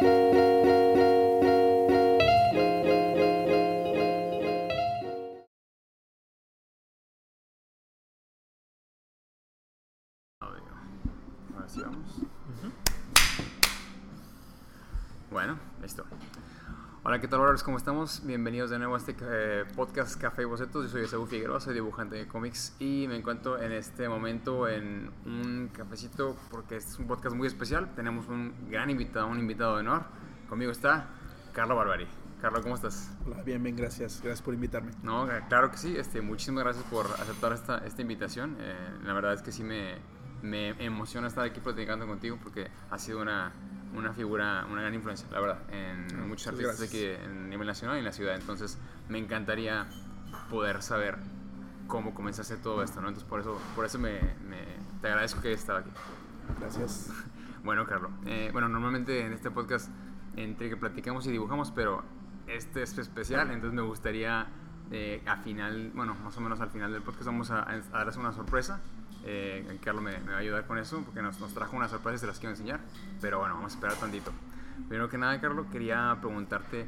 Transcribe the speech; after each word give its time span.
thank 0.00 0.20
you 0.20 0.25
Hola, 17.16 17.22
¿qué 17.22 17.28
tal, 17.28 17.40
brothers? 17.40 17.62
¿Cómo 17.62 17.78
estamos? 17.78 18.26
Bienvenidos 18.26 18.68
de 18.68 18.76
nuevo 18.76 18.94
a 18.94 18.98
este 18.98 19.16
eh, 19.22 19.64
podcast 19.74 20.20
Café 20.20 20.42
y 20.42 20.44
Bocetos. 20.44 20.84
Yo 20.84 20.90
soy 20.90 21.04
Esaú 21.04 21.24
Figueroa, 21.24 21.60
soy 21.60 21.72
dibujante 21.72 22.14
de 22.14 22.28
cómics 22.28 22.76
y 22.78 23.06
me 23.08 23.16
encuentro 23.16 23.58
en 23.58 23.72
este 23.72 24.06
momento 24.06 24.68
en 24.68 25.10
un 25.24 25.70
cafecito 25.72 26.36
porque 26.50 26.76
este 26.76 26.90
es 26.90 26.98
un 26.98 27.06
podcast 27.06 27.34
muy 27.34 27.46
especial. 27.46 27.94
Tenemos 27.94 28.28
un 28.28 28.52
gran 28.70 28.90
invitado, 28.90 29.28
un 29.28 29.38
invitado 29.38 29.76
de 29.76 29.80
honor. 29.80 30.02
Conmigo 30.46 30.70
está 30.70 31.08
Carlo 31.54 31.74
Barbari. 31.74 32.06
Carlos, 32.42 32.60
¿cómo 32.60 32.74
estás? 32.74 33.10
Hola, 33.24 33.42
bien, 33.44 33.62
bien, 33.62 33.76
gracias. 33.76 34.20
Gracias 34.22 34.42
por 34.42 34.52
invitarme. 34.52 34.92
No, 35.02 35.26
claro 35.48 35.70
que 35.70 35.78
sí. 35.78 35.96
Este, 35.96 36.20
muchísimas 36.20 36.64
gracias 36.64 36.84
por 36.84 37.06
aceptar 37.06 37.54
esta, 37.54 37.78
esta 37.78 38.02
invitación. 38.02 38.58
Eh, 38.60 38.74
la 39.04 39.14
verdad 39.14 39.32
es 39.32 39.40
que 39.40 39.52
sí 39.52 39.64
me, 39.64 39.94
me 40.42 40.68
emociona 40.84 41.28
estar 41.28 41.46
aquí 41.46 41.60
platicando 41.60 42.06
contigo 42.06 42.38
porque 42.42 42.68
ha 42.90 42.98
sido 42.98 43.22
una, 43.22 43.54
una 43.96 44.12
figura, 44.12 44.66
una 44.70 44.82
gran 44.82 44.94
influencia, 44.94 45.26
la 45.32 45.40
verdad, 45.40 45.58
en 45.70 46.06
Ah, 46.14 46.24
muchos 46.26 46.46
artistas 46.48 46.78
gracias. 46.78 46.88
aquí 46.88 47.24
en 47.24 47.48
nivel 47.50 47.66
nacional 47.66 47.96
y 47.96 47.98
en 48.00 48.04
la 48.04 48.12
ciudad. 48.12 48.34
Entonces, 48.36 48.78
me 49.08 49.18
encantaría 49.18 49.86
poder 50.50 50.82
saber 50.82 51.16
cómo 51.86 52.14
comenzaste 52.14 52.56
todo 52.56 52.82
esto, 52.82 53.00
¿no? 53.00 53.08
Entonces, 53.08 53.28
por 53.28 53.40
eso, 53.40 53.60
por 53.74 53.84
eso 53.84 53.98
me, 53.98 54.20
me- 54.48 54.76
te 55.00 55.08
agradezco 55.08 55.40
que 55.40 55.48
hayas 55.48 55.60
estado 55.60 55.78
aquí. 55.80 55.90
Gracias. 56.60 57.10
Bueno, 57.64 57.84
Carlos, 57.84 58.12
eh, 58.26 58.50
bueno, 58.52 58.68
normalmente 58.68 59.26
en 59.26 59.32
este 59.32 59.50
podcast 59.50 59.90
entre 60.36 60.68
que 60.68 60.76
platicamos 60.76 61.26
y 61.26 61.32
dibujamos, 61.32 61.72
pero 61.72 62.04
este 62.46 62.84
es 62.84 62.96
especial, 62.96 63.50
entonces 63.50 63.72
me 63.74 63.82
gustaría 63.82 64.46
eh, 64.92 65.20
a 65.26 65.38
final, 65.38 65.90
bueno, 65.92 66.14
más 66.22 66.36
o 66.36 66.40
menos 66.40 66.60
al 66.60 66.70
final 66.70 66.92
del 66.92 67.02
podcast 67.02 67.26
vamos 67.26 67.50
a, 67.50 67.68
a 67.68 67.76
darles 67.80 68.16
una 68.18 68.32
sorpresa. 68.32 68.78
Eh, 69.28 69.78
Carlos 69.82 70.04
me, 70.04 70.18
me 70.20 70.30
va 70.30 70.36
a 70.36 70.40
ayudar 70.40 70.66
con 70.66 70.78
eso 70.78 71.02
porque 71.04 71.20
nos, 71.20 71.40
nos 71.40 71.52
trajo 71.52 71.76
unas 71.76 71.90
sorpresas 71.90 72.20
y 72.20 72.22
se 72.22 72.26
las 72.28 72.38
quiero 72.38 72.52
enseñar, 72.52 72.80
pero 73.20 73.38
bueno, 73.40 73.54
vamos 73.56 73.72
a 73.72 73.74
esperar 73.74 73.96
tantito. 73.96 74.30
Primero 74.88 75.08
que 75.08 75.18
nada, 75.18 75.40
Carlos, 75.40 75.66
quería 75.72 76.16
preguntarte 76.20 76.86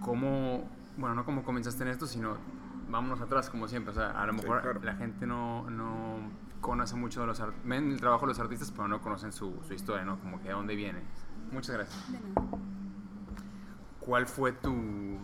cómo, 0.00 0.70
bueno, 0.96 1.14
no 1.14 1.24
cómo 1.24 1.42
comenzaste 1.42 1.82
en 1.84 1.88
esto, 1.88 2.06
sino 2.06 2.36
vámonos 2.90 3.20
atrás, 3.20 3.48
como 3.50 3.66
siempre. 3.68 3.92
O 3.92 3.94
sea, 3.94 4.10
a 4.20 4.26
lo 4.26 4.32
Sí, 4.34 4.40
mejor 4.42 4.60
claro. 4.62 4.80
la 4.82 4.94
gente 4.96 5.26
no, 5.26 5.68
no 5.70 6.18
conoce 6.60 6.96
mucho 6.96 7.20
de 7.22 7.28
los 7.28 7.40
artistas, 7.40 7.66
ven 7.68 7.90
el 7.92 8.00
trabajo 8.00 8.26
de 8.26 8.32
los 8.32 8.40
artistas, 8.40 8.70
pero 8.70 8.88
no 8.88 9.00
conocen 9.00 9.32
su, 9.32 9.58
su 9.66 9.72
historia, 9.74 10.04
¿no? 10.04 10.18
Como 10.18 10.38
que 10.40 10.48
de 10.48 10.54
dónde 10.54 10.74
viene. 10.74 11.00
Muchas 11.50 11.74
gracias. 11.76 12.12
De 12.12 12.18
nada. 12.20 12.58
¿Cuál 14.00 14.26
fue 14.26 14.52
tu, 14.52 15.18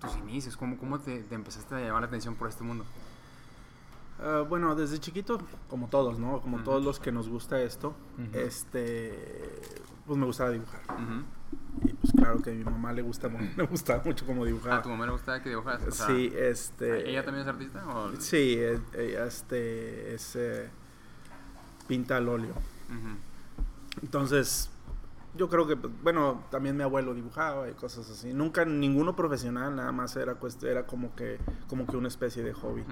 tus 0.00 0.16
inicios? 0.16 0.56
¿Cómo, 0.56 0.78
cómo 0.78 0.98
te, 0.98 1.22
te 1.24 1.34
empezaste 1.34 1.74
a 1.74 1.80
llamar 1.80 2.02
la 2.02 2.08
atención 2.08 2.34
por 2.36 2.48
este 2.48 2.64
mundo? 2.64 2.84
Ah, 4.20 4.44
bueno, 4.48 4.74
desde 4.74 4.98
chiquito, 4.98 5.38
como 5.68 5.88
todos, 5.88 6.18
¿no? 6.18 6.40
Como 6.40 6.62
todos 6.62 6.84
los 6.84 7.00
que 7.00 7.12
nos 7.12 7.28
gusta 7.28 7.60
esto, 7.60 7.94
este, 8.32 9.60
pues 10.06 10.18
me 10.18 10.26
gustaba 10.26 10.50
dibujar. 10.50 10.80
Y 11.82 11.92
pues 11.92 12.12
claro 12.12 12.40
que 12.40 12.50
a 12.50 12.54
mi 12.54 12.64
mamá 12.64 12.92
le 12.92 13.02
gusta, 13.02 13.28
le 13.56 13.66
gustaba 13.66 14.02
mucho 14.04 14.24
cómo 14.26 14.44
¿A 14.44 14.46
dibujaba. 14.46 14.82
tu 14.82 14.88
mamá 14.88 15.06
le 15.06 15.12
gustaba 15.12 15.42
que 15.42 15.48
dibujas? 15.50 15.82
O 15.86 15.90
sea, 15.90 16.06
sí, 16.06 16.32
este. 16.34 17.10
¿Ella 17.10 17.24
también 17.24 17.42
es 17.46 17.52
artista? 17.52 17.86
O... 17.88 18.14
Sí, 18.20 18.54
eh, 18.56 18.80
ella 18.96 19.26
este, 19.26 20.14
es, 20.14 20.36
eh, 20.36 20.68
pinta 21.88 22.16
al 22.16 22.28
óleo. 22.28 22.54
Entonces, 24.02 24.70
yo 25.36 25.48
creo 25.48 25.66
que, 25.66 25.76
pues, 25.76 25.92
bueno, 26.02 26.44
también 26.50 26.76
mi 26.76 26.82
abuelo 26.82 27.14
dibujaba 27.14 27.68
y 27.68 27.72
cosas 27.72 28.08
así. 28.10 28.32
Nunca 28.32 28.64
ninguno 28.64 29.16
profesional, 29.16 29.74
nada 29.74 29.90
más 29.92 30.14
era, 30.16 30.36
era 30.62 30.86
como 30.86 31.14
que, 31.14 31.38
como 31.68 31.86
que 31.86 31.96
una 31.96 32.08
especie 32.08 32.42
de 32.42 32.52
hobby. 32.52 32.84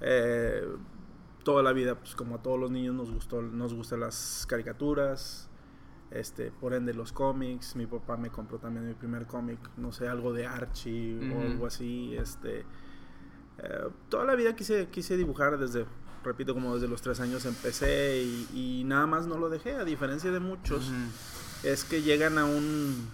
Eh, 0.00 0.66
toda 1.44 1.62
la 1.62 1.72
vida, 1.72 1.94
pues 1.94 2.14
como 2.14 2.36
a 2.36 2.42
todos 2.42 2.58
los 2.58 2.70
niños 2.70 2.94
nos 2.94 3.10
gustó, 3.10 3.40
nos 3.40 3.72
gustan 3.72 4.00
las 4.00 4.46
caricaturas, 4.48 5.48
este, 6.10 6.50
por 6.50 6.74
ende 6.74 6.92
los 6.92 7.12
cómics. 7.12 7.76
Mi 7.76 7.86
papá 7.86 8.16
me 8.16 8.30
compró 8.30 8.58
también 8.58 8.86
mi 8.86 8.94
primer 8.94 9.26
cómic, 9.26 9.58
no 9.76 9.92
sé, 9.92 10.08
algo 10.08 10.32
de 10.32 10.46
Archie 10.46 11.18
o 11.32 11.40
algo 11.40 11.66
así. 11.66 12.14
Este, 12.16 12.64
eh, 13.58 13.88
toda 14.08 14.24
la 14.24 14.34
vida 14.34 14.56
quise, 14.56 14.88
quise 14.88 15.16
dibujar 15.16 15.58
desde, 15.58 15.86
repito, 16.24 16.52
como 16.52 16.74
desde 16.74 16.88
los 16.88 17.00
tres 17.00 17.20
años 17.20 17.46
empecé 17.46 18.22
y, 18.22 18.80
y 18.80 18.84
nada 18.84 19.06
más 19.06 19.26
no 19.26 19.38
lo 19.38 19.48
dejé, 19.48 19.74
a 19.74 19.84
diferencia 19.84 20.30
de 20.30 20.40
muchos. 20.40 20.90
Es 21.62 21.84
que 21.84 22.02
llegan 22.02 22.38
a 22.38 22.44
un 22.44 23.08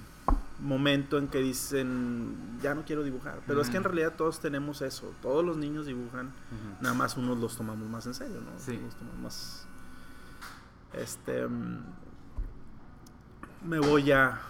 momento 0.62 1.18
en 1.18 1.28
que 1.28 1.38
dicen, 1.38 2.58
ya 2.62 2.74
no 2.74 2.84
quiero 2.84 3.02
dibujar. 3.02 3.40
Pero 3.46 3.60
es 3.60 3.68
que 3.68 3.76
en 3.76 3.84
realidad 3.84 4.14
todos 4.16 4.40
tenemos 4.40 4.80
eso. 4.80 5.12
Todos 5.20 5.44
los 5.44 5.56
niños 5.56 5.86
dibujan. 5.86 6.32
Nada 6.80 6.94
más 6.94 7.16
unos 7.16 7.38
los 7.38 7.56
tomamos 7.56 7.88
más 7.88 8.06
en 8.06 8.14
serio, 8.14 8.40
¿no? 8.40 8.58
Sí. 8.58 8.78
Los 8.82 8.94
tomamos 8.94 9.20
más. 9.20 9.66
Este. 10.94 11.46
mm, 11.46 11.84
Me 13.64 13.78
voy 13.80 14.04
ya. 14.04 14.40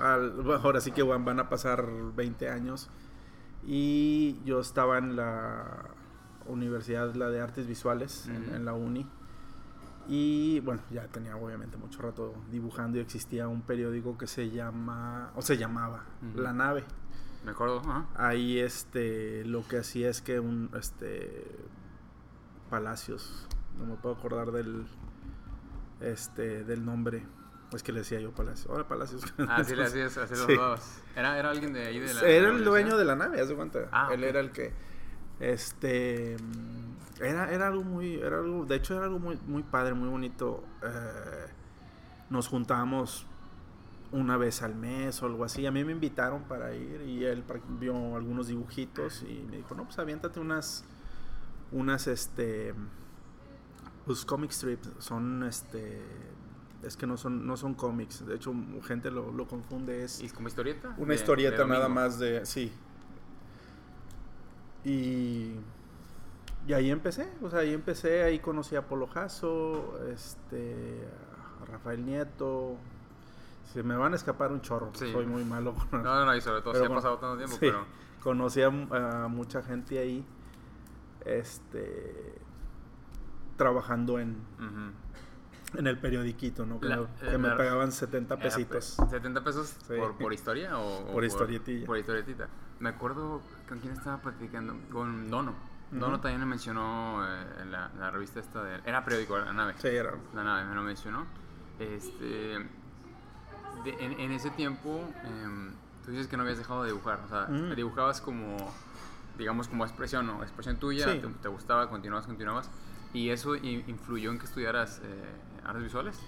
Al, 0.00 0.34
ahora 0.62 0.80
sí 0.80 0.92
que 0.92 1.02
van, 1.02 1.24
van 1.24 1.40
a 1.40 1.48
pasar 1.48 1.86
20 2.14 2.48
años. 2.48 2.88
Y 3.66 4.42
yo 4.44 4.60
estaba 4.60 4.98
en 4.98 5.16
la 5.16 5.88
universidad, 6.46 7.14
la 7.14 7.30
de 7.30 7.40
artes 7.40 7.66
visuales, 7.66 8.28
en, 8.28 8.64
la 8.64 8.74
uni. 8.74 9.06
Y 10.08 10.60
bueno, 10.60 10.82
ya 10.90 11.06
tenía 11.08 11.36
obviamente 11.36 11.76
mucho 11.76 12.02
rato 12.02 12.34
dibujando 12.50 12.98
y 12.98 13.00
existía 13.00 13.48
un 13.48 13.62
periódico 13.62 14.18
que 14.18 14.26
se 14.26 14.50
llama, 14.50 15.32
o 15.34 15.42
se 15.42 15.56
llamaba. 15.56 16.04
La 16.34 16.52
Nave 16.52 16.84
Me 17.44 17.52
acuerdo, 17.52 17.80
ajá. 17.80 18.06
ahí 18.14 18.58
este 18.58 19.44
lo 19.44 19.66
que 19.66 19.78
hacía 19.78 20.10
es 20.10 20.20
que 20.22 20.40
un 20.40 20.70
este 20.78 21.56
Palacios 22.70 23.46
no 23.78 23.86
me 23.86 23.94
puedo 23.96 24.14
acordar 24.14 24.50
del 24.52 24.86
este 26.00 26.64
del 26.64 26.84
nombre 26.84 27.24
es 27.72 27.82
que 27.82 27.92
le 27.92 28.00
decía 28.00 28.20
yo 28.20 28.32
Palacios 28.32 28.68
hola 28.70 28.86
Palacios 28.86 29.22
Ah, 29.48 29.62
sí, 29.64 29.74
le 29.74 29.84
hacías 29.84 30.16
así 30.16 30.34
los 30.34 30.46
Sí. 30.46 30.54
dos. 30.56 30.80
Era, 31.16 31.38
era 31.38 31.50
alguien 31.50 31.72
de 31.72 31.86
ahí 31.86 31.98
de 31.98 32.12
la. 32.14 32.20
era 32.22 32.48
el 32.50 32.64
dueño 32.64 32.96
de 32.96 33.04
la 33.04 33.16
nave 33.16 33.40
haz 33.40 33.48
de 33.48 33.54
cuenta 33.56 33.88
Ah, 33.92 34.10
él 34.12 34.24
era 34.24 34.40
el 34.40 34.50
que 34.52 34.72
este 35.40 36.36
era 37.24 37.52
era 37.52 37.66
algo 37.68 37.82
muy 37.84 38.14
era 38.16 38.38
algo 38.38 38.64
de 38.64 38.76
hecho 38.76 38.94
era 38.94 39.04
algo 39.04 39.18
muy 39.18 39.38
muy 39.46 39.62
padre 39.62 39.94
muy 39.94 40.08
bonito 40.08 40.62
eh, 40.82 41.46
nos 42.30 42.48
juntábamos 42.48 43.26
una 44.12 44.36
vez 44.36 44.62
al 44.62 44.76
mes 44.76 45.20
o 45.22 45.26
algo 45.26 45.42
así. 45.44 45.66
A 45.66 45.72
mí 45.72 45.82
me 45.84 45.90
invitaron 45.90 46.44
para 46.44 46.72
ir 46.74 47.00
y 47.02 47.24
él 47.24 47.42
vio 47.80 48.14
algunos 48.14 48.46
dibujitos 48.46 49.24
y 49.28 49.44
me 49.50 49.56
dijo, 49.56 49.74
no, 49.74 49.84
pues 49.86 49.98
aviéntate 49.98 50.38
unas, 50.38 50.84
unas, 51.72 52.06
este, 52.06 52.72
pues 54.06 54.24
comic 54.24 54.52
strips. 54.52 54.88
Son, 55.00 55.42
este, 55.42 56.00
es 56.84 56.96
que 56.96 57.08
no 57.08 57.16
son, 57.16 57.44
no 57.44 57.56
son 57.56 57.74
cómics. 57.74 58.24
De 58.24 58.36
hecho, 58.36 58.54
gente 58.86 59.10
lo, 59.10 59.32
lo 59.32 59.48
confunde. 59.48 60.04
Es 60.04 60.20
¿Y 60.22 60.28
como 60.28 60.46
historieta? 60.46 60.94
una 60.96 61.08
De- 61.08 61.14
historieta 61.16 61.62
de 61.64 61.68
nada 61.68 61.88
más 61.88 62.20
de, 62.20 62.46
sí. 62.46 62.72
Y, 64.84 65.54
y 66.66 66.72
ahí 66.72 66.90
empecé, 66.90 67.28
o 67.42 67.50
sea, 67.50 67.60
ahí 67.60 67.72
empecé, 67.74 68.22
ahí 68.22 68.38
conocí 68.38 68.74
a 68.76 68.82
Polo 68.86 69.06
Jasso, 69.06 69.98
este, 70.12 71.06
a 71.62 71.64
Rafael 71.66 72.04
Nieto. 72.04 72.76
Se 73.72 73.82
me 73.82 73.96
van 73.96 74.12
a 74.12 74.16
escapar 74.16 74.52
un 74.52 74.60
chorro, 74.60 74.90
Sí. 74.94 75.10
soy 75.12 75.26
muy 75.26 75.44
malo 75.44 75.74
con 75.74 76.02
No, 76.02 76.14
no, 76.20 76.26
no, 76.26 76.36
y 76.36 76.40
sobre 76.40 76.60
todo 76.62 76.72
Pero 76.72 76.84
si 76.84 76.86
ha 76.86 76.88
bueno, 76.88 76.94
pasado 77.02 77.18
tanto 77.18 77.36
tiempo, 77.38 77.54
sí, 77.54 77.60
pero. 77.60 77.84
conocí 78.22 78.62
a, 78.62 78.66
a 78.68 79.28
mucha 79.28 79.62
gente 79.62 79.98
ahí, 79.98 80.24
este, 81.24 82.34
trabajando 83.56 84.18
en, 84.18 84.36
en 85.76 85.86
el 85.86 85.98
periodiquito, 85.98 86.66
¿no? 86.66 86.80
Que, 86.80 86.88
La- 86.88 86.98
me- 87.38 87.48
eh, 87.48 87.56
pagaban 87.56 87.92
70 87.92 88.34
Era, 88.34 88.42
pesitos. 88.42 88.94
pues, 88.98 89.10
¿70 89.10 89.42
pesos 89.42 89.76
Sí. 89.88 89.94
por, 89.98 90.16
por 90.16 90.32
historia 90.34 90.78
o, 90.78 91.08
o 91.10 91.12
Por 91.12 91.24
historietilla. 91.24 91.86
Por 91.86 91.98
historietita. 91.98 92.48
Me 92.80 92.88
acuerdo 92.90 93.40
con 93.68 93.78
quién 93.80 93.92
estaba 93.92 94.18
platicando, 94.20 94.74
con 94.92 95.30
Dono. 95.30 95.54
Dono 95.90 96.20
también 96.20 96.40
me 96.40 96.46
mencionó 96.46 97.24
eh, 97.26 97.64
la, 97.70 97.90
la 97.98 98.10
revista 98.10 98.40
esta 98.40 98.62
de... 98.64 98.80
Era 98.84 99.04
periódico, 99.04 99.38
La 99.38 99.52
Nave. 99.52 99.74
Sí, 99.78 99.88
era. 99.88 100.12
La 100.34 100.42
Nave 100.42 100.64
me 100.64 100.74
lo 100.74 100.82
mencionó. 100.82 101.24
Este... 101.78 102.58
de- 103.84 103.96
en, 104.00 104.18
en 104.20 104.32
ese 104.32 104.50
tiempo, 104.50 105.00
em, 105.24 105.72
tú 106.04 106.10
dices 106.10 106.26
que 106.26 106.36
no 106.36 106.42
habías 106.42 106.58
dejado 106.58 106.82
de 106.82 106.88
dibujar. 106.90 107.20
O 107.24 107.28
sea, 107.28 107.46
dibujabas 107.74 108.20
como, 108.20 108.56
digamos, 109.38 109.68
como 109.68 109.84
expresión, 109.84 110.26
¿no? 110.26 110.42
Expresión 110.42 110.76
tuya, 110.78 111.04
Sí. 111.12 111.20
te, 111.20 111.28
te 111.28 111.48
gustaba, 111.48 111.88
continuabas, 111.88 112.26
continuabas. 112.26 112.70
¿Y 113.12 113.30
eso 113.30 113.54
influyó 113.54 114.32
en 114.32 114.38
que 114.40 114.46
estudiaras 114.46 115.00
eh, 115.04 115.24
artes 115.64 115.82
visuales? 115.84 116.18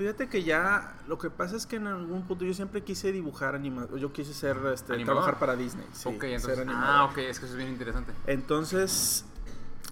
Fíjate 0.00 0.30
que 0.30 0.42
ya 0.42 0.94
lo 1.08 1.18
que 1.18 1.28
pasa 1.28 1.56
es 1.56 1.66
que 1.66 1.76
en 1.76 1.86
algún 1.86 2.22
punto 2.22 2.46
yo 2.46 2.54
siempre 2.54 2.82
quise 2.82 3.12
dibujar 3.12 3.54
animado. 3.54 3.98
Yo 3.98 4.14
quise 4.14 4.32
ser, 4.32 4.56
este, 4.72 4.94
¿Animador? 4.94 5.04
trabajar 5.24 5.38
para 5.38 5.56
Disney. 5.56 5.84
Sí, 5.92 6.04
ser 6.18 6.24
entonces. 6.24 6.58
animador. 6.58 6.88
Ah, 6.88 7.04
ok, 7.04 7.18
es 7.18 7.38
que 7.38 7.44
eso 7.44 7.54
es 7.54 7.56
bien 7.58 7.68
interesante. 7.68 8.10
Entonces 8.26 9.26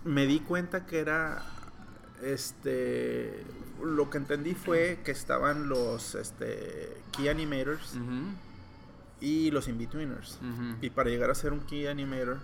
me 0.06 0.24
di 0.24 0.40
cuenta 0.40 0.86
que 0.86 1.00
era, 1.00 1.44
este, 2.22 3.44
lo 3.84 4.08
que 4.08 4.16
entendí 4.16 4.54
fue 4.54 5.00
que 5.04 5.10
estaban 5.10 5.68
los 5.68 6.14
este, 6.14 6.96
Key 7.12 7.28
Animators 7.28 7.98
y 9.20 9.50
los 9.50 9.68
In-Betweeners. 9.68 10.38
ujú, 10.40 10.76
Y 10.80 10.88
para 10.88 11.10
llegar 11.10 11.28
a 11.30 11.34
ser 11.34 11.52
un 11.52 11.60
Key 11.60 11.86
Animator. 11.86 12.38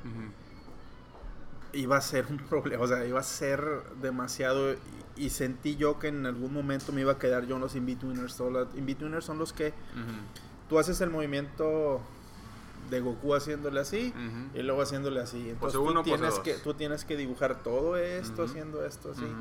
Iba 1.75 1.97
a 1.97 2.01
ser 2.01 2.27
un 2.27 2.39
problema, 2.49 2.83
o 2.85 2.89
sea, 2.89 3.05
iba 3.07 3.21
a 3.21 3.23
ser 3.25 3.65
demasiado 4.01 4.73
y, 4.73 4.79
y 5.17 5.31
sentí 5.31 5.77
yo 5.77 5.99
que 5.99 6.09
en 6.09 6.27
algún 6.27 6.53
momento 6.53 6.93
me 6.93 7.03
iba 7.03 7.13
a 7.13 7.19
quedar 7.19 7.47
yo 7.47 7.57
en 7.57 7.61
los 7.63 7.75
In-Betweeners. 7.77 8.41
In-Betweeners 8.75 9.25
son 9.25 9.39
los 9.39 9.53
que 9.53 9.75
Ujú, 9.93 10.29
tú 10.69 10.79
haces 10.79 11.01
el 11.01 11.11
movimiento 11.11 12.01
de 12.91 13.01
Goku 13.01 13.35
haciéndole 13.35 13.81
así 13.81 14.15
y 14.55 14.63
luego 14.63 14.83
haciéndole 14.83 15.21
así. 15.21 15.51
Entonces 15.51 15.79
Pose 15.79 15.79
tú, 15.79 15.85
uno, 15.91 16.03
tienes 16.03 16.39
que, 16.41 16.55
tú 16.59 16.75
tienes 16.75 17.05
que 17.05 17.17
dibujar 17.17 17.63
todo 17.63 17.97
esto, 17.97 18.43
haciendo 18.43 18.85
esto, 18.85 19.13
así. 19.13 19.37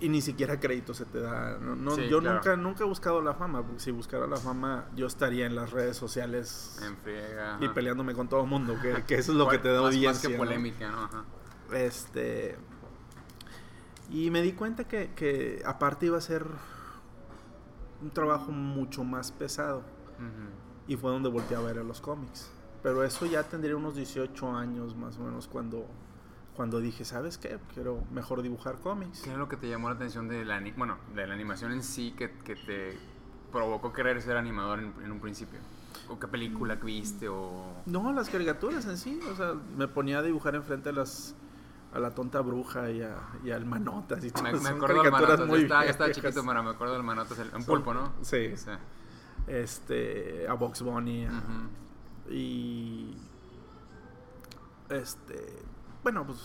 Y 0.00 0.08
ni 0.08 0.22
siquiera 0.22 0.58
crédito 0.58 0.94
se 0.94 1.04
te 1.04 1.20
da. 1.20 1.58
No, 1.58 1.76
no- 1.76 1.90
Sí, 1.94 2.08
yo 2.08 2.20
claro. 2.20 2.36
nunca, 2.36 2.56
nunca 2.56 2.84
he 2.84 2.86
buscado 2.86 3.20
la 3.20 3.34
fama. 3.34 3.62
porque 3.62 3.80
Si 3.80 3.90
buscara 3.90 4.26
la 4.26 4.36
fama, 4.38 4.86
yo 4.96 5.06
estaría 5.06 5.44
en 5.46 5.54
las 5.54 5.70
redes 5.72 5.96
sociales 5.98 6.80
friega. 7.02 7.58
y 7.60 7.68
peleándome 7.68 8.14
con 8.14 8.26
todo 8.28 8.40
el 8.42 8.46
mundo, 8.48 8.76
que, 8.80 9.04
que 9.06 9.16
eso 9.16 9.32
es 9.32 9.38
lo 9.38 9.46
que 9.48 9.58
te 9.58 9.68
da 9.68 9.82
Más- 9.82 9.94
audiencia. 9.94 10.28
Más 10.30 10.32
que 10.32 10.38
polémica, 10.38 10.90
¿no? 10.90 11.04
Ajá. 11.04 11.24
Este. 11.74 12.56
Y 14.10 14.30
me 14.30 14.42
di 14.42 14.52
cuenta 14.54 14.84
que, 14.88 15.12
que 15.14 15.62
aparte 15.64 16.06
iba 16.06 16.18
a 16.18 16.20
ser 16.22 16.44
un 18.02 18.10
trabajo 18.10 18.50
mucho 18.52 19.04
más 19.04 19.30
pesado. 19.32 19.82
Y 20.88 20.96
fue 20.96 21.10
donde 21.12 21.28
volteé 21.28 21.56
a 21.56 21.60
ver 21.60 21.78
a 21.78 21.84
los 21.84 22.00
cómics. 22.00 22.50
Pero 22.82 23.04
eso 23.04 23.26
ya 23.26 23.42
tendría 23.44 23.76
unos 23.76 23.94
18 23.94 24.52
años 24.56 24.96
más 24.96 25.18
o 25.18 25.20
menos 25.24 25.46
cuando, 25.46 25.86
cuando 26.56 26.80
dije, 26.80 27.04
¿sabes 27.04 27.38
qué? 27.38 27.58
Quiero 27.74 28.02
mejor 28.12 28.42
dibujar 28.42 28.76
cómics. 28.80 29.22
¿Qué 29.22 29.32
es 29.32 29.36
lo 29.38 29.48
que 29.48 29.56
te 29.56 29.68
llamó 29.68 29.88
la 29.88 29.94
atención 29.94 30.28
de 30.28 30.44
la, 30.44 30.62
bueno, 30.76 30.98
de 31.14 31.26
la 31.26 31.34
animación 31.34 31.72
en 31.72 31.82
sí 31.82 32.12
que, 32.16 32.30
que 32.44 32.56
te 32.56 32.98
provocó 33.50 33.92
querer 33.92 34.20
ser 34.22 34.36
animador 34.36 34.78
en, 34.80 34.92
en 35.02 35.10
un 35.12 35.20
principio? 35.20 35.58
¿O 36.08 36.18
qué 36.18 36.26
película 36.28 36.74
viste? 36.76 37.28
O... 37.28 37.82
No, 37.86 38.12
las 38.12 38.28
caricaturas 38.28 38.84
en 38.86 38.96
sí. 38.96 39.20
O 39.32 39.36
sea, 39.36 39.54
me 39.76 39.88
ponía 39.88 40.18
a 40.18 40.22
dibujar 40.22 40.54
enfrente 40.54 40.88
a 40.90 40.92
las 40.92 41.34
a 41.92 41.98
la 41.98 42.14
tonta 42.14 42.40
bruja 42.40 42.88
y, 42.90 43.02
a, 43.02 43.16
y 43.42 43.50
al 43.50 43.64
manotas 43.66 44.22
y 44.24 44.30
todo. 44.30 44.44
Me, 44.44 44.52
me 44.52 44.68
acuerdo 44.68 45.02
del 45.02 45.10
Manotas. 45.10 45.46
muy 45.46 45.62
estaba, 45.62 45.84
chiquito, 46.12 46.42
pero 46.46 46.62
me 46.62 46.70
acuerdo 46.70 46.94
del 46.94 47.02
Manotas. 47.02 47.36
el- 47.40 47.52
Un 47.52 47.64
pulpo, 47.64 47.92
¿no? 47.92 48.12
Sí. 48.22 48.56
Sí. 48.56 48.70
Este, 49.48 50.46
a 50.48 50.52
Box 50.54 50.82
Bunny. 50.82 51.26
Ujú. 51.26 52.32
Y. 52.32 53.16
Este. 54.88 55.62
Bueno, 56.02 56.26
pues. 56.26 56.38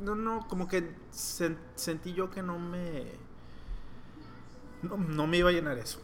No, 0.00 0.14
no, 0.14 0.46
como 0.48 0.68
que 0.68 0.94
sen- 1.12 1.58
sentí 1.74 2.12
yo 2.12 2.30
que 2.30 2.42
no 2.42 2.58
me. 2.58 3.04
No, 4.82 4.96
no 4.96 5.26
me 5.26 5.38
iba 5.38 5.48
a 5.48 5.52
llenar 5.52 5.78
eso. 5.78 6.00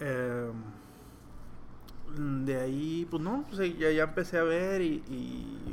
Eh, 0.00 0.50
de 2.16 2.56
ahí, 2.60 3.06
pues 3.10 3.22
no, 3.22 3.44
pues 3.48 3.78
ya, 3.78 3.90
ya 3.90 4.04
empecé 4.04 4.38
a 4.38 4.42
ver 4.42 4.80
y, 4.80 5.02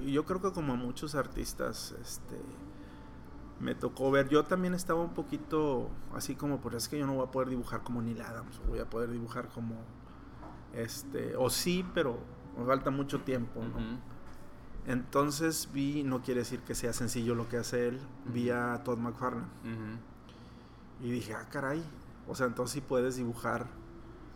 y 0.05 0.11
yo 0.11 0.25
creo 0.25 0.41
que 0.41 0.51
como 0.51 0.73
a 0.73 0.75
muchos 0.75 1.15
artistas, 1.15 1.95
este, 2.01 2.35
me 3.61 3.73
tocó 3.73 4.11
ver. 4.11 4.27
Yo 4.27 4.43
también 4.43 4.73
estaba 4.73 5.01
un 5.01 5.13
poquito 5.13 5.89
así 6.13 6.35
como, 6.35 6.59
pues 6.59 6.75
es 6.75 6.89
que 6.89 6.99
yo 6.99 7.07
no 7.07 7.13
voy 7.13 7.25
a 7.25 7.31
poder 7.31 7.49
dibujar 7.49 7.83
como 7.83 8.01
Neil 8.01 8.21
Adams, 8.21 8.59
voy 8.67 8.79
a 8.79 8.89
poder 8.89 9.11
dibujar 9.11 9.47
como, 9.47 9.75
este, 10.73 11.37
o 11.37 11.49
sí, 11.49 11.85
pero 11.93 12.17
me 12.59 12.65
falta 12.65 12.91
mucho 12.91 13.21
tiempo, 13.21 13.61
¿no? 13.63 13.79
Entonces 14.87 15.69
vi, 15.73 16.03
no 16.03 16.21
quiere 16.21 16.41
decir 16.41 16.59
que 16.61 16.75
sea 16.75 16.93
sencillo 16.93 17.35
lo 17.35 17.49
que 17.49 17.57
hace 17.57 17.87
él, 17.87 17.99
vi 18.25 18.49
a 18.49 18.81
Todd 18.83 18.97
McFarlane. 18.97 19.47
Y 21.01 21.11
dije, 21.11 21.33
ah, 21.33 21.47
caray. 21.49 21.83
O 22.27 22.35
sea, 22.35 22.47
entonces 22.47 22.73
sí 22.73 22.81
puedes 22.81 23.15
dibujar 23.15 23.67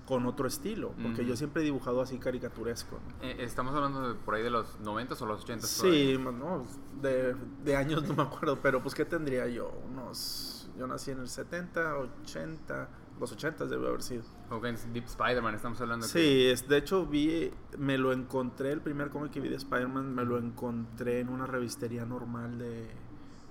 con 0.06 0.26
otro 0.26 0.48
estilo. 0.48 0.94
Porque 1.02 1.24
yo 1.24 1.36
siempre 1.36 1.62
he 1.62 1.66
dibujado 1.66 2.02
así 2.02 2.18
caricaturesco. 2.18 2.96
¿no? 2.96 3.28
Eh, 3.28 3.44
¿Estamos 3.44 3.76
hablando 3.76 4.08
de 4.08 4.16
por 4.16 4.34
ahí 4.34 4.44
de 4.44 4.50
los 4.50 4.80
90 4.80 5.16
o 5.20 5.26
los 5.28 5.44
80? 5.44 5.68
Sí, 5.68 6.18
no, 6.18 6.66
de, 7.02 7.36
de 7.64 7.76
años 7.76 8.04
no 8.08 8.16
me 8.16 8.24
acuerdo. 8.24 8.60
Pero 8.62 8.82
pues, 8.82 8.96
¿qué 8.96 9.06
tendría 9.06 9.48
yo? 9.48 9.72
Unos. 9.92 10.70
Yo 10.78 10.88
nací 10.88 11.12
en 11.12 11.20
el 11.20 11.30
70, 11.30 11.98
80. 11.98 12.90
Los 13.20 13.32
80 13.32 13.66
debe 13.68 13.88
haber 13.88 14.02
sido. 14.02 14.24
Deep 14.50 15.06
Spider-Man, 15.06 15.56
estamos 15.56 15.80
hablando. 15.82 16.06
que- 16.06 16.12
Sí, 16.12 16.46
es, 16.48 16.68
de 16.68 16.78
hecho 16.78 17.06
vi, 17.06 17.52
me 17.78 17.98
lo 17.98 18.12
encontré, 18.12 18.72
el 18.72 18.82
primer 18.82 19.10
cómic 19.10 19.32
que 19.32 19.40
vi 19.40 19.50
de 19.50 19.56
Spider-Man, 19.58 20.14
me 20.16 20.26
lo 20.26 20.38
encontré 20.40 21.20
en 21.20 21.30
una 21.30 21.46
revistería 21.46 22.04
normal 22.06 22.58
de, 22.58 22.88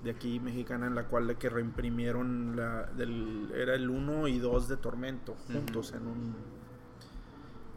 de 0.03 0.11
aquí 0.11 0.41
mexicana, 0.41 0.87
en 0.89 0.95
la 0.97 1.05
cual 1.07 1.29
de 1.29 1.37
que 1.37 1.49
reimprimieron, 1.49 2.57
la, 2.57 2.85
del, 2.87 3.51
era 3.55 3.75
el 3.75 3.89
1 3.89 4.27
y 4.29 4.39
2 4.39 4.69
de 4.69 4.77
Tormento, 4.77 5.37
juntos 5.47 5.93
en 5.93 6.07
un... 6.07 6.35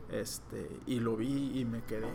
Este, 0.09 0.69
y 0.88 1.00
lo 1.00 1.15
vi 1.15 1.57
y 1.59 1.63
me 1.63 1.83
quedé, 1.83 2.06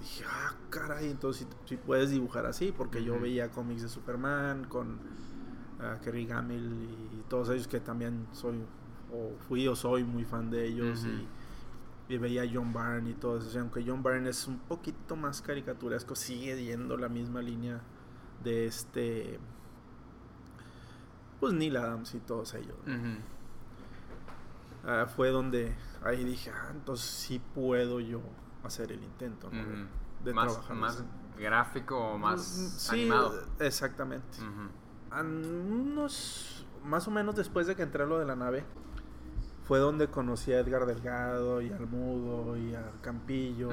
dije, 0.00 0.24
ah, 0.26 0.54
caray, 0.70 1.08
entonces 1.10 1.46
si 1.66 1.76
puedes 1.76 2.10
dibujar 2.10 2.46
así, 2.46 2.72
porque 2.76 3.04
yo 3.04 3.20
veía 3.20 3.50
cómics 3.52 3.82
de 3.82 3.88
Superman 3.88 4.64
con 4.64 4.98
ah, 5.78 5.98
Kerry 6.02 6.26
Gamil 6.26 6.88
y 7.12 7.22
todos 7.28 7.50
ellos 7.50 7.68
que 7.68 7.78
también 7.78 8.26
soy, 8.32 8.56
o 9.12 9.36
fui 9.48 9.66
o 9.68 9.74
soy 9.74 10.04
muy 10.04 10.24
fan 10.24 10.50
de 10.50 10.66
ellos 10.66 11.04
y, 11.06 12.12
y 12.12 12.18
veía 12.18 12.42
a 12.42 12.46
John 12.52 12.72
Byrne 12.72 13.10
y 13.10 13.14
todo 13.14 13.38
eso. 13.38 13.48
O 13.48 13.50
sea, 13.50 13.60
aunque 13.62 13.84
John 13.86 14.02
Byrne 14.02 14.28
es 14.28 14.46
un 14.46 14.58
poquito 14.58 15.16
más 15.16 15.42
caricaturesco, 15.42 16.14
sigue 16.14 16.62
yendo 16.62 16.96
la 16.96 17.08
misma 17.08 17.42
línea 17.42 17.80
de 18.42 18.66
este. 18.66 19.38
Pues 21.40 21.52
Neil 21.52 21.76
Adams 21.76 22.14
y 22.14 22.20
todos 22.20 22.54
ellos. 22.54 22.76
Ah, 24.84 25.06
fue 25.06 25.30
donde 25.30 25.74
ahí 26.02 26.24
dije, 26.24 26.50
ah, 26.50 26.68
entonces 26.72 27.06
sí 27.06 27.40
puedo 27.54 28.00
yo 28.00 28.20
hacer 28.64 28.92
el 28.92 29.02
intento 29.02 29.50
¿no? 29.50 29.88
de, 30.24 30.32
más, 30.32 30.52
trabajar 30.52 30.76
más 30.76 31.04
gráfico 31.38 31.98
o 31.98 32.18
más 32.18 32.42
Sí, 32.42 33.02
animado. 33.02 33.34
Exactamente. 33.60 34.38
A 35.10 35.22
unos 35.22 36.66
más 36.84 37.06
o 37.08 37.10
menos 37.10 37.36
después 37.36 37.66
de 37.66 37.76
que 37.76 37.82
entré 37.82 38.02
a 38.02 38.06
lo 38.06 38.18
de 38.18 38.24
la 38.24 38.36
nave 38.36 38.64
fue 39.68 39.78
donde 39.80 40.08
conocí 40.08 40.50
a 40.54 40.60
Edgar 40.60 40.86
Delgado 40.86 41.60
y 41.60 41.70
al 41.70 41.86
Mudo 41.86 42.56
y 42.56 42.74
a 42.74 42.90
Campillo 43.02 43.68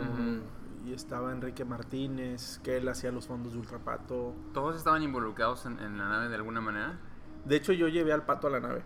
y 0.86 0.94
estaba 0.94 1.32
Enrique 1.32 1.64
Martínez 1.64 2.60
que 2.64 2.76
él 2.78 2.90
hacía 2.90 3.14
los 3.14 3.28
fondos 3.28 3.54
de 3.54 3.60
Ultrapato 3.60 4.36
¿Todos 4.54 4.76
estaban 4.76 5.02
involucrados 5.04 5.66
en, 5.66 5.80
en 5.80 5.98
la 5.98 6.10
nave 6.10 6.28
de 6.28 6.36
alguna 6.36 6.60
manera? 6.60 7.00
de 7.46 7.56
hecho 7.56 7.72
yo 7.72 7.88
llevé 7.88 8.12
al 8.12 8.26
pato 8.26 8.48
a 8.48 8.50
la 8.50 8.60
nave 8.60 8.84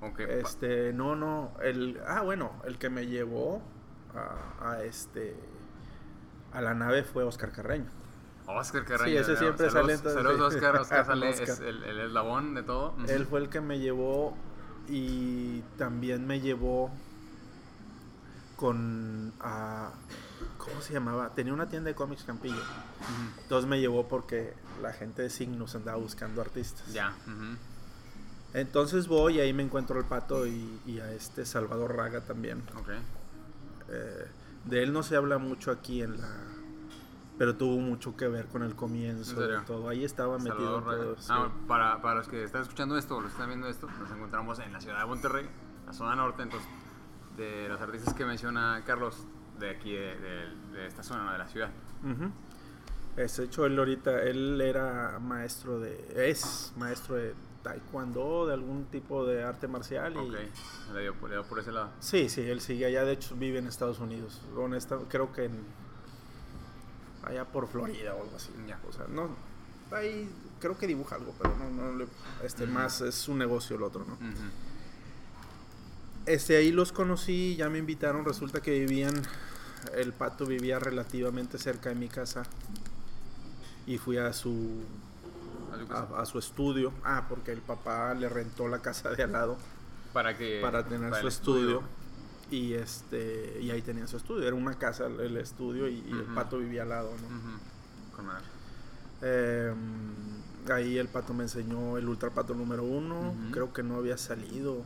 ¿O 0.00 0.14
qué? 0.14 0.38
este 0.38 0.92
no 0.92 1.16
no 1.16 1.52
el 1.60 2.00
ah 2.06 2.22
bueno 2.22 2.52
el 2.64 2.78
que 2.78 2.90
me 2.90 3.08
llevó 3.08 3.60
a, 4.14 4.70
a 4.70 4.84
este 4.84 5.36
a 6.52 6.60
la 6.60 6.74
nave 6.74 7.02
fue 7.02 7.24
Oscar 7.24 7.50
Carreño 7.50 7.90
Oscar 8.46 8.84
Carreño. 8.84 9.10
Sí, 9.10 9.16
ese 9.16 9.36
siempre 9.36 9.70
saludos, 9.70 9.72
sale, 9.72 9.92
entonces, 9.94 10.22
Saludos. 10.22 10.54
Oscar. 10.54 10.76
Oscar 10.76 11.06
sale, 11.06 11.30
Oscar. 11.30 11.48
es 11.48 11.60
el, 11.60 11.84
el 11.84 12.00
eslabón 12.00 12.54
de 12.54 12.64
todo. 12.64 12.96
Él 13.08 13.24
fue 13.24 13.38
el 13.38 13.48
que 13.48 13.60
me 13.60 13.78
llevó 13.78 14.36
y 14.88 15.60
también 15.78 16.26
me 16.26 16.40
llevó 16.40 16.90
con... 18.56 19.32
ah, 19.40 19.92
¿Cómo 20.58 20.80
se 20.80 20.92
llamaba? 20.92 21.30
Tenía 21.34 21.52
una 21.52 21.68
tienda 21.68 21.88
de 21.88 21.94
cómics 21.94 22.24
Campillo. 22.24 22.54
Ujú. 22.54 23.40
Entonces 23.42 23.68
me 23.68 23.80
llevó 23.80 24.06
porque 24.08 24.54
la 24.80 24.92
gente 24.92 25.22
de 25.22 25.30
Signos 25.30 25.74
andaba 25.74 25.98
buscando 25.98 26.40
artistas. 26.40 26.92
Ya. 26.92 27.14
Entonces 28.54 29.08
voy 29.08 29.36
y 29.36 29.40
ahí 29.40 29.52
me 29.52 29.62
encuentro 29.62 29.98
al 29.98 30.04
pato 30.04 30.46
y, 30.46 30.80
y 30.86 31.00
a 31.00 31.12
este 31.12 31.46
Salvador 31.46 31.96
Raga 31.96 32.20
también. 32.20 32.62
Ok. 32.76 32.90
Eh, 33.88 34.26
de 34.66 34.82
él 34.82 34.92
no 34.92 35.02
se 35.02 35.16
habla 35.16 35.38
mucho 35.38 35.70
aquí 35.70 36.02
en 36.02 36.20
la... 36.20 36.28
Pero 37.42 37.56
tuvo 37.56 37.76
mucho 37.80 38.16
que 38.16 38.28
ver 38.28 38.46
con 38.46 38.62
el 38.62 38.76
comienzo 38.76 39.40
de 39.40 39.58
todo. 39.62 39.88
Ahí 39.88 40.04
estaba 40.04 40.38
metido 40.38 40.80
todo. 40.80 40.80
Raga. 40.80 41.04
sí. 41.18 41.26
Ah, 41.28 41.50
para, 41.66 42.00
para 42.00 42.14
los 42.20 42.28
que 42.28 42.44
están 42.44 42.62
escuchando 42.62 42.96
esto 42.96 43.16
o 43.16 43.20
los 43.20 43.30
que 43.30 43.34
están 43.34 43.48
viendo 43.48 43.66
esto, 43.66 43.88
nos 43.98 44.08
encontramos 44.12 44.60
en 44.60 44.72
la 44.72 44.80
ciudad 44.80 45.00
de 45.00 45.06
Monterrey, 45.06 45.48
la 45.84 45.92
zona 45.92 46.14
norte. 46.14 46.44
Entonces, 46.44 46.68
de 47.36 47.68
los 47.68 47.80
artistas 47.80 48.14
que 48.14 48.24
menciona 48.24 48.80
Carlos, 48.86 49.26
de 49.58 49.70
aquí, 49.70 49.90
de, 49.92 50.16
de- 50.20 50.56
de 50.72 50.86
esta 50.86 51.02
zona, 51.02 51.32
de 51.32 51.38
la 51.38 51.48
ciudad. 51.48 51.70
Ujú. 52.04 52.30
Es 53.16 53.36
hecho, 53.40 53.66
él 53.66 53.76
ahorita, 53.76 54.22
él 54.22 54.60
era 54.60 55.18
maestro 55.18 55.80
de, 55.80 56.12
es 56.30 56.72
maestro 56.76 57.16
de 57.16 57.34
taekwondo, 57.64 58.46
de 58.46 58.54
algún 58.54 58.84
tipo 58.84 59.26
de 59.26 59.42
arte 59.42 59.66
marcial. 59.66 60.14
Y, 60.14 60.18
Ok. 60.18 60.34
Le 60.94 61.00
dio, 61.02 61.14
por- 61.16 61.28
le 61.28 61.34
dio 61.34 61.44
por 61.44 61.58
ese 61.58 61.72
lado. 61.72 61.90
Sí, 61.98 62.28
sí, 62.28 62.42
él 62.42 62.60
sigue 62.60 62.86
allá, 62.86 63.02
de 63.04 63.14
hecho 63.14 63.34
vive 63.34 63.58
en 63.58 63.66
Estados 63.66 63.98
Unidos. 63.98 64.40
Honesta, 64.56 64.96
creo 65.08 65.32
que 65.32 65.46
en, 65.46 65.81
allá 67.24 67.44
por 67.44 67.68
Florida 67.68 68.14
o 68.14 68.22
algo 68.22 68.36
así. 68.36 68.50
O 68.88 68.92
sea, 68.92 69.06
no, 69.08 69.30
ahí 69.90 70.28
creo 70.60 70.78
que 70.78 70.86
dibuja 70.86 71.16
algo, 71.16 71.34
pero 71.38 71.54
no, 71.56 71.70
no 71.70 71.96
le, 71.96 72.06
este, 72.42 72.66
más 72.66 73.00
es 73.00 73.28
un 73.28 73.38
negocio 73.38 73.76
el 73.76 73.82
otro, 73.82 74.04
¿no? 74.04 74.16
Este, 76.26 76.56
ahí 76.56 76.70
los 76.70 76.92
conocí, 76.92 77.56
ya 77.56 77.68
me 77.68 77.78
invitaron, 77.78 78.24
resulta 78.24 78.60
que 78.60 78.70
vivían, 78.70 79.14
el 79.94 80.12
pato 80.12 80.46
vivía 80.46 80.78
relativamente 80.78 81.58
cerca 81.58 81.88
de 81.88 81.96
mi 81.96 82.08
casa 82.08 82.44
y 83.86 83.98
fui 83.98 84.18
a 84.18 84.32
su 84.32 84.82
¿A 85.90 86.20
a, 86.20 86.26
su 86.26 86.38
estudio. 86.38 86.92
Ah, 87.02 87.26
porque 87.28 87.52
el 87.52 87.60
papá 87.60 88.14
le 88.14 88.28
rentó 88.28 88.68
la 88.68 88.80
casa 88.80 89.10
de 89.10 89.22
al 89.22 89.32
lado 89.32 89.56
Para 90.12 90.36
que... 90.36 90.60
para 90.60 90.84
tener 90.84 91.10
para 91.10 91.22
su 91.22 91.26
el 91.26 91.32
estudio. 91.32 91.82
Y 92.52 92.74
este 92.74 93.58
y 93.62 93.70
ahí 93.70 93.82
tenía 93.82 94.06
su 94.06 94.16
estudio. 94.16 94.46
Era 94.46 94.54
una 94.54 94.74
casa 94.78 95.06
el 95.06 95.36
estudio 95.38 95.88
y, 95.88 96.04
y 96.06 96.12
el 96.12 96.34
pato 96.34 96.58
vivía 96.58 96.82
al 96.82 96.90
lado, 96.90 97.10
¿no? 97.10 98.16
Con 98.16 98.26
madre. 98.26 98.44
Eh, 99.22 99.72
ahí 100.70 100.98
el 100.98 101.08
pato 101.08 101.32
me 101.32 101.44
enseñó 101.44 101.96
el 101.96 102.08
Ultra 102.08 102.30
Pato 102.30 102.54
número 102.54 102.84
uno. 102.84 103.34
Creo 103.52 103.72
que 103.72 103.82
no 103.82 103.96
había 103.96 104.18
salido. 104.18 104.82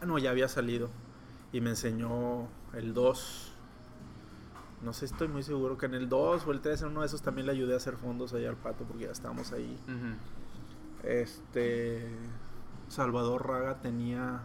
Ah, 0.00 0.06
no, 0.06 0.18
ya 0.18 0.30
había 0.30 0.48
salido. 0.48 0.88
Y 1.52 1.60
me 1.60 1.70
enseñó 1.70 2.48
el 2.72 2.94
2. 2.94 3.52
No 4.82 4.92
sé, 4.92 5.06
estoy 5.06 5.28
muy 5.28 5.42
seguro 5.42 5.76
que 5.76 5.86
en 5.86 5.94
el 5.94 6.08
2 6.08 6.46
o 6.46 6.52
el 6.52 6.60
3, 6.60 6.82
en 6.82 6.88
uno 6.88 7.00
de 7.00 7.06
esos 7.06 7.22
también 7.22 7.46
le 7.46 7.52
ayudé 7.52 7.74
a 7.74 7.78
hacer 7.78 7.96
fondos 7.96 8.32
allá 8.32 8.48
al 8.48 8.56
pato 8.56 8.84
porque 8.84 9.04
ya 9.04 9.10
estábamos 9.10 9.52
ahí. 9.52 9.76
Este. 11.02 12.08
Salvador 12.88 13.46
Raga 13.46 13.80
tenía 13.80 14.42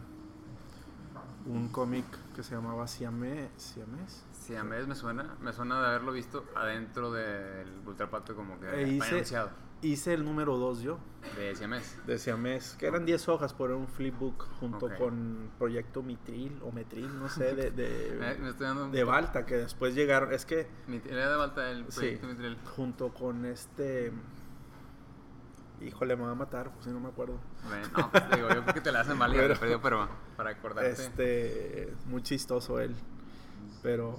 un 1.45 1.69
cómic 1.69 2.05
que 2.36 2.43
se 2.43 2.55
llamaba 2.55 2.88
Siamés. 2.88 3.50
¿Siamés? 3.57 4.24
Mí 4.50 4.88
me 4.88 4.95
suena, 4.95 5.36
me 5.41 5.53
suena 5.53 5.79
de 5.81 5.88
haberlo 5.88 6.12
visto 6.12 6.45
adentro 6.55 7.12
del 7.12 7.67
Ultrapato 7.86 8.36
como 8.36 8.60
que 8.60 8.67
E 8.67 8.88
hice- 8.88 9.15
anunciado 9.15 9.50
Hice 9.83 10.13
el 10.13 10.24
número 10.24 10.57
2 10.57 10.81
yo. 10.81 11.00
de 11.38 11.55
Siamés. 11.55 11.98
de 12.05 12.19
Siamés, 12.19 12.75
que 12.77 12.86
eran 12.86 13.03
10 13.05 13.27
hojas 13.29 13.53
por 13.53 13.71
un 13.71 13.88
flipbook 13.88 14.43
junto 14.60 14.86
Ok. 14.88 14.98
con 14.98 15.50
Proyecto 15.57 16.03
Mitril 16.03 16.60
o 16.63 16.71
Metril, 16.71 17.17
no 17.17 17.29
sé, 17.29 17.55
de, 17.55 17.67
Eh, 17.67 17.71
de, 17.71 18.38
me 18.39 18.50
estoy 18.50 18.67
dando 18.67 18.89
de 18.89 19.03
Balta, 19.03 19.45
que 19.45 19.57
después 19.57 19.95
llegaron, 19.95 20.31
es 20.33 20.45
que 20.45 20.67
Era 21.10 21.31
de 21.31 21.36
Balta 21.36 21.71
el 21.71 21.86
Sí. 21.91 22.00
proyecto 22.00 22.27
Mitril. 22.27 22.57
junto 22.75 23.10
con 23.13 23.45
este... 23.45 24.12
Híjole, 25.81 26.15
me 26.15 26.23
va 26.23 26.31
a 26.31 26.35
matar, 26.35 26.71
pues 26.71 26.85
si 26.85 26.91
no 26.91 27.00
me 27.00 27.09
acuerdo. 27.09 27.39
Bueno, 27.67 27.88
no, 27.97 28.11
pues, 28.11 28.23
digo, 28.35 28.50
yo 28.50 28.61
creo 28.63 28.73
que 28.73 28.81
te 28.81 28.91
la 28.91 29.01
hacen 29.01 29.17
válida, 29.17 29.41
Pero- 29.41 29.59
pero, 29.59 29.81
pero 29.81 30.09
para 30.38 30.51
acordarte. 30.51 30.91
Este, 30.91 31.93
muy 32.05 32.21
chistoso 32.21 32.79
él, 32.79 32.95
pero 33.81 34.15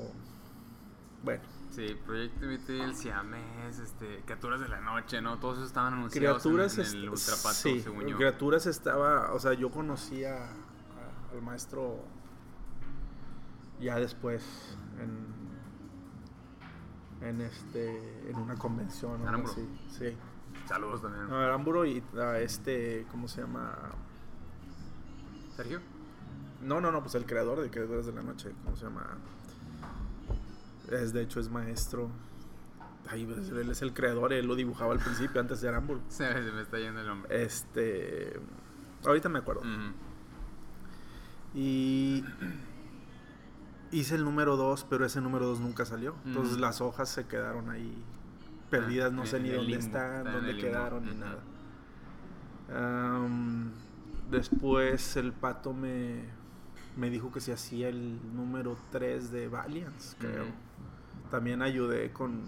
bueno. 1.22 1.42
Sí, 1.70 1.96
Proyecto 2.04 2.44
Mitril, 2.46 2.94
Siamés, 2.94 3.78
este, 3.78 4.20
Criaturas 4.26 4.60
de 4.60 4.68
la 4.68 4.80
Noche, 4.80 5.22
¿no? 5.22 5.38
Todos 5.38 5.54
esos 5.56 5.68
estaban 5.68 5.94
anunciados 5.94 6.42
Criaturas, 6.42 6.76
en, 6.78 6.84
en 6.86 7.02
el 7.04 7.08
Ultrapato, 7.10 7.54
sí, 7.54 7.80
según 7.80 8.06
yo. 8.08 8.16
Criaturas 8.16 8.66
estaba, 8.66 9.32
o 9.32 9.38
sea, 9.40 9.54
yo 9.54 9.70
conocía 9.70 10.50
al 11.32 11.40
maestro 11.42 12.04
ya 13.80 13.96
después 13.96 14.42
en, 15.00 15.26
en 17.26 17.40
este, 17.40 18.30
en 18.30 18.36
una 18.36 18.54
convención 18.56 19.12
o 19.12 19.14
algo 19.14 19.28
Aramburo. 19.28 19.52
así, 19.52 19.68
sí. 19.98 20.16
Saludos 20.66 21.02
también. 21.02 21.28
No, 21.28 21.36
Aramburo 21.36 21.84
y 21.84 22.02
a 22.18 22.38
este, 22.38 23.06
¿cómo 23.10 23.28
se 23.28 23.40
llama? 23.42 23.76
Sergio. 25.56 25.80
No, 26.62 26.80
no, 26.80 26.92
no, 26.92 27.02
pues 27.02 27.14
el 27.14 27.26
creador 27.26 27.60
de 27.60 27.70
Criaturas 27.70 28.06
de 28.06 28.12
la 28.12 28.22
Noche, 28.22 28.52
¿cómo 28.64 28.76
se 28.76 28.84
llama? 28.84 29.18
Es, 30.90 31.12
de 31.12 31.22
hecho, 31.22 31.40
es 31.40 31.50
maestro. 31.50 32.10
Ay, 33.08 33.26
pues, 33.26 33.48
él 33.48 33.70
es 33.70 33.82
el 33.82 33.92
creador, 33.92 34.32
él 34.32 34.46
lo 34.46 34.54
dibujaba 34.54 34.92
al 34.92 35.00
principio, 35.00 35.40
antes 35.40 35.60
de 35.60 35.68
Aramburo. 35.68 36.00
Se, 36.08 36.32
me 36.32 36.62
está 36.62 36.78
yendo 36.78 37.00
el 37.00 37.06
nombre. 37.06 37.44
Este. 37.44 38.40
Ahorita 39.04 39.28
me 39.28 39.40
acuerdo. 39.40 39.62
Y. 41.54 42.24
Hice 43.90 44.14
el 44.14 44.24
número 44.24 44.56
2, 44.56 44.86
pero 44.88 45.04
ese 45.04 45.20
número 45.20 45.46
2 45.46 45.60
nunca 45.60 45.84
salió. 45.84 46.14
Entonces 46.24 46.58
las 46.58 46.80
hojas 46.80 47.10
se 47.10 47.26
quedaron 47.26 47.68
ahí 47.68 48.02
perdidas, 48.80 49.12
no 49.12 49.22
Ah, 49.22 49.26
sé 49.26 49.36
en 49.36 49.42
ni 49.44 49.48
dónde 49.50 49.66
limbo, 49.72 49.84
están, 49.84 50.26
en 50.26 50.32
dónde 50.32 50.56
quedaron, 50.56 51.04
ni 51.04 51.14
nada. 51.14 51.38
Am, 52.74 53.70
después 54.30 55.16
el 55.16 55.32
pato 55.32 55.72
me, 55.72 56.24
me 56.96 57.10
dijo 57.10 57.30
que 57.32 57.40
se 57.40 57.52
hacía 57.52 57.88
el 57.88 58.18
número 58.34 58.76
3 58.90 59.30
de 59.30 59.48
Valiance, 59.48 60.16
creo. 60.18 60.44
Ujú. 60.44 60.52
También 61.30 61.62
ayudé 61.62 62.12
con, 62.12 62.42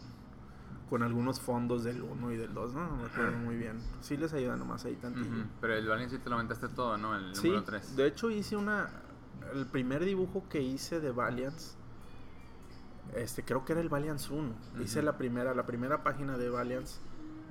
con 0.88 1.02
algunos 1.02 1.40
fondos 1.40 1.84
del 1.84 2.02
1 2.02 2.32
y 2.32 2.36
del 2.36 2.54
2, 2.54 2.74
no, 2.74 2.86
no 2.88 2.96
me 2.96 3.04
acuerdo 3.04 3.36
muy 3.38 3.56
bien. 3.56 3.78
Sí 4.00 4.16
les 4.16 4.32
ayuda 4.32 4.56
nomás 4.56 4.84
ahí 4.84 4.94
tantillo. 4.96 5.26
Ujú. 5.30 5.44
Pero 5.60 5.74
el 5.74 5.86
Valiant 5.86 6.10
sí 6.12 6.18
te 6.18 6.28
lo 6.30 6.36
aventaste 6.36 6.68
todo, 6.68 6.96
¿no? 6.96 7.14
El 7.16 7.34
Sí, 7.34 7.48
número 7.48 7.64
3. 7.64 7.96
de 7.96 8.06
hecho 8.06 8.30
hice 8.30 8.56
una... 8.56 8.88
El 9.52 9.66
primer 9.66 10.04
dibujo 10.04 10.44
que 10.48 10.62
hice 10.62 11.00
de 11.00 11.10
Valiance, 11.12 11.76
este, 13.14 13.44
creo 13.44 13.64
que 13.64 13.72
era 13.72 13.80
el 13.80 13.88
Valiance 13.88 14.32
1. 14.32 14.54
Hice 14.82 15.02
la 15.02 15.16
primera, 15.18 15.54
la 15.54 15.66
primera 15.66 16.02
página 16.02 16.36
de 16.38 16.48
Valiance, 16.48 16.98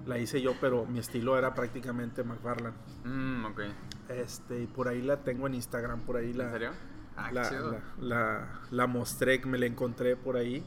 la 0.05 0.17
hice 0.17 0.41
yo, 0.41 0.53
pero 0.59 0.85
mi 0.85 0.99
estilo 0.99 1.37
era 1.37 1.53
prácticamente 1.53 2.23
McFarlane. 2.23 2.75
Mm, 3.05 3.45
ok. 3.45 3.61
Este, 4.09 4.63
y 4.63 4.67
por 4.67 4.87
ahí 4.87 5.01
la 5.01 5.17
tengo 5.23 5.47
en 5.47 5.55
Instagram, 5.55 6.01
por 6.01 6.17
ahí 6.17 6.33
la... 6.33 6.45
¿En 6.45 6.51
serio? 6.51 6.71
Ah, 7.15 7.31
La, 7.31 7.43
la, 7.51 7.83
la- 7.99 8.59
la 8.71 8.87
mostré, 8.87 9.39
me 9.45 9.57
la 9.57 9.65
encontré 9.67 10.15
por 10.15 10.35
ahí. 10.35 10.63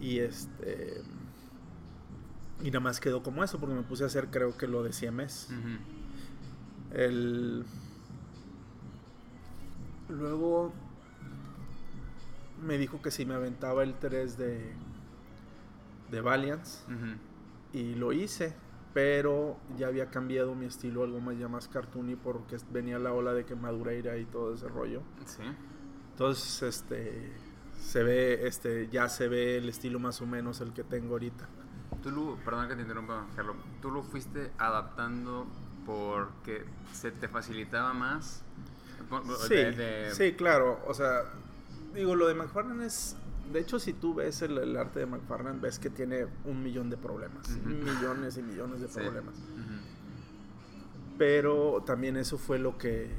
Y 0.00 0.18
este... 0.18 1.00
Y 2.62 2.66
nada 2.66 2.80
más 2.80 3.00
quedó 3.00 3.22
como 3.22 3.42
eso, 3.42 3.58
porque 3.58 3.74
me 3.74 3.82
puse 3.82 4.04
a 4.04 4.06
hacer 4.06 4.28
creo 4.30 4.56
que 4.56 4.68
lo 4.68 4.82
de 4.82 4.92
Siemens. 4.92 5.48
Ujú. 5.50 6.96
El... 6.96 7.64
Luego 10.08 10.72
me 12.62 12.78
dijo 12.78 13.02
que 13.02 13.10
si 13.10 13.24
me 13.26 13.34
aventaba 13.34 13.82
el 13.82 13.94
3 13.98 14.38
de, 14.38 14.72
de 16.10 16.20
Valiance 16.20 16.84
Ujú. 16.86 17.16
y 17.72 17.94
lo 17.94 18.12
hice, 18.12 18.54
pero 18.94 19.56
ya 19.76 19.86
había 19.88 20.10
cambiado 20.10 20.54
mi 20.54 20.66
estilo 20.66 21.02
algo 21.02 21.20
más 21.20 21.38
ya 21.38 21.48
más 21.48 21.68
cartoony 21.68 22.16
porque 22.16 22.56
venía 22.70 22.98
la 22.98 23.12
ola 23.12 23.32
de 23.32 23.44
que 23.44 23.54
Madureira 23.54 24.16
y 24.18 24.24
todo 24.26 24.54
ese 24.54 24.68
rollo. 24.68 25.02
Sí. 25.24 25.42
Entonces, 26.12 26.62
este 26.62 27.32
se 27.80 28.02
ve 28.04 28.46
este 28.46 28.88
ya 28.88 29.08
se 29.08 29.28
ve 29.28 29.56
el 29.56 29.68
estilo 29.68 29.98
más 29.98 30.20
o 30.20 30.26
menos 30.26 30.60
el 30.60 30.72
que 30.72 30.84
tengo 30.84 31.14
ahorita. 31.14 31.48
Tú 32.02 32.10
lo, 32.10 32.36
perdón 32.44 32.68
que 32.68 32.74
te 32.76 32.82
interrumpa, 32.82 33.26
Carlos. 33.34 33.56
Tú 33.80 33.90
lo 33.90 34.02
fuiste 34.02 34.50
adaptando 34.58 35.46
porque 35.86 36.64
se 36.92 37.10
te 37.12 37.28
facilitaba 37.28 37.92
más. 37.94 38.44
Sí, 39.48 39.54
de- 39.54 39.72
de- 39.72 40.14
sí, 40.14 40.32
claro. 40.34 40.80
O 40.86 40.94
sea, 40.94 41.22
digo, 41.94 42.14
lo 42.14 42.26
de 42.28 42.34
McFarlane 42.34 42.86
es. 42.86 43.16
De 43.52 43.60
hecho, 43.60 43.78
si 43.78 43.92
tú 43.92 44.14
ves 44.14 44.40
el, 44.42 44.56
el 44.58 44.76
arte 44.76 45.00
de 45.00 45.06
McFarlane, 45.06 45.58
ves 45.60 45.78
que 45.78 45.90
tiene 45.90 46.26
un 46.44 46.62
millón 46.62 46.88
de 46.90 46.96
problemas. 46.96 47.48
Millones 47.64 48.36
y 48.38 48.42
millones 48.42 48.80
de 48.80 48.88
sí. 48.88 48.94
problemas. 48.94 49.34
Pero 51.18 51.82
también 51.86 52.16
eso 52.16 52.38
fue 52.38 52.58
lo 52.58 52.78
que 52.78 53.10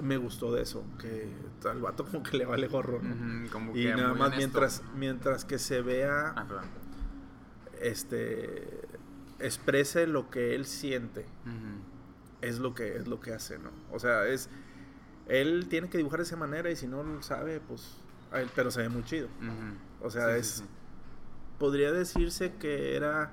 me 0.00 0.16
gustó 0.16 0.52
de 0.52 0.62
eso. 0.62 0.84
Que 0.98 1.28
al 1.68 1.80
vato 1.80 2.04
como 2.04 2.22
que 2.22 2.36
le 2.36 2.44
vale 2.46 2.68
gorro, 2.68 3.00
¿no? 3.02 3.50
Como 3.50 3.72
Y 3.76 3.84
que 3.84 3.94
nada 3.94 4.10
más 4.14 4.28
honesto. 4.28 4.36
mientras, 4.36 4.82
mientras 4.96 5.44
que 5.44 5.58
se 5.58 5.82
vea, 5.82 6.32
Ah, 6.36 6.46
este, 7.80 8.80
exprese 9.40 10.06
lo 10.06 10.30
que 10.30 10.54
él 10.54 10.66
siente. 10.66 11.26
Es 12.40 12.58
lo 12.58 12.74
que 12.74 12.96
es 12.96 13.06
lo 13.08 13.20
que 13.20 13.32
hace, 13.32 13.58
¿no? 13.58 13.70
O 13.92 13.98
sea, 13.98 14.26
es 14.26 14.48
él 15.28 15.66
tiene 15.68 15.88
que 15.88 15.98
dibujar 15.98 16.18
de 16.20 16.24
esa 16.24 16.36
manera 16.36 16.70
y 16.70 16.76
si 16.76 16.86
no 16.86 17.02
lo 17.02 17.22
sabe, 17.22 17.60
pues 17.60 17.96
él, 18.32 18.48
pero 18.54 18.70
se 18.70 18.82
ve 18.82 18.88
muy 18.88 19.04
chido. 19.04 19.28
O 20.00 20.10
sea, 20.10 20.32
Sí, 20.34 20.40
es 20.40 20.46
sí. 20.48 20.64
podría 21.58 21.92
decirse 21.92 22.54
que 22.56 22.96
era 22.96 23.32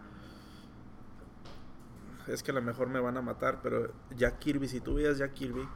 es 2.28 2.44
que 2.44 2.52
a 2.52 2.54
lo 2.54 2.62
mejor 2.62 2.90
me 2.90 3.00
van 3.00 3.18
a 3.18 3.22
matar, 3.24 3.60
pero 3.64 3.92
Jack 4.16 4.38
Kirby, 4.40 4.68
si 4.68 4.82
tú 4.82 4.96
veías 4.96 5.18
Jack 5.18 5.34
Kirby, 5.34 5.68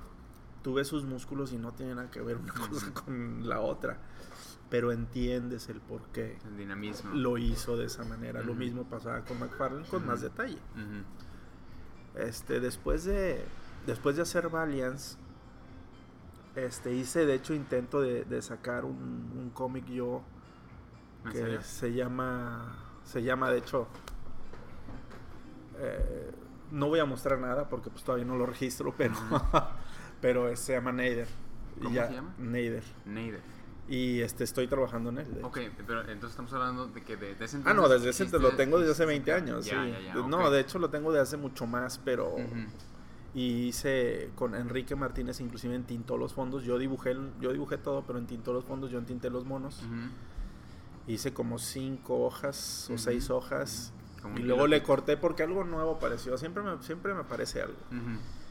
tú 0.61 0.75
ves 0.75 0.87
sus 0.87 1.03
músculos 1.03 1.51
y 1.51 1.57
no 1.57 1.71
tiene 1.73 1.95
nada 1.95 2.11
que 2.11 2.21
ver 2.21 2.37
una 2.37 2.53
cosa 2.53 2.93
con 2.93 3.47
la 3.49 3.59
otra, 3.59 3.97
pero 4.69 4.91
entiendes 4.91 5.67
el 5.69 5.81
por 5.81 6.03
qué 6.11 6.37
El 6.45 6.57
dinamismo. 6.57 7.11
lo 7.15 7.39
hizo 7.39 7.75
de 7.75 7.85
esa 7.85 8.03
manera. 8.03 8.43
Lo 8.43 8.53
mismo 8.53 8.83
pasaba 8.87 9.21
con 9.25 9.39
McFarlane 9.39 9.87
con 9.87 10.05
más 10.05 10.21
detalle. 10.21 10.59
Este, 12.15 12.59
después 12.59 13.03
de 13.05 13.43
después 13.87 14.15
de 14.15 14.21
hacer 14.21 14.49
Valiance, 14.49 15.17
este, 16.55 16.93
hice 16.93 17.25
de 17.25 17.33
hecho 17.35 17.53
intento 17.53 18.01
de, 18.01 18.25
de 18.25 18.41
sacar 18.41 18.85
un, 18.85 18.93
un 19.35 19.49
cómic 19.53 19.85
yo 19.87 20.21
¿En 21.25 21.31
que 21.31 21.61
se 21.63 21.93
llama 21.93 22.75
se 23.03 23.23
llama 23.23 23.49
de 23.49 23.57
hecho 23.59 23.87
eh, 25.79 26.31
no 26.71 26.87
voy 26.87 26.99
a 26.99 27.05
mostrar 27.05 27.39
nada 27.39 27.69
porque 27.69 27.89
pues 27.89 28.03
todavía 28.03 28.25
no 28.25 28.35
lo 28.37 28.45
registro 28.45 28.93
pero 28.97 29.15
pero 30.21 30.55
se 30.55 30.73
llama 30.73 30.91
Nader 30.91 31.27
Y 31.79 31.83
¿Cómo 31.83 31.95
ya- 31.95 32.07
se 32.07 32.13
llama? 32.13 32.33
Nader 32.37 32.83
Nader. 33.05 33.41
y 33.87 34.21
este 34.21 34.43
estoy 34.43 34.67
trabajando 34.67 35.09
en 35.09 35.17
él. 35.19 35.39
Ok, 35.43 35.59
pero 35.85 36.01
entonces 36.01 36.29
estamos 36.31 36.53
hablando 36.53 36.87
de 36.87 37.01
que 37.01 37.17
de, 37.17 37.35
de 37.35 37.45
ese 37.45 37.57
Ah, 37.65 37.73
no, 37.73 37.83
entonces 37.83 37.91
desde 38.03 38.09
ese 38.11 38.23
hiciste- 38.25 38.39
lo 38.39 38.55
tengo 38.55 38.77
desde 38.79 38.91
hace 38.93 39.03
hiciste- 39.03 39.07
20 39.07 39.33
años, 39.33 39.65
Ya, 39.65 39.83
sí. 39.83 39.91
ya, 39.91 39.99
ya, 39.99 40.13
No, 40.27 40.49
de 40.49 40.59
hecho 40.61 40.79
lo 40.79 40.89
tengo 40.89 41.11
de 41.11 41.19
hace 41.19 41.35
mucho 41.35 41.65
más, 41.67 41.97
pero. 41.99 42.35
Y 43.35 43.67
hice 43.67 44.29
con 44.35 44.53
Enrique 44.55 44.95
Martínez 44.95 45.39
inclusive 45.41 45.75
entintó 45.75 46.17
los 46.17 46.33
fondos 46.33 46.63
yo 46.63 46.77
dibujé 46.77 47.15
yo 47.41 47.51
dibujé 47.51 47.77
todo 47.79 48.03
pero 48.05 48.19
entintó 48.19 48.53
los 48.53 48.63
fondos 48.63 48.91
yo 48.91 48.99
entinté 48.99 49.29
los 49.31 49.45
monos 49.45 49.81
hice 51.07 51.33
como 51.33 51.57
cinco 51.59 52.23
hojas 52.25 52.89
o 52.93 52.97
seis 52.97 53.29
hojas 53.29 53.91
Como 54.21 54.37
Y 54.37 54.43
luego 54.43 54.67
le 54.67 54.81
corté 54.83 55.17
porque 55.17 55.43
algo 55.43 55.65
nuevo 55.65 55.91
apareció. 55.97 56.37
Siempre 56.37 56.63
me, 56.63 56.81
siempre 56.81 57.13
me 57.13 57.19
aparece 57.21 57.61
algo. 57.61 57.75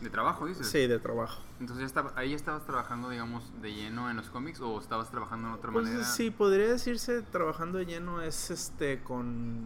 ¿De 0.02 0.10
trabajo, 0.10 0.44
dices? 0.46 0.66
Sí, 0.66 0.86
de 0.86 0.98
trabajo. 0.98 1.40
Entonces, 1.60 1.80
ya 1.80 1.86
estaba, 1.86 2.12
¿ahí 2.16 2.34
estabas 2.34 2.66
trabajando, 2.66 3.08
digamos, 3.08 3.42
de 3.62 3.72
lleno 3.72 4.10
en 4.10 4.16
los 4.18 4.28
cómics 4.28 4.60
o 4.60 4.78
estabas 4.78 5.10
trabajando 5.10 5.48
en 5.48 5.54
otra 5.54 5.70
Pues 5.72 5.86
manera? 5.86 6.04
sí, 6.04 6.30
podría 6.30 6.66
decirse 6.72 7.22
trabajando 7.22 7.78
de 7.78 7.86
lleno 7.86 8.20
es 8.20 8.50
este 8.50 9.02
con, 9.02 9.62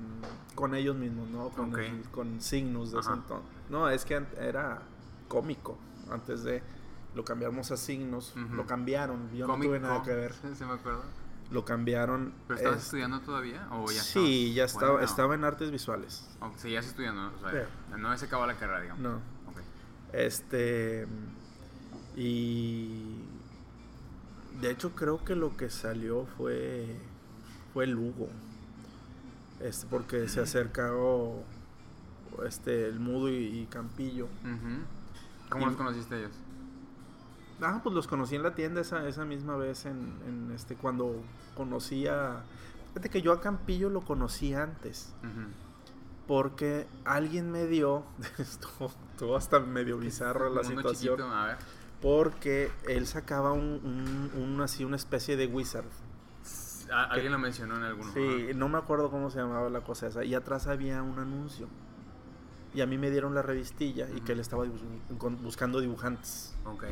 con 0.55 0.77
ellos 0.77 0.95
mismos, 0.95 1.29
¿no? 1.31 1.49
Con, 1.49 1.71
Ok. 1.71 1.79
el- 1.79 2.03
con 2.13 2.41
Signus 2.41 2.93
de 2.93 3.01
ese 3.01 3.11
entonces. 3.13 3.51
No, 3.71 3.89
es 3.91 4.05
que 4.05 4.23
era 4.39 4.83
cómico. 5.29 5.79
Antes 6.11 6.43
de 6.45 6.63
lo 7.15 7.25
cambiamos 7.25 7.71
a 7.71 7.77
Signos, 7.77 8.35
lo 8.53 8.67
cambiaron. 8.67 9.31
Yo 9.35 9.47
Comic 9.47 9.65
no 9.65 9.69
tuve 9.71 9.81
nada 9.81 10.03
que 10.03 10.15
ver. 10.15 10.35
Me 10.43 10.73
acuerdo. 10.73 11.03
Lo 11.51 11.65
cambiaron. 11.65 12.33
¿Pero 12.49 12.59
estabas 12.59 12.79
es- 12.79 12.85
estudiando 12.87 13.21
todavía 13.21 13.69
o 13.71 13.91
ya 13.91 14.03
Sí, 14.03 14.53
ya 14.53 14.65
estabas? 14.65 14.73
estaba, 14.75 14.93
Bueno. 14.93 15.07
estaba 15.07 15.35
en 15.37 15.45
artes 15.45 15.71
visuales. 15.71 16.29
O 16.41 16.53
estudiando, 16.89 17.33
sea, 17.41 17.51
Sí. 17.53 18.01
no 18.01 18.19
se 18.19 18.27
acabó 18.27 18.47
la 18.47 18.57
carrera, 18.57 18.81
digamos. 18.83 19.03
No. 19.03 19.15
Ok. 19.51 19.61
Este. 20.13 21.07
Y. 22.17 23.23
De 24.61 24.71
hecho, 24.71 24.91
creo 24.95 25.25
que 25.25 25.35
lo 25.37 25.57
que 25.57 25.71
salió 25.71 26.27
fue. 26.37 26.97
Fue 27.73 27.87
Lugo. 27.87 28.29
Este, 29.61 29.87
porque 29.87 30.29
se 30.29 30.41
acercó. 30.41 31.45
Este, 32.47 32.87
el 32.87 32.99
Mudo 33.01 33.29
y, 33.31 33.35
y 33.61 33.67
Campillo. 33.67 34.27
Ujú. 34.27 34.83
¿Cómo 35.51 35.65
Y- 35.65 35.67
los 35.69 35.77
conociste 35.77 36.19
ellos? 36.19 36.33
Ah, 37.63 37.81
pues 37.83 37.95
los 37.95 38.07
conocí 38.07 38.37
en 38.37 38.43
la 38.43 38.55
tienda 38.55 38.83
esa, 38.83 39.09
esa 39.09 39.25
misma 39.25 39.57
vez 39.57 39.87
en, 39.87 40.13
en 40.27 40.53
este 40.55 40.77
cuando 40.77 41.23
conocía. 41.55 42.43
Fíjate 42.89 43.09
que 43.09 43.23
yo 43.23 43.33
a 43.33 43.41
Campillo 43.41 43.89
lo 43.89 44.03
conocí 44.03 44.53
antes. 44.55 45.15
Porque 46.27 46.87
alguien 47.05 47.51
me 47.53 47.67
dio. 47.67 48.05
Estuvo, 48.39 48.91
estuvo 49.13 49.37
hasta 49.37 49.61
medio 49.61 49.97
bizarro 49.99 50.53
la 50.53 50.65
situación. 50.65 51.17
chiquito, 51.17 51.31
a 51.35 51.47
ver. 51.47 51.57
Porque 52.03 52.71
él 52.89 53.07
sacaba 53.07 53.53
un, 53.53 53.81
un, 54.35 54.43
un- 54.43 54.61
así 54.61 54.85
una 54.85 54.97
especie 54.97 55.37
de 55.37 55.47
wizard. 55.47 55.87
Alguien 56.93 57.33
lo 57.33 57.39
mencionó 57.39 57.77
en 57.77 57.83
alguno. 57.85 58.13
Sí, 58.13 58.49
no 58.55 58.69
me 58.69 58.79
acuerdo 58.79 59.11
cómo 59.11 59.31
se 59.31 59.39
llamaba 59.39 59.71
la 59.71 59.81
cosa 59.81 60.07
esa. 60.09 60.25
Y 60.25 60.35
atrás 60.35 60.67
había 60.67 61.03
un 61.03 61.19
anuncio. 61.19 61.69
Y 62.77 62.83
a 62.83 62.87
mí 62.87 62.99
me 62.99 63.11
dieron 63.11 63.35
la 63.35 63.41
revistilla 63.43 64.07
y 64.15 64.21
que 64.21 64.33
él 64.33 64.39
estaba 64.41 64.65
buscando 65.43 65.81
dibujantes. 65.81 66.55
Ok. 66.67 66.85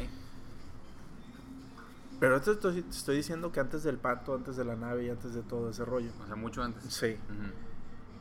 Pero 2.19 2.37
esto 2.37 2.53
estoy, 2.53 2.81
te 2.83 2.91
estoy 2.97 3.17
diciendo 3.17 3.53
que 3.53 3.61
antes 3.61 3.83
del 3.83 3.99
pato, 3.99 4.35
antes 4.35 4.57
de 4.57 4.65
la 4.65 4.77
nave 4.77 5.05
y 5.05 5.11
antes 5.11 5.35
de 5.35 5.43
todo 5.43 5.69
ese 5.69 5.85
rollo. 5.85 6.11
O 6.23 6.27
sea, 6.27 6.37
mucho 6.37 6.63
antes. 6.63 6.83
Sí. 6.93 7.17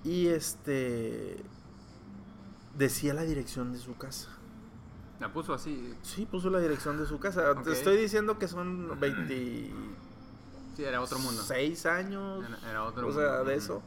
Y 0.04 0.28
este. 0.28 1.38
Decía 2.78 3.14
la 3.14 3.22
dirección 3.24 3.72
de 3.72 3.80
su 3.80 3.96
casa. 3.96 4.28
La 5.22 5.32
puso 5.32 5.54
así. 5.54 5.94
Sí, 6.02 6.26
puso 6.26 6.50
la 6.50 6.60
dirección 6.60 6.98
de 6.98 7.06
su 7.06 7.18
casa. 7.20 7.56
Te 7.64 7.72
estoy 7.72 7.96
diciendo 7.98 8.38
que 8.38 8.48
son 8.50 9.00
26 9.00 9.72
Sí, 10.76 10.84
era 10.84 11.00
otro 11.02 11.20
mundo. 11.20 11.44
años. 11.50 12.44
Era, 12.46 12.70
era 12.72 12.84
otro 12.84 13.04
o 13.04 13.12
mundo. 13.12 13.22
sea, 13.22 13.44
de 13.44 13.56
eso. 13.56 13.82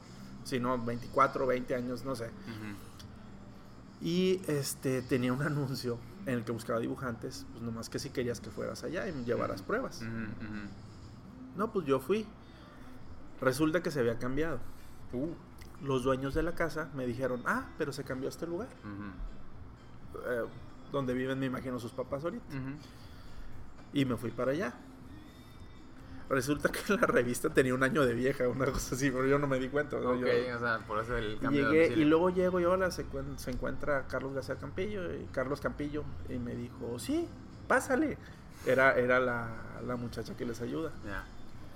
Si 0.44 0.60
no, 0.60 0.82
24, 0.82 1.46
20 1.46 1.74
años, 1.74 2.04
no 2.04 2.14
sé. 2.14 2.26
Ujú. 2.26 2.85
Y 4.00 4.40
este 4.46 5.02
tenía 5.02 5.32
un 5.32 5.42
anuncio 5.50 5.98
en 6.26 6.34
el 6.34 6.44
que 6.44 6.52
buscaba 6.52 6.80
dibujantes, 6.80 7.46
pues 7.52 7.62
nomás 7.62 7.88
que 7.88 7.98
si 7.98 8.10
querías 8.10 8.40
que 8.40 8.50
fueras 8.50 8.82
allá 8.84 9.08
y 9.08 9.24
llevaras 9.24 9.62
pruebas. 9.62 10.02
No, 11.56 11.72
pues 11.72 11.86
yo 11.86 12.00
fui. 12.00 12.26
Resulta 13.40 13.82
que 13.82 13.90
se 13.90 14.00
había 14.00 14.18
cambiado. 14.18 14.58
Uh. 15.12 15.28
Los 15.82 16.04
dueños 16.04 16.34
de 16.34 16.42
la 16.42 16.54
casa 16.54 16.90
me 16.94 17.06
dijeron, 17.06 17.42
ah, 17.46 17.68
pero 17.78 17.92
se 17.92 18.02
cambió 18.02 18.28
a 18.28 18.30
este 18.30 18.46
lugar. 18.46 18.68
Eh, 20.26 20.44
donde 20.90 21.12
viven, 21.14 21.38
me 21.38 21.46
imagino, 21.46 21.78
sus 21.78 21.92
papás 21.92 22.24
ahorita. 22.24 22.44
Y 23.92 24.04
me 24.04 24.16
fui 24.16 24.30
para 24.30 24.52
allá. 24.52 24.74
Resulta 26.28 26.70
que 26.70 26.80
la 26.94 27.06
revista 27.06 27.50
tenía 27.50 27.72
un 27.74 27.82
año 27.84 28.04
de 28.04 28.12
vieja, 28.14 28.48
una 28.48 28.66
cosa 28.66 28.96
así, 28.96 29.10
pero 29.10 29.26
yo 29.26 29.38
no 29.38 29.46
me 29.46 29.58
di 29.60 29.68
cuenta. 29.68 29.96
¿no? 30.00 30.14
Yo- 30.16 30.26
o 30.26 30.58
sea, 30.58 30.78
por 30.86 30.98
eso 31.02 31.16
el 31.16 31.38
cambio 31.38 31.68
de 31.70 31.88
Llegué 31.88 32.00
y 32.00 32.04
luego 32.04 32.30
llego 32.30 32.58
yo, 32.58 32.72
hola, 32.72 32.90
se, 32.90 33.04
se 33.36 33.50
encuentra 33.52 34.06
Carlos 34.08 34.34
García 34.34 34.56
Campillo, 34.56 35.14
y 35.14 35.26
Carlos 35.32 35.60
Campillo, 35.60 36.02
y 36.28 36.38
me 36.38 36.54
dijo, 36.54 36.98
sí, 36.98 37.28
pásale. 37.68 38.18
Era, 38.66 38.96
era 38.98 39.20
la, 39.20 39.48
la 39.86 39.94
muchacha 39.96 40.36
que 40.36 40.44
les 40.44 40.60
ayuda. 40.60 40.90
Ya. 41.06 41.24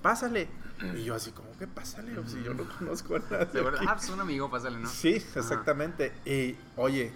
Pásale. 0.01 0.49
Y 0.95 1.03
yo 1.03 1.13
así 1.15 1.31
como, 1.31 1.47
¿qué 1.57 1.67
pásale? 1.67 2.17
O 2.17 2.27
si 2.27 2.43
yo 2.43 2.53
no 2.53 2.63
conozco 2.77 3.15
a 3.15 3.19
nadie 3.19 3.45
De 3.53 3.61
verdad, 3.61 3.79
aquí". 3.81 3.87
ah, 3.87 3.95
pues 3.95 4.09
un 4.09 4.19
amigo, 4.19 4.49
pásale, 4.49 4.79
¿no? 4.79 4.89
Sí, 4.89 5.13
exactamente. 5.35 6.11
Y, 6.25 6.57
oye, 6.75 7.13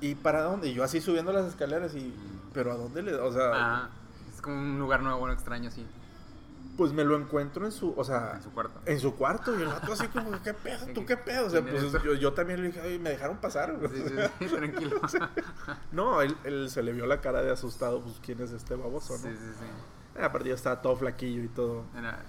¿y 0.00 0.14
para 0.14 0.42
dónde? 0.42 0.68
Y 0.68 0.74
yo 0.74 0.84
así 0.84 1.00
subiendo 1.00 1.32
las 1.32 1.46
escaleras 1.46 1.94
y, 1.94 2.14
¿pero 2.54 2.72
a 2.72 2.76
dónde 2.76 3.02
le...? 3.02 3.14
O 3.16 3.32
sea, 3.32 3.50
Ajá. 3.50 3.90
Es 4.40 4.42
como 4.42 4.56
un 4.58 4.78
lugar 4.78 5.02
nuevo, 5.02 5.18
bueno, 5.18 5.34
extraño, 5.34 5.68
así. 5.68 5.86
pues 6.78 6.94
me 6.94 7.04
lo 7.04 7.14
encuentro 7.14 7.66
en 7.66 7.72
su, 7.72 7.92
o 7.94 8.02
sea, 8.04 8.32
En 8.36 8.42
su 8.42 8.50
cuarto. 8.52 8.80
en 8.86 8.98
su 8.98 9.14
cuarto 9.14 9.58
y 9.58 9.60
el 9.60 9.68
vato 9.68 9.92
así 9.92 10.06
como, 10.08 10.30
¿qué 10.42 10.54
pedo? 10.54 10.86
¿Tú 10.94 11.04
qué 11.04 11.18
pedo? 11.18 11.46
O 11.46 11.50
sea, 11.50 11.60
¿Quién 11.62 11.76
pues 11.90 12.02
yo, 12.02 12.14
yo 12.14 12.32
también 12.32 12.62
le 12.62 12.68
dije, 12.68 12.80
"Ay, 12.80 12.98
me 12.98 13.10
dejaron 13.10 13.36
pasar. 13.36 13.76
Sí, 13.92 14.02
sí, 14.02 14.14
sí, 14.48 14.54
tranquilo. 14.56 14.98
No, 15.92 16.22
él, 16.22 16.34
él 16.44 16.70
se 16.70 16.82
le 16.82 16.94
vio 16.94 17.04
la 17.04 17.20
cara 17.20 17.42
de 17.42 17.50
asustado, 17.52 18.00
pues 18.00 18.18
quién 18.24 18.40
es 18.40 18.50
este 18.52 18.76
baboso, 18.76 19.18
Sí, 19.18 19.24
¿no? 19.28 19.30
sí, 19.34 19.36
sí. 19.58 20.18
Eh, 20.18 20.24
Aparte 20.24 20.48
ya 20.48 20.54
estaba 20.54 20.80
todo 20.80 20.96
flaquillo 20.96 21.42
y 21.42 21.48
todo. 21.48 21.84
Era, 21.94 22.22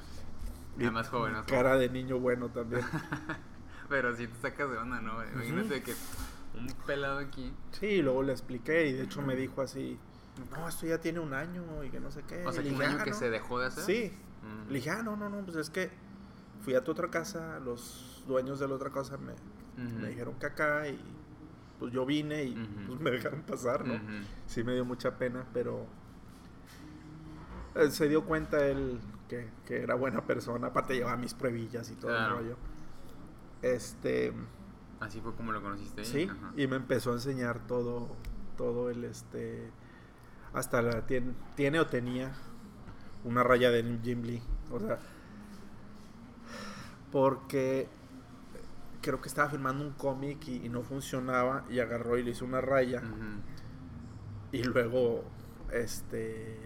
era 0.78 0.92
más 0.92 1.08
joven, 1.08 1.32
más 1.32 1.46
Cara 1.46 1.78
de 1.78 1.88
niño 1.90 2.20
bueno 2.20 2.50
también. 2.50 2.82
Pero 3.88 4.14
si 4.18 4.28
te 4.28 4.36
sacas 4.42 4.70
de 4.70 4.78
onda, 4.78 5.00
¿no? 5.00 5.14
Imagínate 5.34 5.82
que 5.82 5.94
un 6.60 6.68
pelado 6.86 7.20
aquí. 7.20 7.54
Sí, 7.80 8.02
luego 8.02 8.22
le 8.24 8.34
expliqué 8.34 8.88
y 8.88 8.92
de 8.94 9.04
hecho 9.04 9.22
me 9.22 9.38
dijo 9.38 9.62
así, 9.62 9.98
no, 10.52 10.68
esto 10.68 10.86
ya 10.86 11.00
tiene 11.00 11.20
un 11.20 11.34
año 11.34 11.84
y 11.84 11.90
que 11.90 12.00
no 12.00 12.12
sé 12.12 12.24
qué. 12.24 12.46
O 12.46 12.52
sea, 12.52 12.64
que 12.64 12.72
un 12.72 12.82
año 12.82 12.98
"Ah, 13.00 13.04
que 13.04 13.12
no". 13.12 13.16
se 13.18 13.30
dejó 13.30 13.60
de 13.60 13.68
hacer. 13.68 13.84
Sí. 13.84 14.14
Mm. 14.44 14.68
Le 14.70 14.74
dije, 14.76 14.90
ah, 14.90 15.04
no, 15.04 15.16
no, 15.16 15.30
no, 15.30 15.44
pues 15.44 15.58
es 15.58 15.70
que 15.70 15.92
fui 16.62 16.74
a 16.76 16.84
tu 16.84 16.92
otra 16.92 17.10
casa, 17.10 17.60
los 17.60 18.24
dueños 18.28 18.60
de 18.60 18.68
la 18.68 18.76
otra 18.76 18.90
casa 18.92 19.18
me, 19.18 19.34
me 20.00 20.10
dijeron 20.10 20.36
que 20.40 20.46
acá 20.46 20.88
y 20.88 21.00
pues 21.80 21.92
yo 21.92 22.06
vine 22.06 22.44
y 22.44 22.54
pues 22.88 23.00
me 23.00 23.10
dejaron 23.12 23.42
pasar, 23.42 23.86
¿no? 23.86 24.00
Sí 24.46 24.64
me 24.64 24.74
dio 24.74 24.86
mucha 24.86 25.18
pena, 25.18 25.46
pero 25.54 25.86
eh, 27.76 27.90
se 27.90 28.08
dio 28.08 28.24
cuenta 28.26 28.66
él 28.68 29.00
que, 29.28 29.50
que 29.66 29.82
era 29.82 29.96
buena 29.96 30.26
persona, 30.26 30.68
aparte 30.68 30.94
llevaba 30.96 31.18
mis 31.18 31.34
pruebillas 31.34 31.90
y 31.90 31.96
todo 31.96 32.12
Claro. 32.12 32.38
el 32.40 32.44
rollo. 32.44 32.58
Este, 33.62 34.34
Así 35.00 35.20
fue 35.22 35.34
como 35.36 35.52
lo 35.52 35.62
conociste. 35.62 36.04
sí, 36.06 36.28
Ajá. 36.30 36.52
y 36.58 36.68
me 36.68 36.76
empezó 36.76 37.12
a 37.12 37.14
enseñar 37.14 37.60
todo, 37.68 38.10
todo 38.58 38.90
el, 38.90 39.04
este, 39.06 39.72
hasta 40.54 40.82
la, 40.82 41.06
tiene, 41.06 41.34
tiene 41.56 41.80
o 41.80 41.88
tenía 41.88 42.32
una 43.24 43.44
raya 43.44 43.70
de 43.72 43.84
Jim 44.04 44.24
Lee, 44.24 44.42
o 44.72 44.80
sea, 44.80 44.98
porque 47.12 47.88
creo 49.02 49.22
que 49.22 49.28
estaba 49.28 49.50
filmando 49.50 49.84
un 49.84 49.92
cómic 49.94 50.48
y, 50.48 50.66
y 50.66 50.70
no 50.70 50.82
funcionaba 50.84 51.64
y 51.70 51.80
agarró 51.80 52.18
y 52.18 52.24
le 52.24 52.32
hizo 52.32 52.46
una 52.46 52.62
raya 52.62 53.02
y 54.52 54.64
luego, 54.64 55.24
este, 55.72 56.60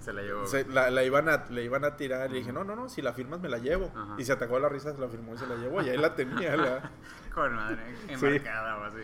Se 0.00 0.12
la 0.12 0.22
llevó. 0.22 0.46
se- 0.46 0.66
la, 0.66 0.90
la 0.90 1.02
iban 1.04 1.28
a, 1.28 1.46
le 1.50 1.64
iban 1.64 1.84
a 1.84 1.96
tirar 1.96 2.28
y 2.30 2.32
le 2.34 2.38
dije, 2.40 2.52
no, 2.52 2.62
no, 2.64 2.76
no, 2.76 2.88
si 2.90 3.00
la 3.00 3.12
firmas 3.14 3.40
me 3.40 3.48
la 3.48 3.58
llevo. 3.58 3.90
Y 4.18 4.24
se 4.24 4.32
atacó 4.32 4.56
de 4.56 4.60
la 4.60 4.68
risa, 4.68 4.92
se 4.92 5.00
la 5.00 5.08
firmó 5.08 5.34
y 5.34 5.38
se 5.38 5.46
la 5.46 5.54
llevó. 5.56 5.80
Y 5.82 5.88
ahí 5.88 5.96
la 5.96 6.14
tenía, 6.14 6.56
la, 6.56 6.90
Con 7.34 7.54
madre, 7.54 7.82
embarcada 8.08 8.76
o 8.78 8.84
así. 8.84 8.98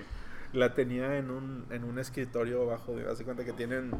La 0.55 0.75
tenía 0.75 1.19
en 1.19 1.31
un, 1.31 1.67
en 1.71 1.85
un 1.85 1.99
escritorio 1.99 2.62
abajo. 2.62 2.95
De, 2.95 3.11
hace 3.11 3.25
cuenta 3.25 3.45
que 3.45 3.53
tienen, 3.53 3.90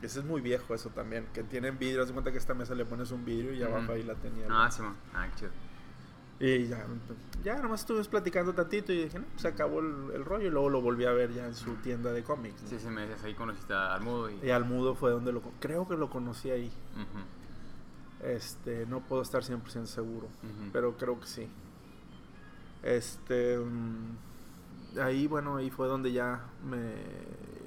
ese 0.00 0.20
es 0.20 0.24
muy 0.24 0.40
viejo 0.40 0.74
eso 0.74 0.90
también, 0.90 1.26
que 1.34 1.42
tienen 1.42 1.78
vidrio. 1.78 2.02
Hace 2.02 2.12
cuenta 2.12 2.30
que 2.30 2.38
a 2.38 2.40
esta 2.40 2.54
mesa 2.54 2.74
le 2.74 2.84
pones 2.84 3.10
un 3.10 3.24
vidrio 3.24 3.52
y 3.52 3.62
abajo 3.62 3.92
ahí 3.92 4.02
la 4.02 4.14
tenía. 4.14 4.46
Ah, 4.48 4.70
sí, 4.70 4.82
man. 4.82 4.96
Ah, 5.12 5.28
chido. 5.36 5.50
Y 6.40 6.66
ya, 6.66 6.84
ya 7.44 7.62
nomás 7.62 7.80
estuve 7.80 8.02
platicando 8.04 8.52
tantito 8.52 8.92
y 8.92 9.04
dije, 9.04 9.18
no, 9.20 9.26
se 9.36 9.48
acabó 9.48 9.80
el, 9.80 10.10
el 10.14 10.24
rollo. 10.24 10.48
Y 10.48 10.50
luego 10.50 10.68
lo 10.68 10.80
volví 10.80 11.04
a 11.04 11.12
ver 11.12 11.32
ya 11.32 11.46
en 11.46 11.54
su 11.54 11.74
tienda 11.76 12.12
de 12.12 12.22
cómics. 12.22 12.62
¿no? 12.62 12.68
Sí, 12.68 12.78
sí, 12.78 12.88
me 12.88 13.02
decías 13.02 13.24
ahí 13.24 13.34
conociste 13.34 13.72
al 13.72 14.00
mudo 14.02 14.30
y. 14.30 14.38
Y 14.42 14.50
al 14.50 14.64
mudo 14.64 14.94
fue 14.94 15.10
donde 15.10 15.32
lo, 15.32 15.42
creo 15.60 15.86
que 15.88 15.96
lo 15.96 16.10
conocí 16.10 16.50
ahí. 16.50 16.72
Este, 18.22 18.86
no 18.86 19.00
puedo 19.00 19.22
estar 19.22 19.42
100% 19.42 19.86
seguro. 19.86 20.28
pero 20.72 20.96
creo 20.96 21.20
que 21.20 21.26
sí. 21.26 21.48
Este, 22.82 23.58
mm, 23.58 24.16
ahí, 25.00 25.26
bueno, 25.26 25.56
ahí 25.56 25.70
fue 25.70 25.88
donde 25.88 26.12
ya 26.12 26.44
me, 26.64 26.94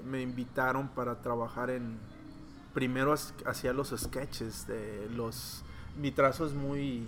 me 0.06 0.22
invitaron 0.22 0.88
para 0.90 1.22
trabajar 1.22 1.70
en. 1.70 1.98
Primero 2.74 3.14
hacía 3.46 3.74
los 3.74 3.90
sketches 3.98 4.68
de 4.68 5.10
los. 5.16 5.64
Mi 5.98 6.12
trazo 6.12 6.46
es 6.46 6.54
muy. 6.54 7.00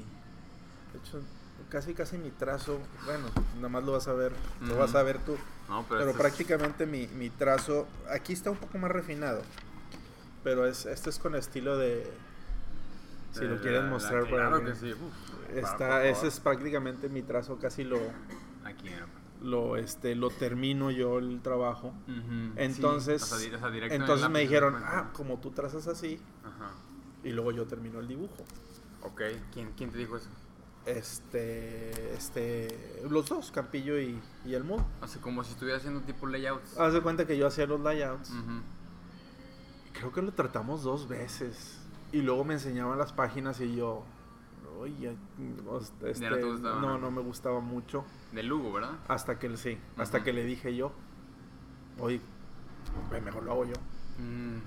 De 0.93 0.99
hecho, 0.99 1.21
casi, 1.69 1.93
casi 1.93 2.17
mi 2.17 2.31
trazo. 2.31 2.79
Bueno, 3.05 3.27
nada 3.57 3.69
más 3.69 3.83
lo 3.83 3.91
vas 3.91 4.07
a 4.07 4.13
ver. 4.13 4.31
Lo 4.61 4.77
vas 4.77 4.95
a 4.95 5.03
ver 5.03 5.19
tú. 5.19 5.37
No, 5.67 5.83
pero, 5.83 5.87
Pero 5.87 5.99
esto 5.99 6.09
es- 6.11 6.17
prácticamente 6.17 6.85
mi, 6.87 7.07
mi 7.07 7.29
trazo. 7.29 7.87
Aquí 8.09 8.33
está 8.33 8.49
un 8.49 8.57
poco 8.57 8.77
más 8.79 8.89
refinado. 8.91 9.43
Pero 10.43 10.65
es, 10.65 10.85
este 10.87 11.11
es 11.11 11.19
con 11.19 11.35
estilo 11.35 11.77
de. 11.77 12.11
Si 13.33 13.41
lo 13.43 13.55
de 13.55 13.61
quieres 13.61 13.81
la- 13.81 13.85
la- 13.85 13.91
mostrar 13.91 14.23
para 14.23 14.47
Claro 14.49 14.59
que- 14.65 14.71
que 14.71 14.75
sí. 14.75 14.93
Uf, 14.93 15.55
Está, 15.55 16.03
ese 16.05 16.27
es 16.27 16.39
prácticamente 16.39 17.09
mi 17.09 17.21
trazo, 17.23 17.57
casi 17.59 17.83
lo, 17.83 17.99
lo 19.41 19.77
este 19.77 20.15
lo 20.15 20.29
termino 20.29 20.91
yo 20.91 21.17
el 21.19 21.41
trabajo. 21.41 21.93
Entonces, 22.57 23.21
sí, 23.21 23.33
o 23.33 23.37
sea, 23.37 23.49
di- 23.49 23.55
o 23.55 23.59
sea, 23.59 23.69
directo 23.69 23.95
en 23.95 24.01
el 24.01 24.05
entonces 24.07 24.29
me 24.29 24.39
dijeron, 24.41 24.75
ah, 24.83 25.09
como 25.13 25.39
tú 25.39 25.51
trazas 25.51 25.87
así, 25.87 26.19
Ajá. 26.43 26.71
y 27.23 27.31
luego 27.31 27.51
yo 27.51 27.65
termino 27.65 27.99
el 27.99 28.07
dibujo. 28.07 28.43
Ok, 29.01 29.21
¿quién, 29.53 29.71
quién 29.77 29.91
te 29.91 29.97
dijo 29.97 30.17
eso? 30.17 30.27
Este, 30.85 32.13
este, 32.13 33.01
los 33.09 33.27
dos, 33.29 33.51
Campillo 33.51 33.99
y, 33.99 34.19
y 34.45 34.53
el 34.55 34.63
Mood. 34.63 34.81
Sea, 35.07 35.21
como 35.21 35.43
si 35.43 35.51
estuviera 35.51 35.77
haciendo 35.77 36.01
tipo 36.01 36.25
layouts. 36.27 36.77
Haz 36.77 36.93
de 36.93 37.01
cuenta 37.01 37.25
que 37.25 37.37
yo 37.37 37.47
hacía 37.47 37.65
los 37.65 37.79
layouts. 37.79 38.31
Creo 39.93 40.11
que 40.11 40.21
lo 40.21 40.31
tratamos 40.33 40.83
dos 40.83 41.07
veces. 41.07 41.77
Y 42.11 42.21
luego 42.21 42.43
me 42.43 42.55
enseñaban 42.55 42.97
las 42.97 43.13
páginas 43.13 43.59
y 43.61 43.75
yo, 43.75 44.03
oye, 44.79 45.15
este, 45.79 46.13
Ya 46.21 46.29
no 46.29 46.35
te 46.37 46.43
gustaba, 46.43 46.97
no, 46.97 47.11
me 47.11 47.21
gustaba 47.21 47.59
mucho. 47.59 48.05
De 48.31 48.43
Lugo, 48.43 48.71
¿verdad? 48.73 48.97
Hasta 49.07 49.37
que, 49.37 49.55
sí, 49.57 49.77
hasta 49.97 50.23
que 50.23 50.33
le 50.33 50.43
dije 50.43 50.75
yo, 50.75 50.91
oye, 51.99 52.21
mejor 53.23 53.43
lo 53.43 53.51
hago 53.51 53.65
yo. 53.65 53.75
Mm. 54.17 54.57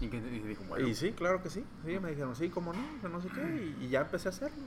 ¿Y 0.00 0.08
quién 0.08 0.22
te 0.22 0.30
dijo? 0.30 0.64
Bueno. 0.64 0.86
Y 0.86 0.94
sí, 0.94 1.12
claro 1.12 1.42
que 1.42 1.50
sí. 1.50 1.64
Sí, 1.86 1.98
me 2.00 2.10
dijeron, 2.10 2.34
sí, 2.34 2.50
cómo 2.50 2.72
no, 2.72 3.08
no 3.08 3.20
sé 3.20 3.28
qué. 3.28 3.74
Y, 3.80 3.84
y 3.84 3.88
ya 3.88 4.02
empecé 4.02 4.28
a 4.28 4.30
hacerlo. 4.30 4.64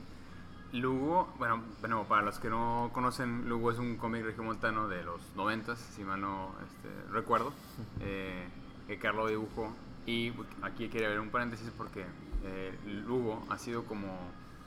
Lugo, 0.72 1.32
bueno, 1.38 1.62
bueno, 1.80 2.04
para 2.04 2.22
los 2.22 2.38
que 2.38 2.50
no 2.50 2.90
conocen, 2.92 3.48
Lugo 3.48 3.70
es 3.70 3.78
un 3.78 3.96
cómic 3.96 4.24
regiomontano 4.24 4.86
de 4.88 5.02
los 5.02 5.20
noventas, 5.34 5.78
si 5.78 6.04
mal 6.04 6.20
no 6.20 6.52
este, 6.66 7.10
recuerdo, 7.10 7.52
eh, 8.00 8.46
que 8.86 8.98
Carlos 8.98 9.30
dibujó. 9.30 9.72
Y 10.06 10.32
aquí 10.62 10.88
quería 10.88 11.08
ver 11.08 11.20
un 11.20 11.30
paréntesis 11.30 11.70
porque 11.76 12.04
eh, 12.44 12.78
Lugo 13.06 13.46
ha 13.50 13.58
sido 13.58 13.84
como 13.84 14.18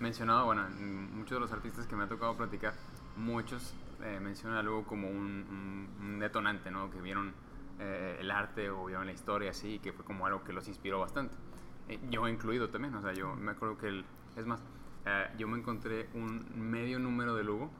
mencionado, 0.01 0.45
bueno, 0.45 0.65
en 0.67 1.15
muchos 1.15 1.35
de 1.37 1.39
los 1.39 1.51
artistas 1.51 1.87
que 1.87 1.95
me 1.95 2.03
ha 2.03 2.07
tocado 2.07 2.35
platicar, 2.35 2.73
muchos 3.15 3.73
eh, 4.03 4.19
mencionan 4.21 4.57
a 4.57 4.63
Lugo 4.63 4.83
como 4.85 5.07
un, 5.09 5.17
un- 5.17 5.89
un 6.01 6.19
detonante, 6.19 6.71
¿no? 6.71 6.89
Que 6.89 7.01
vieron 7.01 7.33
eh, 7.79 8.17
el 8.19 8.31
arte 8.31 8.69
o 8.69 8.85
vieron 8.85 9.05
la 9.05 9.11
historia 9.13 9.51
así, 9.51 9.79
que 9.79 9.93
fue 9.93 10.03
como 10.05 10.25
algo 10.25 10.43
que 10.43 10.53
los 10.53 10.67
inspiró 10.67 10.99
bastante. 10.99 11.35
Eh, 11.87 11.99
yo 12.09 12.27
incluido 12.27 12.69
también, 12.69 12.95
o 12.95 13.01
sea, 13.01 13.13
yo 13.13 13.35
me 13.35 13.51
acuerdo 13.51 13.77
que 13.77 13.87
el, 13.87 14.05
es 14.35 14.45
más, 14.45 14.61
eh, 15.05 15.27
yo 15.37 15.47
me 15.47 15.57
encontré 15.57 16.09
un 16.13 16.45
medio 16.55 16.99
número 16.99 17.35
de 17.35 17.43
Lugo, 17.43 17.71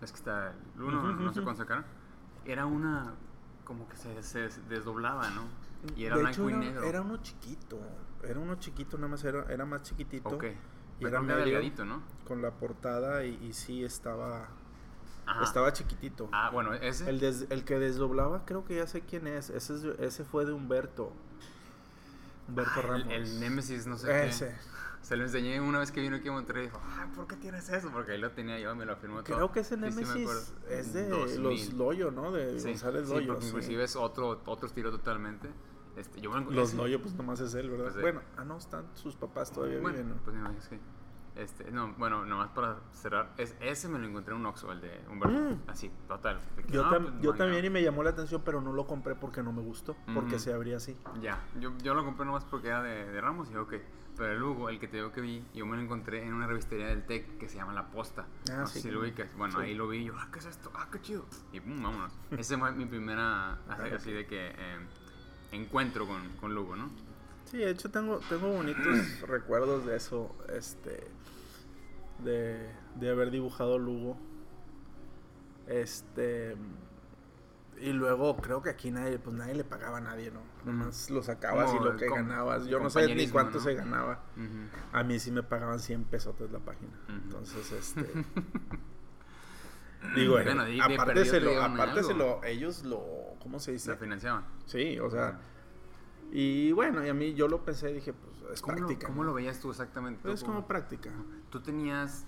es 0.00 0.12
que 0.12 0.16
está 0.18 0.54
el 0.76 0.82
uno, 0.82 1.02
no 1.12 1.32
sé 1.32 1.40
ujú. 1.40 1.44
cuánto 1.44 1.62
sacaron, 1.62 1.84
era 2.44 2.66
una, 2.66 3.14
como 3.64 3.88
que 3.88 3.96
se, 3.96 4.22
se 4.22 4.48
desdoblaba, 4.68 5.30
¿no? 5.30 5.42
Y 5.96 6.04
era 6.04 6.16
de 6.16 6.20
blanco 6.20 6.42
hecho, 6.42 6.50
y 6.50 6.52
era, 6.52 6.60
negro. 6.60 6.84
era 6.88 7.00
uno 7.02 7.16
chiquito. 7.18 7.78
Era 8.22 8.40
uno 8.40 8.56
chiquito, 8.56 8.96
nada 8.96 9.08
más 9.08 9.24
era, 9.24 9.44
era 9.48 9.64
más 9.64 9.82
chiquitito. 9.82 10.36
ok. 10.36 10.44
Y 11.00 11.06
era 11.06 11.20
medio 11.20 11.44
delgadito, 11.44 11.84
¿no? 11.84 12.02
con 12.26 12.42
la 12.42 12.50
portada 12.50 13.24
y, 13.24 13.38
y 13.42 13.52
sí 13.54 13.82
estaba, 13.84 14.48
Ajá. 15.24 15.44
estaba 15.44 15.72
chiquitito. 15.72 16.28
Ah, 16.32 16.50
bueno, 16.52 16.74
ese. 16.74 17.08
El, 17.08 17.20
des- 17.20 17.46
el 17.50 17.64
que 17.64 17.78
desdoblaba, 17.78 18.44
creo 18.44 18.64
que 18.66 18.76
ya 18.76 18.86
sé 18.86 19.00
quién 19.00 19.26
es. 19.26 19.48
Ese, 19.50 19.74
es 19.76 19.84
ese 19.98 20.24
fue 20.24 20.44
de 20.44 20.52
Humberto. 20.52 21.12
Humberto 22.48 22.70
Ah, 22.76 22.80
el- 22.80 22.86
Ramos. 22.88 23.12
El, 23.12 23.40
Nemesis, 23.40 23.86
no 23.86 23.96
sé 23.96 24.26
Ese. 24.28 24.48
qué. 24.48 24.78
Se 25.00 25.16
lo 25.16 25.22
enseñé 25.24 25.60
una 25.60 25.78
vez 25.78 25.92
que 25.92 26.00
vino 26.00 26.16
aquí 26.16 26.28
a 26.28 26.32
Monterrey. 26.32 26.64
Dijo, 26.66 26.80
ay, 26.98 27.08
¿por 27.14 27.26
qué 27.28 27.36
tienes 27.36 27.68
eso? 27.68 27.88
Porque 27.90 28.12
ahí 28.12 28.18
lo 28.18 28.30
tenía 28.32 28.58
yo, 28.58 28.74
me 28.74 28.84
lo 28.84 28.92
afirmó 28.92 29.22
todo. 29.22 29.36
Creo 29.36 29.52
que 29.52 29.60
ese 29.60 29.76
Sí, 29.76 29.80
sí 29.80 29.80
me 29.80 29.90
Nemesis 29.90 30.22
acuerdo. 30.22 30.42
es 30.70 30.92
de 30.92 31.08
2000. 31.08 31.42
los 31.42 31.72
Loyo, 31.74 32.10
¿no? 32.10 32.32
De 32.32 32.58
Sí, 32.58 32.68
González 32.70 33.06
sí, 33.06 33.14
Loyo. 33.14 33.26
porque 33.28 33.42
sí. 33.42 33.48
inclusive 33.48 33.84
es 33.84 33.96
otro, 33.96 34.42
otro 34.44 34.66
estilo 34.66 34.90
totalmente. 34.90 35.48
Este, 35.98 36.20
yo 36.20 36.30
me 36.30 36.40
lo- 36.40 36.50
Los 36.50 36.74
Loyo, 36.74 37.00
pues 37.02 37.14
nomás 37.14 37.40
es 37.40 37.54
él, 37.54 37.70
¿verdad? 37.70 37.86
Pues, 37.86 37.96
eh. 37.96 38.00
bueno, 38.00 38.20
ah, 38.36 38.44
no, 38.44 38.56
están 38.56 38.86
sus 38.94 39.16
papás 39.16 39.50
todavía 39.52 39.80
Bueno, 39.80 39.98
viven. 39.98 40.10
¿no? 40.10 40.16
pues 40.54 40.68
que 40.68 40.76
sí. 40.76 40.82
Este, 41.34 41.70
no, 41.70 41.92
bueno, 41.98 42.24
nomás 42.24 42.48
para 42.48 42.80
cerrar, 42.92 43.32
es, 43.36 43.54
ese 43.60 43.88
me 43.88 43.98
lo 44.00 44.06
encontré 44.06 44.34
en 44.34 44.40
un 44.40 44.46
Oxxo, 44.46 44.72
el 44.72 44.80
de 44.80 45.00
Humberto. 45.08 45.38
Mm. 45.38 45.70
Así, 45.70 45.88
total. 46.08 46.40
Que, 46.56 46.72
Yo, 46.72 46.84
ah, 46.84 46.90
tam- 46.90 47.02
pues, 47.12 47.20
yo 47.22 47.32
también 47.34 47.64
y 47.64 47.70
me 47.70 47.80
llamó 47.80 48.02
la 48.02 48.10
atención, 48.10 48.42
pero 48.44 48.60
no 48.60 48.72
lo 48.72 48.86
compré 48.88 49.14
porque 49.14 49.40
no 49.42 49.52
me 49.52 49.62
gustó. 49.62 49.96
Porque 50.14 50.34
Ujú. 50.34 50.38
se 50.40 50.52
abría 50.52 50.78
así. 50.78 50.96
Ya, 51.20 51.40
yo, 51.60 51.72
yo 51.78 51.94
lo 51.94 52.04
compré 52.04 52.26
nomás 52.26 52.44
porque 52.44 52.68
era 52.68 52.82
de, 52.82 53.06
de 53.10 53.20
Ramos 53.20 53.50
y 53.52 53.56
ok. 53.56 53.74
Pero 54.16 54.32
el 54.32 54.42
Hugo, 54.42 54.68
el 54.68 54.80
que 54.80 54.88
te 54.88 54.96
digo 54.96 55.12
que 55.12 55.20
vi, 55.20 55.46
yo 55.54 55.64
me 55.64 55.76
lo 55.76 55.82
encontré 55.82 56.26
en 56.26 56.34
una 56.34 56.48
revistería 56.48 56.88
del 56.88 57.06
TEC 57.06 57.38
que 57.38 57.48
se 57.48 57.54
llama 57.58 57.72
La 57.72 57.88
Posta. 57.88 58.26
Ah, 58.50 58.56
no 58.56 58.66
sí, 58.66 58.80
sé 58.80 58.88
si 58.88 58.90
lo 58.90 58.98
ubicas. 59.02 59.32
Bueno, 59.36 59.54
Sí. 59.58 59.60
ahí 59.62 59.74
lo 59.76 59.86
vi 59.86 59.98
y 59.98 60.04
yo, 60.06 60.14
ah, 60.18 60.26
¿qué 60.32 60.40
es 60.40 60.46
esto? 60.46 60.72
Ah, 60.74 60.88
qué 60.90 61.00
chido. 61.00 61.24
Y 61.52 61.60
pum, 61.60 61.80
vámonos. 61.80 62.12
Ese 62.32 62.58
fue 62.58 62.72
mi 62.72 62.84
primera, 62.86 63.60
así, 63.68 63.94
así 63.94 64.10
de 64.12 64.26
que, 64.26 64.48
eh, 64.58 64.78
encuentro 65.52 66.06
con, 66.06 66.28
con 66.36 66.54
Lugo, 66.54 66.76
¿no? 66.76 66.90
Sí, 67.44 67.58
de 67.58 67.70
hecho 67.70 67.90
tengo, 67.90 68.20
tengo 68.28 68.48
bonitos 68.48 69.20
recuerdos 69.28 69.86
de 69.86 69.96
eso, 69.96 70.34
este, 70.54 71.06
de, 72.22 72.70
de 72.96 73.10
haber 73.10 73.30
dibujado 73.30 73.78
Lugo. 73.78 74.18
Este, 75.66 76.56
y 77.80 77.92
luego 77.92 78.36
creo 78.36 78.62
que 78.62 78.70
aquí 78.70 78.90
nadie, 78.90 79.18
pues 79.18 79.36
nadie 79.36 79.54
le 79.54 79.64
pagaba 79.64 79.98
a 79.98 80.00
nadie, 80.00 80.30
¿no? 80.30 80.40
Nomás 80.64 81.10
lo 81.10 81.22
sacabas 81.22 81.72
y 81.74 81.82
lo 81.82 81.96
que 81.96 82.08
ganabas. 82.08 82.66
Yo 82.66 82.80
no 82.80 82.90
sé 82.90 83.14
ni 83.14 83.28
cuánto 83.28 83.58
¿no? 83.58 83.64
se 83.64 83.74
ganaba. 83.74 84.22
A 84.92 85.02
mí 85.04 85.18
sí 85.18 85.30
me 85.30 85.42
pagaban 85.42 85.78
100 85.78 86.04
pesotes 86.04 86.50
la 86.50 86.58
página. 86.58 86.92
Entonces, 87.08 87.72
este... 87.72 88.06
Digo, 90.14 90.38
eh, 90.38 90.44
Bueno, 90.44 90.64
de 90.64 90.80
aparte, 90.80 91.24
se 91.24 91.40
lo, 91.40 91.60
aparte 91.62 92.02
se 92.02 92.14
lo, 92.14 92.42
ellos 92.44 92.84
lo, 92.84 93.02
¿cómo 93.40 93.58
se 93.60 93.72
dice? 93.72 93.92
Se 93.92 93.96
financiaban. 93.96 94.44
Sí, 94.66 94.98
o 94.98 95.10
sea, 95.10 95.40
y 96.32 96.72
bueno, 96.72 97.04
y 97.04 97.08
a 97.08 97.14
mí 97.14 97.34
yo 97.34 97.48
lo 97.48 97.64
pensé, 97.64 97.92
dije, 97.92 98.12
pues 98.12 98.52
es 98.52 98.60
¿Cómo, 98.60 98.76
lo, 98.78 98.86
práctica. 98.86 99.06
cómo 99.08 99.24
lo 99.24 99.34
veías 99.34 99.60
tú 99.60 99.70
exactamente? 99.70 100.20
Pues 100.22 100.40
es 100.40 100.44
como 100.44 100.66
práctica. 100.66 101.10
Tú 101.50 101.60
tenías 101.60 102.26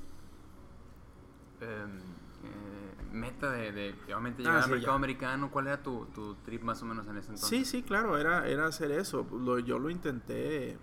em, 1.61 1.99
eh, 1.99 3.13
meta 3.13 3.51
de, 3.53 3.73
de 3.73 3.95
obviamente 4.05 4.43
Ah, 4.43 4.45
llegar 4.47 4.57
al 4.59 4.65
sí, 4.65 4.71
mercado 4.73 4.93
ya. 4.93 4.97
americano. 4.97 5.51
¿Cuál 5.51 5.67
era 5.69 5.83
tu, 5.83 6.07
tu 6.07 6.35
trip 6.37 6.63
más 6.63 6.83
o 6.83 6.87
menos 6.87 7.07
en 7.07 7.17
ese 7.19 7.29
entonces? 7.33 7.49
Sí, 7.49 7.65
sí, 7.65 7.83
claro, 7.83 8.19
era, 8.19 8.47
era 8.49 8.67
hacer 8.67 8.91
eso. 8.93 9.27
Lo- 9.33 9.59
yo 9.59 9.79
lo 9.79 9.91
intenté, 9.91 10.77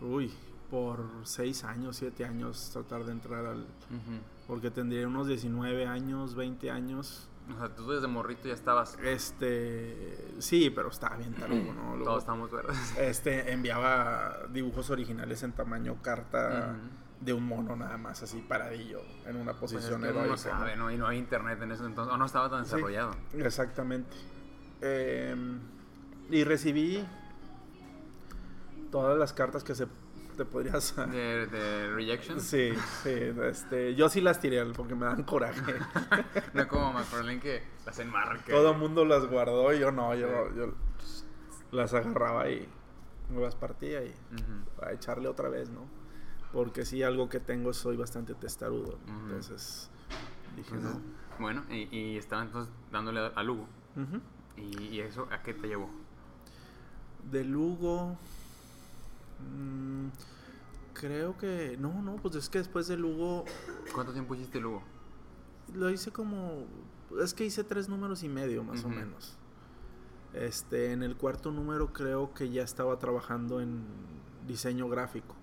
uy, 0.00 0.32
por 0.70 1.04
seis 1.24 1.64
años, 1.64 1.96
siete 1.96 2.24
años, 2.24 2.70
tratar 2.72 3.04
de 3.04 3.12
entrar 3.12 3.44
al... 3.46 3.66
Porque 4.46 4.70
tendría 4.70 5.06
unos 5.06 5.26
19 5.26 5.86
años, 5.86 6.34
20 6.34 6.70
años. 6.70 7.28
O 7.54 7.58
sea, 7.58 7.74
tú 7.74 7.90
desde 7.90 8.06
morrito 8.08 8.48
ya 8.48 8.54
estabas. 8.54 8.98
Este, 9.02 10.34
sí, 10.38 10.70
pero 10.70 10.88
estaba 10.88 11.16
bien 11.16 11.34
tarugo, 11.34 11.72
¿no? 11.72 11.82
Luego, 11.96 12.04
Todos 12.04 12.22
estamos 12.22 12.50
verdes. 12.50 12.76
Este, 12.98 13.52
enviaba 13.52 14.36
dibujos 14.52 14.90
originales 14.90 15.42
en 15.42 15.52
tamaño 15.52 15.96
carta 16.02 16.76
de 17.20 17.32
un 17.32 17.46
mono 17.46 17.74
nada 17.76 17.96
más, 17.96 18.22
así 18.22 18.40
paradillo, 18.46 19.00
en 19.26 19.36
una 19.36 19.52
Pues 19.54 19.72
es 19.72 19.78
posición 19.78 20.02
que 20.02 20.08
uno 20.08 20.14
no 20.20 20.24
heroica. 20.24 20.36
sabe, 20.36 20.76
¿no? 20.76 20.90
Y 20.90 20.96
no 20.98 21.06
hay 21.06 21.18
internet 21.18 21.60
en 21.62 21.72
ese 21.72 21.84
entonces. 21.84 22.12
O 22.12 22.16
no 22.18 22.26
estaba 22.26 22.50
tan 22.50 22.64
Sí. 22.66 22.72
desarrollado. 22.72 23.12
Exactamente. 23.34 24.10
Eh, 24.82 25.34
y 26.30 26.44
recibí 26.44 27.04
todas 28.90 29.18
las 29.18 29.32
cartas 29.32 29.64
que 29.64 29.74
se 29.74 29.86
te 30.34 30.44
podrías... 30.44 30.94
De, 30.96 31.46
de 31.46 31.90
rejection. 31.94 32.40
Sí, 32.40 32.72
sí, 33.02 33.10
este, 33.44 33.94
yo 33.94 34.08
sí 34.08 34.20
las 34.20 34.40
tiré 34.40 34.64
porque 34.66 34.94
me 34.94 35.06
dan 35.06 35.22
coraje. 35.24 35.74
No 36.54 36.68
como 36.68 36.92
McFarlane 36.92 37.40
que 37.40 37.62
las 37.86 37.98
enmarca. 37.98 38.52
Todo 38.52 38.72
el 38.72 38.78
mundo 38.78 39.04
las 39.04 39.26
guardó 39.26 39.72
y 39.72 39.78
yo 39.80 39.90
no, 39.92 40.14
yo, 40.14 40.28
Sí. 40.28 40.54
yo 40.56 40.74
las 41.72 41.92
agarraba 41.94 42.48
y 42.50 42.68
me 43.30 43.40
las 43.40 43.54
partía 43.56 44.02
y 44.04 44.14
a 44.82 44.92
echarle 44.92 45.28
otra 45.28 45.48
vez, 45.48 45.70
¿no? 45.70 45.86
Porque 46.52 46.84
sí, 46.84 47.02
algo 47.02 47.28
que 47.28 47.40
tengo 47.40 47.72
soy 47.72 47.96
bastante 47.96 48.34
testarudo. 48.34 48.98
Entonces 49.08 49.90
dije, 50.56 50.74
Entonces, 50.74 51.00
bueno, 51.40 51.64
y, 51.70 51.88
y 51.96 52.16
estaba 52.16 52.42
entonces 52.42 52.72
dándole 52.92 53.20
a, 53.20 53.26
a 53.28 53.42
Lugo. 53.42 53.66
no. 53.96 54.20
¿Y, 54.56 54.84
y 54.84 55.00
eso 55.00 55.26
a 55.32 55.42
qué 55.42 55.52
te 55.52 55.66
llevó? 55.66 55.90
De 57.30 57.42
Lugo. 57.42 58.16
Mm, 59.44 60.08
creo 60.94 61.36
que. 61.36 61.76
No, 61.78 62.02
no, 62.02 62.16
pues 62.16 62.34
es 62.36 62.48
que 62.48 62.58
después 62.58 62.86
de 62.88 62.96
Lugo. 62.96 63.44
¿Cuánto 63.94 64.12
tiempo 64.12 64.34
hiciste 64.34 64.60
Lugo? 64.60 64.82
Lo 65.74 65.90
hice 65.90 66.10
como. 66.10 66.66
Es 67.22 67.34
que 67.34 67.44
hice 67.44 67.64
tres 67.64 67.88
números 67.88 68.22
y 68.22 68.28
medio, 68.28 68.64
más 68.64 68.84
o 68.84 68.88
menos. 68.88 69.36
Este, 70.32 70.90
en 70.92 71.02
el 71.04 71.16
cuarto 71.16 71.52
número 71.52 71.92
creo 71.92 72.34
que 72.34 72.50
ya 72.50 72.62
estaba 72.62 72.98
trabajando 72.98 73.60
en 73.60 73.84
diseño 74.48 74.88
gráfico. 74.88 75.36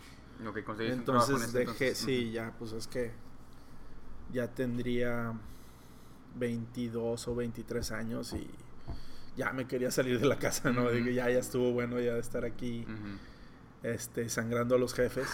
Lo 0.43 0.53
que 0.53 0.63
conseguiste 0.63 1.03
trabajo 1.03 1.29
en 1.29 1.35
Entonces 1.35 1.49
ese 1.55 1.59
dejé, 1.59 1.85
entonces. 1.87 1.97
sí, 1.97 2.31
ya, 2.31 2.53
pues 2.59 2.73
es 2.73 2.87
que 2.87 3.11
ya 4.33 4.47
tendría 4.53 5.33
22 6.35 7.27
o 7.27 7.35
23 7.35 7.91
años 7.91 8.33
y 8.33 8.49
ya 9.37 9.53
me 9.53 9.65
quería 9.65 9.91
salir 9.91 10.19
de 10.19 10.25
la 10.25 10.37
casa, 10.39 10.71
¿no? 10.71 10.89
Dije, 10.89 11.13
ya, 11.13 11.29
ya 11.29 11.39
estuvo 11.39 11.71
bueno 11.71 11.99
ya 11.99 12.15
de 12.15 12.19
estar 12.19 12.43
aquí, 12.43 12.83
Ujú. 12.83 13.17
Este, 13.83 14.29
sangrando 14.29 14.75
a 14.75 14.77
los 14.77 14.93
jefes. 14.93 15.27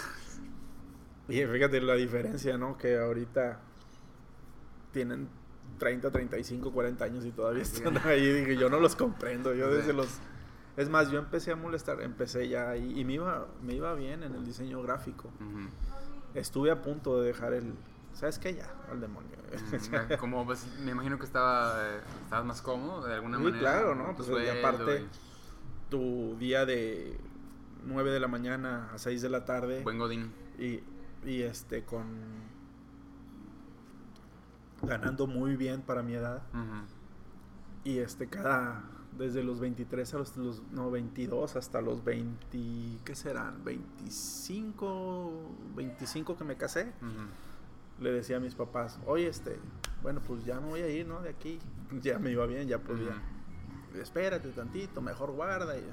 Y 1.30 1.44
fíjate 1.46 1.82
la 1.82 1.96
diferencia, 1.96 2.58
¿no? 2.58 2.78
Que 2.78 2.98
ahorita 2.98 3.60
tienen 4.92 5.28
30, 5.80 6.12
35, 6.12 6.72
40 6.72 7.06
años 7.06 7.26
y 7.26 7.32
todavía 7.32 7.64
están 7.64 7.96
sí. 7.96 8.08
ahí. 8.08 8.32
Dije, 8.32 8.58
yo 8.58 8.70
no 8.70 8.80
los 8.80 8.96
comprendo. 8.96 9.54
Yo 9.54 9.70
desde 9.70 9.92
Sí. 9.92 9.98
los... 9.98 10.08
Es 10.78 10.90
más, 10.90 11.10
yo 11.10 11.18
empecé 11.18 11.52
a 11.52 11.56
molestar, 11.56 12.02
empecé 12.02 12.48
ya 12.48 12.78
y 12.78 13.04
me 13.04 13.14
iba, 13.14 13.48
me 13.64 13.74
iba 13.74 13.94
bien 13.96 14.22
en 14.24 14.36
el 14.36 14.46
diseño 14.46 14.82
gráfico. 14.84 15.32
Estuve 16.36 16.70
a 16.70 16.82
punto 16.84 17.20
de 17.20 17.28
dejar 17.28 17.54
el 17.54 17.74
¿sabes 18.14 18.38
qué? 18.40 18.54
Ya, 18.56 18.72
al 18.92 19.00
demonio. 19.02 19.32
Mm, 19.52 20.14
como 20.20 20.46
pues, 20.46 20.68
me 20.84 20.92
imagino 20.92 21.18
que 21.18 21.26
estaba 21.26 21.76
estabas 22.24 22.46
más 22.46 22.62
cómodo 22.62 23.06
de 23.08 23.14
alguna 23.16 23.38
Sí, 23.38 23.44
manera. 23.44 23.60
claro, 23.60 23.88
con 23.90 23.98
¿no? 23.98 24.16
Pues, 24.16 24.30
y 24.30 24.48
aparte- 24.50 25.02
y 25.02 25.08
tu 25.90 26.36
día 26.38 26.66
de 26.66 27.18
9 27.88 28.12
de 28.12 28.20
la 28.20 28.28
mañana 28.28 28.90
a 28.94 28.98
6 28.98 29.22
de 29.22 29.30
la 29.30 29.46
tarde 29.46 29.82
Buen 29.84 29.98
Godín. 29.98 30.32
y, 30.60 30.82
y 31.28 31.42
este 31.42 31.84
con 31.84 32.06
ganando 34.84 35.26
muy 35.28 35.56
bien 35.56 35.82
para 35.82 36.04
mi 36.04 36.14
edad 36.14 36.44
y 37.84 37.98
este 38.00 38.28
cada 38.28 38.84
desde 39.18 39.44
los 39.44 39.60
23 39.60 40.14
a 40.14 40.18
los, 40.20 40.38
los- 40.38 40.62
no 40.72 40.92
22 40.92 41.56
hasta 41.56 41.82
los 41.82 42.04
20 42.04 43.00
¿qué 43.04 43.16
serán? 43.16 43.64
25 43.64 45.32
25 45.76 46.38
que 46.38 46.44
me 46.44 46.56
casé 46.58 46.92
le 48.00 48.12
decía 48.12 48.38
a 48.38 48.40
mis 48.40 48.54
papás, 48.54 49.00
oye, 49.08 49.26
este, 49.28 49.58
bueno, 50.04 50.22
pues 50.22 50.46
ya 50.46 50.60
me 50.60 50.68
voy 50.68 50.82
a 50.82 50.88
ir, 50.88 51.08
¿no? 51.08 51.20
De 51.22 51.30
aquí. 51.30 51.58
Ya 52.04 52.20
me 52.20 52.30
iba 52.30 52.46
bien, 52.46 52.68
ya 52.68 52.78
podía. 52.78 53.10
Ujú. 53.10 54.00
Espérate 54.00 54.50
tantito, 54.50 55.02
mejor 55.02 55.32
guarda. 55.32 55.76
Y, 55.76 55.84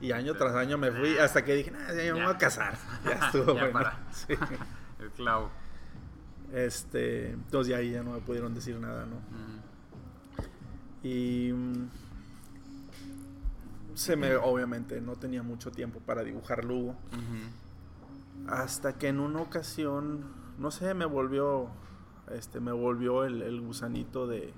y 0.00 0.12
año 0.12 0.34
tras 0.34 0.54
año 0.54 0.76
me 0.78 0.90
fui 0.92 1.16
hasta 1.18 1.44
que 1.44 1.54
dije, 1.54 1.70
nah, 1.70 1.88
ya 1.92 2.14
me 2.14 2.24
voy 2.24 2.32
a 2.34 2.38
casar. 2.38 2.76
Ya 3.04 3.26
estuvo 3.26 3.46
Ya 3.46 3.52
bueno. 3.52 3.72
para. 3.72 3.98
Sí. 4.12 4.34
El 5.00 5.10
clavo. 5.10 5.50
Este, 6.52 7.30
entonces 7.30 7.70
ya 7.70 7.78
ahí 7.78 7.90
ya 7.90 8.02
no 8.02 8.12
me 8.12 8.20
pudieron 8.20 8.54
decir 8.54 8.78
nada, 8.78 9.06
¿no? 9.06 9.16
Y 11.02 11.52
mm, 11.52 11.88
se 13.94 14.16
me, 14.16 14.34
obviamente, 14.36 15.00
no 15.00 15.16
tenía 15.16 15.42
mucho 15.42 15.70
tiempo 15.70 16.00
para 16.00 16.22
dibujar 16.22 16.64
Lugo. 16.64 16.94
Hasta 18.48 18.94
que 18.94 19.08
en 19.08 19.20
una 19.20 19.40
ocasión, 19.40 20.24
no 20.58 20.70
sé, 20.70 20.94
me 20.94 21.04
volvió, 21.06 21.68
este, 22.30 22.60
me 22.60 22.72
volvió 22.72 23.24
el, 23.24 23.42
el 23.42 23.60
gusanito 23.60 24.26
de, 24.26 24.52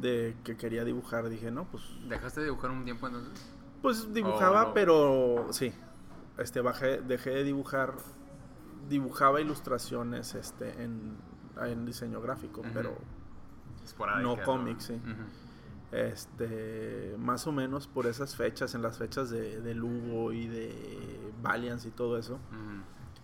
de 0.00 0.34
que 0.44 0.56
quería 0.56 0.84
dibujar. 0.84 1.28
Dije, 1.28 1.50
no, 1.50 1.64
pues, 1.64 1.84
¿Dejaste 2.08 2.40
de 2.40 2.46
dibujar 2.46 2.70
un 2.70 2.84
tiempo 2.84 3.06
entonces? 3.06 3.32
Pues 3.82 4.12
dibujaba, 4.14 4.62
Oh, 4.64 4.68
no. 4.68 4.74
pero 4.74 5.46
sí, 5.50 5.72
este, 6.38 6.60
bajé, 6.60 7.00
dejé 7.02 7.30
de 7.30 7.44
dibujar, 7.44 7.94
dibujaba 8.88 9.40
ilustraciones, 9.40 10.34
este, 10.34 10.82
en, 10.82 11.16
en 11.60 11.84
diseño 11.84 12.20
gráfico, 12.20 12.60
Ujú. 12.60 12.70
pero 12.72 12.96
Esporádica, 13.84 14.22
No 14.22 14.42
cómics, 14.42 14.84
sí. 14.84 15.00
Este, 15.90 17.14
más 17.18 17.46
o 17.46 17.52
menos 17.52 17.86
por 17.86 18.06
esas 18.06 18.34
fechas, 18.34 18.74
en 18.74 18.80
las 18.82 18.96
fechas 18.96 19.28
de, 19.28 19.60
de 19.60 19.74
Lugo 19.74 20.32
y 20.32 20.46
de 20.46 21.32
Valiance 21.42 21.88
y 21.88 21.90
todo 21.90 22.16
eso, 22.16 22.38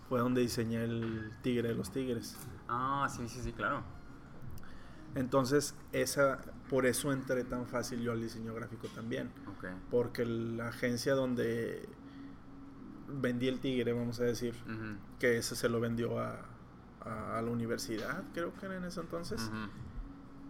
fue 0.07 0.19
donde 0.19 0.41
diseñé 0.41 0.83
el 0.83 1.31
Tigre 1.41 1.69
de 1.69 1.75
los 1.75 1.89
Tigres. 1.91 2.37
Ah, 2.67 3.07
sí, 3.09 3.27
sí, 3.27 3.39
sí, 3.41 3.53
claro. 3.53 3.81
Entonces, 5.15 5.73
esa, 5.91 6.39
por 6.69 6.85
eso 6.85 7.11
entré 7.11 7.43
tan 7.43 7.65
fácil 7.65 8.01
yo 8.01 8.11
al 8.11 8.21
diseño 8.21 8.53
gráfico 8.53 8.87
también. 8.89 9.29
Porque 9.91 10.25
la 10.25 10.69
agencia 10.69 11.13
donde 11.15 11.87
vendí 13.07 13.47
el 13.47 13.59
tigre, 13.59 13.91
vamos 13.93 14.19
a 14.19 14.23
decir, 14.23 14.53
que 15.19 15.37
ese 15.37 15.55
se 15.55 15.67
lo 15.69 15.79
vendió 15.79 16.19
a, 16.19 16.39
a, 17.01 17.37
a 17.37 17.41
la 17.41 17.49
universidad, 17.51 18.23
creo 18.33 18.53
que 18.53 18.65
era 18.67 18.77
en 18.77 18.85
ese 18.85 18.99
entonces. 19.01 19.49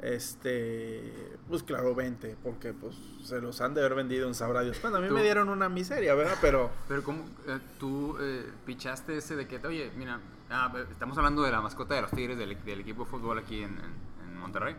Este, 0.01 1.37
pues 1.49 1.61
claro, 1.63 1.93
20, 1.93 2.37
porque 2.41 2.71
pues 2.73 2.95
se 3.21 3.41
los 3.41 3.59
han 3.59 3.73
de 3.73 3.81
haber 3.81 3.95
vendido 3.95 4.27
en 4.27 4.33
sabrá 4.33 4.61
Dios. 4.61 4.81
Bueno, 4.81 4.97
a 4.97 5.01
mí 5.01 5.09
Tú- 5.09 5.13
me 5.13 5.23
dieron 5.23 5.49
una 5.49 5.67
miseria, 5.67 6.15
¿verdad? 6.15 6.37
Pero 6.41 6.71
Pero 6.87 7.03
¿cómo 7.03 7.25
eh, 7.47 7.59
tú 7.79 8.15
eh, 8.19 8.49
pichaste 8.65 9.17
ese 9.17 9.35
de 9.35 9.45
que, 9.47 9.57
oye, 9.67 9.91
mira, 9.97 10.19
ah, 10.49 10.73
estamos 10.89 11.17
hablando 11.17 11.41
de 11.43 11.51
la 11.51 11.59
mascota 11.61 11.95
de 11.95 12.01
los 12.03 12.11
Tigres 12.11 12.37
del, 12.37 12.57
del 12.63 12.79
equipo 12.79 13.03
de 13.03 13.09
fútbol 13.11 13.39
aquí 13.39 13.57
en, 13.61 13.71
en- 13.71 14.29
en 14.29 14.37
Monterrey. 14.39 14.75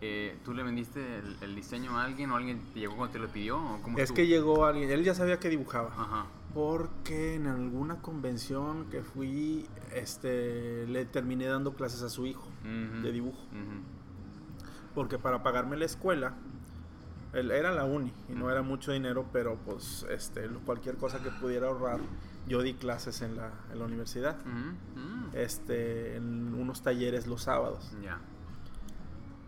Eh, 0.00 0.36
¿Tú 0.44 0.52
le 0.52 0.62
vendiste 0.62 1.18
el, 1.18 1.36
el 1.40 1.54
diseño 1.54 1.98
a 1.98 2.04
alguien 2.04 2.30
o 2.30 2.36
alguien 2.36 2.60
te 2.74 2.80
llegó 2.80 2.96
cuando 2.96 3.12
te 3.12 3.18
lo 3.18 3.28
pidió? 3.28 3.58
¿O 3.58 3.80
cómo 3.82 3.98
es 3.98 4.12
que 4.12 4.26
llegó 4.26 4.66
alguien, 4.66 4.90
él 4.90 5.04
ya 5.04 5.14
sabía 5.14 5.38
que 5.38 5.48
dibujaba. 5.48 5.88
Ajá. 5.88 6.26
Porque 6.54 7.34
en 7.34 7.46
alguna 7.46 8.00
convención 8.00 8.86
que 8.90 9.02
fui, 9.02 9.66
este, 9.94 10.86
le 10.86 11.04
terminé 11.04 11.46
dando 11.46 11.74
clases 11.74 12.02
a 12.02 12.08
su 12.08 12.24
hijo 12.26 12.48
de 12.64 13.12
dibujo. 13.12 13.42
Porque 14.94 15.18
para 15.18 15.42
pagarme 15.42 15.76
la 15.76 15.84
escuela, 15.84 16.34
él 17.34 17.50
era 17.50 17.72
la 17.72 17.84
uni 17.84 18.10
y 18.30 18.32
no 18.32 18.50
era 18.50 18.62
mucho 18.62 18.92
dinero, 18.92 19.26
pero 19.32 19.58
pues 19.66 20.06
este, 20.08 20.48
cualquier 20.64 20.96
cosa 20.96 21.22
que 21.22 21.30
pudiera 21.30 21.66
ahorrar, 21.66 22.00
yo 22.48 22.62
di 22.62 22.72
clases 22.72 23.20
en 23.20 23.36
la, 23.36 23.52
en 23.70 23.78
la 23.78 23.84
universidad. 23.84 24.38
Este, 25.34 26.16
en 26.16 26.54
unos 26.54 26.82
talleres 26.82 27.26
los 27.26 27.42
sábados. 27.42 27.92
Ya. 28.02 28.18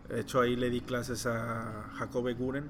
De 0.09 0.19
hecho, 0.21 0.41
ahí 0.41 0.55
le 0.55 0.69
di 0.69 0.81
clases 0.81 1.25
a 1.27 1.89
Jacobe 1.97 2.33
Guren, 2.33 2.67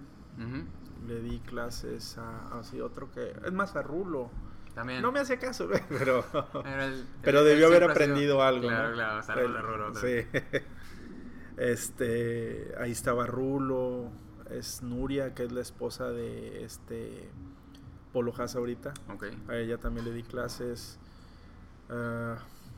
le 1.08 1.22
di 1.22 1.40
clases 1.40 2.18
a 2.18 2.60
así 2.60 2.80
otro 2.82 3.10
que 3.12 3.32
es 3.46 3.52
más 3.54 3.76
a 3.76 3.82
Rulo. 3.82 4.30
También. 4.76 5.02
No 5.02 5.12
me 5.12 5.20
hacía 5.20 5.40
caso, 5.40 5.68
pero 5.90 6.24
el- 6.66 7.06
pero 7.24 7.40
él- 7.40 7.46
debió 7.46 7.68
haber 7.68 7.80
sido- 7.82 7.92
aprendido 7.92 8.44
algo. 8.44 8.68
Claro, 8.68 8.90
¿no? 8.90 8.94
claro. 8.96 9.18
A 9.58 9.62
Rulo 9.62 9.96
Sí. 9.96 10.26
Este, 11.58 12.74
ahí 12.80 12.92
estaba 12.92 13.26
Rulo, 13.26 14.12
es 14.50 14.82
Nuria, 14.82 15.34
que 15.34 15.44
es 15.44 15.52
la 15.52 15.60
esposa 15.62 16.10
de 16.10 16.64
este 16.64 17.30
Polo 18.14 18.34
Haas 18.38 18.56
ahorita. 18.56 18.94
Ok. 19.14 19.26
A 19.50 19.56
ella 19.58 19.78
también 19.78 20.06
le 20.06 20.14
di 20.14 20.24
clases. 20.24 21.00
ah, 21.90 22.38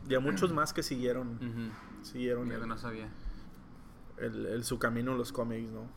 y 0.10 0.16
a 0.16 0.20
muchos 0.20 0.52
más 0.52 0.74
que 0.74 0.82
siguieron, 0.82 1.36
Ujú. 1.36 2.04
siguieron 2.04 2.50
Yo 2.50 2.66
no 2.66 2.78
sabía. 2.78 3.08
El- 4.18 4.46
el- 4.46 4.64
su 4.64 4.78
camino 4.80 5.12
en 5.14 5.18
los 5.18 5.32
cómics, 5.32 5.70
¿no? 5.72 5.88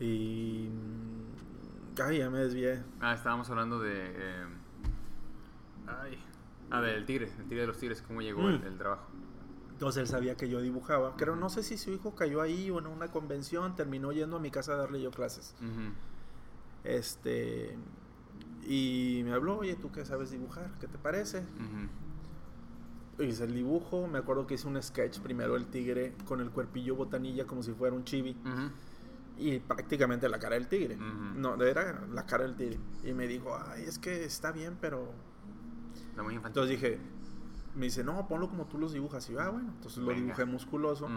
Y. 0.00 0.68
Ay, 2.02 2.18
ya 2.18 2.30
me 2.30 2.38
desvié. 2.40 2.82
Ah, 3.00 3.14
estábamos 3.14 3.48
hablando 3.50 3.78
de. 3.80 3.92
eh, 3.94 4.44
ay. 5.86 6.18
Ah, 6.70 6.80
del 6.80 7.04
tigre, 7.04 7.26
el 7.38 7.44
tigre 7.44 7.60
de 7.62 7.66
los 7.66 7.78
tigres, 7.78 8.02
cómo 8.02 8.22
llegó 8.22 8.48
el, 8.48 8.60
Mm. 8.60 8.66
el 8.66 8.78
trabajo. 8.78 9.06
Entonces 9.72 10.00
él 10.02 10.06
sabía 10.08 10.36
que 10.36 10.48
yo 10.48 10.60
dibujaba. 10.62 11.16
Pero 11.16 11.36
no 11.36 11.50
sé 11.50 11.62
si 11.62 11.76
su 11.76 11.90
hijo 11.90 12.14
cayó 12.14 12.40
ahí 12.40 12.70
o 12.70 12.78
en 12.78 12.86
una 12.86 13.08
convención. 13.10 13.74
Terminó 13.74 14.12
yendo 14.12 14.36
a 14.36 14.40
mi 14.40 14.50
casa 14.50 14.72
a 14.72 14.76
darle 14.76 15.02
yo 15.02 15.10
clases. 15.10 15.54
Este. 16.84 17.76
Y 18.64 19.22
me 19.24 19.32
habló, 19.32 19.58
oye, 19.58 19.74
¿tú 19.74 19.90
qué 19.92 20.04
sabes 20.04 20.30
dibujar? 20.30 20.70
¿Qué 20.80 20.86
te 20.86 20.96
parece? 20.98 21.44
Hice 23.18 23.44
el 23.44 23.54
dibujo. 23.54 24.06
Me 24.06 24.18
acuerdo 24.18 24.46
que 24.46 24.54
hice 24.54 24.66
un 24.68 24.82
sketch 24.82 25.20
primero 25.20 25.56
el 25.56 25.66
tigre 25.66 26.14
con 26.26 26.40
el 26.40 26.50
cuerpillo 26.50 26.96
botanilla 26.96 27.46
como 27.46 27.62
si 27.62 27.72
fuera 27.72 27.94
un 27.94 28.04
chibi. 28.04 28.36
Y 29.38 29.58
prácticamente 29.60 30.28
la 30.28 30.38
cara 30.38 30.54
del 30.54 30.68
tigre. 30.68 30.96
No, 30.96 31.54
era 31.62 32.06
la 32.12 32.24
cara 32.26 32.44
del 32.44 32.56
tigre. 32.56 32.78
Y 33.04 33.12
me 33.12 33.26
dijo, 33.26 33.56
ay, 33.56 33.84
es 33.84 33.98
que 33.98 34.24
está 34.24 34.52
bien, 34.52 34.76
pero 34.80 35.12
Está 36.10 36.22
muy 36.22 36.34
infantil. 36.34 36.62
Entonces 36.62 36.80
dije, 36.80 36.98
me 37.74 37.86
dice, 37.86 38.04
no, 38.04 38.28
ponlo 38.28 38.48
como 38.48 38.66
tú 38.66 38.78
los 38.78 38.92
dibujas. 38.92 39.28
Y 39.30 39.32
yo, 39.32 39.40
ah, 39.40 39.48
bueno, 39.48 39.70
entonces 39.74 39.98
lo 39.98 40.08
Venga. 40.08 40.20
dibujé 40.22 40.44
musculoso. 40.44 41.08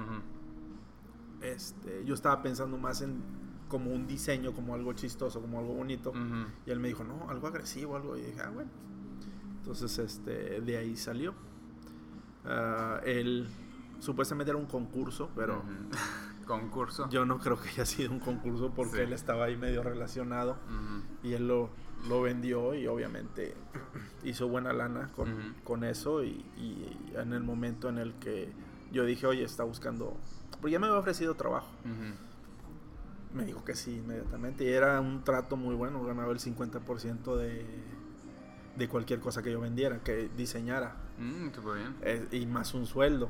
Este, 1.41 2.03
yo 2.05 2.13
estaba 2.13 2.41
pensando 2.41 2.77
más 2.77 3.01
en 3.01 3.21
como 3.67 3.91
un 3.91 4.07
diseño, 4.07 4.53
como 4.53 4.73
algo 4.73 4.93
chistoso, 4.93 5.41
como 5.41 5.59
algo 5.59 5.73
bonito. 5.73 6.13
Y 6.65 6.71
él 6.71 6.79
me 6.79 6.87
dijo, 6.87 7.03
no, 7.03 7.29
algo 7.29 7.47
agresivo, 7.47 7.95
algo. 7.95 8.15
Y 8.17 8.21
dije, 8.21 8.41
ah, 8.41 8.51
bueno. 8.51 8.69
Entonces, 9.57 9.97
este, 9.97 10.61
de 10.61 10.77
ahí 10.77 10.95
salió. 10.95 11.33
Ah, 12.47 12.99
él 13.05 13.47
supuestamente 13.99 14.51
era 14.51 14.57
un 14.59 14.65
concurso, 14.67 15.29
pero. 15.35 15.63
Concurso. 16.45 17.09
yo 17.09 17.25
no 17.25 17.39
creo 17.39 17.59
que 17.59 17.69
haya 17.69 17.87
sido 17.87 18.11
un 18.11 18.19
concurso 18.19 18.71
porque 18.75 18.97
Sí. 18.97 19.01
él 19.01 19.13
estaba 19.13 19.45
ahí 19.45 19.57
medio 19.57 19.81
relacionado. 19.81 20.57
Y 21.23 21.33
él 21.33 21.47
lo, 21.47 21.71
lo 22.07 22.21
vendió 22.21 22.75
y 22.75 22.85
obviamente 22.85 23.55
hizo 24.23 24.47
buena 24.47 24.71
lana 24.71 25.09
con, 25.15 25.55
con 25.63 25.83
eso. 25.83 26.23
Y, 26.23 26.45
y 26.55 27.13
en 27.15 27.33
el 27.33 27.41
momento 27.41 27.89
en 27.89 27.97
el 27.97 28.13
que 28.19 28.51
yo 28.91 29.05
dije, 29.05 29.25
oye, 29.25 29.43
está 29.43 29.63
buscando. 29.63 30.15
Porque 30.61 30.73
ya 30.73 30.79
me 30.79 30.85
había 30.85 30.99
ofrecido 30.99 31.33
trabajo. 31.33 31.67
Me 33.33 33.43
dijo 33.43 33.65
que 33.65 33.73
sí, 33.73 33.95
inmediatamente. 33.97 34.65
Y 34.65 34.67
era 34.69 35.01
un 35.01 35.23
trato 35.23 35.57
muy 35.57 35.73
bueno. 35.73 36.03
Ganaba 36.05 36.31
el 36.31 36.37
50% 36.39 37.35
de, 37.37 37.65
de 38.77 38.87
cualquier 38.87 39.19
cosa 39.19 39.41
que 39.41 39.51
yo 39.51 39.59
vendiera, 39.59 39.97
que 40.03 40.29
diseñara. 40.37 40.95
Mm, 41.17 41.53
súper 41.53 41.77
bien. 41.77 42.27
Y 42.31 42.45
más 42.45 42.73
un 42.73 42.85
sueldo. 42.85 43.29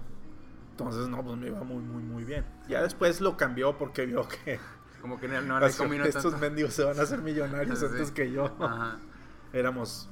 Entonces, 0.72 1.08
no, 1.08 1.24
pues 1.24 1.38
me 1.38 1.48
iba 1.48 1.64
muy, 1.64 1.82
muy, 1.84 2.04
muy 2.04 2.24
bien. 2.26 2.44
Ya 2.68 2.82
después 2.82 3.22
lo 3.22 3.38
cambió 3.38 3.78
porque 3.78 4.06
vio 4.06 4.28
que 4.28 4.60
Como 5.02 5.20
que 5.20 5.28
no, 5.28 5.40
no 5.42 5.60
le 5.60 5.72
combinó 5.72 6.04
estos 6.04 6.24
tanto. 6.24 6.38
mendigos 6.40 6.74
se 6.74 6.84
van 6.84 7.00
a 7.00 7.04
hacer 7.04 7.22
millonarios 7.22 7.80
Sí. 7.80 7.86
antes 7.86 8.12
que 8.12 8.32
yo. 8.32 8.46
Ajá. 8.60 8.98
éramos 9.54 10.10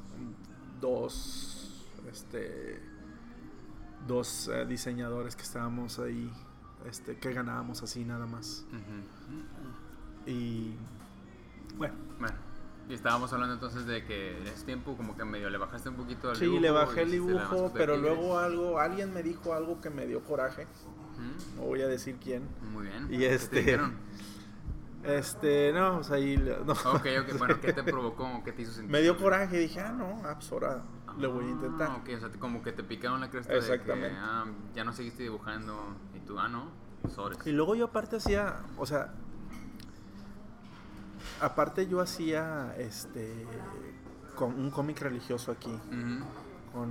dos 0.80 1.86
este 2.12 2.82
dos 4.08 4.50
eh, 4.54 4.66
diseñadores 4.66 5.36
que 5.36 5.42
estábamos 5.44 5.98
ahí 6.00 6.32
este 6.86 7.18
que 7.18 7.34
ganábamos 7.34 7.82
así 7.84 8.04
nada 8.06 8.26
más 8.26 8.66
Ujú. 8.70 10.30
y 10.30 10.76
bueno 11.78 11.96
Bueno. 12.20 12.36
Y 12.90 12.94
estábamos 12.94 13.32
hablando 13.32 13.54
entonces 13.54 13.86
de 13.86 14.04
que 14.04 14.38
en 14.38 14.48
ese 14.48 14.66
tiempo 14.66 14.96
como 14.98 15.16
que 15.16 15.24
medio 15.24 15.50
le 15.50 15.58
bajaste 15.58 15.90
un 15.90 15.96
poquito 15.96 16.30
al 16.30 16.36
Sí, 16.36 16.44
dibujo 16.46 16.62
le 16.62 16.72
bajé 16.72 17.02
el 17.04 17.12
dibujo, 17.12 17.70
de 17.70 17.70
pero 17.74 17.98
luego 17.98 18.38
algo, 18.38 18.80
alguien 18.80 19.14
me 19.14 19.24
dijo 19.24 19.54
algo 19.54 19.80
que 19.80 19.90
me 19.90 20.06
dio 20.06 20.22
coraje. 20.24 20.68
Ujú, 21.14 21.56
No 21.56 21.62
voy 21.68 21.82
a 21.82 21.88
decir 21.88 22.18
quién. 22.22 22.44
Muy 22.74 22.88
bien. 22.88 23.06
Y 23.06 23.20
¿Qué 23.20 23.30
te 23.30 23.34
este- 23.36 23.60
dijeron? 23.60 23.94
Este, 25.04 25.74
no, 25.74 25.98
o 25.98 26.04
sea, 26.04 26.16
ahí. 26.16 26.38
No. 26.38 26.74
Ok, 26.74 27.06
ok, 27.22 27.38
bueno, 27.38 27.60
¿qué 27.60 27.74
te 27.74 27.84
provocó? 27.84 28.42
¿Qué 28.44 28.52
te 28.54 28.62
hizo 28.62 28.72
sentir? 28.72 28.92
Me 28.92 29.02
dio 29.02 29.18
coraje 29.18 29.58
y 29.58 29.60
dije, 29.60 29.82
ah, 29.82 29.92
no, 29.92 30.22
ah, 30.26 30.38
pues 30.40 30.52
le 31.18 31.28
voy 31.28 31.46
a 31.46 31.50
intentar. 31.50 31.90
Ah, 31.92 31.98
ok, 31.98 32.10
o 32.16 32.20
sea, 32.20 32.30
como 32.40 32.62
que 32.64 32.72
te 32.72 32.84
picaron 32.84 33.20
la 33.20 33.30
cresta 33.30 33.54
de 33.54 33.60
Exactamente. 33.60 34.10
que 34.10 34.16
ah, 34.18 34.46
ya 34.74 34.84
no 34.84 34.94
seguiste 34.94 35.24
dibujando 35.24 35.96
y 36.16 36.20
tú, 36.22 36.40
ah, 36.40 36.48
no, 36.48 36.72
sobres. 37.14 37.38
Y 37.46 37.52
luego 37.52 37.76
yo 37.76 37.86
aparte 37.86 38.16
hacía, 38.16 38.62
o 38.78 38.86
sea, 38.86 39.14
aparte 41.44 41.88
yo 41.88 42.00
hacía 42.02 42.74
este 42.78 43.46
con 44.36 44.54
un 44.60 44.72
cómic 44.72 45.00
religioso 45.02 45.52
aquí 45.52 45.78
con 46.72 46.90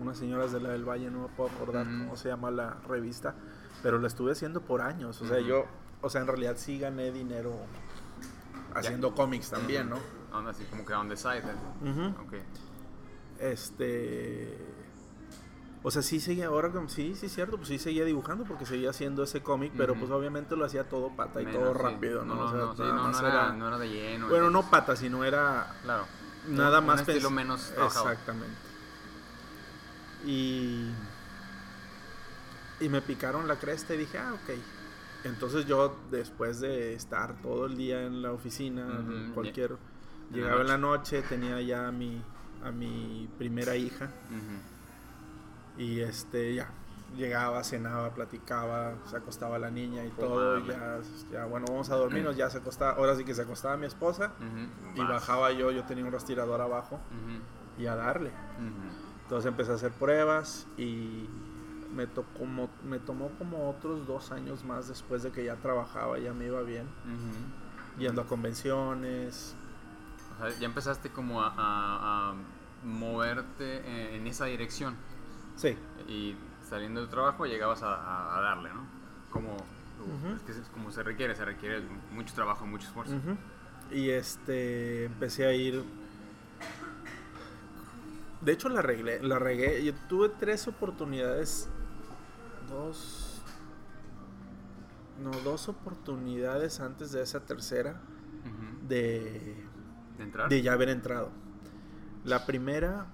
unas 0.00 0.16
señoras 0.16 0.50
de 0.52 0.60
la 0.60 0.70
del 0.70 0.84
Valle, 0.88 1.10
no 1.10 1.22
me 1.22 1.28
puedo 1.28 1.50
acordar 1.50 1.84
cómo 1.84 2.16
se 2.16 2.28
llama 2.28 2.50
la 2.50 2.74
revista, 2.88 3.34
pero 3.82 3.98
lo 3.98 4.06
estuve 4.06 4.32
haciendo 4.32 4.62
por 4.62 4.80
años, 4.80 5.20
o 5.20 5.26
sea, 5.26 5.38
yo, 5.40 5.66
o 6.00 6.08
sea, 6.08 6.22
en 6.22 6.26
realidad 6.26 6.56
sí 6.56 6.78
gané 6.78 7.12
dinero 7.12 7.52
haciendo 8.74 9.14
cómics 9.14 9.50
también. 9.50 9.90
¿no? 9.90 9.98
Onda 10.32 10.50
así 10.50 10.64
como 10.64 10.84
que 10.84 10.94
on 10.94 11.08
the 11.08 11.16
side. 11.16 11.38
eh. 11.40 11.52
Este. 13.38 14.58
O 15.82 15.90
sea, 15.90 16.02
sí 16.02 16.20
seguía, 16.20 16.48
ahora 16.48 16.70
sí, 16.88 17.14
sí, 17.14 17.28
cierto, 17.30 17.56
pues 17.56 17.68
sí 17.68 17.78
seguía 17.78 18.04
dibujando 18.04 18.44
porque 18.44 18.66
seguía 18.66 18.90
haciendo 18.90 19.22
ese 19.22 19.42
cómic, 19.42 19.72
pero 19.76 19.94
pues 19.94 20.10
obviamente 20.10 20.54
lo 20.54 20.66
hacía 20.66 20.84
todo 20.88 21.08
pata 21.16 21.40
y 21.40 21.46
Menos, 21.46 21.60
todo 21.62 21.72
sí. 21.72 21.80
rápido, 21.80 22.22
¿no? 22.24 22.34
No, 22.34 22.44
O 22.44 22.48
sea, 22.50 22.58
no, 22.58 22.76
sí, 22.76 22.82
no, 22.82 23.08
no 23.10 23.18
era, 23.18 23.28
era- 23.28 23.52
no 23.54 23.68
era 23.68 23.78
de 23.78 23.88
lleno. 23.88 24.28
Bueno, 24.28 24.50
no 24.50 24.68
pata, 24.70 24.94
sino 24.94 25.24
era 25.24 25.74
Claro. 25.82 26.04
nada 26.48 26.80
Un- 26.80 26.86
más 26.86 27.00
Un 27.02 27.08
estilo 27.10 27.30
menos. 27.30 27.72
Exactamente. 27.78 28.56
Y. 30.26 30.90
Y 32.80 32.88
me 32.88 33.02
picaron 33.02 33.46
la 33.48 33.56
cresta 33.56 33.94
y 33.94 33.98
dije, 33.98 34.18
ah, 34.18 34.32
ok. 34.34 34.50
Entonces 35.24 35.66
yo, 35.66 35.96
después 36.10 36.60
de 36.60 36.94
estar 36.94 37.40
todo 37.42 37.66
el 37.66 37.76
día 37.76 38.02
en 38.04 38.22
la 38.22 38.32
oficina, 38.32 38.86
Ujú, 39.00 39.34
cualquier. 39.34 39.76
Llegaba 40.32 40.60
en 40.60 40.68
la 40.68 40.78
noche, 40.78 41.22
tenía 41.22 41.60
ya 41.60 41.88
a 41.88 41.92
mi, 41.92 42.22
a 42.64 42.70
mi 42.70 43.28
primera 43.38 43.76
hija. 43.76 44.06
Ujú. 44.28 44.69
Y 45.78 46.00
este, 46.00 46.54
ya. 46.54 46.70
Llegaba, 47.16 47.64
cenaba, 47.64 48.10
platicaba, 48.14 48.94
se 49.06 49.16
acostaba 49.16 49.58
la 49.58 49.68
niña 49.70 50.04
y 50.04 50.10
todo. 50.10 50.58
Y 50.58 50.68
darle. 50.68 50.74
ya, 51.32 51.38
ya, 51.40 51.44
bueno, 51.46 51.66
vamos 51.68 51.90
a 51.90 51.96
dormirnos. 51.96 52.36
Ya 52.36 52.48
se 52.50 52.58
acostaba. 52.58 52.92
Ahora 52.92 53.16
sí 53.16 53.24
que 53.24 53.34
se 53.34 53.42
acostaba 53.42 53.76
mi 53.76 53.86
esposa. 53.86 54.32
Y 54.94 55.00
Vas. 55.00 55.08
bajaba 55.08 55.50
yo, 55.50 55.72
yo 55.72 55.82
tenía 55.84 56.04
un 56.04 56.12
respirador 56.12 56.60
abajo. 56.60 57.00
Y 57.78 57.86
a 57.86 57.96
darle. 57.96 58.30
Entonces 59.24 59.48
empecé 59.48 59.72
a 59.72 59.74
hacer 59.74 59.90
pruebas 59.92 60.66
y 60.76 61.28
me, 61.94 62.06
tocó, 62.06 62.46
me 62.84 62.98
tomó 63.00 63.30
como 63.38 63.68
otros 63.70 64.06
dos 64.06 64.30
años 64.30 64.64
más 64.64 64.86
después 64.88 65.22
de 65.24 65.32
que 65.32 65.44
ya 65.44 65.56
trabajaba, 65.56 66.18
ya 66.18 66.32
me 66.32 66.46
iba 66.46 66.62
bien, 66.62 66.86
yendo 67.98 68.22
a 68.22 68.26
convenciones. 68.26 69.56
O 70.34 70.38
sea, 70.48 70.58
ya 70.60 70.66
empezaste 70.66 71.10
como 71.10 71.42
a, 71.42 71.48
a- 71.56 72.30
a 72.30 72.34
moverte 72.84 73.78
en, 74.14 74.20
en 74.20 74.26
esa 74.26 74.44
dirección. 74.46 74.94
Sí, 75.60 75.76
Y 76.08 76.34
saliendo 76.68 77.00
del 77.02 77.10
trabajo 77.10 77.44
llegabas 77.44 77.82
a, 77.82 78.40
darle, 78.42 78.70
¿no? 78.72 78.86
Como, 79.30 79.52
Ujú. 79.54 80.34
es 80.36 80.42
que 80.42 80.52
es 80.52 80.68
como 80.72 80.90
se 80.90 81.02
requiere, 81.02 81.34
se 81.36 81.44
requiere 81.44 81.82
mucho 82.12 82.34
trabajo 82.34 82.64
y 82.64 82.68
mucho 82.68 82.86
esfuerzo. 82.86 83.14
ujú. 83.16 83.36
y 83.94 84.08
este 84.10 85.04
empecé 85.04 85.44
a 85.46 85.52
ir. 85.52 85.84
De 88.40 88.52
hecho 88.52 88.70
la 88.70 88.78
arreglé, 88.78 89.22
la 89.22 89.38
regué. 89.38 89.84
Yo 89.84 89.92
tuve 90.08 90.30
tres 90.30 90.66
oportunidades, 90.66 91.68
dos, 92.70 93.42
no 95.22 95.30
dos 95.42 95.68
oportunidades 95.68 96.80
antes 96.80 97.12
de 97.12 97.22
esa 97.22 97.40
tercera 97.40 98.00
de 98.88 99.54
¿De 100.16 100.24
entrar? 100.24 100.48
de 100.48 100.62
ya 100.62 100.72
haber 100.72 100.88
entrado. 100.88 101.30
La 102.24 102.46
primera 102.46 103.06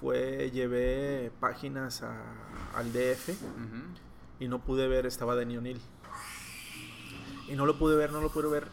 fue, 0.00 0.50
llevé 0.52 1.30
páginas 1.40 2.02
a- 2.02 2.22
al 2.76 2.92
DF 2.92 3.34
y 4.40 4.48
no 4.48 4.60
pude 4.60 4.86
ver, 4.88 5.06
estaba 5.06 5.34
de 5.36 5.58
O'Neill. 5.58 5.80
Y 7.48 7.54
no 7.56 7.66
lo 7.66 7.78
pude 7.78 7.96
ver, 7.96 8.12
no 8.12 8.20
lo 8.20 8.30
pude 8.30 8.48
ver. 8.48 8.68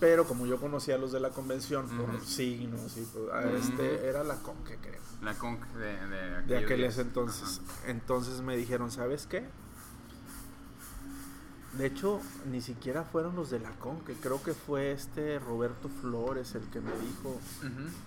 Pero 0.00 0.26
como 0.26 0.46
yo 0.46 0.58
conocía 0.60 0.96
a 0.96 0.98
los 0.98 1.12
de 1.12 1.20
la 1.20 1.30
convención 1.30 1.88
por 1.88 2.20
signos 2.20 2.96
y 2.98 3.02
pues, 3.02 3.64
este 3.64 4.06
era 4.08 4.24
la 4.24 4.36
conque 4.42 4.76
creo. 4.76 5.00
La 5.22 5.34
conc 5.34 5.62
de, 5.74 6.06
de, 6.08 6.42
De 6.42 6.56
aquel 6.58 6.84
entonces. 6.84 7.60
Entonces 7.86 8.42
me 8.42 8.56
dijeron, 8.56 8.90
¿sabes 8.90 9.26
qué? 9.26 9.46
De 11.78 11.86
hecho, 11.86 12.20
ni 12.50 12.60
siquiera 12.62 13.02
fueron 13.04 13.36
los 13.36 13.50
de 13.50 13.60
la 13.60 13.70
Conque, 13.72 14.14
creo 14.14 14.42
que 14.42 14.54
fue 14.54 14.92
este 14.92 15.38
Roberto 15.38 15.88
Flores 15.88 16.54
el 16.54 16.62
que 16.70 16.80
me 16.80 16.90
dijo. 16.92 17.38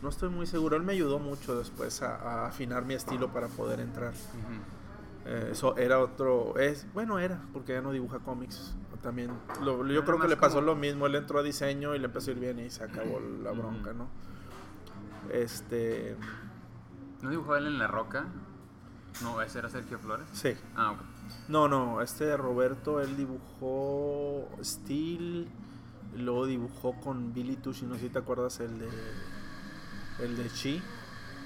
No 0.02 0.10
estoy 0.10 0.30
muy 0.30 0.48
seguro, 0.48 0.76
él 0.76 0.84
me 0.84 0.94
ayudó 0.94 1.20
mucho 1.20 1.58
después 1.58 2.02
a, 2.02 2.16
a 2.16 2.48
afinar 2.48 2.86
mi 2.86 2.96
estilo 2.96 3.32
para 3.32 3.48
poder 3.48 3.80
entrar. 3.80 4.14
Eh, 5.26 5.50
eso 5.52 5.78
era 5.78 6.00
otro, 6.00 6.58
es 6.58 6.88
bueno 6.94 7.20
era, 7.20 7.40
porque 7.54 7.74
ya 7.74 7.82
no 7.82 7.92
dibuja 7.92 8.20
cómics. 8.20 8.74
También, 9.04 9.32
lo- 9.64 9.86
yo 9.86 9.94
Era 9.94 10.04
creo 10.06 10.20
que 10.20 10.28
le 10.28 10.36
pasó 10.36 10.56
como- 10.56 10.66
lo 10.68 10.76
mismo, 10.76 11.06
él 11.08 11.16
entró 11.16 11.40
a 11.40 11.44
diseño 11.44 11.96
y 11.96 12.00
le 12.00 12.06
empezó 12.06 12.32
a 12.32 12.34
ir 12.34 12.40
bien 12.40 12.60
y 12.60 12.70
se 12.70 12.84
acabó 12.84 13.20
la 13.22 13.52
bronca, 13.52 13.94
¿no? 13.94 14.08
Este, 15.32 16.16
¿No 17.22 17.30
dibujaba 17.30 17.60
él 17.60 17.68
en 17.68 17.78
La 17.80 17.88
Roca? 17.88 18.26
No, 19.22 19.42
ese 19.42 19.60
era 19.60 19.70
Sergio 19.70 20.00
Flores. 20.00 20.26
sí. 20.34 20.54
Ah, 20.76 20.92
ok. 20.92 21.00
No, 21.48 21.68
no, 21.68 22.02
este 22.02 22.36
Roberto, 22.38 23.02
él 23.02 23.16
dibujó 23.18 24.48
Steel, 24.64 25.48
luego 26.16 26.46
dibujó 26.46 26.94
con 27.02 27.34
Billy 27.34 27.56
Tushi, 27.56 27.86
no 27.86 27.96
sé 27.96 28.02
si 28.02 28.10
te 28.10 28.20
acuerdas 28.20 28.60
el 28.60 28.80
de, 28.80 28.90
el 30.24 30.38
de 30.38 30.50
Chi. 30.50 30.82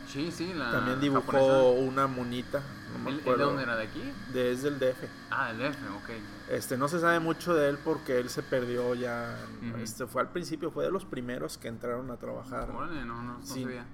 Sí, 0.08 0.30
sí, 0.32 0.54
la 0.54 0.72
También 0.72 1.00
dibujó 1.00 1.22
japonesa. 1.32 1.64
una 1.90 2.08
monita, 2.08 2.62
no 2.92 3.00
me 3.00 3.10
¿Él- 3.12 3.16
él 3.16 3.22
acuerdo. 3.22 3.40
de 3.40 3.46
dónde 3.46 3.64
era? 3.64 3.76
¿De 3.78 3.84
aquí? 3.86 4.02
De- 4.34 4.52
es 4.52 4.62
del 4.62 4.78
DF. 4.78 5.08
Ah, 5.32 5.52
el 5.52 5.58
DF, 5.60 5.78
ok. 5.96 6.10
Este, 6.52 6.78
no 6.78 6.88
se 6.90 7.00
sabe 7.00 7.20
mucho 7.20 7.54
de 7.56 7.70
él 7.70 7.78
porque 7.84 8.20
él 8.20 8.30
se 8.30 8.44
perdió 8.44 8.94
ya. 8.96 9.38
Este, 9.80 10.06
fue 10.06 10.22
al 10.22 10.30
principio, 10.30 10.70
fue 10.72 10.84
de 10.84 10.92
los 10.92 11.06
primeros 11.06 11.58
que 11.58 11.70
entraron 11.70 12.12
a 12.12 12.18
trabajar. 12.18 12.70
Órale, 12.72 13.06
no, 13.06 13.22
no, 13.24 13.40
no 13.40 13.46
sabía. 13.46 13.86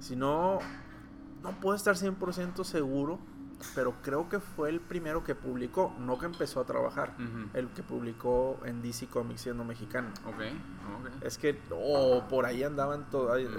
Si 0.00 0.14
no, 0.14 0.58
no 1.46 1.60
puedo 1.60 1.76
estar 1.76 1.94
100% 1.94 2.64
seguro, 2.64 3.18
pero 3.74 3.94
creo 4.02 4.28
que 4.28 4.40
fue 4.40 4.68
el 4.68 4.80
primero 4.80 5.24
que 5.24 5.34
publicó, 5.34 5.94
no 5.98 6.18
que 6.18 6.26
empezó 6.26 6.60
a 6.60 6.64
trabajar. 6.64 7.14
El 7.54 7.68
que 7.68 7.82
publicó 7.82 8.58
en 8.64 8.82
DC 8.82 9.06
Comics 9.06 9.42
siendo 9.42 9.64
mexicano. 9.64 10.08
Ok, 10.26 10.34
ok. 10.34 11.22
Es 11.22 11.38
que, 11.38 11.58
o 11.70 12.24
por 12.28 12.44
ahí 12.44 12.64
andaban 12.64 13.06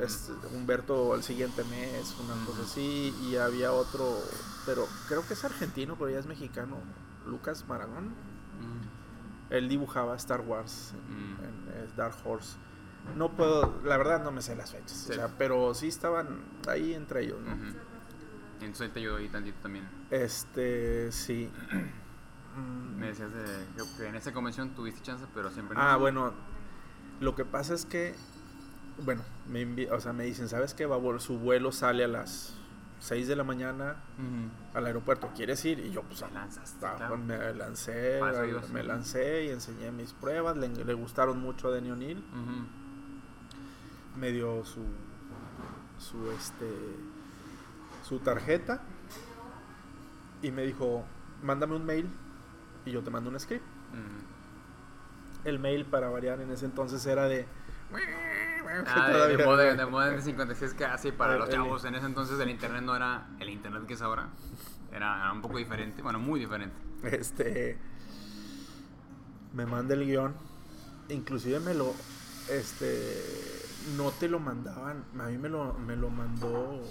es 0.04 0.32
Humberto 0.54 1.15
el 1.15 1.23
siguiente 1.23 1.63
mes, 1.63 2.15
una 2.23 2.36
Ujú. 2.36 2.45
cosa 2.52 2.63
así, 2.63 3.15
y 3.23 3.38
había 3.38 3.71
otro, 3.71 4.19
pero 4.65 4.86
creo 5.08 5.26
que 5.26 5.34
es 5.34 5.43
argentino, 5.45 5.95
pero 5.97 6.12
ya 6.12 6.19
es 6.19 6.28
mexicano, 6.28 6.78
Lucas 7.26 7.65
Maragón. 7.67 8.13
Él 9.50 9.69
dibujaba 9.69 10.15
Star 10.17 10.41
Wars 10.41 10.93
en, 11.10 11.45
en, 11.45 11.69
eh, 11.73 11.89
Dark 11.95 12.15
Horse. 12.26 12.58
No 13.15 13.32
puedo, 13.32 13.80
la 13.84 13.98
verdad 13.98 14.24
no 14.24 14.32
me 14.32 14.41
sé 14.41 14.56
las 14.56 14.72
fechas, 14.72 14.91
Sí. 14.91 15.12
o 15.13 15.15
sea, 15.15 15.30
pero 15.38 15.74
sí 15.74 15.88
estaban 15.88 16.39
ahí 16.67 16.93
entre 16.93 17.24
ellos, 17.24 17.39
¿no? 17.41 17.52
Entonces 18.60 18.91
te 18.93 19.00
ayudó 19.00 19.17
ahí 19.17 19.30
tantito 19.30 19.58
también. 19.62 19.88
Este, 20.12 21.12
sí. 21.12 21.50
Me 22.98 23.08
decías 23.08 23.32
de 23.32 23.43
que- 23.98 24.08
en 24.08 24.15
esa 24.15 24.34
convención 24.34 24.72
tuviste 24.72 25.02
chance, 25.04 25.26
pero 25.36 25.52
siempre 25.52 25.76
no. 25.78 25.82
Ah, 25.84 25.96
bueno, 25.98 26.34
lo 27.20 27.36
que 27.36 27.46
pasa 27.46 27.76
es 27.76 27.86
que, 27.86 28.15
bueno, 29.06 29.22
me, 29.48 29.63
envi- 29.63 29.91
o 29.91 30.00
sea, 30.00 30.12
me 30.12 30.24
dicen, 30.24 30.50
¿sabes 30.50 30.74
qué? 30.74 30.88
Va 30.88 30.98
su 31.20 31.38
vuelo 31.38 31.72
sale 31.72 32.04
a 32.04 32.08
las 32.08 32.56
6 33.00 33.28
de 33.28 33.36
la 33.36 33.43
mañana 33.43 33.98
al 34.74 34.86
aeropuerto, 34.88 35.30
¿quieres 35.36 35.63
ir? 35.65 35.78
Y 35.80 35.91
yo, 35.91 36.01
pues, 36.01 36.22
Te 36.22 36.32
lanzaste, 36.32 36.84
ah, 36.84 36.95
claro. 36.97 37.18
me 37.18 37.53
lancé, 37.53 38.20
me 38.74 38.82
lancé 38.84 39.45
y 39.45 39.49
enseñé 39.49 39.91
mis 39.91 40.14
pruebas, 40.14 40.58
le, 40.58 40.68
le 40.70 40.93
gustaron 40.95 41.39
mucho 41.39 41.68
a 41.68 41.72
Denny 41.72 41.91
O'Neill. 41.91 42.18
Ujú. 42.18 42.86
Me 44.20 44.32
dio 44.32 44.63
su 44.65 44.82
su 45.99 46.32
este 46.32 46.68
su 48.03 48.20
tarjeta 48.20 48.82
y 50.41 50.51
me 50.51 50.63
dijo 50.63 51.03
mándame 51.43 51.76
un 51.76 51.86
mail 51.86 52.09
y 52.86 52.91
yo 52.91 53.03
te 53.03 53.09
mando 53.09 53.30
un 53.30 53.39
script 53.39 53.65
Ujú. 53.91 55.47
el 55.49 55.59
mail 55.59 55.86
para 55.86 56.09
variar 56.09 56.39
en 56.41 56.51
ese 56.51 56.65
entonces 56.65 57.05
era 57.05 57.28
de 57.28 57.45
Ah, 58.86 59.07
de, 59.30 59.38
de 59.38 59.45
moda, 59.45 59.63
de 59.74 59.86
moda 59.86 60.09
de 60.09 60.22
56 60.22 60.74
casi 60.74 61.11
para 61.13 61.34
El- 61.34 61.39
los 61.39 61.47
el- 61.49 61.55
chavos. 61.55 61.86
En 61.86 61.95
ese 61.95 62.05
entonces 62.05 62.38
el 62.39 62.49
internet 62.49 62.84
no 62.84 62.95
era 62.97 63.28
el 63.39 63.49
internet 63.49 63.86
que 63.88 63.93
es 63.93 64.01
ahora. 64.01 64.28
Era, 64.91 65.15
era 65.22 65.32
un 65.32 65.41
poco 65.41 65.57
diferente, 65.57 66.01
bueno, 66.01 66.20
muy 66.20 66.39
diferente. 66.39 66.76
este 67.03 67.78
me 69.53 69.65
manda 69.65 69.93
el 69.93 70.05
guion 70.05 70.34
inclusive 71.09 71.59
me 71.61 71.74
lo 71.74 71.93
este, 72.49 73.57
no 73.95 74.11
te 74.11 74.27
lo 74.27 74.39
mandaban, 74.39 75.05
a 75.19 75.23
mí 75.27 75.38
me 75.38 75.49
lo, 75.49 75.73
me 75.73 75.95
lo 75.95 76.09
mandó 76.09 76.81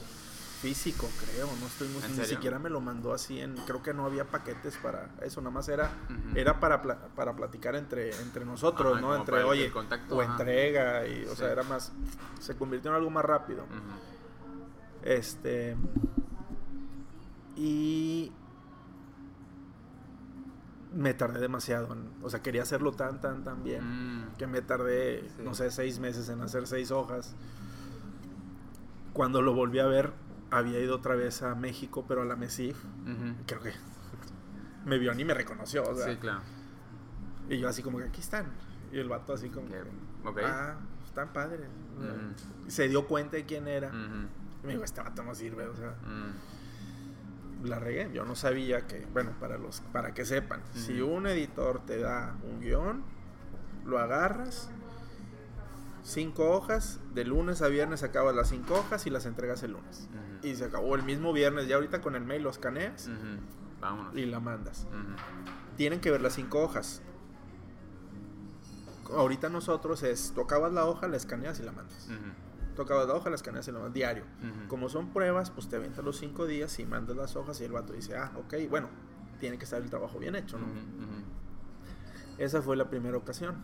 físico, 0.63 1.07
creo, 1.21 1.47
no 1.61 1.67
estoy 1.67 1.89
muy 1.89 2.03
¿En 2.03 2.11
ni 2.13 2.17
serio? 2.17 2.31
siquiera 2.37 2.59
me 2.59 2.71
lo 2.71 2.81
mandó 2.81 3.13
así 3.13 3.39
en, 3.41 3.55
creo 3.67 3.83
que 3.83 3.93
no 3.93 4.07
había 4.07 4.25
paquetes 4.25 4.77
para 4.79 5.11
eso, 5.21 5.41
nada 5.43 5.51
más 5.51 5.69
era, 5.69 5.91
era 6.35 6.59
para, 6.59 6.81
pla- 6.81 7.09
para 7.15 7.37
platicar 7.37 7.77
entre, 7.77 8.11
entre 8.23 8.45
nosotros, 8.47 8.93
Ajá, 8.93 9.01
¿no? 9.03 9.15
Entre, 9.15 9.45
oye, 9.45 9.71
contacto, 9.71 10.17
o 10.17 10.21
ajá. 10.23 10.33
entrega, 10.33 11.07
y, 11.07 11.25
o 11.27 11.31
Sí. 11.31 11.37
sea, 11.37 11.53
era 11.53 11.63
más, 11.63 11.93
se 12.41 12.57
convirtió 12.57 12.91
en 12.91 12.97
algo 12.97 13.11
más 13.11 13.25
rápido. 13.25 13.65
Este. 15.03 15.77
Y. 17.57 18.33
Me 20.97 21.13
tardé 21.15 21.41
demasiado. 21.41 21.93
en- 21.93 22.09
o 22.23 22.31
sea, 22.31 22.43
quería 22.43 22.63
hacerlo 22.63 22.93
tan, 22.93 23.21
tan, 23.21 23.45
tan 23.45 23.63
bien. 23.63 23.83
Mm. 24.31 24.37
Que 24.39 24.47
me 24.47 24.63
tardé, 24.63 25.29
Sí. 25.37 25.43
no 25.45 25.55
sé, 25.55 25.71
seis 25.71 25.99
meses 25.99 26.29
en 26.31 26.41
hacer 26.41 26.67
seis 26.67 26.91
hojas. 26.91 27.35
Cuando 29.13 29.43
lo 29.43 29.55
volví 29.55 29.79
a 29.79 29.87
ver, 29.87 30.13
había 30.51 30.79
ido 30.81 30.97
otra 30.97 31.15
vez 31.15 31.43
a 31.43 31.55
México, 31.55 32.05
pero 32.07 32.23
a 32.23 32.25
la 32.25 32.37
MESIF. 32.37 32.77
Creo 33.47 33.61
que 33.63 33.73
me 34.85 34.99
vio 34.99 35.15
ni 35.15 35.25
me 35.25 35.35
reconoció. 35.35 35.83
O 35.89 35.95
sea, 35.95 36.07
Sí, 36.13 36.17
claro. 36.17 36.41
Y 37.49 37.59
yo 37.59 37.69
así 37.69 37.83
como 37.83 37.99
que 37.99 38.05
aquí 38.05 38.21
están. 38.21 38.47
Y 38.93 38.99
el 38.99 39.09
vato 39.09 39.33
así 39.33 39.49
como 39.51 39.69
Que- 39.69 39.83
que. 40.23 40.29
ok. 40.29 40.39
Ah, 40.45 40.77
están 41.05 41.33
padres. 41.33 41.61
Se 42.69 42.89
dio 42.89 43.07
cuenta 43.07 43.37
de 43.37 43.45
quién 43.47 43.69
era. 43.69 43.91
Y 44.63 44.67
me 44.67 44.73
dijo, 44.73 44.85
este 44.85 45.01
vato 45.01 45.23
no 45.23 45.35
sirve. 45.35 45.67
O 45.67 45.77
sea. 45.77 45.95
La 47.65 47.79
regué. 47.79 48.11
Yo 48.13 48.25
no 48.25 48.35
sabía 48.37 48.87
que, 48.87 49.07
bueno, 49.13 49.33
para 49.41 49.57
los 49.59 49.81
para 49.93 50.13
que 50.15 50.25
sepan, 50.25 50.61
si 50.75 51.01
un 51.01 51.27
editor 51.27 51.85
te 51.87 51.99
da 51.99 52.37
un 52.45 52.61
guion, 52.61 53.03
lo 53.85 53.99
agarras, 53.99 54.69
cinco 56.03 56.51
hojas, 56.51 57.01
de 57.15 57.25
lunes 57.25 57.63
a 57.63 57.69
viernes 57.69 58.03
acabas 58.03 58.35
las 58.37 58.49
cinco 58.49 58.75
hojas 58.75 59.07
y 59.07 59.11
las 59.11 59.27
entregas 59.27 59.63
el 59.63 59.73
lunes. 59.73 60.09
Y 60.43 60.55
se 60.55 60.65
acabó 60.67 60.95
el 60.95 61.03
mismo 61.03 61.33
viernes, 61.33 61.67
ya 61.67 61.77
ahorita 61.77 62.01
con 62.03 62.15
el 62.15 62.25
mail 62.25 62.43
lo 62.43 62.51
escaneas. 62.51 63.09
Vámonos. 63.81 64.15
y 64.17 64.27
la 64.27 64.41
mandas. 64.41 64.87
Tienen 65.77 66.01
que 66.01 66.11
ver 66.11 66.21
las 66.21 66.35
cinco 66.35 66.63
hojas. 66.63 67.03
Ahorita 69.15 69.49
nosotros 69.49 70.03
es, 70.03 70.33
tú 70.35 70.41
acabas 70.41 70.73
la 70.73 70.85
hoja, 70.87 71.07
la 71.09 71.17
escaneas 71.17 71.61
y 71.61 71.63
la 71.63 71.73
mandas. 71.73 72.09
Acabas 72.83 73.07
la 73.09 73.15
hoja, 73.15 73.31
la 73.31 73.37
escaneas 73.37 73.67
y 73.69 73.73
la 73.73 73.79
mandas 73.79 73.95
diario. 73.95 74.25
Ujú. 74.41 74.69
Como 74.69 74.89
son 74.89 75.13
pruebas, 75.13 75.51
pues 75.51 75.69
te 75.69 75.77
avientas 75.77 76.05
los 76.05 76.17
cinco 76.19 76.47
días 76.47 76.79
y 76.79 76.87
mandas 76.87 77.17
las 77.17 77.37
hojas 77.37 77.61
y 77.61 77.65
el 77.65 77.73
vato 77.73 77.93
dice, 77.93 78.17
ah, 78.17 78.33
ok, 78.37 78.55
bueno, 78.71 78.89
tiene 79.41 79.59
que 79.59 79.65
estar 79.65 79.81
el 79.83 79.91
trabajo 79.91 80.19
bien 80.19 80.35
hecho, 80.37 80.59
¿no? 80.59 80.67
Ujú. 80.67 80.75
Ujú. 80.75 81.23
Esa 82.39 82.63
fue 82.63 82.77
la 82.77 82.89
primera 82.91 83.17
ocasión. 83.17 83.57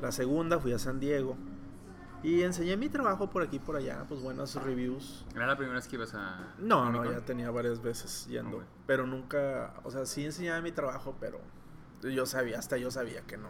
La 0.00 0.12
segunda 0.12 0.58
fui 0.58 0.72
a 0.72 0.78
San 0.78 1.00
Diego 1.00 1.36
y 2.22 2.42
enseñé 2.42 2.76
mi 2.76 2.88
trabajo 2.88 3.30
por 3.30 3.42
aquí 3.42 3.56
y 3.56 3.58
por 3.58 3.76
allá, 3.76 4.04
pues 4.08 4.20
buenas 4.22 4.54
reviews. 4.54 5.24
¿Era 5.34 5.46
la 5.46 5.56
primera 5.56 5.76
vez 5.76 5.88
que 5.88 5.96
ibas 5.96 6.14
a.? 6.14 6.54
No, 6.58 6.84
a 6.84 6.90
no, 6.90 7.10
ya 7.10 7.20
tenía 7.20 7.50
varias 7.50 7.82
veces 7.82 8.26
yendo, 8.28 8.58
Ok. 8.58 8.62
pero 8.86 9.06
nunca, 9.06 9.74
o 9.84 9.90
sea, 9.90 10.06
sí 10.06 10.24
enseñaba 10.24 10.60
mi 10.60 10.72
trabajo, 10.72 11.16
pero 11.20 11.40
yo 12.02 12.26
sabía, 12.26 12.58
hasta 12.58 12.76
yo 12.76 12.90
sabía 12.90 13.22
que 13.22 13.36
no. 13.36 13.48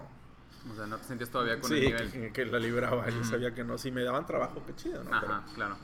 O 0.70 0.74
sea, 0.74 0.86
no 0.86 0.98
te 0.98 1.04
sentías 1.04 1.30
todavía 1.30 1.58
con 1.60 1.70
sí, 1.70 1.76
el 1.76 1.84
nivel. 1.86 2.10
que, 2.10 2.32
que 2.32 2.44
la 2.46 2.58
libraba, 2.58 3.08
yo 3.08 3.20
Ujú. 3.20 3.24
sabía 3.30 3.54
que 3.54 3.64
no. 3.64 3.78
Si 3.78 3.90
me 3.90 4.02
daban 4.02 4.26
trabajo, 4.26 4.62
qué 4.66 4.74
chido, 4.74 5.02
¿no? 5.04 5.14
Ajá, 5.14 5.44
claro. 5.54 5.76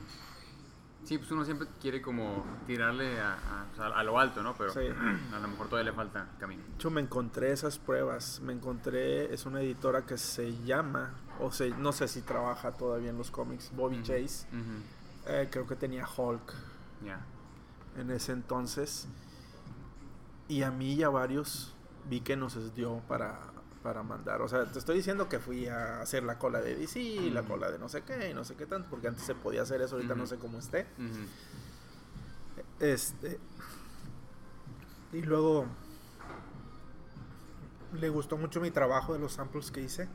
Sí, 1.03 1.17
pues 1.17 1.31
uno 1.31 1.45
siempre 1.45 1.67
quiere 1.81 2.01
como 2.01 2.45
tirarle 2.67 3.17
a, 3.19 3.65
a, 3.79 4.03
lo 4.03 4.19
alto, 4.19 4.43
¿no? 4.43 4.53
Pero 4.55 4.71
Sí. 4.73 4.81
a 5.33 5.39
lo 5.39 5.47
mejor 5.47 5.69
todavía 5.69 5.91
le 5.91 5.95
falta 5.95 6.27
camino. 6.37 6.61
De 6.67 6.73
hecho, 6.75 6.91
me 6.91 6.99
encontré 7.01 7.51
esas 7.53 7.79
pruebas. 7.79 8.41
Me 8.41 8.51
encontré, 8.53 9.33
es 9.33 9.45
una 9.45 9.61
editora 9.61 10.05
que 10.05 10.17
se 10.17 10.53
llama, 10.65 11.13
o 11.39 11.49
sea, 11.51 11.73
no 11.77 11.91
sé 11.93 12.07
si 12.09 12.21
trabaja 12.21 12.73
todavía 12.73 13.09
en 13.09 13.17
los 13.17 13.31
cómics, 13.31 13.71
Bobby. 13.73 14.01
Chase. 14.03 14.45
Eh, 15.27 15.47
creo 15.49 15.65
que 15.65 15.75
tenía 15.75 16.05
Hulk 16.07 16.53
Ya. 17.05 17.21
en 17.97 18.11
ese 18.11 18.33
entonces. 18.33 19.07
Y 20.49 20.63
a 20.63 20.71
mí 20.71 20.93
y 20.93 21.03
a 21.03 21.09
varios 21.09 21.73
vi 22.09 22.21
que 22.21 22.35
nos 22.37 22.73
dio 22.75 23.01
para, 23.07 23.39
para 23.87 24.03
mandar. 24.03 24.41
O 24.41 24.49
sea, 24.49 24.65
te 24.65 24.79
estoy 24.79 24.97
diciendo 24.97 25.29
que 25.29 25.39
fui 25.39 25.65
a 25.67 26.01
hacer 26.01 26.21
la 26.21 26.37
cola 26.37 26.59
de 26.59 26.75
DC, 26.75 27.31
la 27.31 27.43
cola 27.43 27.71
de 27.71 27.79
no 27.79 27.87
sé 27.87 28.01
qué 28.01 28.29
y 28.29 28.33
no 28.33 28.43
sé 28.43 28.55
qué 28.55 28.65
tanto, 28.65 28.89
porque 28.89 29.07
antes 29.07 29.23
se 29.23 29.33
podía 29.33 29.61
hacer 29.61 29.81
eso, 29.81 29.95
ahorita 29.95 30.13
no 30.13 30.27
sé 30.27 30.35
cómo 30.35 30.59
esté. 30.59 30.85
Este. 32.81 33.39
Y 35.13 35.21
luego. 35.21 35.67
Le 37.93 38.09
gustó 38.09 38.35
mucho 38.35 38.59
mi 38.59 38.71
trabajo 38.71 39.13
de 39.13 39.19
los 39.19 39.31
samples 39.31 39.71
que 39.71 39.79
hice. 39.79 40.09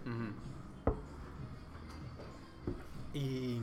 Y. 3.15 3.63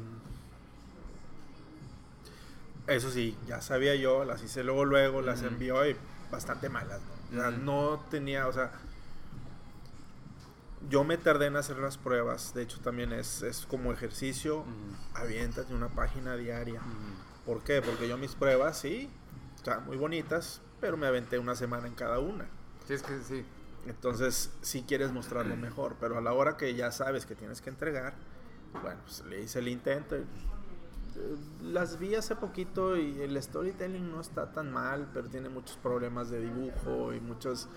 Eso 2.88 3.12
sí, 3.12 3.38
ya 3.48 3.62
sabía 3.62 3.94
yo, 3.94 4.26
las 4.26 4.42
hice 4.42 4.64
luego, 4.64 4.86
luego, 4.86 5.22
las 5.22 5.44
envió 5.44 5.88
y 5.88 5.96
bastante 6.32 6.68
malas, 6.68 7.00
¿no? 7.30 7.38
O 7.38 7.42
sea, 7.42 7.52
no 7.52 8.00
tenía, 8.10 8.48
o 8.48 8.54
sea. 8.54 8.72
Yo 10.88 11.04
me 11.04 11.18
tardé 11.18 11.48
en 11.48 11.58
hacer 11.58 11.78
las 11.78 11.98
pruebas, 11.98 12.54
de 12.54 12.62
hecho 12.64 12.80
también 12.80 13.12
es, 13.12 13.42
es 13.42 13.66
como 13.66 13.92
ejercicio, 13.92 14.60
Ujú. 14.60 14.68
aviéntate 15.14 15.74
una 15.74 15.90
página 15.90 16.36
diaria. 16.38 16.82
¿Por 17.46 17.64
qué? 17.64 17.82
Porque 17.82 18.08
yo 18.08 18.18
mis 18.18 18.34
pruebas, 18.36 18.78
sí, 18.80 19.10
están 19.56 19.86
muy 19.86 19.98
bonitas, 19.98 20.62
pero 20.80 20.96
me 20.96 21.06
aventé 21.08 21.38
una 21.38 21.56
semana 21.56 21.88
en 21.88 21.96
cada 21.96 22.20
una. 22.20 22.46
Sí, 22.88 22.94
es 22.94 23.04
que 23.04 23.20
sí. 23.22 23.46
Entonces, 23.88 24.52
sí 24.62 24.84
quieres 24.88 25.12
mostrarlo 25.12 25.56
mejor, 25.58 25.96
pero 26.00 26.18
a 26.18 26.22
la 26.22 26.32
hora 26.34 26.56
que 26.58 26.74
ya 26.76 26.92
sabes 26.92 27.26
que 27.26 27.36
tienes 27.36 27.60
que 27.62 27.70
entregar, 27.70 28.14
bueno, 28.82 29.00
pues 29.04 29.24
le 29.26 29.42
hice 29.42 29.60
el 29.60 29.68
intento. 29.68 30.16
y, 30.18 30.20
eh, 30.22 31.36
Las 31.64 32.00
vi 32.00 32.16
hace 32.16 32.36
poquito 32.36 32.96
y 32.96 33.20
el 33.22 33.42
storytelling 33.42 34.12
no 34.12 34.22
está 34.22 34.52
tan 34.54 34.72
mal, 34.72 35.10
pero 35.14 35.28
tiene 35.28 35.50
muchos 35.50 35.76
problemas 35.78 36.30
de 36.30 36.40
dibujo 36.40 37.14
y 37.14 37.20
muchos... 37.20 37.68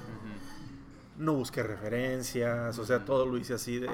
No 1.18 1.34
busqué 1.34 1.62
referencias, 1.62 2.78
o 2.78 2.84
sea, 2.86 3.04
todo 3.04 3.26
lo 3.26 3.36
hice 3.36 3.54
así 3.54 3.78
de, 3.78 3.90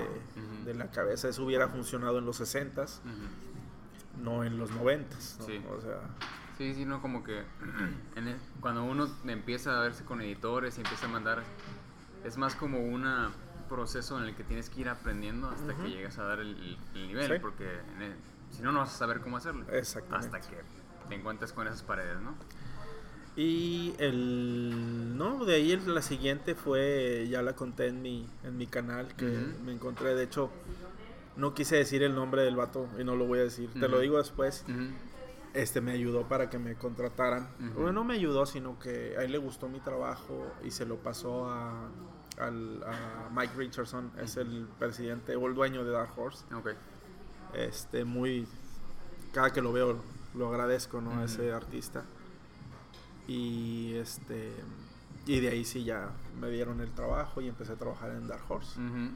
de 0.65 0.75
la 0.75 0.91
cabeza. 0.91 1.29
Eso 1.29 1.45
hubiera 1.45 1.69
funcionado 1.69 2.19
en 2.19 2.25
los 2.27 2.41
60s, 2.41 3.01
Ujú. 3.01 4.23
no 4.25 4.45
en 4.45 4.59
los 4.59 4.71
90s. 4.71 5.39
¿no? 5.41 5.45
Sí. 5.47 5.61
O 5.77 5.81
sea, 5.81 6.01
Sí, 6.57 6.75
sí, 6.75 6.85
no, 6.85 7.01
como 7.01 7.23
que 7.23 7.39
en 8.17 8.29
el- 8.29 8.37
cuando 8.61 8.83
uno 8.85 9.09
empieza 9.27 9.79
a 9.79 9.81
verse 9.83 10.05
con 10.05 10.21
editores 10.21 10.77
y 10.79 10.81
empieza 10.81 11.07
a 11.07 11.09
mandar, 11.09 11.43
es 12.25 12.37
más 12.37 12.55
como 12.57 12.81
un 12.81 13.05
proceso 13.69 14.19
en 14.19 14.25
el 14.25 14.35
que 14.35 14.43
tienes 14.45 14.69
que 14.71 14.81
ir 14.81 14.89
aprendiendo 14.89 15.49
hasta 15.51 15.75
que 15.77 15.89
llegas 15.91 16.19
a 16.19 16.25
dar 16.25 16.41
el, 16.41 16.77
el 16.95 17.07
nivel, 17.09 17.27
Sí. 17.33 17.39
porque 17.41 17.69
si 18.51 18.63
no, 18.63 18.73
no 18.73 18.81
vas 18.81 18.95
a 18.95 18.99
saber 18.99 19.21
cómo 19.21 19.37
hacerlo. 19.37 19.67
Hasta 20.11 20.41
que 20.41 20.57
te 21.09 21.15
encuentres 21.15 21.53
con 21.53 21.67
esas 21.69 21.83
paredes, 21.83 22.19
¿no? 22.21 22.35
Y 23.41 23.95
el. 23.99 25.17
No, 25.17 25.45
de 25.45 25.55
ahí 25.55 25.71
el- 25.73 25.95
la 25.95 26.03
siguiente 26.03 26.55
fue. 26.57 27.27
Ya 27.31 27.41
la 27.41 27.55
conté 27.55 27.87
en 27.87 28.03
mi, 28.03 28.29
en 28.43 28.57
mi 28.57 28.67
canal. 28.67 29.15
Que 29.15 29.27
me 29.65 29.73
encontré. 29.73 30.17
De 30.17 30.25
hecho, 30.25 30.51
no 31.37 31.55
quise 31.55 31.77
decir 31.77 32.03
el 32.03 32.17
nombre 32.17 32.43
del 32.43 32.57
vato. 32.57 32.89
Y 32.99 33.05
no 33.05 33.15
lo 33.15 33.27
voy 33.27 33.39
a 33.39 33.43
decir. 33.43 33.71
Te 33.73 33.89
lo 33.89 34.01
digo 34.01 34.19
después. 34.19 34.65
Este 35.55 35.81
me 35.81 35.93
ayudó 35.93 36.27
para 36.29 36.51
que 36.51 36.59
me 36.59 36.75
contrataran. 36.75 37.49
Bueno, 37.75 37.93
no 37.93 38.05
me 38.05 38.15
ayudó, 38.15 38.45
sino 38.45 38.79
que 38.81 39.17
a 39.17 39.23
él 39.23 39.31
le 39.31 39.39
gustó 39.39 39.69
mi 39.69 39.79
trabajo. 39.79 40.53
Y 40.65 40.73
se 40.73 40.85
lo 40.85 40.97
pasó 40.97 41.49
a, 41.49 41.89
al- 42.39 42.83
a 42.83 43.31
Mike 43.33 43.53
Richardson. 43.57 44.11
Es 44.21 44.37
el 44.37 44.67
presidente 44.81 45.37
o 45.37 45.47
el 45.47 45.55
dueño 45.55 45.85
de 45.85 45.93
Dark 45.93 46.11
Horse. 46.19 46.45
Ok. 46.55 46.71
Este, 47.55 48.05
muy. 48.05 48.49
Cada 49.33 49.53
que 49.53 49.63
lo 49.63 49.73
veo, 49.73 50.03
lo 50.35 50.49
agradezco, 50.49 51.01
¿no? 51.01 51.13
A 51.21 51.25
ese 51.25 51.53
artista. 51.53 52.05
Y 53.29 53.95
este. 53.97 54.53
Y 55.27 55.41
de 55.41 55.51
ahí 55.51 55.65
sí 55.65 55.85
ya 55.85 56.11
me 56.41 56.49
dieron 56.49 56.81
el 56.81 56.91
trabajo 56.93 57.41
y 57.43 57.49
empecé 57.49 57.73
a 57.73 57.77
trabajar 57.77 58.11
en 58.11 58.27
Dark 58.27 58.43
Horse. 58.49 58.81
Ujú. 58.81 59.11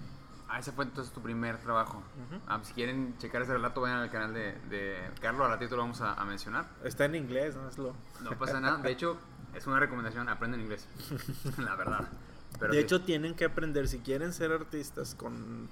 Ah, 0.49 0.59
ese 0.59 0.71
fue 0.73 0.85
entonces 0.85 1.15
tu 1.15 1.23
primer 1.23 1.57
trabajo. 1.57 2.03
Ah, 2.47 2.61
si 2.63 2.75
quieren 2.75 3.17
checar 3.19 3.41
ese 3.41 3.55
relato, 3.55 3.81
vayan 3.81 4.01
al 4.01 4.11
canal 4.11 4.35
de, 4.35 4.53
de 4.69 4.99
Carlos, 5.23 5.47
al 5.47 5.53
ratito 5.53 5.77
lo 5.77 5.83
vamos 5.83 6.03
a, 6.03 6.13
a 6.13 6.25
mencionar. 6.27 6.69
Está 6.85 7.07
en 7.07 7.15
inglés, 7.15 7.57
¿no? 7.57 7.67
Es 7.67 7.79
lo. 7.79 7.95
No 8.23 8.39
pasa 8.39 8.61
nada. 8.61 8.77
De 8.77 8.93
hecho, 8.93 9.17
es 9.55 9.67
una 9.67 9.81
recomendación, 9.81 10.29
aprenden 10.29 10.61
inglés. 10.61 10.87
La 11.59 11.75
verdad. 11.75 12.07
Pero 12.61 12.75
de 12.75 12.81
sí. 12.81 12.85
hecho, 12.85 13.01
tienen 13.01 13.35
que 13.35 13.47
aprender. 13.47 13.89
Si 13.89 14.01
quieren 14.01 14.35
ser 14.35 14.53
artistas 14.53 15.15
con. 15.15 15.71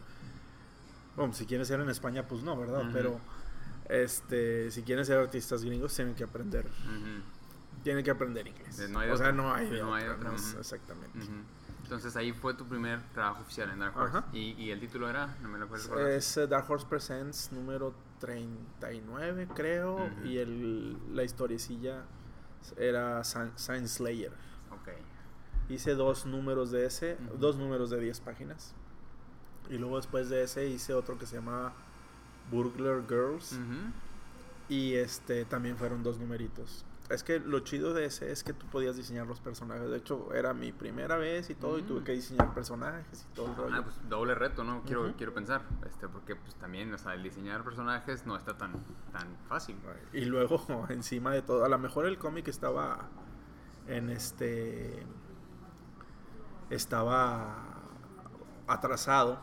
Bueno, 1.14 1.34
si 1.34 1.45
quieren 1.45 1.66
ser 1.66 1.80
en 1.80 1.91
España, 1.91 2.26
pues 2.26 2.43
no, 2.43 2.57
¿verdad? 2.57 2.84
Pero. 2.91 3.20
Este, 3.91 4.70
si 4.70 4.82
quieren 4.82 5.05
ser 5.05 5.18
artistas 5.18 5.62
gringos, 5.62 5.95
tienen 5.95 6.14
que 6.14 6.24
aprender. 6.24 6.64
Ujú. 7.80 7.84
Tienen 7.84 8.04
que 8.04 8.10
aprender 8.10 8.46
inglés. 8.46 8.88
No 8.90 8.98
hay 9.00 9.10
o 9.10 9.16
sea, 9.16 9.32
no 9.32 9.52
hay 9.52 9.70
No 9.70 9.94
hay 9.94 10.06
otra, 10.08 10.30
no 10.30 10.36
es- 10.36 10.50
ujú. 10.50 10.58
Exactamente. 10.60 11.18
Ujú. 11.18 11.32
Entonces 11.82 12.14
ahí 12.16 12.32
fue 12.32 12.54
tu 12.54 12.66
primer 12.66 13.00
trabajo 13.14 13.42
oficial 13.42 13.68
en 13.70 13.80
Dark 13.80 13.96
Horse. 13.96 14.18
Ajá. 14.18 14.28
¿Y, 14.32 14.52
y 14.52 14.70
el 14.70 14.78
título 14.78 15.08
era? 15.10 15.36
No 15.42 15.48
me 15.48 15.58
lo 15.58 15.64
acuerdo. 15.64 16.06
Es 16.06 16.36
eh, 16.36 16.46
Dark 16.46 16.70
Horse 16.70 16.86
Presents 16.86 17.50
número 17.52 17.94
39, 18.20 19.48
creo. 19.54 20.08
Y 20.24 20.38
el, 20.38 20.96
la 21.16 21.24
historiecilla 21.24 22.04
era 22.76 23.24
Science 23.24 23.88
Slayer. 23.88 24.30
Ok. 24.70 24.88
Hice 25.68 25.94
dos 25.94 26.26
números 26.26 26.70
de 26.70 26.86
ese, 26.86 27.16
dos 27.38 27.56
números 27.56 27.90
de 27.90 27.98
10 28.00 28.20
páginas. 28.20 28.74
Y 29.68 29.78
luego 29.78 29.96
después 29.96 30.28
de 30.28 30.42
ese 30.44 30.66
hice 30.68 30.94
otro 30.94 31.18
que 31.18 31.26
se 31.26 31.36
llamaba 31.36 31.72
Burglar 32.50 33.02
Girls. 33.08 33.58
Y 34.68 34.94
este 34.94 35.44
también 35.44 35.76
fueron 35.76 36.02
dos 36.04 36.18
numeritos. 36.18 36.84
Es 37.11 37.24
que 37.24 37.40
lo 37.40 37.58
chido 37.61 37.92
de 37.92 38.04
ese 38.04 38.30
es 38.30 38.44
que 38.44 38.52
tú 38.52 38.66
podías 38.66 38.96
diseñar 38.96 39.26
los 39.26 39.40
personajes. 39.40 39.90
De 39.90 39.96
hecho, 39.96 40.32
era 40.32 40.54
mi 40.54 40.70
primera 40.70 41.16
vez 41.16 41.50
y 41.50 41.56
todo, 41.56 41.76
y 41.78 41.82
tuve 41.82 42.00
Mm. 42.00 42.04
que 42.04 42.12
diseñar 42.12 42.54
personajes 42.54 43.26
y 43.28 43.34
todo 43.34 43.46
el 43.48 43.56
rollo. 43.56 43.74
Ah, 43.76 43.82
pues 43.82 43.96
doble 44.08 44.34
reto, 44.36 44.62
¿no? 44.62 44.82
Quiero, 44.84 45.12
quiero 45.16 45.34
pensar. 45.34 45.62
Este, 45.88 46.08
porque 46.08 46.36
pues 46.36 46.54
también, 46.54 46.94
o 46.94 46.98
sea, 46.98 47.14
el 47.14 47.22
diseñar 47.24 47.64
personajes 47.64 48.26
no 48.26 48.36
está 48.36 48.56
tan, 48.56 48.74
tan 49.12 49.26
fácil. 49.48 49.76
Y 50.12 50.24
luego, 50.26 50.64
encima 50.88 51.32
de 51.32 51.42
todo, 51.42 51.64
a 51.64 51.68
lo 51.68 51.78
mejor 51.80 52.06
el 52.06 52.16
cómic 52.16 52.46
estaba 52.46 53.08
en 53.88 54.08
este. 54.11 55.04
Estaba 56.70 57.56
atrasado 58.68 59.40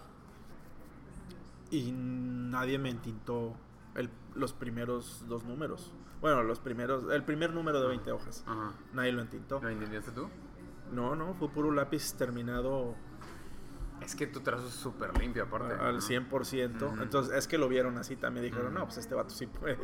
y 1.70 1.92
nadie 1.92 2.80
me 2.80 2.90
entintó 2.90 3.54
el- 3.96 4.10
los 4.36 4.54
primeros 4.54 5.26
dos 5.28 5.44
números. 5.44 5.92
Bueno, 6.22 6.44
los 6.44 6.60
primeros. 6.60 7.12
El 7.12 7.24
primer 7.24 7.54
número 7.54 7.82
de 7.82 7.88
20 7.90 8.12
hojas. 8.12 8.44
Ajá. 8.48 8.74
Nadie 8.94 9.12
lo 9.12 9.22
entintó. 9.22 9.60
¿Lo 9.62 9.70
entendiste 9.70 10.12
tú? 10.12 10.28
No, 10.92 11.16
no, 11.16 11.34
fue 11.34 11.50
puro 11.50 11.72
lápiz 11.72 12.14
terminado 12.14 12.96
Es 14.02 14.16
que 14.16 14.26
tu 14.26 14.40
trazo 14.40 14.68
es 14.68 14.74
súper 14.74 15.18
limpio, 15.20 15.44
aparte. 15.44 15.74
al 15.74 15.96
¿no? 15.96 16.02
100%. 16.02 16.82
Ujú. 16.82 17.02
Entonces, 17.04 17.36
es 17.36 17.48
que 17.48 17.58
lo 17.58 17.68
vieron 17.68 17.98
así 17.98 18.16
también. 18.16 18.46
Dijeron, 18.46 18.74
no, 18.74 18.86
pues 18.86 18.98
este 18.98 19.16
vato 19.16 19.32
sí 19.32 19.48
puede. 19.48 19.78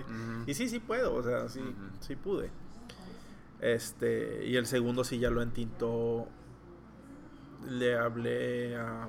Y 0.48 0.54
sí, 0.54 0.70
sí 0.70 0.80
puedo, 0.80 1.14
o 1.14 1.22
sea, 1.24 1.50
sí, 1.50 1.62
sí 2.00 2.16
pude. 2.16 2.50
Este, 3.60 4.46
y 4.46 4.56
el 4.56 4.66
segundo 4.66 5.04
sí 5.04 5.20
ya 5.20 5.30
lo 5.30 5.42
entintó. 5.42 6.28
Le 7.68 7.98
hablé 7.98 8.76
a. 8.78 9.08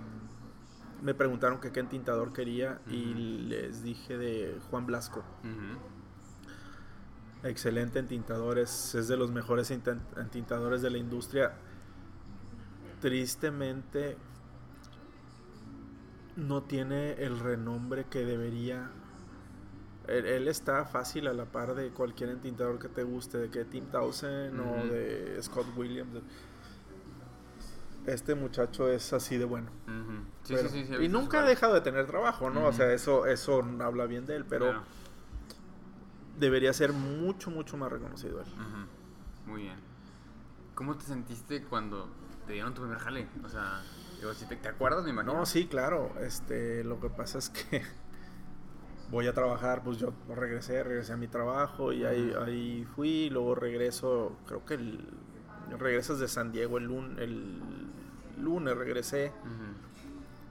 Me 1.03 1.13
preguntaron 1.13 1.61
que 1.61 1.71
qué 1.71 1.81
entintador 1.81 2.33
quería 2.33 2.81
y 2.89 3.13
les 3.15 3.83
dije 3.83 4.17
de 4.17 4.59
Juan 4.71 4.87
Blasco. 4.87 5.23
Excelente 7.45 7.99
entintador, 7.99 8.59
es, 8.59 8.95
es 8.95 9.07
de 9.07 9.17
los 9.17 9.31
mejores 9.31 9.71
entintadores 9.71 10.81
de 10.83 10.91
la 10.91 10.99
industria. 10.99 11.53
Tristemente 13.01 14.17
no 16.37 16.63
tiene 16.63 17.13
el 17.23 17.39
renombre 17.39 18.07
que 18.11 18.25
debería. 18.25 18.91
Él, 20.09 20.27
él 20.27 20.49
está 20.49 20.85
fácil 20.87 21.27
a 21.29 21.33
la 21.35 21.45
par 21.45 21.75
de 21.75 21.91
cualquier 21.91 22.31
entintador 22.31 22.79
que 22.79 22.89
te 22.89 23.03
guste, 23.05 23.39
de 23.39 23.51
que 23.51 23.65
Tim 23.65 23.87
Townsend 23.87 24.59
o 24.61 24.87
de 24.87 25.39
Scott 25.43 25.67
Williams. 25.77 26.23
Este 28.07 28.35
muchacho 28.35 28.89
es 28.89 29.13
así 29.15 29.39
de 29.39 29.45
bueno. 29.47 29.71
Sí, 30.43 30.55
Pero- 30.57 30.69
sí, 30.69 30.85
sí, 30.87 30.95
y 30.95 31.09
nunca 31.09 31.43
ha 31.43 31.47
dejado 31.47 31.75
de 31.75 31.81
tener 31.81 32.07
trabajo, 32.07 32.51
¿no? 32.51 32.67
O 32.67 32.73
sea, 32.73 32.93
eso, 32.93 33.27
eso 33.27 33.63
habla 33.81 34.07
bien 34.07 34.27
de 34.27 34.37
él, 34.37 34.45
pero. 34.47 34.83
Debería 36.39 36.73
ser 36.73 36.93
mucho, 36.93 37.51
mucho 37.51 37.77
más 37.77 37.91
reconocido 37.93 38.41
él. 38.41 38.47
Muy 39.47 39.63
bien. 39.63 39.77
¿Cómo 40.75 40.97
te 40.97 41.05
sentiste 41.05 41.63
cuando 41.65 42.09
te 42.47 42.55
dieron 42.55 42.75
tu 42.75 42.83
primer 42.83 42.99
jale? 42.99 43.29
O 43.45 43.49
sea, 43.49 43.83
digo, 44.19 44.33
si 44.35 44.47
te, 44.47 44.57
¿te 44.57 44.69
acuerdas, 44.69 45.05
me 45.05 45.11
imagino? 45.11 45.35
No, 45.35 45.47
sí, 45.47 45.67
claro. 45.67 46.13
Este, 46.21 46.83
lo 46.85 46.99
que 47.01 47.09
pasa 47.11 47.39
es 47.39 47.51
que 47.51 47.83
voy 49.11 49.27
a 49.27 49.33
trabajar, 49.35 49.83
pues 49.85 49.99
yo 49.99 50.13
regresé, 50.35 50.83
regresé 50.83 51.13
a 51.13 51.17
mi 51.17 51.29
trabajo 51.29 51.93
y 51.93 52.05
ahí, 52.05 52.33
ahí 52.45 52.85
fui, 52.97 53.31
luego 53.31 53.55
regreso, 53.55 54.37
creo 54.47 54.65
que 54.65 54.75
el, 54.75 55.07
regresas 55.79 56.19
de 56.19 56.27
San 56.29 56.51
Diego 56.53 56.79
el, 56.79 56.89
lun- 56.89 57.19
el 57.21 57.61
lunes, 58.43 58.77
regresé, 58.77 59.33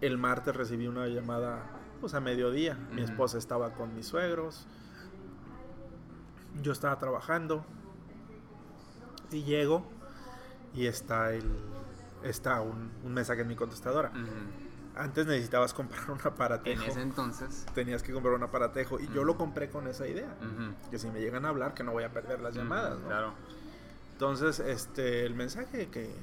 el 0.01 0.17
martes 0.17 0.55
recibí 0.55 0.87
una 0.87 1.07
llamada, 1.07 1.63
pues 1.99 2.13
a 2.13 2.19
mediodía, 2.21 2.77
mi 2.91 3.01
esposa 3.01 3.37
estaba 3.37 3.73
con 3.73 3.93
mis 3.95 4.05
suegros, 4.07 4.67
yo 6.61 6.71
estaba 6.71 6.97
trabajando 6.99 7.65
y 9.31 9.43
llego 9.43 9.83
y 10.73 10.85
está 10.87 11.33
el, 11.33 11.43
está 12.23 12.61
un, 12.61 12.91
un 13.03 13.13
mensaje 13.13 13.41
en 13.41 13.47
mi 13.47 13.55
contestadora. 13.55 14.11
Antes 14.95 15.25
necesitabas 15.25 15.73
comprar 15.73 16.11
un 16.11 16.19
En 16.19 16.27
aparatejo. 16.27 16.83
ese 16.83 17.01
entonces. 17.01 17.65
Tenías 17.73 18.03
que 18.03 18.13
comprar 18.13 18.35
un 18.35 18.43
aparatejo. 18.43 18.99
Y 18.99 19.07
yo 19.09 19.23
lo 19.23 19.37
compré 19.37 19.69
con 19.69 19.87
esa 19.87 20.07
idea. 20.07 20.35
Que 20.91 20.99
si 20.99 21.07
me 21.09 21.19
llegan 21.19 21.45
a 21.45 21.49
hablar, 21.49 21.73
que 21.73 21.83
no 21.83 21.91
voy 21.93 22.03
a 22.03 22.11
perder 22.11 22.41
las 22.41 22.53
llamadas. 22.53 22.99
¿no? 22.99 23.07
Claro. 23.07 23.33
Entonces, 24.11 24.59
este, 24.59 25.25
el 25.25 25.33
mensaje 25.33 25.87
que... 25.87 26.13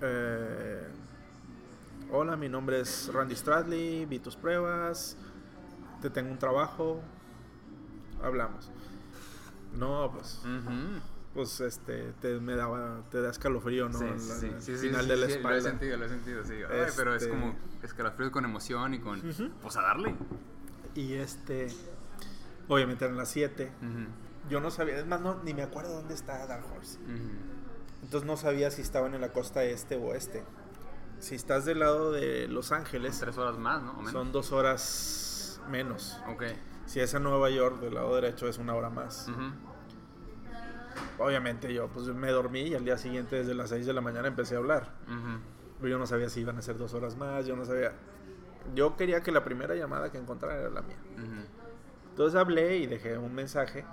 eh, 0.00 0.88
Hola, 2.10 2.36
mi 2.36 2.48
nombre 2.48 2.80
es 2.80 3.10
Randy 3.12 3.34
Stradley, 3.34 4.06
vi 4.06 4.20
tus 4.20 4.36
pruebas, 4.36 5.16
te 6.00 6.08
tengo 6.08 6.30
un 6.30 6.38
trabajo, 6.38 7.00
hablamos. 8.22 8.70
No, 9.76 10.10
pues, 10.12 10.40
Ujú. 10.44 11.00
pues 11.34 11.60
este, 11.60 12.12
te, 12.20 12.40
me 12.40 12.54
daba, 12.56 13.02
te 13.10 13.20
da 13.20 13.30
escalofrío, 13.30 13.88
¿no? 13.88 13.98
Sí, 13.98 14.04
La- 14.06 14.18
sí, 14.18 14.50
sí, 14.60 14.72
el 14.72 14.78
final 14.78 15.08
de 15.08 15.16
la 15.16 15.26
sí, 15.26 15.32
Lo 15.32 15.34
he 15.34 15.36
espalda. 15.36 15.60
sentido, 15.70 15.96
lo 15.98 16.04
he 16.04 16.08
sentido, 16.08 16.44
sí. 16.44 16.54
Ay, 16.54 16.86
pero 16.96 17.14
es 17.14 17.22
Este- 17.22 17.34
como 17.34 17.54
escalofríos 17.82 18.30
con 18.30 18.44
emoción 18.44 18.94
y 18.94 18.98
con. 19.00 19.28
Ujú. 19.28 19.50
Pues 19.62 19.76
a 19.76 19.82
darle. 19.82 20.14
Y 20.94 21.12
este, 21.14 21.68
obviamente 22.68 23.04
eran 23.04 23.16
las 23.16 23.28
7. 23.30 23.70
Ujú. 23.82 24.48
Yo 24.50 24.60
no 24.60 24.70
sabía, 24.70 24.96
es 24.98 25.06
más, 25.06 25.20
no, 25.20 25.42
ni 25.42 25.52
me 25.54 25.62
acuerdo 25.62 25.94
dónde 25.94 26.14
está 26.14 26.46
Dark 26.46 26.64
Horse. 26.74 26.98
Entonces 28.02 28.26
no 28.26 28.36
sabía 28.36 28.70
si 28.70 28.80
estaban 28.82 29.14
en 29.14 29.20
la 29.20 29.32
costa 29.32 29.64
este 29.64 29.96
o 29.96 30.04
oeste. 30.04 30.44
Si 31.18 31.34
estás 31.34 31.64
del 31.64 31.80
lado 31.80 32.12
de 32.12 32.46
Los 32.46 32.70
Ángeles, 32.72 33.18
Tres 33.18 33.36
horas 33.38 33.58
más, 33.58 33.82
¿no? 33.82 33.92
O 33.92 33.96
menos. 33.96 34.12
son 34.12 34.32
dos 34.32 34.52
horas 34.52 35.60
menos. 35.68 36.20
Ok. 36.28 36.44
Si 36.86 37.00
es 37.00 37.12
en 37.14 37.22
Nueva 37.24 37.50
York, 37.50 37.80
del 37.80 37.94
lado 37.94 38.14
derecho, 38.14 38.48
es 38.48 38.58
una 38.58 38.74
hora 38.74 38.90
más. 38.90 39.28
Obviamente 41.18 41.72
yo 41.72 41.88
pues 41.88 42.06
me 42.08 42.30
dormí 42.30 42.60
y 42.60 42.74
al 42.74 42.84
día 42.84 42.98
siguiente 42.98 43.36
desde 43.36 43.54
las 43.54 43.70
6 43.70 43.86
de 43.86 43.92
la 43.92 44.00
mañana 44.00 44.28
empecé 44.28 44.54
a 44.54 44.58
hablar. 44.58 44.92
Pero 45.78 45.88
yo 45.88 45.98
no 45.98 46.06
sabía 46.06 46.28
si 46.28 46.40
iban 46.40 46.58
a 46.58 46.62
ser 46.62 46.78
dos 46.78 46.94
horas 46.94 47.16
más, 47.16 47.46
yo 47.46 47.56
no 47.56 47.64
sabía. 47.64 47.92
Yo 48.74 48.96
quería 48.96 49.22
que 49.22 49.30
la 49.32 49.44
primera 49.44 49.74
llamada 49.74 50.10
que 50.10 50.18
encontrara 50.18 50.58
era 50.58 50.70
la 50.70 50.82
mía. 50.82 50.98
Entonces 52.10 52.38
hablé 52.38 52.78
y 52.78 52.86
dejé 52.86 53.18
un 53.18 53.34
mensaje. 53.34 53.84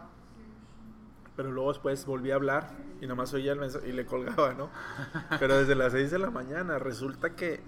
Pero 1.36 1.52
luego 1.52 1.74
después 1.74 2.06
volví 2.06 2.30
a 2.32 2.36
hablar 2.36 2.70
y 3.02 3.08
nomás 3.08 3.34
oía 3.34 3.54
el 3.54 3.60
mensaje 3.60 3.89
y 3.89 3.91
le 3.91 4.06
colgaba, 4.06 4.54
¿no? 4.54 4.70
Pero 5.39 5.58
desde 5.58 5.76
las 5.76 5.91
6 5.91 6.12
de 6.12 6.20
la 6.20 6.30
mañana 6.30 6.78
resulta 6.78 7.36
que, 7.36 7.62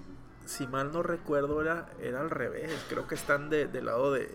si 0.46 0.68
mal 0.68 0.92
no 0.92 1.02
recuerdo, 1.02 1.62
era, 1.62 1.88
era 2.00 2.22
al 2.22 2.30
revés. 2.30 2.72
Creo 2.90 3.08
que 3.08 3.16
están 3.16 3.50
de, 3.50 3.68
del 3.68 3.88
lado 3.88 4.14
de... 4.14 4.30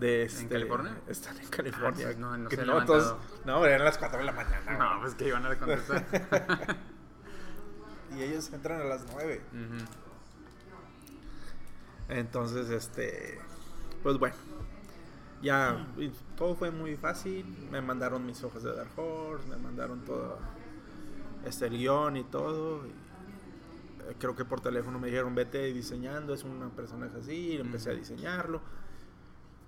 de 0.00 0.22
este, 0.24 0.48
California? 0.48 0.96
Están 1.08 1.38
en 1.38 1.48
California. 1.48 2.08
Ah, 2.10 2.14
no- 2.18 2.36
no 2.38 2.48
Que 2.48 2.56
se 2.56 2.64
no, 2.66 2.84
todos- 2.84 3.16
no, 3.44 3.64
eran 3.66 3.84
las 3.84 3.98
4 3.98 4.18
de 4.18 4.24
la 4.24 4.32
mañana. 4.32 4.72
No, 4.78 4.88
güey. 4.88 5.00
pues 5.02 5.14
que 5.14 5.28
iban 5.28 5.46
a 5.46 5.54
contestar. 5.58 6.06
Y 8.16 8.22
ellos 8.22 8.50
entran 8.52 8.80
a 8.80 8.84
las 8.84 9.04
9. 9.12 9.40
Ujú. 9.52 9.84
Entonces, 12.08 12.70
este, 12.70 13.38
pues 14.02 14.18
bueno, 14.18 14.34
ya 15.42 15.86
todo 16.36 16.54
fue 16.56 16.70
muy 16.70 16.96
fácil. 16.96 17.46
Me 17.70 17.80
mandaron 17.80 18.26
mis 18.26 18.42
hojas 18.42 18.62
de 18.64 18.74
Dark 18.74 18.90
Horse, 18.98 19.46
me 19.48 19.56
mandaron 19.56 20.00
todo, 20.04 20.38
este, 21.44 21.66
el 21.66 21.78
guion 21.78 22.16
y 22.16 22.24
todo. 22.24 22.86
y, 22.86 22.90
eh, 22.90 24.16
creo 24.18 24.34
que 24.34 24.44
por 24.44 24.60
teléfono 24.60 24.98
me 24.98 25.06
dijeron, 25.08 25.34
vete 25.36 25.72
diseñando, 25.72 26.34
es 26.34 26.42
un 26.42 26.68
personaje 26.70 27.18
así, 27.20 27.32
y 27.52 27.56
empecé 27.58 27.90
a 27.90 27.94
diseñarlo. 27.94 28.60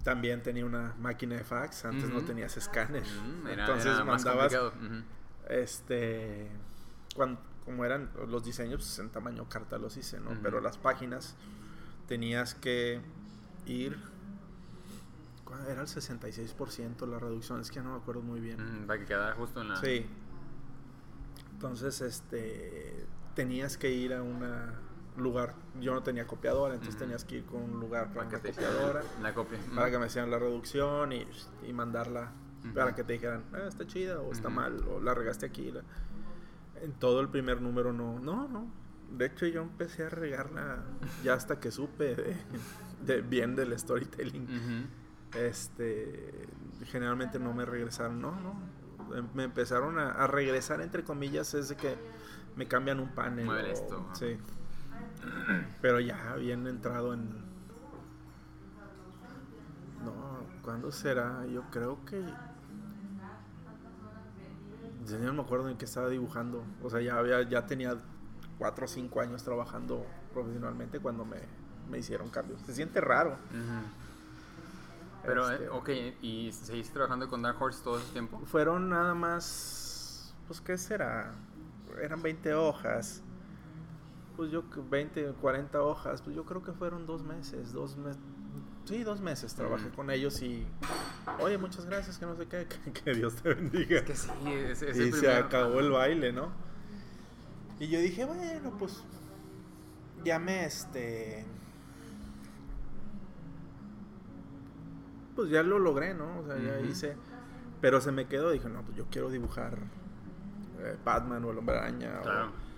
También 0.03 0.43
tenía 0.43 0.65
una 0.67 0.95
máquina 0.99 1.37
de 1.37 1.45
fax, 1.45 1.85
antes 1.85 2.09
no 2.11 2.23
tenías 2.23 2.57
escáner. 2.57 3.05
Era- 3.49 3.63
Entonces 3.67 3.87
era 3.95 4.05
más 4.05 4.25
mandabas, 4.25 4.53
este, 5.49 6.49
cuan- 7.15 7.39
como 7.65 7.85
eran 7.85 8.11
los 8.29 8.43
diseños, 8.45 8.81
pues 8.83 8.99
en 8.99 9.11
tamaño 9.11 9.49
carta 9.49 9.79
los 9.79 9.97
hice, 9.97 10.19
¿no? 10.19 10.31
Pero 10.43 10.61
las 10.61 10.77
páginas 10.79 11.37
tenías 12.09 12.55
que 12.55 13.01
ir. 13.67 13.97
¿cuál 15.45 15.67
Era 15.69 15.83
el 15.83 15.87
66% 15.89 17.07
la 17.07 17.19
reducción, 17.19 17.61
es 17.61 17.69
que 17.69 17.77
ya 17.77 17.83
no 17.83 17.91
me 17.93 17.99
acuerdo 17.99 18.23
muy 18.23 18.41
bien. 18.41 18.85
Para 18.87 18.99
que 18.99 19.05
quedara 19.05 19.35
justo 19.35 19.61
en 19.61 19.69
la. 19.69 19.77
Sí. 19.77 20.07
Entonces, 21.53 22.01
este, 22.01 23.07
tenías 23.35 23.77
que 23.77 23.91
ir 23.93 24.15
a 24.15 24.23
un 24.23 24.43
lugar. 25.17 25.55
Yo 25.81 25.93
no 25.95 26.03
tenía 26.03 26.27
copiadora, 26.27 26.75
entonces 26.75 26.95
Ujú. 26.97 27.05
tenías 27.05 27.25
que 27.25 27.37
ir 27.37 27.45
con 27.45 27.63
un 27.63 27.81
lugar 27.81 28.13
para 28.13 28.29
Para 28.29 28.43
que 28.43 28.51
copiadora. 28.53 29.03
La 29.21 29.35
copia. 29.35 29.59
Para 29.75 29.91
que 29.91 29.99
me 29.99 30.07
hicieran 30.07 30.31
la 30.31 30.39
reducción 30.39 31.13
y, 31.13 31.27
y 31.67 31.73
mandarla 31.73 32.33
para 32.75 32.95
que 32.95 33.03
te 33.05 33.15
dijeran, 33.15 33.45
"Ah, 33.53 33.67
está 33.69 33.87
chida 33.87 34.21
o 34.21 34.31
está 34.33 34.49
mal 34.49 34.85
o 34.89 35.01
la 35.01 35.15
regaste 35.15 35.47
aquí. 35.47 35.71
la- 35.73 35.83
En 36.81 36.93
todo 36.93 37.21
el 37.21 37.29
primer 37.29 37.61
número 37.61 37.93
no, 37.93 38.19
no, 38.21 38.49
no. 38.49 38.67
De 39.11 39.27
hecho 39.27 39.47
yo 39.47 39.63
empecé 39.63 40.05
a 40.05 40.09
regarla 40.09 40.83
ya 41.23 41.35
hasta 41.35 41.61
que 41.61 41.71
supe 41.71 42.15
de, 42.15 42.37
de 43.05 43.21
bien 43.21 43.55
del 43.57 43.79
storytelling. 43.79 44.47
Este, 45.35 46.47
generalmente 46.87 47.39
no 47.39 47.53
me 47.53 47.65
regresaron, 47.65 48.21
no, 48.21 48.33
no. 48.41 49.17
Em- 49.17 49.29
Me 49.35 49.45
empezaron 49.45 49.99
a, 49.99 50.13
a 50.13 50.27
regresar 50.27 50.81
entre 50.81 51.05
comillas 51.05 51.53
es 51.55 51.69
de 51.69 51.77
que 51.77 51.97
me 52.57 52.67
cambian 52.69 53.01
un 53.01 53.09
panel. 53.11 53.45
Mueve 53.47 53.73
esto. 53.73 54.07
Sí. 54.15 54.37
Pero 55.81 56.01
ya 56.01 56.33
habían 56.33 56.67
entrado 56.67 57.15
en... 57.15 57.31
No, 60.05 60.47
¿cuándo 60.63 60.91
será? 60.91 61.47
Yo 61.47 61.63
creo 61.71 62.05
que... 62.05 62.23
Ya 65.07 65.19
no 65.19 65.33
me 65.33 65.43
acuerdo 65.43 65.69
en 65.69 65.77
qué 65.77 65.85
estaba 65.85 66.09
dibujando. 66.09 66.65
O 66.83 66.91
sea, 66.91 67.01
ya, 67.01 67.19
había, 67.19 67.43
ya 67.43 67.67
tenía 67.67 67.97
4 68.59 68.85
o 68.85 68.89
5 68.89 69.21
años 69.21 69.43
trabajando 69.43 70.07
profesionalmente 70.33 71.01
cuando 71.01 71.25
me, 71.25 71.39
me 71.91 71.99
hicieron 71.99 72.31
cambios. 72.31 72.61
Se 72.63 72.73
siente 72.75 73.01
raro. 73.01 73.37
Pero, 75.25 75.51
Este, 75.51 75.65
eh, 75.65 75.69
ok, 75.69 75.89
¿y 76.23 76.53
seguiste 76.53 76.95
trabajando 76.95 77.29
con 77.29 77.43
Dark 77.43 77.61
Horse 77.61 77.83
todo 77.83 77.99
ese 77.99 78.13
tiempo? 78.13 78.41
Fueron 78.47 78.89
nada 78.89 79.15
más, 79.15 80.35
pues 80.47 80.61
qué 80.61 80.77
será, 80.77 81.33
eran 82.01 82.23
20 82.23 82.55
hojas, 82.55 83.23
pues 84.37 84.51
yo 84.51 84.69
que 84.71 84.81
20, 84.81 85.33
40 85.41 85.83
hojas, 85.83 86.23
pues 86.23 86.35
yo 86.37 86.45
creo 86.45 86.63
que 86.63 86.73
fueron 86.73 87.07
dos 87.07 87.23
meses, 87.23 87.73
dos 87.73 87.97
meses, 87.97 88.21
sí, 88.85 89.03
dos 89.05 89.21
meses 89.21 89.55
trabajé 89.55 89.87
Ujú. 89.87 89.97
con 89.97 90.11
ellos 90.11 90.41
y, 90.43 90.67
oye, 91.41 91.59
muchas 91.59 91.87
gracias, 91.87 92.19
que 92.19 92.27
no 92.27 92.35
sé 92.37 92.47
qué, 92.47 92.67
que, 92.85 92.93
que 92.93 93.15
Dios 93.15 93.35
te 93.37 93.55
bendiga. 93.55 93.99
Es 94.01 94.03
que 94.05 94.15
sí, 94.17 94.31
es, 94.47 94.83
es 94.83 94.97
y 94.97 95.01
el 95.03 95.13
se 95.13 95.21
primer- 95.21 95.37
acabó 95.45 95.81
el 95.81 95.91
baile, 95.91 96.33
¿no? 96.33 96.51
Y 97.81 97.89
yo 97.89 97.99
dije, 98.01 98.25
bueno, 98.25 98.77
pues 98.79 99.03
ya 100.25 100.39
me 100.39 100.65
este. 100.65 101.45
Pues 105.35 105.49
ya 105.51 105.63
lo 105.63 105.79
logré, 105.79 106.15
¿no? 106.15 106.41
O 106.41 106.45
sea, 106.47 106.59
ya 106.59 106.79
hice. 106.81 107.17
Pero 107.81 108.01
se 108.01 108.13
me 108.13 108.27
quedó, 108.29 108.51
dije, 108.51 108.69
no, 108.69 108.83
pues 108.83 108.97
yo 108.97 109.07
quiero 109.11 109.31
dibujar 109.31 109.79
eh, 110.79 110.97
Batman 111.05 111.45
o 111.45 111.51
el 111.51 111.59
Hombre 111.59 111.79
Araña 111.79 112.21
Claro. 112.23 112.51
o, 112.51 112.72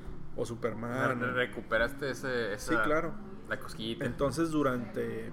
Superman. 0.45 1.21
Re- 1.21 1.33
recuperaste 1.33 2.11
ese, 2.11 2.55
esa, 2.55 2.73
Sí, 2.73 2.79
claro. 2.85 3.15
la 3.49 3.59
cosquillita. 3.61 4.05
Entonces 4.05 4.51
durante 4.51 5.31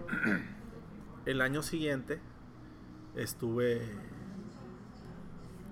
el 1.26 1.41
año 1.41 1.62
siguiente 1.64 2.20
estuve 3.16 3.82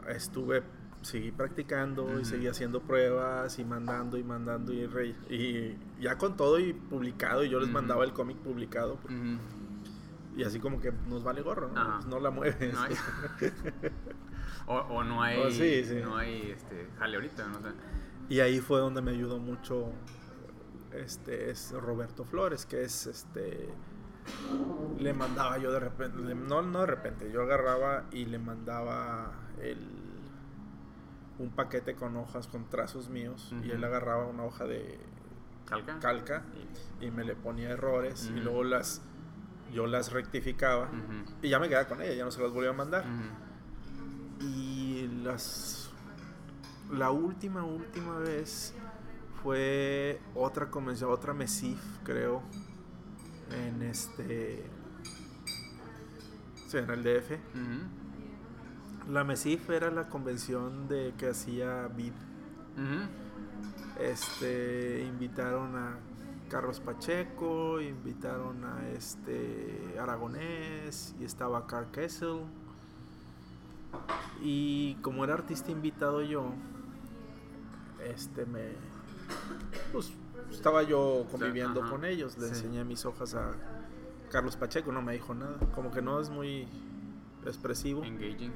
estuve 0.08 0.64
seguí 1.02 1.32
practicando 1.32 2.20
y 2.20 2.26
seguí 2.26 2.48
haciendo 2.48 2.82
pruebas 2.82 3.58
y 3.60 3.64
mandando 3.64 4.18
y 4.18 4.24
mandando 4.24 4.74
y, 4.74 4.86
re- 4.86 5.16
y 5.30 5.78
ya 6.02 6.18
con 6.18 6.36
todo 6.36 6.60
y 6.60 6.74
publicado 6.74 7.44
y 7.44 7.50
yo 7.50 7.60
les 7.60 7.70
mandaba 7.70 8.04
el 8.04 8.12
cómic 8.12 8.38
publicado 8.38 8.96
Ujú. 9.06 9.38
y 10.36 10.44
así 10.44 10.60
como 10.60 10.82
que 10.82 10.92
nos 11.08 11.24
vale 11.24 11.42
gorro, 11.42 11.70
¿no? 11.70 11.94
Pues 11.96 12.06
no 12.08 12.20
la 12.20 12.32
mueves. 12.32 12.74
No 12.74 12.82
hay- 12.82 12.96
o, 14.68 14.76
o 14.76 15.04
no 15.04 15.22
hay, 15.24 15.40
Oh, 15.40 15.50
sí, 15.52 15.84
sí. 15.86 16.00
no 16.04 16.18
hay 16.18 16.52
este, 16.52 16.88
jale 16.98 17.16
ahorita, 17.16 17.48
no 17.48 17.62
sé. 17.62 17.70
Y 18.30 18.40
ahí 18.42 18.60
fue 18.60 18.80
donde 18.80 19.02
me 19.02 19.12
ayudó 19.12 19.40
mucho 19.40 19.92
este 20.94 21.50
es 21.52 21.72
Roberto 21.72 22.24
Flores, 22.26 22.66
que 22.66 22.84
es 22.84 23.06
este 23.08 23.70
le 25.00 25.14
mandaba 25.14 25.58
yo 25.58 25.72
de 25.72 25.80
repente, 25.80 26.20
le- 26.20 26.36
no 26.36 26.62
no 26.62 26.82
de 26.82 26.86
repente, 26.86 27.32
yo 27.32 27.42
agarraba 27.42 28.06
y 28.12 28.26
le 28.26 28.38
mandaba 28.40 29.32
el 29.62 29.80
un 31.40 31.50
paquete 31.52 31.96
con 31.96 32.18
hojas 32.18 32.48
con 32.48 32.70
trazos 32.70 33.10
míos 33.10 33.54
y 33.64 33.72
él 33.72 33.84
agarraba 33.84 34.28
una 34.28 34.44
hoja 34.44 34.66
de 34.66 35.00
¿Calca? 35.66 35.98
calca 36.00 36.44
Y- 37.02 37.06
y 37.06 37.12
me 37.12 37.24
le 37.24 37.36
ponía 37.36 37.70
errores 37.70 38.30
y 38.36 38.40
luego 38.42 38.64
las 38.64 39.02
yo 39.74 39.88
las 39.88 40.12
rectificaba 40.12 40.90
y 41.42 41.50
ya 41.50 41.60
me 41.60 41.70
quedaba 41.70 41.88
con 41.88 42.02
ella, 42.02 42.14
ya 42.14 42.26
no 42.26 42.32
se 42.32 42.42
las 42.42 42.52
volvía 42.52 42.72
a 42.72 42.74
mandar. 42.74 43.06
Y 44.42 45.08
las. 45.24 45.79
La 46.92 47.12
última, 47.12 47.64
última 47.64 48.18
vez 48.18 48.74
fue 49.44 50.20
otra 50.34 50.72
convención, 50.72 51.12
otra 51.12 51.34
MESIF, 51.34 51.80
creo. 52.04 52.42
En 53.52 53.82
este. 53.84 54.66
Sí, 56.68 56.78
en 56.78 56.90
el 56.90 57.04
DF. 57.04 57.38
La 59.10 59.24
MESIF 59.24 59.70
era 59.70 59.92
la 59.92 60.10
convención 60.10 60.88
de 60.88 61.14
que 61.18 61.30
hacía 61.30 61.88
BID. 61.88 62.12
Ujú. 62.12 64.02
Este. 64.02 65.04
Invitaron 65.04 65.76
a 65.76 65.98
Carlos 66.50 66.80
Pacheco, 66.80 67.80
invitaron 67.82 68.64
a 68.66 68.90
este. 68.90 69.96
Aragonés, 70.00 71.16
y 71.20 71.24
estaba 71.24 71.68
Carl 71.68 71.92
Kessel. 71.92 72.42
Y 74.42 74.96
como 75.02 75.24
era 75.24 75.34
artista 75.34 75.72
invitado 75.72 76.22
yo, 76.22 76.54
este 78.04 78.46
me. 78.46 78.72
Pues 79.92 80.12
estaba 80.52 80.84
yo 80.84 81.26
conviviendo 81.32 81.88
con 81.90 82.06
ellos, 82.06 82.38
le 82.38 82.46
sí. 82.48 82.50
enseñé 82.50 82.84
mis 82.84 83.06
hojas 83.06 83.36
a 83.36 83.52
Carlos 84.32 84.56
Pacheco, 84.56 84.92
no 84.92 85.02
me 85.02 85.14
dijo 85.14 85.34
nada. 85.34 85.58
Como 85.74 85.92
que 85.92 86.02
no 86.02 86.20
es 86.20 86.30
muy 86.30 86.68
expresivo. 87.46 88.04
Engaging. 88.04 88.52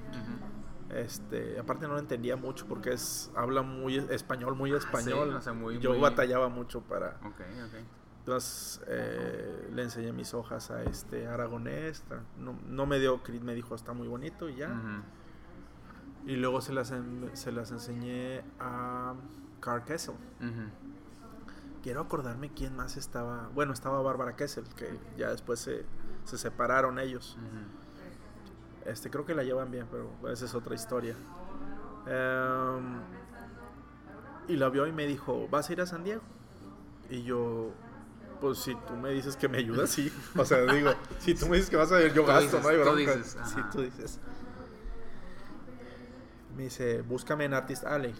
Este, 0.90 1.60
aparte 1.60 1.88
no 1.88 1.94
lo 1.94 2.00
entendía 2.00 2.36
mucho 2.36 2.68
porque 2.68 2.94
es 2.94 3.32
habla 3.36 3.62
muy 3.64 3.98
español, 3.98 4.56
muy 4.56 4.74
español. 4.74 5.32
Ah, 5.34 5.38
o 5.38 5.42
sea, 5.42 5.54
muy- 5.54 5.80
yo 5.80 5.92
muy- 5.92 6.00
batallaba 6.00 6.50
mucho 6.50 6.82
para. 6.82 7.18
Ok, 7.24 7.40
ok. 7.40 7.80
Entonces 8.20 8.80
eh, 8.88 9.70
le 9.74 9.82
enseñé 9.84 10.12
mis 10.14 10.34
hojas 10.34 10.72
a 10.72 10.84
este 10.84 11.28
aragonés. 11.28 12.04
No, 12.38 12.58
no 12.68 12.86
me 12.86 13.00
dio 13.00 13.22
me 13.42 13.54
dijo 13.56 13.76
está 13.76 13.94
muy 13.94 14.08
bonito 14.08 14.50
y 14.50 14.56
ya. 14.56 14.68
Ujú. 14.70 15.04
Y 16.26 16.36
luego 16.38 16.62
se 16.62 16.74
las, 16.74 16.92
en- 16.92 17.30
se 17.34 17.52
las 17.52 17.72
enseñé 17.72 18.44
a 18.60 19.14
Carl 19.60 19.84
Kessel. 19.84 20.16
Quiero 21.84 22.00
acordarme 22.02 22.50
quién 22.54 22.76
más 22.76 22.96
estaba. 22.96 23.50
Bueno, 23.54 23.74
estaba 23.74 24.02
Bárbara 24.02 24.36
Kessel, 24.38 24.64
que 24.78 24.98
ya 25.18 25.30
después 25.32 25.60
se, 25.60 25.86
se 26.24 26.38
separaron 26.38 26.98
ellos. 26.98 27.38
Este, 28.86 29.10
creo 29.10 29.26
que 29.26 29.36
la 29.36 29.44
llevan 29.44 29.70
bien, 29.72 29.88
pero 29.92 30.10
esa 30.32 30.46
es 30.46 30.56
otra 30.56 30.76
historia. 30.76 31.16
Em, 32.08 33.00
y 34.48 34.56
la 34.56 34.70
vio 34.70 34.88
y 34.88 34.92
me 34.94 35.06
dijo, 35.08 35.48
¿vas 35.50 35.70
a 35.70 35.74
ir 35.74 35.82
a 35.82 35.86
San 35.86 36.04
Diego? 36.06 36.22
Y 37.10 37.24
yo, 37.24 37.72
pues 38.42 38.60
si 38.60 38.76
tú 38.88 38.94
me 38.96 39.10
dices 39.12 39.36
que 39.38 39.48
me 39.50 39.58
ayudas, 39.58 39.90
sí. 39.90 40.12
O 40.38 40.46
sea, 40.46 40.62
digo, 40.74 40.92
si 41.20 41.36
tú 41.36 41.48
me 41.48 41.56
dices 41.58 41.70
que 41.70 41.76
vas 41.78 41.92
a 41.92 42.02
ir, 42.02 42.14
yo 42.14 42.26
gasto, 42.26 42.58
dices, 42.58 42.64
no 42.64 42.70
hay 42.70 42.78
tú 42.78 42.82
bronca. 42.84 43.16
dices, 43.16 43.38
Sí, 43.46 43.60
ajá. 43.60 43.70
tú 43.72 43.82
dices. 43.82 44.20
Me 46.56 46.64
dice, 46.64 47.02
búscame 47.02 47.46
en 47.46 47.54
Artist 47.54 47.86
Alley. 47.86 48.14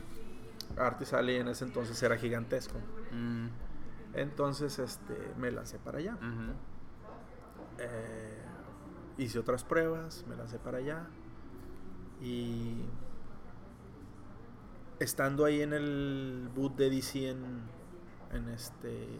Artist 0.78 1.14
Alley 1.14 1.38
en 1.38 1.48
ese 1.50 1.66
entonces 1.66 2.02
era 2.02 2.18
gigantesco. 2.18 2.78
Mm. 3.12 3.48
Entonces, 4.16 4.80
este, 4.80 5.34
me 5.38 5.52
lancé 5.52 5.80
para 5.80 6.00
allá. 6.00 6.18
Eh, 7.80 8.42
hice 9.18 9.40
otras 9.40 9.64
pruebas, 9.64 10.26
me 10.28 10.36
lancé 10.36 10.60
para 10.60 10.80
allá. 10.80 11.08
Y 12.22 12.76
estando 15.00 15.46
ahí 15.46 15.62
en 15.62 15.74
el 15.74 16.50
boot 16.56 16.76
de 16.76 16.90
DC 16.90 17.30
en, 17.30 17.62
en 18.32 18.50
este 18.50 19.20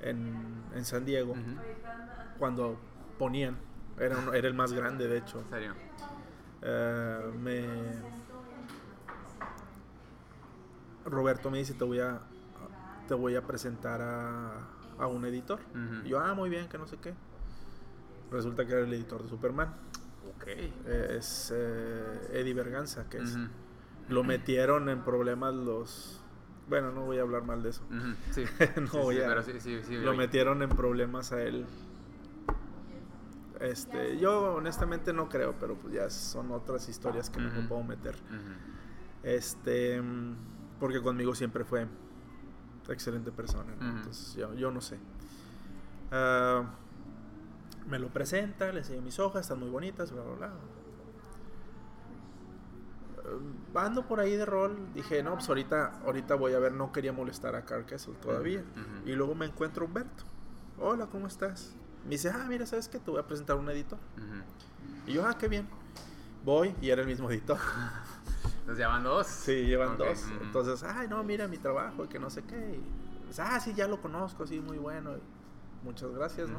en, 0.00 0.64
en 0.74 0.84
San 0.84 1.04
Diego, 1.04 1.34
cuando 2.38 2.76
ponían, 3.18 3.56
era, 3.98 4.16
era 4.34 4.48
el 4.48 4.54
más 4.54 4.72
grande 4.72 5.06
de 5.08 5.18
hecho. 5.18 5.40
En 5.40 5.50
serio. 5.50 5.74
Eh, 6.62 7.30
me 7.40 7.66
Roberto 11.04 11.50
me 11.50 11.58
dice 11.58 11.74
te 11.74 11.84
voy 11.84 12.00
a 12.00 12.20
te 13.08 13.14
voy 13.14 13.34
a 13.34 13.42
presentar 13.46 14.00
a, 14.00 14.52
a 14.98 15.06
un 15.08 15.24
editor. 15.24 15.58
Y 16.04 16.10
yo, 16.10 16.20
ah, 16.20 16.34
muy 16.34 16.48
bien, 16.48 16.68
que 16.68 16.78
no 16.78 16.86
sé 16.86 16.96
qué. 16.98 17.12
Resulta 18.30 18.64
que 18.64 18.72
era 18.72 18.82
el 18.82 18.92
editor 18.92 19.22
de 19.22 19.28
Superman. 19.28 19.74
Ok. 20.36 20.44
Eh, 20.46 21.16
es 21.18 21.52
eh, 21.54 22.28
Eddie 22.32 22.54
Berganza, 22.54 23.08
que 23.10 23.18
es, 23.18 23.36
lo 24.08 24.22
metieron 24.24 24.88
en 24.88 25.02
problemas 25.02 25.52
los... 25.52 26.20
Bueno, 26.68 26.92
no 26.92 27.04
voy 27.04 27.18
a 27.18 27.22
hablar 27.22 27.42
mal 27.42 27.62
de 27.62 27.70
eso. 27.70 27.82
Sí. 28.30 28.44
No 28.80 28.86
Sí, 28.86 28.96
voy 28.98 29.16
sí, 29.16 29.22
a- 29.22 29.26
pero 29.28 29.42
Lo 30.04 30.14
metieron 30.14 30.62
en 30.62 30.68
problemas 30.70 31.32
a 31.32 31.42
él. 31.42 31.66
Este, 33.62 34.18
yo 34.18 34.54
honestamente 34.54 35.12
no 35.12 35.28
creo, 35.28 35.54
pero 35.58 35.76
pues 35.76 35.94
ya 35.94 36.10
son 36.10 36.50
otras 36.50 36.88
historias 36.88 37.30
que 37.30 37.40
no 37.40 37.48
me 37.50 37.60
Ujú. 37.60 37.68
puedo 37.68 37.82
meter. 37.84 38.16
Este, 39.22 40.02
porque 40.80 41.00
conmigo 41.00 41.34
siempre 41.34 41.64
fue 41.64 41.86
excelente 42.88 43.30
persona, 43.30 43.72
entonces 43.80 44.34
yo, 44.34 44.52
yo 44.54 44.72
no 44.72 44.80
sé. 44.80 44.98
Ah, 46.10 46.64
me 47.86 47.98
lo 48.00 48.08
presenta, 48.08 48.72
le 48.72 48.80
enseño 48.80 49.00
mis 49.00 49.18
hojas, 49.20 49.42
están 49.42 49.60
muy 49.60 49.70
bonitas, 49.70 50.10
bla, 50.10 50.22
bla, 50.22 50.34
bla. 50.34 50.52
Ah, 53.74 53.84
ando 53.86 54.06
por 54.08 54.18
ahí 54.18 54.36
de 54.36 54.44
rol, 54.44 54.76
dije, 54.92 55.22
no, 55.22 55.34
pues 55.34 55.48
ahorita, 55.48 56.00
ahorita 56.04 56.34
voy 56.34 56.54
a 56.54 56.58
ver, 56.58 56.72
no 56.72 56.90
quería 56.90 57.12
molestar 57.12 57.54
a 57.54 57.64
Carl 57.64 57.86
Kessel 57.86 58.16
todavía. 58.16 58.64
Y 59.06 59.12
luego 59.12 59.36
me 59.36 59.46
encuentro 59.46 59.84
Humberto. 59.86 60.24
Hola, 60.78 61.06
¿cómo 61.06 61.28
estás? 61.28 61.76
Me 62.04 62.10
dice, 62.10 62.30
ah, 62.30 62.44
mira, 62.48 62.66
¿sabes 62.66 62.88
qué? 62.88 62.98
Te 62.98 63.10
voy 63.10 63.20
a 63.20 63.26
presentar 63.26 63.56
un 63.56 63.68
editor. 63.70 63.98
Y 65.06 65.12
yo, 65.12 65.26
ah, 65.26 65.36
qué 65.38 65.48
bien. 65.48 65.68
Voy 66.44 66.74
y 66.80 66.90
era 66.90 67.02
el 67.02 67.06
mismo 67.06 67.30
editor. 67.30 67.58
Entonces 68.60 68.78
ya 68.78 68.88
van 68.88 69.04
dos. 69.04 69.26
Sí, 69.26 69.66
llevan 69.66 69.96
dos. 69.96 70.26
Entonces, 70.40 70.82
ay, 70.82 71.08
no, 71.08 71.22
mira 71.22 71.48
mi 71.48 71.58
trabajo, 71.58 72.08
que 72.08 72.18
no 72.18 72.30
sé 72.30 72.42
qué. 72.44 72.76
y 72.76 73.24
pues, 73.24 73.38
ah, 73.40 73.58
sí, 73.60 73.72
ya 73.74 73.88
lo 73.88 74.00
conozco, 74.00 74.46
sí, 74.46 74.60
muy 74.60 74.78
bueno. 74.78 75.12
muchas 75.82 76.10
gracias, 76.12 76.48
¿no? 76.48 76.58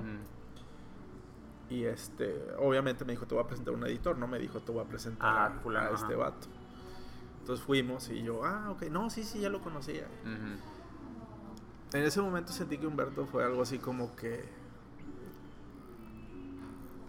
Y 1.69 1.85
este, 1.85 2.35
obviamente 2.59 3.05
me 3.05 3.13
dijo, 3.13 3.25
te 3.25 3.35
voy 3.35 3.43
a 3.43 3.47
presentar 3.47 3.73
un 3.73 3.85
editor, 3.85 4.17
no 4.17 4.27
me 4.27 4.37
dijo, 4.37 4.59
te 4.59 4.71
voy 4.71 4.83
a 4.83 4.87
presentar 4.87 5.29
Ah, 5.29 5.89
a, 5.91 5.93
este 5.93 6.15
vato. 6.15 6.47
Entonces 7.39 7.65
fuimos 7.65 8.09
y 8.09 8.21
yo, 8.23 8.45
ah, 8.45 8.71
ok, 8.71 8.83
no, 8.83 9.09
sí, 9.09 9.23
sí, 9.23 9.39
ya 9.39 9.49
lo 9.49 9.61
conocía. 9.61 10.07
En 11.93 12.03
ese 12.03 12.21
momento 12.21 12.51
sentí 12.51 12.77
que 12.77 12.87
Humberto 12.87 13.25
fue 13.25 13.43
algo 13.43 13.61
así 13.61 13.79
como 13.79 14.15
que 14.15 14.43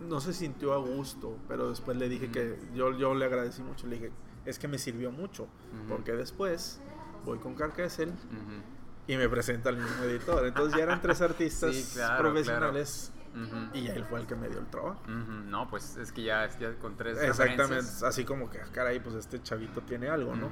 no 0.01 0.21
se 0.21 0.33
sintió 0.33 0.73
a 0.75 0.79
gusto, 0.79 1.39
pero 1.49 1.71
después 1.71 1.97
le 1.97 2.09
dije 2.09 2.31
que 2.31 2.59
yo, 2.75 2.97
yo 2.97 3.15
le 3.15 3.25
agradecí 3.25 3.63
mucho, 3.63 3.87
le 3.87 3.97
dije, 3.97 4.13
es 4.45 4.59
que 4.59 4.69
me 4.69 4.79
sirvió 4.79 5.11
mucho, 5.11 5.47
porque 5.89 6.13
después 6.13 6.81
voy 7.25 7.39
con 7.39 7.55
Carkessel 7.55 8.11
Ujú. 8.11 8.63
y 9.07 9.17
me 9.17 9.29
presenta 9.29 9.71
al 9.71 9.77
mismo 9.79 10.05
editor. 10.05 10.45
Entonces 10.47 10.77
ya 10.77 10.83
eran 10.85 11.01
tres 11.01 11.21
artistas 11.23 11.75
Sí, 11.75 11.95
claro, 11.95 12.23
profesionales 12.23 13.13
Ujú. 13.35 13.77
y 13.79 13.87
él 13.87 14.05
fue 14.05 14.21
el 14.21 14.27
que 14.27 14.37
me 14.37 14.49
dio 14.49 14.59
el 14.59 14.67
trabajo. 14.67 15.01
No, 15.09 15.69
pues 15.71 15.97
es 15.97 16.13
que 16.13 16.23
ya, 16.25 16.47
ya 16.59 16.75
con 16.79 16.97
tres 16.97 17.19
Exactamente, 17.23 17.91
así 18.05 18.25
como 18.25 18.51
que, 18.51 18.61
ah, 18.61 18.67
caray, 18.73 19.01
pues 19.01 19.15
este 19.17 19.43
chavito 19.43 19.81
tiene 19.81 20.09
algo, 20.09 20.35
¿no? 20.37 20.51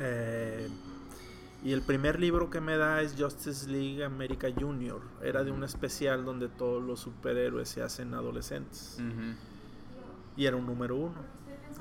Eh, 0.00 0.68
y 1.64 1.72
el 1.72 1.82
primer 1.82 2.20
libro 2.20 2.50
que 2.50 2.60
me 2.60 2.76
da 2.76 3.02
es 3.02 3.14
Justice 3.18 3.68
League 3.68 4.04
America 4.04 4.48
Junior. 4.58 5.00
Era 5.22 5.42
de 5.44 5.50
un 5.50 5.64
especial 5.64 6.24
donde 6.24 6.48
todos 6.48 6.82
los 6.82 7.00
superhéroes 7.00 7.68
se 7.68 7.82
hacen 7.82 8.14
adolescentes. 8.14 8.98
Y 10.36 10.46
era 10.46 10.56
un 10.56 10.66
número 10.66 10.96
uno. 10.96 11.16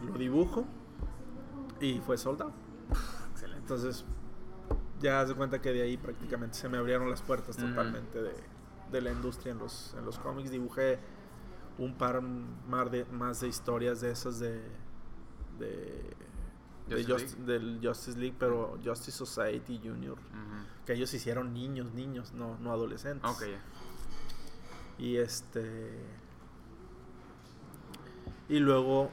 Lo 0.05 0.17
dibujo 0.17 0.65
y 1.79 1.99
fue 1.99 2.17
soldado. 2.17 2.51
Excelente. 3.31 3.61
Entonces, 3.61 4.03
ya 4.99 5.23
de 5.25 5.35
cuenta 5.35 5.61
que 5.61 5.71
de 5.71 5.83
ahí 5.83 5.97
prácticamente 5.97 6.57
se 6.57 6.69
me 6.69 6.77
abrieron 6.77 7.09
las 7.09 7.21
puertas 7.21 7.55
totalmente 7.55 8.21
de, 8.21 8.33
de 8.91 9.01
la 9.01 9.11
industria 9.11 9.51
en 9.51 9.59
los, 9.59 9.95
en 9.97 10.05
los 10.05 10.17
cómics. 10.17 10.49
Dibujé 10.49 10.99
un 11.77 11.93
par 11.93 12.21
más 12.21 12.91
de, 12.91 13.05
más 13.05 13.41
de 13.41 13.47
historias 13.47 14.01
de 14.01 14.11
esas 14.11 14.39
de, 14.39 14.59
de, 15.59 16.15
de 16.95 17.03
Justice 17.03 17.35
Just- 17.35 17.45
del 17.47 17.79
Justice 17.83 18.17
League, 18.17 18.35
pero 18.39 18.77
Justice 18.83 19.11
Society 19.17 19.79
Junior. 19.83 20.17
Que 20.85 20.93
ellos 20.93 21.13
hicieron 21.13 21.53
niños, 21.53 21.93
niños, 21.93 22.31
no, 22.33 22.57
no 22.59 22.71
adolescentes. 22.71 23.29
Ok, 23.29 23.41
ya. 23.41 23.61
Y 25.03 25.17
este. 25.17 25.99
Y 28.49 28.59
luego 28.59 29.11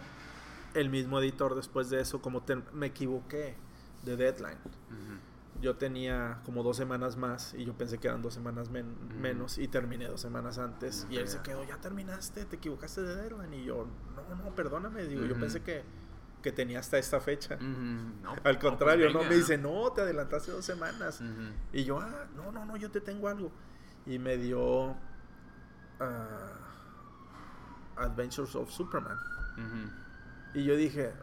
el 0.74 0.88
mismo 0.90 1.18
editor 1.20 1.54
después 1.54 1.90
de 1.90 2.00
eso, 2.00 2.20
como 2.22 2.42
te- 2.42 2.62
me 2.72 2.86
equivoqué 2.86 3.56
de 4.04 4.16
deadline. 4.16 4.58
Yo 5.60 5.76
tenía 5.76 6.40
como 6.44 6.62
dos 6.62 6.76
semanas 6.76 7.16
más 7.16 7.54
y 7.54 7.64
yo 7.64 7.72
pensé 7.72 7.98
que 7.98 8.08
eran 8.08 8.20
dos 8.22 8.34
semanas 8.34 8.68
men- 8.70 8.94
menos 9.20 9.56
y 9.56 9.66
terminé 9.66 10.06
dos 10.08 10.20
semanas 10.20 10.58
antes. 10.58 11.06
Y 11.10 11.16
él 11.16 11.26
se 11.28 11.40
quedó, 11.42 11.64
ya 11.64 11.78
terminaste, 11.80 12.44
te 12.44 12.56
equivocaste 12.56 13.00
de 13.02 13.16
deadline. 13.16 13.54
Y 13.54 13.64
yo, 13.64 13.86
no, 14.14 14.36
no, 14.44 14.54
perdóname. 14.54 15.06
Digo, 15.06 15.24
yo 15.24 15.38
pensé 15.40 15.62
que, 15.62 15.82
que 16.44 16.52
tenía 16.52 16.78
hasta 16.78 16.98
esta 16.98 17.20
fecha. 17.20 17.56
No, 17.56 18.32
Al 18.32 18.36
no, 18.36 18.42
pues 18.42 18.58
contrario, 18.58 19.10
no, 19.10 19.24
me 19.24 19.34
dice, 19.34 19.56
no, 19.56 19.90
te 19.92 20.02
adelantaste 20.02 20.52
dos 20.52 20.62
semanas. 20.62 21.22
Y 21.72 21.84
yo, 21.84 21.98
ah, 21.98 22.26
no, 22.36 22.52
no, 22.52 22.66
no, 22.66 22.76
yo 22.76 22.90
te 22.90 23.00
tengo 23.00 23.28
algo. 23.28 23.50
Y 24.04 24.18
me 24.18 24.36
dio 24.36 24.94
ah, 26.00 26.58
Adventures 27.96 28.54
of 28.56 28.70
Superman. 28.70 29.16
Y 30.52 30.64
yo 30.64 30.76
dije, 30.76 31.14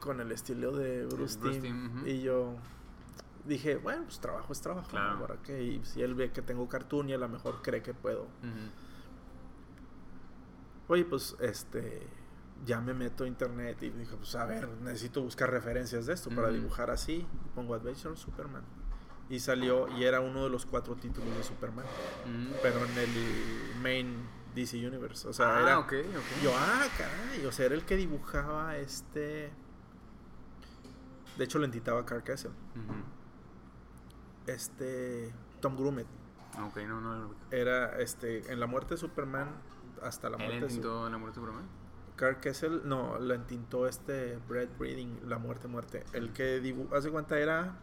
con 0.00 0.20
el 0.20 0.32
estilo 0.32 0.72
de 0.72 1.06
Bruce 1.06 1.38
Bruce. 1.38 1.72
Y 2.06 2.22
yo 2.22 2.56
dije, 3.44 3.76
bueno, 3.76 4.02
pues 4.02 4.18
trabajo 4.18 4.52
es 4.52 4.60
trabajo. 4.60 4.90
Claro. 4.90 5.14
¿no? 5.14 5.20
¿Para 5.28 5.40
qué? 5.42 5.62
Y 5.62 5.84
si 5.84 6.02
él 6.02 6.16
ve 6.16 6.32
que 6.32 6.42
tengo 6.42 6.68
cartoon 6.68 7.08
y 7.08 7.12
a 7.12 7.18
lo 7.18 7.28
mejor 7.28 7.62
cree 7.62 7.84
que 7.84 7.94
puedo. 7.94 8.26
Oye, 10.88 11.04
pues 11.04 11.36
este, 11.38 12.04
ya 12.66 12.80
me 12.80 12.92
meto 12.94 13.24
a 13.24 13.26
internet 13.26 13.82
y 13.82 13.90
dije, 13.90 14.16
pues 14.16 14.34
a 14.34 14.44
ver, 14.44 14.68
necesito 14.82 15.22
buscar 15.22 15.50
referencias 15.50 16.06
de 16.06 16.12
esto 16.14 16.30
para 16.30 16.48
dibujar 16.50 16.90
así. 16.90 17.26
Y 17.44 17.48
pongo 17.54 17.74
Adventures 17.74 18.06
of 18.06 18.18
Superman. 18.18 18.64
Y 19.28 19.38
salió, 19.40 19.86
y 19.96 20.04
era 20.04 20.20
uno 20.20 20.42
de 20.44 20.50
los 20.50 20.66
cuatro 20.66 20.96
títulos 20.96 21.34
de 21.36 21.42
Superman. 21.44 21.84
Ujú. 22.24 22.54
pero 22.62 22.84
en 22.84 22.98
el 22.98 23.80
main 23.80 24.28
DC 24.54 24.76
Universe. 24.86 25.28
O 25.28 25.32
sea, 25.32 25.56
ah, 25.58 25.62
era. 25.62 25.78
ok, 25.78 25.92
ok. 25.92 26.42
Yo, 26.42 26.52
ah, 26.54 26.84
caray. 26.98 27.46
O 27.46 27.52
sea, 27.52 27.66
era 27.66 27.74
el 27.76 27.84
que 27.84 27.96
dibujaba 27.96 28.76
este. 28.76 29.52
De 31.38 31.44
hecho, 31.44 31.58
lo 31.60 31.64
entitaba 31.64 32.04
Carl 32.04 32.22
Castle. 32.24 32.50
Ujú. 32.50 32.94
Este. 34.46 35.32
Tom 35.60 35.76
Grumet. 35.76 36.06
Ok, 36.66 36.78
no, 36.88 37.00
no. 37.00 37.34
Era 37.50 37.98
este. 38.00 38.52
En 38.52 38.58
la 38.60 38.66
muerte 38.66 38.94
de 38.94 38.98
Superman. 38.98 39.48
Hasta 40.02 40.28
la 40.30 40.38
¿Él 40.38 40.44
muerte 40.44 40.60
de 40.64 40.68
Su- 40.70 40.76
entintó 40.76 41.08
la 41.10 41.18
muerte 41.18 41.38
de 41.38 41.46
Superman? 41.46 41.68
Carl 42.20 42.36
Kessel, 42.38 42.82
no, 42.84 43.18
la 43.18 43.34
entintó 43.34 43.88
este 43.88 44.38
Brad 44.46 44.68
Breeding, 44.78 45.20
La 45.26 45.38
Muerte 45.38 45.68
Muerte. 45.68 46.04
El 46.12 46.34
que 46.34 46.60
dibu 46.60 46.94
hace 46.94 47.10
cuenta 47.10 47.38
era 47.38 47.76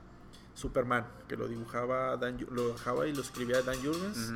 Superman, 0.53 1.07
que 1.27 1.35
lo 1.35 1.47
dibujaba 1.47 2.15
Dan, 2.17 2.37
lo 2.51 2.67
dibujaba 2.67 3.07
y 3.07 3.15
lo 3.15 3.21
escribía 3.21 3.63
Dan 3.63 3.77
Jurgens. 3.83 4.33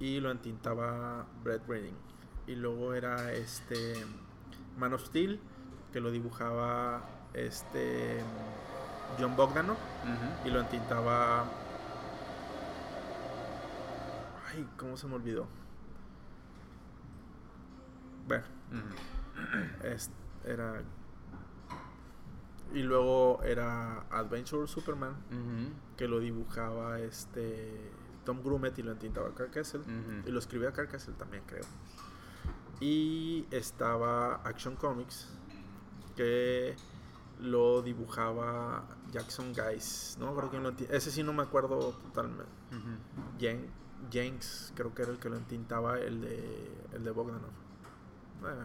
Y 0.00 0.18
lo 0.18 0.32
entintaba 0.32 1.24
Brad 1.44 1.60
Breeding. 1.68 1.94
Y 2.48 2.56
luego 2.56 2.94
era 2.94 3.32
este 3.32 4.04
Man 4.76 4.92
of 4.92 5.06
Steel, 5.06 5.38
que 5.92 6.00
lo 6.00 6.10
dibujaba 6.10 7.08
este 7.32 8.18
John 9.20 9.36
Bogdanov 9.36 9.76
Ujú. 9.76 10.48
y 10.48 10.50
lo 10.50 10.60
entintaba 10.60 11.44
Ay, 14.52 14.66
¿cómo 14.76 14.96
se 14.96 15.06
me 15.06 15.14
olvidó? 15.14 15.46
Bueno. 18.26 18.44
es- 19.84 20.10
era 20.44 20.82
y 22.74 22.82
luego 22.82 23.40
era 23.44 24.00
Adventure 24.10 24.66
Superman, 24.66 25.14
que 25.96 26.06
lo 26.06 26.20
dibujaba 26.20 27.00
este 27.00 27.90
Tom 28.24 28.42
Grumet 28.42 28.78
y 28.78 28.82
lo 28.82 28.92
entintaba 28.92 29.34
Carl 29.34 29.50
Kessel. 29.50 29.82
Y 30.26 30.30
lo 30.30 30.38
escribía 30.38 30.70
Carl 30.72 30.88
Kessel 30.88 31.14
también, 31.14 31.42
creo. 31.46 31.64
Y 32.80 33.46
estaba 33.50 34.34
Action 34.44 34.76
Comics, 34.76 35.28
que 36.14 36.76
lo 37.40 37.80
dibujaba 37.82 38.84
Jackson 39.12 39.54
Guys. 39.54 40.16
No 40.20 40.26
me 40.26 40.30
acuerdo 40.32 40.50
quién 40.50 40.62
lo 40.62 40.70
Ese 40.94 41.10
sí 41.10 41.22
no 41.22 41.32
me 41.32 41.42
acuerdo 41.42 41.92
totalmente. 41.92 42.44
Ujú. 42.70 43.38
Jen- 43.40 43.70
Jenks, 44.10 44.72
creo 44.76 44.94
que 44.94 45.02
era 45.02 45.10
el 45.12 45.18
que 45.18 45.28
lo 45.30 45.36
entintaba, 45.36 45.98
el 45.98 46.20
de, 46.20 46.70
el 46.92 47.02
de 47.02 47.10
Bogdanov. 47.10 47.50
Bueno. 48.42 48.62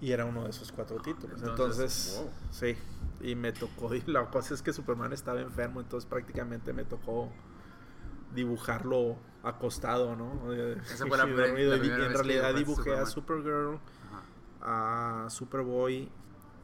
Y 0.00 0.12
era 0.12 0.24
uno 0.24 0.44
de 0.44 0.50
esos 0.50 0.72
cuatro 0.72 0.98
títulos. 1.00 1.42
Entonces, 1.42 2.16
Entonces, 2.18 2.18
wow. 2.18 2.30
sí. 2.50 2.76
Y 3.22 3.34
me 3.34 3.52
tocó. 3.52 3.94
Y 3.94 4.00
la 4.06 4.30
cosa 4.30 4.54
es 4.54 4.62
que 4.62 4.72
Superman 4.72 5.12
estaba 5.12 5.40
enfermo, 5.40 5.80
entonces 5.80 6.08
prácticamente 6.08 6.72
me 6.72 6.84
tocó 6.84 7.30
dibujarlo 8.34 9.16
acostado, 9.42 10.16
¿no? 10.16 10.52
Esa 10.52 11.06
fue 11.06 11.18
la 11.18 11.26
la 11.26 11.48
Y 11.48 11.78
primera 11.80 12.06
en 12.06 12.12
realidad 12.14 12.54
dibujé 12.54 12.96
a. 12.96 13.04
Supergirl, 13.06 13.78
Ajá. 14.60 15.24
a 15.26 15.30
Superboy 15.30 16.10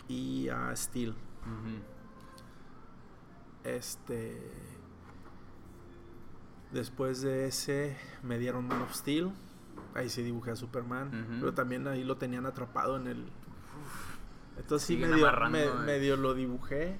y 0.08 0.48
a 0.48 0.74
Steel. 0.76 1.14
Este. 3.64 4.40
Después 6.72 7.20
de 7.22 7.46
ese 7.46 7.96
me 8.22 8.38
dieron 8.38 8.66
Man 8.66 8.82
of 8.82 8.92
Steel. 8.94 9.32
Ahí 9.94 10.08
sí 10.08 10.22
dibujé 10.22 10.50
a 10.52 10.56
Superman. 10.56 11.10
Pero 11.40 11.54
también 11.54 11.86
ahí 11.88 12.04
lo 12.04 12.16
tenían 12.16 12.46
atrapado 12.46 12.96
en 12.96 13.06
el. 13.06 13.26
Entonces 14.58 14.86
sí 14.86 14.96
medio, 15.12 15.26
me- 15.52 15.64
eh. 15.64 15.86
medio 15.86 16.16
lo 16.16 16.34
dibujé. 16.34 16.98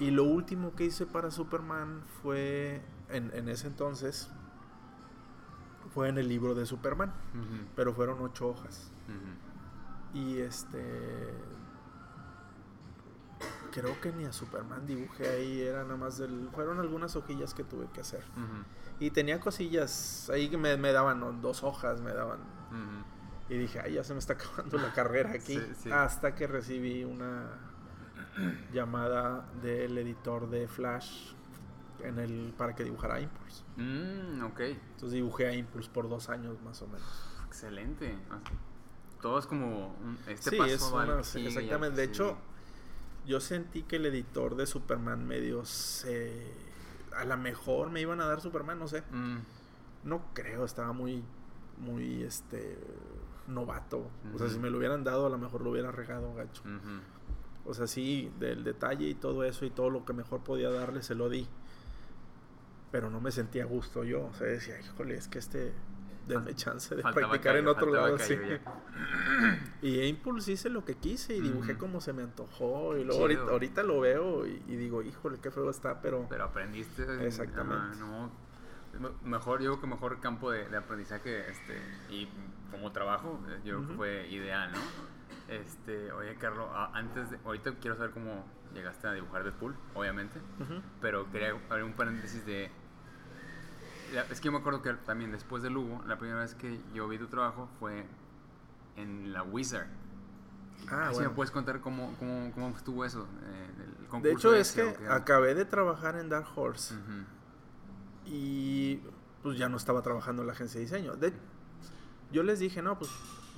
Y 0.00 0.10
lo 0.10 0.24
último 0.24 0.74
que 0.74 0.84
hice 0.84 1.06
para 1.06 1.30
Superman 1.30 2.02
fue. 2.22 2.82
En, 3.08 3.30
en 3.34 3.48
ese 3.48 3.66
entonces. 3.68 4.30
Fue 5.92 6.08
en 6.08 6.18
el 6.18 6.28
libro 6.28 6.54
de 6.54 6.66
Superman. 6.66 7.12
Pero 7.76 7.92
fueron 7.94 8.20
ocho 8.20 8.48
hojas. 8.48 8.90
Y 10.14 10.38
este. 10.38 11.32
Creo 13.74 14.00
que 14.00 14.12
ni 14.12 14.24
a 14.24 14.32
Superman 14.32 14.86
dibujé 14.86 15.28
ahí, 15.28 15.60
era 15.60 15.82
nada 15.82 15.96
más 15.96 16.16
del. 16.18 16.48
Fueron 16.54 16.78
algunas 16.78 17.16
hojillas 17.16 17.54
que 17.54 17.64
tuve 17.64 17.88
que 17.92 18.00
hacer. 18.02 18.22
Y 19.00 19.10
tenía 19.10 19.40
cosillas 19.40 20.30
ahí 20.30 20.48
que 20.48 20.56
me, 20.56 20.76
me 20.76 20.92
daban 20.92 21.18
¿no? 21.18 21.32
dos 21.32 21.64
hojas, 21.64 22.00
me 22.00 22.12
daban. 22.12 22.38
Y 23.48 23.58
dije, 23.58 23.80
ay, 23.80 23.94
ya 23.94 24.04
se 24.04 24.12
me 24.14 24.20
está 24.20 24.34
acabando 24.34 24.78
la 24.78 24.92
carrera 24.92 25.30
aquí. 25.34 25.58
Sí, 25.58 25.66
sí. 25.82 25.90
Hasta 25.90 26.34
que 26.36 26.46
recibí 26.46 27.02
una 27.04 27.50
llamada 28.72 29.44
del 29.62 29.96
editor 29.98 30.48
de 30.48 30.66
Flash 30.68 31.32
en 32.00 32.18
el, 32.18 32.54
para 32.56 32.74
que 32.74 32.84
dibujara 32.84 33.20
Impulse. 33.20 33.62
Mm, 33.76 34.44
ok. 34.44 34.60
Entonces 34.60 35.12
dibujé 35.12 35.46
a 35.48 35.54
Impulse 35.54 35.90
por 35.90 36.08
dos 36.08 36.28
años 36.28 36.60
más 36.62 36.80
o 36.82 36.86
menos. 36.86 37.02
Excelente. 37.46 38.16
Ah, 38.30 38.38
Todo 39.20 39.38
es 39.38 39.46
como 39.46 39.88
un- 40.02 40.18
este 40.26 40.50
sí, 40.50 40.56
paso 40.56 40.70
es 40.72 40.94
va 40.94 41.02
al 41.02 41.10
una- 41.10 41.20
exactamente. 41.20 41.96
De 41.96 42.04
hecho. 42.04 42.36
Yo 43.26 43.40
sentí 43.40 43.82
que 43.82 43.96
el 43.96 44.06
editor 44.06 44.56
de 44.56 44.66
Superman 44.66 45.26
medio 45.26 45.64
se... 45.64 46.52
A 47.16 47.24
lo 47.24 47.36
mejor 47.36 47.90
me 47.90 48.00
iban 48.00 48.20
a 48.20 48.26
dar 48.26 48.40
Superman, 48.40 48.78
no 48.78 48.88
sé. 48.88 49.02
Mm, 49.10 49.38
No 50.04 50.22
creo, 50.34 50.64
estaba 50.64 50.92
muy, 50.92 51.22
muy, 51.78 52.22
este, 52.24 52.78
novato. 53.46 54.10
O 54.34 54.38
sea, 54.38 54.48
si 54.48 54.58
me 54.58 54.68
lo 54.70 54.78
hubieran 54.78 55.04
dado, 55.04 55.26
a 55.26 55.30
lo 55.30 55.38
mejor 55.38 55.62
lo 55.62 55.70
hubiera 55.70 55.90
regado, 55.92 56.34
gacho. 56.34 56.62
O 57.64 57.72
sea, 57.72 57.86
sí, 57.86 58.30
del 58.38 58.64
detalle 58.64 59.06
y 59.08 59.14
todo 59.14 59.44
eso 59.44 59.64
y 59.64 59.70
todo 59.70 59.88
lo 59.90 60.04
que 60.04 60.12
mejor 60.12 60.42
podía 60.44 60.70
darle, 60.70 61.02
se 61.02 61.14
lo 61.14 61.28
di. 61.30 61.46
Pero 62.90 63.10
no 63.10 63.20
me 63.20 63.30
sentía 63.32 63.62
a 63.62 63.66
gusto 63.66 64.04
yo. 64.04 64.26
O 64.26 64.34
sea, 64.34 64.46
decía, 64.46 64.78
híjole, 64.80 65.14
es 65.14 65.28
que 65.28 65.38
este, 65.38 65.72
denme 66.26 66.54
chance 66.54 66.94
de 66.94 67.02
Faltaba 67.02 67.28
practicar 67.28 67.56
en 67.56 67.68
otro 67.68 67.92
lado. 67.92 68.18
sí. 68.18 68.36
callo 68.36 68.56
ya. 68.56 69.62
Y 69.82 70.00
Impulse 70.02 70.52
hice 70.52 70.70
lo 70.70 70.84
que 70.84 70.94
quise 70.96 71.36
y 71.36 71.40
dibujé 71.40 71.76
como 71.76 72.00
se 72.00 72.12
me 72.12 72.22
antojó. 72.22 72.96
Y 72.96 73.04
luego 73.04 73.22
ahorita, 73.22 73.42
ahorita 73.42 73.82
lo 73.82 74.00
veo 74.00 74.46
y, 74.46 74.62
y 74.66 74.76
digo, 74.76 75.02
híjole, 75.02 75.38
qué 75.40 75.50
feo 75.50 75.68
está, 75.70 76.00
pero... 76.00 76.26
Pero 76.28 76.44
aprendiste. 76.44 77.26
Exactamente. 77.26 77.76
ah, 77.76 77.94
no. 77.98 78.44
Mejor, 79.24 79.60
yo 79.60 79.72
creo 79.72 79.80
que 79.80 79.86
mejor 79.88 80.20
campo 80.20 80.50
de, 80.50 80.68
de 80.68 80.76
aprendizaje 80.76 81.50
este, 81.50 81.76
y 82.10 82.28
como 82.70 82.92
trabajo, 82.92 83.40
eh, 83.48 83.60
yo 83.64 83.76
creo 83.78 83.88
que 83.88 83.94
fue 83.94 84.28
ideal, 84.28 84.70
¿no? 84.72 84.78
Este, 85.48 86.12
oye, 86.12 86.36
Carlos, 86.36 86.68
antes 86.92 87.30
de. 87.30 87.38
Ahorita 87.44 87.72
quiero 87.80 87.96
saber 87.96 88.12
cómo 88.12 88.44
llegaste 88.72 89.06
a 89.08 89.12
dibujar 89.12 89.42
Deadpool, 89.44 89.74
obviamente. 89.94 90.40
Pero 91.00 91.30
quería 91.30 91.54
abrir 91.68 91.84
un 91.84 91.92
paréntesis 91.92 92.46
de. 92.46 92.70
Es 94.30 94.40
que 94.40 94.46
yo 94.46 94.52
me 94.52 94.58
acuerdo 94.58 94.82
que 94.82 94.92
también 94.92 95.32
después 95.32 95.62
de 95.62 95.70
Lugo, 95.70 96.02
la 96.06 96.18
primera 96.18 96.40
vez 96.40 96.54
que 96.54 96.78
yo 96.94 97.08
vi 97.08 97.18
tu 97.18 97.26
trabajo 97.26 97.68
fue 97.78 98.06
en 98.96 99.32
la 99.32 99.42
Wizard. 99.42 99.86
Ah, 100.88 101.04
Así 101.06 101.14
bueno. 101.14 101.30
me 101.30 101.36
puedes 101.36 101.50
contar 101.50 101.80
cómo, 101.80 102.14
cómo, 102.18 102.52
cómo 102.52 102.68
estuvo 102.76 103.04
eso. 103.04 103.26
eh, 103.44 104.14
el 104.16 104.22
De 104.22 104.32
hecho, 104.32 104.54
es 104.54 104.72
que 104.72 104.94
acabé 105.08 105.54
de 105.54 105.64
trabajar 105.64 106.16
en 106.16 106.28
Dark 106.28 106.46
Horse. 106.54 106.94
Y 108.26 109.00
pues 109.42 109.58
ya 109.58 109.68
no 109.68 109.76
estaba 109.76 110.02
trabajando 110.02 110.42
en 110.42 110.46
la 110.48 110.52
agencia 110.54 110.78
de 110.78 110.86
diseño. 110.86 111.16
De, 111.16 111.32
yo 112.32 112.42
les 112.42 112.58
dije, 112.58 112.82
no, 112.82 112.98
pues 112.98 113.10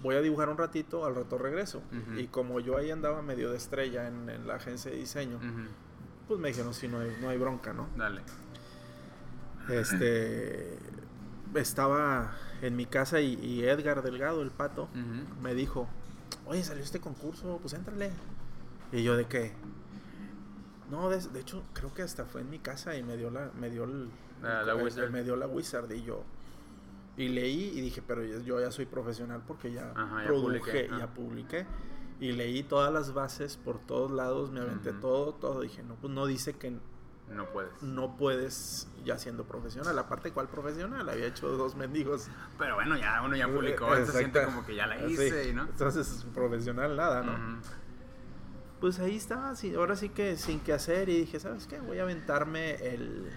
voy 0.03 0.17
a 0.17 0.21
dibujar 0.21 0.49
un 0.49 0.59
ratito, 0.59 1.05
al 1.05 1.15
rato 1.15 1.39
regreso. 1.39 1.79
Ujú. 1.93 2.19
Y 2.19 2.27
como 2.29 2.61
yo 2.61 2.77
ahí 2.77 2.91
andaba 2.91 3.23
medio 3.23 3.51
de 3.51 3.57
estrella 3.57 4.09
en, 4.09 4.29
en 4.29 4.47
la 4.47 4.57
agencia 4.57 4.91
de 4.91 4.97
diseño, 4.97 5.39
pues 6.29 6.41
me 6.41 6.49
dijeron, 6.49 6.75
sí, 6.75 6.89
no 6.89 7.01
hay, 7.01 7.17
no 7.21 7.29
hay 7.29 7.39
bronca, 7.39 7.73
¿no? 7.73 7.89
Dale. 7.97 8.23
Este, 9.69 10.79
estaba 11.55 12.33
en 12.63 12.77
mi 12.77 12.87
casa 12.87 13.21
y, 13.21 13.35
y 13.35 13.65
Edgar 13.65 14.03
Delgado, 14.03 14.43
el 14.43 14.51
pato, 14.51 14.89
me 15.43 15.55
dijo, 15.55 15.89
oye, 16.47 16.63
salió 16.65 16.83
este 16.83 17.01
concurso, 17.01 17.59
pues 17.61 17.75
éntrale. 17.75 18.11
Y 18.93 19.03
yo, 19.03 19.17
¿de 19.17 19.27
qué? 19.27 19.53
No, 20.91 21.11
de, 21.11 21.19
de 21.21 21.41
hecho, 21.41 21.65
creo 21.73 21.93
que 21.93 22.03
hasta 22.03 22.25
fue 22.25 22.43
en 22.43 22.51
mi 22.51 22.59
casa 22.61 22.97
y 22.97 23.03
me 23.03 23.17
dio 23.17 23.31
la, 23.31 23.51
me 23.59 23.71
dio 23.71 23.85
el, 23.85 24.09
la 24.43 24.61
el- 24.63 24.83
Wizard. 24.83 25.11
me 25.11 25.25
dio 25.25 25.35
la 25.37 25.47
Wizard 25.49 25.91
y 25.93 26.03
yo 26.03 26.23
y 27.17 27.29
leí 27.29 27.73
y 27.75 27.81
dije, 27.81 28.03
pero 28.07 28.23
yo, 28.23 28.61
ya 28.61 28.71
soy 28.71 28.85
profesional 28.87 29.43
porque 29.47 29.73
ya 29.73 29.91
Ajá, 29.97 30.21
ya 30.21 30.27
produje, 30.27 30.59
publiqué, 30.61 30.89
ya 30.91 31.05
ah. 31.05 31.15
publiqué 31.15 31.67
y 32.21 32.33
leí 32.33 32.63
todas 32.63 32.93
las 32.93 33.15
bases 33.15 33.57
por 33.57 33.79
todos 33.81 34.11
lados, 34.11 34.51
me 34.51 34.61
aventé 34.61 34.93
todo, 34.93 35.33
todo, 35.35 35.63
dije, 35.63 35.83
no, 35.83 35.95
pues 35.97 36.13
no 36.13 36.27
dice 36.27 36.57
que 36.57 36.79
No 37.31 37.47
puedes. 37.47 37.83
no 37.83 38.17
puedes 38.17 38.89
ya 39.05 39.19
siendo 39.19 39.45
profesional, 39.45 39.99
aparte 39.99 40.31
cuál 40.33 40.49
profesional, 40.49 41.09
había 41.09 41.27
hecho 41.27 41.49
dos 41.49 41.75
mendigos. 41.75 42.29
Pero 42.59 42.77
bueno, 42.77 42.97
ya 42.97 43.21
uno 43.23 43.35
ya 43.37 43.49
publicó, 43.49 43.95
se 43.97 44.13
siente 44.13 44.45
como 44.45 44.65
que 44.65 44.77
ya 44.77 44.87
la 44.87 44.99
Sí, 44.99 45.13
hice, 45.13 45.53
¿no? 45.53 45.65
Entonces, 45.65 46.25
profesional 46.35 46.97
nada, 46.97 47.23
¿no? 47.23 47.61
Pues 48.81 49.01
ahí 49.01 49.17
estaba, 49.17 49.57
sí, 49.57 49.75
ahora 49.75 49.97
sí 49.97 50.11
que 50.11 50.37
sin 50.37 50.61
qué 50.61 50.73
hacer 50.73 51.09
y 51.09 51.19
dije, 51.21 51.41
¿sabes 51.41 51.67
qué? 51.67 51.81
Voy 51.81 51.99
a 51.99 52.03
aventarme 52.03 52.75
el... 52.75 53.31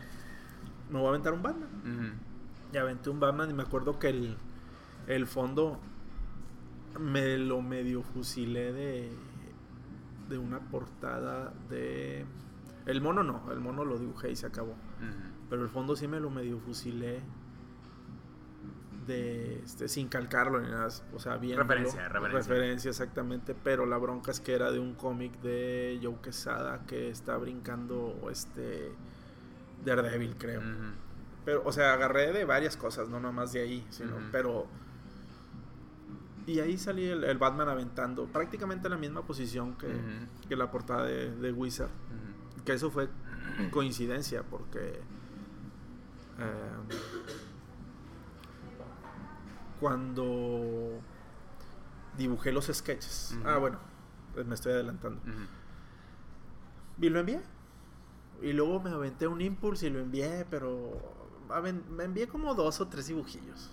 Me 0.89 0.97
voy 0.99 1.07
a 1.07 1.09
aventar 1.09 1.33
un 1.33 1.41
Batman. 1.41 1.69
Ujú. 1.81 2.73
Y 2.73 2.77
aventé 2.77 3.09
un 3.09 3.19
Batman 3.19 3.49
y 3.49 3.53
me 3.53 3.63
acuerdo 3.63 3.99
que 3.99 4.09
el, 4.09 4.37
el 5.07 5.25
fondo 5.27 5.79
me 6.99 7.37
lo 7.37 7.61
medio 7.61 8.03
fusilé 8.03 8.73
de, 8.73 9.09
de 10.27 10.37
una 10.37 10.59
portada 10.59 11.53
de... 11.69 12.25
El 12.89 13.01
mono 13.01 13.23
no, 13.23 13.51
el 13.51 13.59
mono 13.59 13.85
lo 13.85 13.97
dibujé 13.97 14.31
y 14.31 14.35
se 14.35 14.47
acabó. 14.47 14.75
Pero 15.49 15.63
el 15.63 15.69
fondo 15.69 15.95
sí 15.95 16.07
me 16.07 16.19
lo 16.19 16.29
medio 16.29 16.59
fusilé 16.59 17.21
de 19.07 19.59
este, 19.63 19.87
sin 19.87 20.07
calcarlo 20.07 20.59
ni 20.59 20.69
nada, 20.69 20.87
o 21.13 21.19
sea, 21.19 21.37
bien 21.37 21.57
Referencia, 21.57 22.09
referencia. 22.09 22.89
exactamente, 22.89 23.55
pero 23.55 23.85
la 23.87 23.97
bronca 23.97 24.29
es 24.29 24.39
que 24.39 24.53
era 24.53 24.71
de 24.71 24.77
un 24.79 24.93
cómic 24.93 25.39
de 25.41 25.99
Joe 26.03 26.17
Quesada 26.21 26.85
que 26.85 27.09
está 27.09 27.35
brincando 27.37 28.27
este 28.31 28.91
Daredevil, 29.83 30.35
creo. 30.37 30.61
Pero 31.43 31.63
o 31.65 31.71
sea, 31.71 31.93
agarré 31.93 32.31
de 32.33 32.45
varias 32.45 32.77
cosas, 32.77 33.09
no 33.09 33.19
nomás 33.19 33.51
de 33.53 33.61
ahí, 33.61 33.87
sino 33.89 34.15
pero 34.31 34.67
y 36.45 36.59
ahí 36.59 36.77
salí 36.77 37.05
el, 37.07 37.23
el 37.23 37.37
Batman 37.37 37.69
aventando 37.69 38.25
prácticamente 38.25 38.87
en 38.87 38.91
la 38.91 38.97
misma 38.97 39.23
posición 39.23 39.75
que, 39.75 39.87
que 40.47 40.55
la 40.55 40.69
portada 40.69 41.05
de, 41.05 41.31
de 41.35 41.51
Wizard. 41.51 41.89
Ujú. 41.89 42.38
Que 42.69 42.75
eso 42.75 42.91
fue 42.91 43.09
coincidencia 43.71 44.43
porque 44.43 45.01
eh, 46.37 46.71
cuando 49.79 51.01
dibujé 52.15 52.51
los 52.51 52.67
sketches. 52.67 53.35
Ah, 53.43 53.57
bueno, 53.57 53.79
pues 54.35 54.45
me 54.45 54.53
estoy 54.53 54.73
adelantando. 54.73 55.19
Ujú. 55.21 55.47
Y 57.01 57.09
lo 57.09 57.21
envié. 57.21 57.41
Y 58.43 58.53
luego 58.53 58.79
me 58.81 58.91
aventé 58.91 59.25
un 59.25 59.41
impulse 59.41 59.87
y 59.87 59.89
lo 59.89 59.99
envié, 59.99 60.45
pero 60.47 60.91
me 61.89 62.03
envié 62.03 62.27
como 62.27 62.53
dos 62.53 62.81
o 62.81 62.87
tres 62.87 63.07
dibujillos. 63.07 63.71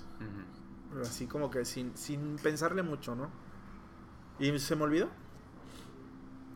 Pero 0.88 1.02
así 1.02 1.26
como 1.26 1.50
que 1.50 1.66
sin, 1.66 1.94
sin 1.98 2.36
pensarle 2.36 2.82
mucho, 2.82 3.14
¿no? 3.14 3.28
Y 4.38 4.58
se 4.58 4.74
me 4.74 4.84
olvidó. 4.84 5.10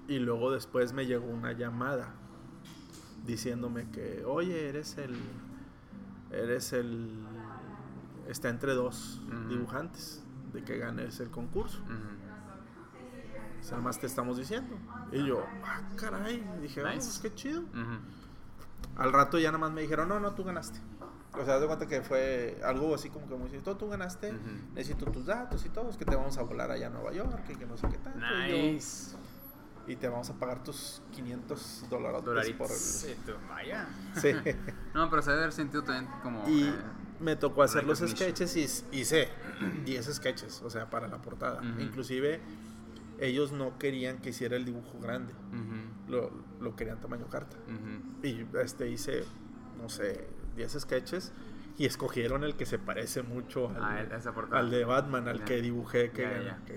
Y 0.08 0.20
luego 0.20 0.50
después 0.50 0.94
me 0.94 1.04
llegó 1.04 1.26
una 1.26 1.52
llamada 1.52 2.14
diciéndome 3.24 3.90
que, 3.90 4.24
oye, 4.26 4.68
eres 4.68 4.96
el. 4.98 5.16
Eres 6.30 6.72
el. 6.72 7.10
Está 8.28 8.48
entre 8.48 8.74
dos 8.74 9.20
dibujantes 9.48 10.22
de 10.52 10.62
que 10.62 10.78
ganes 10.78 11.18
el 11.20 11.30
concurso. 11.30 11.80
Ujú. 11.82 11.92
O 13.60 13.62
sea, 13.62 13.78
más 13.78 13.98
te 14.00 14.06
estamos 14.06 14.38
diciendo. 14.38 14.76
Y 15.12 15.26
yo, 15.26 15.44
ah, 15.64 15.82
caray. 15.96 16.42
Dije, 16.62 16.80
ah, 16.82 16.94
Nice. 16.94 17.06
pues 17.06 17.18
qué 17.20 17.34
chido. 17.34 17.62
Al 18.96 19.12
rato 19.12 19.38
ya 19.38 19.48
nada 19.48 19.58
más 19.58 19.72
me 19.72 19.82
dijeron, 19.82 20.08
no, 20.08 20.18
no, 20.20 20.32
tú 20.34 20.44
ganaste. 20.44 20.78
O 21.38 21.44
sea, 21.44 21.60
de 21.60 21.66
cuenta 21.66 21.86
que 21.86 22.02
fue 22.02 22.60
algo 22.64 22.92
así 22.94 23.08
como 23.08 23.28
que 23.28 23.34
muy 23.36 23.48
tú, 23.50 23.74
tú 23.76 23.88
ganaste, 23.88 24.32
necesito 24.74 25.06
tus 25.12 25.26
datos 25.26 25.64
y 25.64 25.68
todo, 25.68 25.88
es 25.90 25.96
que 25.96 26.04
te 26.04 26.16
vamos 26.16 26.36
a 26.38 26.42
volar 26.42 26.70
allá 26.72 26.88
a 26.88 26.90
Nueva 26.90 27.12
York 27.12 27.44
y 27.50 27.54
que 27.54 27.66
no 27.66 27.76
sé 27.76 27.86
qué 27.88 27.96
y 27.96 28.50
yo- 28.50 28.56
Nice. 28.74 29.16
Y, 29.90 29.96
te 29.96 30.08
vamos 30.08 30.30
a 30.30 30.38
pagar 30.38 30.62
tus 30.62 31.02
500 31.12 31.86
dólares 31.90 32.52
por 32.52 32.70
el... 32.70 32.76
Sí, 32.76 33.14
tú, 33.26 33.32
vaya. 33.48 33.88
Sí. 34.16 34.32
No, 34.94 35.08
pero 35.08 35.22
se 35.22 35.30
debe 35.30 35.42
haber 35.42 35.52
sentido 35.52 35.84
también 35.84 36.12
como. 36.22 36.48
y 36.48 36.64
eh, 36.64 36.74
me 37.20 37.36
tocó 37.36 37.62
hacer 37.62 37.84
los 37.84 37.98
sketches 38.00 38.56
y 38.56 38.98
hice 38.98 39.28
10 39.84 40.14
sketches, 40.14 40.62
o 40.62 40.70
sea, 40.70 40.90
para 40.90 41.06
la 41.06 41.22
portada. 41.22 41.60
Ujú. 41.60 41.80
Inclusive 41.80 42.40
ellos 43.20 43.52
no 43.52 43.78
querían 43.78 44.18
que 44.18 44.30
hiciera 44.30 44.56
el 44.56 44.64
dibujo 44.64 44.98
grande, 44.98 45.34
lo, 46.08 46.30
lo 46.60 46.74
querían 46.74 47.00
tamaño 47.00 47.28
carta. 47.28 47.56
Y 48.22 48.46
este 48.54 48.88
hice, 48.88 49.24
no 49.80 49.88
sé, 49.88 50.28
10 50.56 50.80
sketches 50.80 51.32
y 51.78 51.86
escogieron 51.86 52.44
el 52.44 52.56
que 52.56 52.66
se 52.66 52.78
parece 52.78 53.22
mucho 53.22 53.68
al, 53.70 54.10
Ah, 54.12 54.32
al 54.52 54.70
de 54.70 54.84
Batman, 54.84 55.28
al 55.28 55.44
que 55.44 55.62
dibujé 55.62 56.10
que, 56.10 56.22
Ya, 56.22 56.30
gana, 56.30 56.64
que 56.66 56.76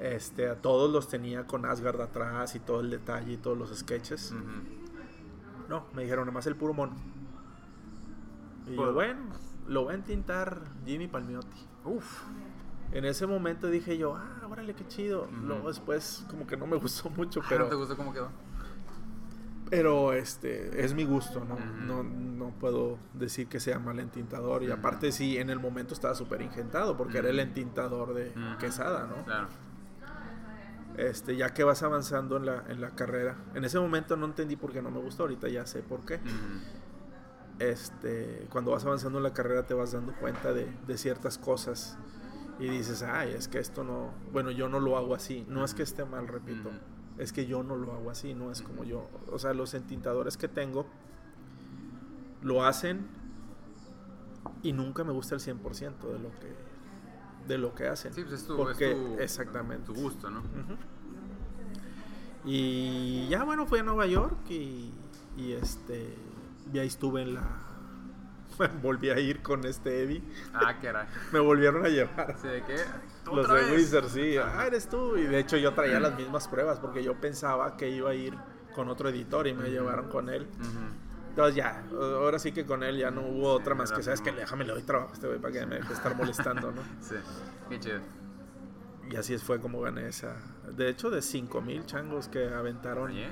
Este, 0.00 0.48
a 0.48 0.54
todos 0.56 0.90
los 0.92 1.08
tenía 1.08 1.46
con 1.46 1.64
Asgard 1.64 2.00
atrás 2.00 2.54
y 2.54 2.60
todo 2.60 2.80
el 2.80 2.90
detalle 2.90 3.32
y 3.32 3.36
todos 3.36 3.58
los 3.58 3.76
sketches. 3.76 4.32
No, 5.68 5.84
me 5.94 6.02
dijeron 6.02 6.26
nomás 6.26 6.46
el 6.46 6.56
puro 6.56 6.72
mono. 6.72 6.94
Y 8.66 8.76
Pues- 8.76 8.88
yo, 8.88 8.94
bueno, 8.94 9.20
lo 9.66 9.84
va 9.86 9.92
a 9.92 9.94
entintar 9.94 10.60
Jimmy 10.86 11.08
Palmiotti. 11.08 11.56
Uf. 11.84 12.22
En 12.92 13.04
ese 13.04 13.26
momento 13.26 13.66
dije 13.68 13.98
yo, 13.98 14.14
ah, 14.16 14.46
órale, 14.48 14.74
qué 14.74 14.86
chido. 14.86 15.28
Luego 15.44 15.68
después 15.68 16.24
como 16.30 16.46
que 16.46 16.56
no 16.56 16.66
me 16.66 16.76
gustó 16.78 17.10
mucho, 17.10 17.40
Ah, 17.40 17.44
¿No 17.44 17.48
te 17.48 17.64
pero, 17.64 17.78
gustó 17.78 17.96
cómo 17.96 18.12
quedó? 18.12 18.28
pero 19.70 20.14
este, 20.14 20.82
es 20.82 20.94
mi 20.94 21.04
gusto, 21.04 21.44
¿no? 21.44 21.58
No, 21.84 22.02
no 22.02 22.50
puedo 22.58 22.96
decir 23.12 23.48
que 23.48 23.60
sea 23.60 23.78
mal 23.78 23.98
entintador. 23.98 24.62
Y 24.62 24.70
aparte 24.70 25.12
sí, 25.12 25.36
en 25.36 25.50
el 25.50 25.58
momento 25.60 25.92
estaba 25.92 26.14
súper 26.14 26.40
ingentado 26.40 26.96
porque 26.96 27.18
era 27.18 27.28
el 27.28 27.38
entintador 27.40 28.14
de. 28.14 28.32
Quesada, 28.58 29.06
¿no? 29.06 29.24
Claro. 29.24 29.48
Este, 30.98 31.36
ya 31.36 31.54
que 31.54 31.62
vas 31.62 31.84
avanzando 31.84 32.36
en 32.38 32.46
la, 32.46 32.64
en 32.68 32.80
la 32.80 32.90
carrera. 32.90 33.36
En 33.54 33.64
ese 33.64 33.78
momento 33.78 34.16
no 34.16 34.26
entendí 34.26 34.56
por 34.56 34.72
qué 34.72 34.82
no 34.82 34.90
me 34.90 34.98
gustó, 34.98 35.22
ahorita 35.22 35.48
ya 35.48 35.64
sé 35.64 35.80
por 35.80 36.04
qué. 36.04 36.18
Este, 37.60 38.48
cuando 38.50 38.72
vas 38.72 38.84
avanzando 38.84 39.18
en 39.18 39.22
la 39.22 39.32
carrera 39.32 39.64
te 39.64 39.74
vas 39.74 39.92
dando 39.92 40.12
cuenta 40.14 40.52
de, 40.52 40.66
de 40.88 40.98
ciertas 40.98 41.38
cosas 41.38 41.96
y 42.58 42.68
dices, 42.68 43.04
ay, 43.04 43.30
es 43.30 43.46
que 43.46 43.60
esto 43.60 43.84
no, 43.84 44.10
bueno, 44.32 44.50
yo 44.50 44.68
no 44.68 44.80
lo 44.80 44.96
hago 44.96 45.14
así, 45.14 45.46
no 45.48 45.64
es 45.64 45.72
que 45.72 45.84
esté 45.84 46.04
mal, 46.04 46.26
repito, 46.26 46.70
es 47.16 47.32
que 47.32 47.46
yo 47.46 47.62
no 47.62 47.76
lo 47.76 47.92
hago 47.92 48.10
así, 48.10 48.34
no 48.34 48.50
es 48.50 48.62
como 48.62 48.82
yo. 48.82 49.08
O 49.30 49.38
sea, 49.38 49.54
los 49.54 49.74
entintadores 49.74 50.36
que 50.36 50.48
tengo 50.48 50.86
lo 52.42 52.64
hacen 52.64 53.06
y 54.64 54.72
nunca 54.72 55.04
me 55.04 55.12
gusta 55.12 55.36
el 55.36 55.40
100% 55.40 56.12
de 56.12 56.18
lo 56.18 56.30
que 56.40 56.67
de 57.48 57.58
lo 57.58 57.74
que 57.74 57.88
hacen. 57.88 58.12
Sí, 58.14 58.22
pues 58.22 58.42
es 58.42 58.46
tu, 58.46 58.56
Porque- 58.56 58.92
es 58.92 58.96
tu- 58.96 59.18
exactamente. 59.18 59.86
tu 59.86 59.94
gusto, 59.94 60.30
¿no? 60.30 60.42
Y 62.44 63.26
ya 63.28 63.44
bueno, 63.44 63.66
fui 63.66 63.80
a 63.80 63.82
Nueva 63.82 64.06
York 64.06 64.36
y, 64.48 64.90
y 65.36 65.52
este 65.52 66.14
y 66.72 66.78
ahí 66.78 66.86
estuve 66.86 67.22
en 67.22 67.34
la 67.34 67.42
volví 68.82 69.10
a 69.10 69.18
ir 69.18 69.42
con 69.42 69.64
este 69.66 70.02
Eddie. 70.02 70.22
Ah, 70.54 70.78
caray. 70.80 71.06
Me 71.32 71.38
volvieron 71.40 71.84
a 71.84 71.88
llevar. 71.88 72.36
Sí, 72.40 72.48
¿de 72.48 72.62
qué? 72.64 72.76
Los 73.26 73.44
¿Otra 73.46 73.54
de 73.56 73.64
vez? 73.70 73.72
Wizard, 73.76 74.08
sí. 74.08 74.36
Ah, 74.38 74.64
eres 74.66 74.88
tú. 74.88 75.16
Y 75.16 75.24
de 75.24 75.38
hecho 75.38 75.56
yo 75.56 75.74
traía 75.74 76.00
las 76.00 76.16
mismas 76.16 76.48
pruebas 76.48 76.78
porque 76.78 77.02
yo 77.02 77.14
pensaba 77.20 77.76
que 77.76 77.90
iba 77.90 78.10
a 78.10 78.14
ir 78.14 78.34
con 78.74 78.88
otro 78.88 79.08
editor 79.08 79.46
y 79.46 79.54
me 79.54 79.70
llevaron 79.70 80.08
con 80.08 80.28
él. 80.28 80.42
Ujú. 80.60 81.07
Entonces 81.38 81.54
ya, 81.54 81.84
ahora 81.92 82.40
sí 82.40 82.50
que 82.50 82.66
con 82.66 82.82
él 82.82 82.98
ya 82.98 83.12
no 83.12 83.20
hubo 83.20 83.52
otra 83.52 83.76
más 83.76 83.92
que, 83.92 84.02
¿sabes 84.02 84.20
que 84.20 84.32
Déjame 84.32 84.64
le 84.64 84.72
doy 84.72 84.82
trabajo 84.82 85.10
a 85.10 85.14
este 85.14 85.28
güey 85.28 85.38
para 85.38 85.52
que 85.54 85.66
me 85.66 85.76
deje 85.76 85.92
estar 85.92 86.16
molestando, 86.16 86.72
¿no? 86.72 86.82
Sí, 87.00 87.14
qué 87.68 87.78
chido. 87.78 88.00
Y 89.08 89.14
así 89.14 89.38
fue 89.38 89.60
como 89.60 89.80
gané 89.80 90.08
esa. 90.08 90.34
De 90.68 90.88
hecho, 90.88 91.10
de 91.10 91.22
5000 91.22 91.86
changos 91.86 92.26
que 92.26 92.48
aventaron. 92.48 93.12
Oye, 93.12 93.28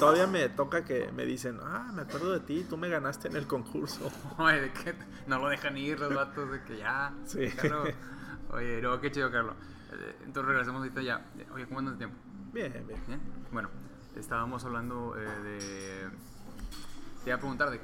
Todavía 0.00 0.26
me 0.26 0.48
toca 0.48 0.84
que 0.84 1.12
me 1.12 1.24
dicen, 1.26 1.60
ah, 1.62 1.92
me 1.94 2.02
acuerdo 2.02 2.32
de 2.32 2.40
ti, 2.40 2.66
tú 2.68 2.76
me 2.76 2.88
ganaste 2.88 3.28
en 3.28 3.36
el 3.36 3.46
concurso. 3.46 4.10
oye, 4.38 4.60
¿de 4.60 4.72
qué? 4.72 4.94
No 5.28 5.38
lo 5.38 5.48
dejan 5.48 5.78
ir 5.78 6.00
los 6.00 6.12
vatos 6.12 6.50
de 6.50 6.64
que 6.64 6.78
ya. 6.78 7.14
Sí. 7.24 7.38
déjalo. 7.38 7.84
Oye, 8.50 8.82
no, 8.82 9.00
qué 9.00 9.12
chido, 9.12 9.30
Carlos. 9.30 9.54
Eh, 9.92 10.16
Entonces 10.24 10.48
regresamos 10.48 10.80
ahorita 10.80 11.02
ya. 11.02 11.24
Oye, 11.54 11.66
¿cómo 11.68 11.78
andas 11.78 11.94
de 11.94 11.98
tiempo? 11.98 12.16
Bien, 12.52 12.72
bien. 12.84 13.00
Bien. 13.06 13.20
Bueno, 13.52 13.70
estábamos 14.16 14.64
hablando 14.64 15.14
eh, 15.16 15.20
de. 15.20 16.10
Te 17.28 17.32
iba 17.32 17.36
a 17.36 17.40
preguntar 17.40 17.70
de 17.70 17.78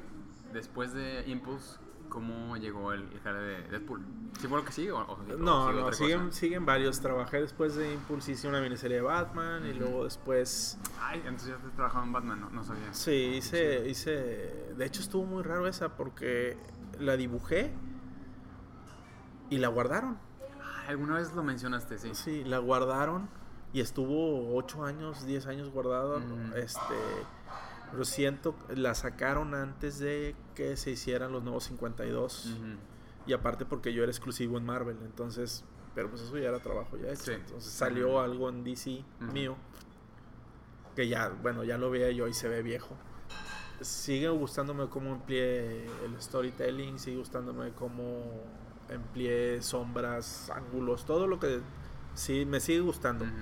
después 0.53 0.91
de 0.95 1.23
Impulse, 1.27 1.77
¿cómo 2.09 2.57
llegó 2.57 2.93
el, 2.93 3.03
el 3.11 3.19
jale 3.19 3.39
de 3.41 3.61
Deadpool? 3.69 4.01
¿Sí 4.39 4.47
fue 4.47 4.57
lo 4.57 4.65
que 4.65 4.71
sigue 4.71 4.91
o, 4.91 4.97
o- 4.97 5.13
o 5.13 5.17
No, 5.37 5.67
sigue 5.67 5.79
no, 5.79 5.85
otra 6.25 6.31
siguen, 6.31 6.65
varios. 6.65 6.99
Trabajé 6.99 7.41
después 7.41 7.75
de 7.75 7.93
Impulse, 7.93 8.31
hice 8.31 8.47
una 8.47 8.59
miniserie 8.59 8.97
de 8.97 9.03
Batman 9.03 9.63
y 9.67 9.73
luego 9.73 10.03
después... 10.05 10.79
Ay, 10.99 11.19
entonces 11.27 11.49
ya 11.49 11.57
te 11.57 11.69
trabajaba 11.75 12.03
en 12.05 12.13
Batman, 12.13 12.41
no, 12.41 12.49
no 12.49 12.63
sabía. 12.63 12.91
Sí, 12.91 13.11
hice, 13.37 13.87
hice... 13.87 14.73
De 14.75 14.83
hecho 14.83 15.01
estuvo 15.01 15.25
muy 15.25 15.43
raro 15.43 15.67
esa 15.67 15.95
porque 15.95 16.57
la 16.99 17.15
dibujé 17.15 17.71
y 19.51 19.59
la 19.59 19.67
guardaron. 19.67 20.17
Alguna 20.87 21.17
vez 21.17 21.35
lo 21.35 21.43
mencionaste, 21.43 21.99
sí. 21.99 22.09
Sí, 22.15 22.43
la 22.43 22.57
guardaron 22.57 23.29
y 23.73 23.81
estuvo 23.81 24.55
8 24.55 24.85
años, 24.85 25.23
10 25.27 25.45
años 25.45 25.69
guardada. 25.69 26.17
Mm. 26.17 26.53
Este, 26.55 26.95
pero 27.95 28.03
siento, 28.03 28.55
la 28.75 28.93
sacaron 28.93 29.55
antes 29.55 29.99
de 29.99 30.35
que 30.53 30.75
se 30.75 30.91
hicieran 30.91 31.31
los 31.31 31.43
nuevos 31.43 31.63
52. 31.63 32.45
Ujú. 32.47 32.65
Y 33.25 33.31
aparte 33.31 33.65
porque 33.65 33.93
yo 33.93 34.03
era 34.03 34.11
exclusivo 34.11 34.57
en 34.57 34.65
Marvel, 34.65 34.97
entonces, 35.05 35.63
pero 35.93 36.09
pues 36.09 36.21
eso 36.21 36.37
ya 36.37 36.49
era 36.49 36.59
trabajo 36.59 36.97
ya 36.97 37.07
hecho. 37.09 37.23
Sí. 37.23 37.31
Entonces 37.31 37.71
salió 37.71 38.19
algo 38.19 38.49
en 38.49 38.65
DC 38.65 39.01
Ujú. 39.21 39.31
mío 39.31 39.55
que 40.93 41.07
ya, 41.07 41.29
bueno, 41.29 41.63
ya 41.63 41.77
lo 41.77 41.89
veía 41.89 42.11
yo 42.11 42.27
y 42.27 42.33
se 42.33 42.49
ve 42.49 42.61
viejo. 42.61 42.97
Sigue 43.79 44.27
gustándome 44.27 44.89
cómo 44.89 45.13
empleé 45.13 45.85
el 46.03 46.21
storytelling, 46.21 46.99
sigue 46.99 47.17
gustándome 47.17 47.71
cómo 47.71 48.43
empleé 48.89 49.61
sombras, 49.61 50.49
ángulos, 50.49 51.05
todo 51.05 51.27
lo 51.27 51.39
que 51.39 51.61
sí 52.13 52.45
me 52.45 52.59
sigue 52.59 52.81
gustando. 52.81 53.23
Ujú. 53.23 53.33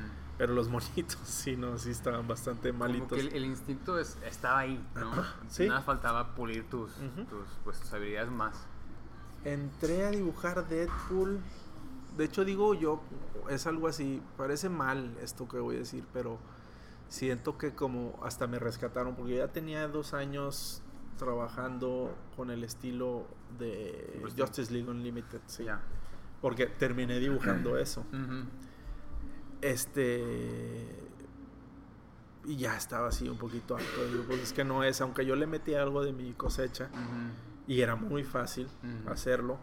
Pero 0.43 0.55
los 0.55 0.67
monitos 0.67 1.17
sí, 1.23 1.55
no, 1.55 1.77
sí 1.77 1.91
estaban 1.91 2.27
bastante 2.27 2.71
Como 2.71 2.79
malitos. 2.79 3.13
que 3.17 3.21
el, 3.21 3.33
el 3.33 3.45
instinto 3.45 3.97
es- 3.97 4.17
estaba 4.25 4.59
ahí, 4.59 4.85
¿no? 4.93 5.09
Sí. 5.47 5.69
Nada 5.69 5.79
faltaba 5.81 6.35
pulir 6.35 6.69
tus, 6.69 6.91
pues, 7.63 7.79
tus 7.79 7.93
habilidades 7.93 8.29
más. 8.29 8.53
Entré 9.45 10.05
a 10.05 10.11
dibujar 10.11 10.67
Deadpool. 10.67 11.39
De 12.17 12.25
hecho, 12.25 12.43
digo 12.43 12.73
yo, 12.73 13.01
es 13.49 13.65
algo 13.67 13.87
así. 13.87 14.21
Parece 14.35 14.67
mal 14.67 15.15
esto 15.21 15.47
que 15.47 15.59
voy 15.59 15.77
a 15.77 15.79
decir, 15.79 16.03
pero 16.11 16.37
siento 17.07 17.57
que 17.57 17.73
como 17.73 18.19
hasta 18.21 18.45
me 18.45 18.59
rescataron, 18.59 19.15
porque 19.15 19.37
ya 19.37 19.47
tenía 19.47 19.87
dos 19.87 20.13
años 20.13 20.81
trabajando 21.17 22.13
con 22.35 22.51
el 22.51 22.65
estilo 22.65 23.27
de 23.59 24.17
Pues, 24.19 24.33
Justice 24.37 24.73
League 24.73 24.89
Unlimited. 24.91 25.39
Sí. 25.45 25.63
Ya. 25.63 25.79
Porque 26.41 26.65
terminé 26.65 27.17
dibujando 27.19 27.77
eso. 27.77 28.01
Ujú. 28.11 28.43
Este. 29.64 30.99
Y 32.45 32.57
ya 32.57 32.76
estaba 32.76 33.07
así 33.07 33.30
un 33.30 33.38
poquito 33.38 33.76
harto. 33.76 34.05
Digo, 34.11 34.24
pues 34.28 34.39
es 34.41 34.53
que 34.53 34.64
no 34.66 34.84
es, 34.84 34.99
aunque 35.01 35.26
yo 35.26 35.36
le 35.36 35.47
metí 35.47 35.74
algo 35.76 36.03
de 36.03 36.11
mi 36.11 36.34
cosecha 36.34 36.89
y 37.68 37.80
era 37.82 37.95
muy 37.95 38.24
fácil 38.26 38.68
hacerlo. 39.07 39.57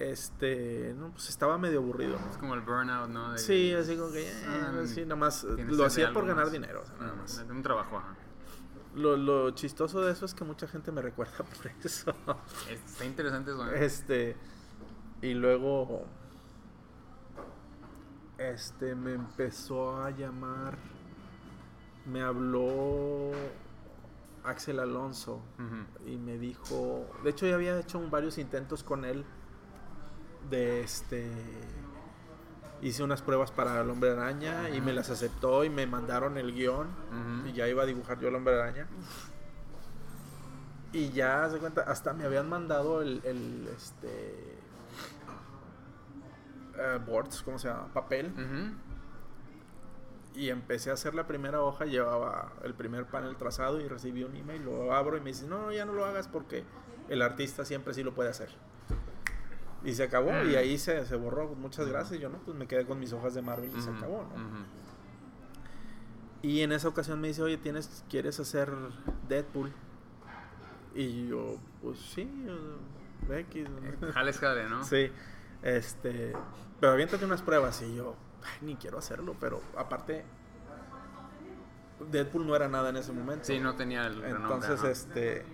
Este, 0.00 0.94
no, 0.98 1.10
pues 1.10 1.28
estaba 1.28 1.58
medio 1.58 1.78
aburrido. 1.78 2.18
Es 2.28 2.36
como 2.38 2.54
el 2.54 2.62
burnout, 2.62 3.08
¿no? 3.08 3.32
De- 3.32 3.38
Sí, 3.38 3.72
así 3.72 3.94
como 3.96 4.10
que, 4.10 4.28
eh, 4.28 4.44
Ah, 4.48 4.72
así 4.82 5.02
nada 5.02 5.14
más, 5.16 5.44
lo 5.44 5.84
hacía 5.84 6.12
por 6.12 6.26
ganar 6.26 6.44
más. 6.46 6.52
dinero, 6.52 6.80
o 6.82 6.84
sea, 6.84 6.96
nada 6.96 7.12
Ah, 7.14 7.20
más. 7.20 7.44
un 7.48 7.62
trabajo, 7.62 7.98
ajá. 7.98 8.16
Lo, 8.96 9.16
lo 9.16 9.52
chistoso 9.52 10.00
de 10.02 10.12
eso 10.12 10.24
es 10.26 10.34
que 10.34 10.42
mucha 10.44 10.66
gente 10.66 10.90
me 10.90 11.00
recuerda 11.02 11.32
por 11.62 11.70
eso. 11.84 12.12
Está 12.68 13.04
interesante 13.04 13.52
eso, 13.52 13.70
¿eh? 13.70 13.84
Este, 13.84 14.36
y 15.20 15.34
luego, 15.34 16.04
este, 18.50 18.94
me 18.94 19.14
empezó 19.14 20.02
a 20.02 20.10
llamar, 20.10 20.76
me 22.06 22.22
habló 22.22 23.32
Axel 24.44 24.80
Alonso 24.80 25.40
y 26.06 26.16
me 26.16 26.38
dijo, 26.38 27.06
de 27.22 27.30
hecho 27.30 27.46
ya 27.46 27.54
había 27.54 27.78
hecho 27.78 28.00
varios 28.10 28.38
intentos 28.38 28.82
con 28.82 29.04
él 29.04 29.24
de 30.50 30.82
este 30.82 31.30
hice 32.82 33.04
unas 33.04 33.22
pruebas 33.22 33.52
para 33.52 33.80
el 33.80 33.88
hombre 33.88 34.10
araña 34.10 34.68
y 34.70 34.80
me 34.80 34.92
las 34.92 35.08
aceptó 35.08 35.62
y 35.64 35.70
me 35.70 35.86
mandaron 35.86 36.36
el 36.36 36.52
guion 36.52 36.88
y 37.46 37.52
ya 37.52 37.68
iba 37.68 37.84
a 37.84 37.86
dibujar 37.86 38.18
yo 38.18 38.28
el 38.28 38.34
hombre 38.34 38.54
araña. 38.54 38.88
Y 40.92 41.10
ya 41.10 41.48
se 41.48 41.58
cuenta 41.58 41.82
hasta 41.82 42.12
me 42.12 42.24
habían 42.24 42.48
mandado 42.48 43.00
el, 43.00 43.22
el, 43.24 43.68
este 43.74 44.51
eh, 46.82 46.98
boards 47.06 47.42
cómo 47.42 47.58
se 47.58 47.68
llama 47.68 47.88
papel 47.92 48.32
Ujú. 48.32 48.74
y 50.40 50.48
empecé 50.50 50.90
a 50.90 50.94
hacer 50.94 51.14
la 51.14 51.26
primera 51.26 51.60
hoja, 51.62 51.84
llevaba 51.84 52.52
el 52.64 52.74
primer 52.74 53.06
panel 53.06 53.36
trazado 53.36 53.80
y 53.80 53.88
recibí 53.88 54.24
un 54.24 54.34
email, 54.36 54.64
lo 54.64 54.94
abro 54.94 55.16
y 55.16 55.20
me 55.20 55.30
dice, 55.30 55.46
no, 55.46 55.72
ya 55.72 55.84
no 55.84 55.92
lo 55.92 56.04
hagas 56.04 56.28
porque 56.28 56.64
el 57.08 57.22
artista 57.22 57.64
siempre 57.64 57.94
sí 57.94 58.02
lo 58.02 58.14
puede 58.14 58.30
hacer. 58.30 58.50
Y 59.84 59.94
se 59.94 60.04
acabó 60.04 60.30
y 60.44 60.54
ahí 60.54 60.78
se, 60.78 61.04
se 61.06 61.16
borró, 61.16 61.48
muchas 61.56 61.88
gracias, 61.88 62.20
yo 62.20 62.28
no, 62.28 62.38
pues 62.38 62.56
me 62.56 62.68
quedé 62.68 62.86
con 62.86 63.00
mis 63.00 63.12
hojas 63.12 63.34
de 63.34 63.42
Marvel 63.42 63.70
y 63.76 63.80
se 63.82 63.90
acabó, 63.90 64.22
¿no? 64.24 64.72
Y 66.40 66.60
en 66.62 66.72
esa 66.72 66.88
ocasión 66.88 67.20
me 67.20 67.28
dice, 67.28 67.42
oye, 67.42 67.56
¿tienes, 67.56 68.04
¿quieres 68.08 68.38
hacer 68.40 68.68
Deadpool? 69.28 69.72
Y 70.94 71.26
yo, 71.28 71.56
pues 71.80 71.98
sí, 71.98 72.22
eh, 72.48 73.40
X. 73.48 73.66
¿no? 74.00 74.12
Jales, 74.12 74.38
jale, 74.38 74.68
¿no? 74.68 74.84
Sí, 74.84 75.10
este, 75.62 76.32
pero 76.80 76.92
aviéntate 76.92 77.24
unas 77.24 77.42
pruebas 77.42 77.80
y 77.82 77.94
yo, 77.94 78.16
"Ay, 78.42 78.66
ni 78.66 78.76
quiero 78.76 78.98
hacerlo, 78.98 79.36
pero 79.40 79.60
aparte, 79.76 80.24
Deadpool 82.10 82.46
no 82.46 82.56
era 82.56 82.68
nada 82.68 82.90
en 82.90 82.96
ese 82.96 83.12
momento. 83.12 83.44
Sí, 83.44 83.60
no 83.60 83.74
tenía 83.76 84.06
el 84.06 84.20
renombre, 84.22 84.42
Entonces, 84.42 84.78
ajá. 84.80 84.90
este, 84.90 85.44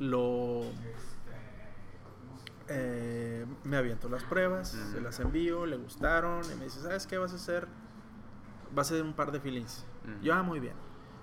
lo, 0.00 0.72
eh, 2.68 3.46
me 3.64 3.76
aviento 3.76 4.08
las 4.08 4.24
pruebas, 4.24 4.74
Ujú. 4.74 4.92
se 4.92 5.00
las 5.00 5.18
envío, 5.20 5.64
le 5.66 5.76
gustaron 5.76 6.44
y 6.52 6.54
me 6.56 6.64
dice, 6.64 6.80
¿sabes 6.80 7.06
qué 7.06 7.18
vas 7.18 7.32
a 7.32 7.36
hacer? 7.36 7.66
Vas 8.74 8.90
a 8.90 8.94
hacer 8.94 9.04
un 9.04 9.14
par 9.14 9.32
de 9.32 9.40
feelings. 9.40 9.84
Ujú. 10.04 10.24
Yo, 10.24 10.34
ah, 10.34 10.42
muy 10.42 10.60
bien. 10.60 10.74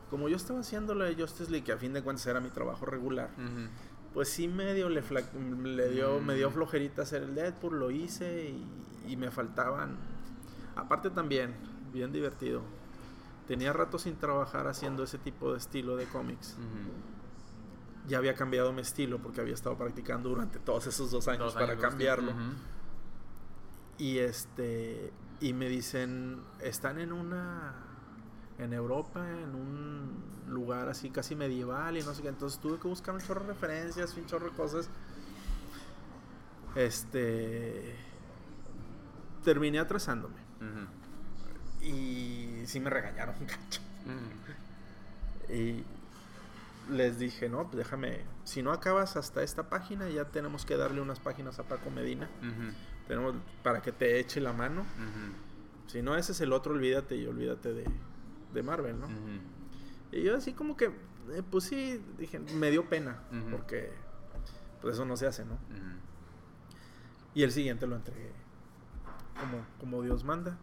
Como 0.09 0.29
yo 0.29 0.35
estaba 0.37 0.59
haciendo 0.59 0.95
la 0.95 1.05
de 1.05 1.15
Justice 1.15 1.51
League, 1.51 1.65
que 1.65 1.71
a 1.71 1.77
fin 1.77 1.93
de 1.93 2.01
cuentas 2.01 2.25
era 2.27 2.39
mi 2.39 2.49
trabajo 2.49 2.85
regular, 2.85 3.29
Ujú. 3.37 3.67
Pues 4.15 4.29
sí 4.29 4.47
medio 4.47 4.89
le, 4.89 5.03
fla- 5.03 5.31
le 5.63 5.89
dio, 5.89 6.19
me 6.21 6.33
dio 6.33 6.49
Mm. 6.49 6.53
flojerita 6.53 7.01
hacer 7.03 7.21
el 7.21 7.35
Deadpool, 7.35 7.77
lo 7.79 7.91
hice 7.91 8.49
y, 8.49 9.11
y 9.11 9.17
me 9.17 9.29
faltaban. 9.29 9.95
Aparte 10.75 11.11
también, 11.11 11.53
bien 11.93 12.11
divertido. 12.11 12.63
Tenía 13.47 13.71
rato 13.73 13.99
sin 13.99 14.15
trabajar 14.15 14.67
haciendo 14.67 15.03
ese 15.03 15.19
tipo 15.19 15.51
de 15.51 15.59
estilo 15.59 15.95
de 15.97 16.05
cómics. 16.05 16.55
Ya 18.07 18.17
había 18.17 18.33
cambiado 18.33 18.73
mi 18.73 18.81
estilo 18.81 19.19
porque 19.19 19.41
había 19.41 19.53
estado 19.53 19.77
practicando 19.77 20.29
durante 20.29 20.57
todos 20.59 20.87
esos 20.87 21.11
dos 21.11 21.27
años 21.27 21.45
Dos 21.45 21.53
para 21.53 21.73
años, 21.73 21.81
cambiarlo. 21.81 22.31
Y 23.97 24.17
este 24.19 25.11
y 25.41 25.53
me 25.53 25.67
dicen, 25.69 26.39
están 26.61 26.99
en 26.99 27.11
una 27.13 27.73
en 28.57 28.73
Europa, 28.73 29.19
en 29.29 29.55
un 29.55 30.23
lugar 30.47 30.89
así 30.89 31.09
casi 31.09 31.35
medieval 31.35 31.97
y 31.97 32.03
no 32.03 32.13
sé 32.13 32.21
qué. 32.21 32.29
Entonces 32.29 32.59
tuve 32.59 32.79
que 32.79 32.87
buscar 32.87 33.15
un 33.15 33.21
chorro 33.21 33.41
de 33.41 33.47
referencias, 33.47 34.15
un 34.15 34.25
chorro 34.25 34.49
de 34.49 34.55
cosas. 34.55 34.89
Este 36.75 37.95
terminé 39.43 39.79
atrasándome. 39.79 40.43
Y 41.81 42.63
sí 42.65 42.79
me 42.79 42.89
regañaron 42.89 43.35
cacho. 43.45 43.81
Ujú. 44.05 45.53
Y 45.53 45.83
les 46.89 47.19
dije, 47.19 47.49
no, 47.49 47.63
pues 47.63 47.77
déjame, 47.77 48.21
si 48.43 48.61
no 48.63 48.71
acabas 48.71 49.15
hasta 49.15 49.43
esta 49.43 49.69
página, 49.69 50.09
ya 50.09 50.25
tenemos 50.25 50.65
que 50.65 50.77
darle 50.77 51.01
unas 51.01 51.19
páginas 51.19 51.59
a 51.59 51.63
Paco 51.63 51.89
Medina. 51.89 52.27
Tenemos 53.07 53.35
para 53.63 53.81
que 53.81 53.91
te 53.91 54.19
eche 54.19 54.41
la 54.41 54.53
mano. 54.53 54.85
Si 55.87 56.01
no, 56.01 56.15
ese 56.15 56.31
es 56.31 56.41
el 56.41 56.51
otro, 56.51 56.73
olvídate 56.73 57.15
y 57.15 57.27
olvídate 57.27 57.73
de, 57.73 57.85
de 58.55 58.63
Marvel, 58.63 58.99
¿no? 58.99 59.07
Y 60.11 60.23
yo 60.23 60.35
así 60.35 60.53
como 60.53 60.75
que, 60.75 60.85
eh, 60.85 61.43
pues 61.51 61.65
sí, 61.65 62.01
dije, 62.17 62.39
me 62.39 62.71
dio 62.71 62.89
pena, 62.89 63.21
porque 63.51 63.91
pues 64.81 64.95
eso 64.95 65.05
no 65.05 65.15
se 65.17 65.27
hace, 65.27 65.45
¿no? 65.45 65.57
Y 67.35 67.43
el 67.43 67.51
siguiente 67.51 67.85
lo 67.85 67.95
entregué 67.95 68.31
como, 69.39 69.65
como 69.79 70.01
Dios 70.01 70.23
manda. 70.23 70.57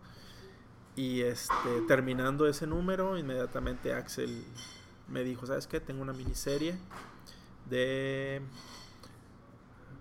Y 0.96 1.20
este, 1.22 1.80
terminando 1.88 2.46
ese 2.46 2.66
número, 2.66 3.16
inmediatamente 3.18 3.94
Axel 3.94 4.44
me 5.08 5.22
dijo, 5.24 5.46
¿sabes 5.46 5.66
qué? 5.66 5.80
Tengo 5.80 6.02
una 6.02 6.12
miniserie 6.12 6.76
de 7.68 8.42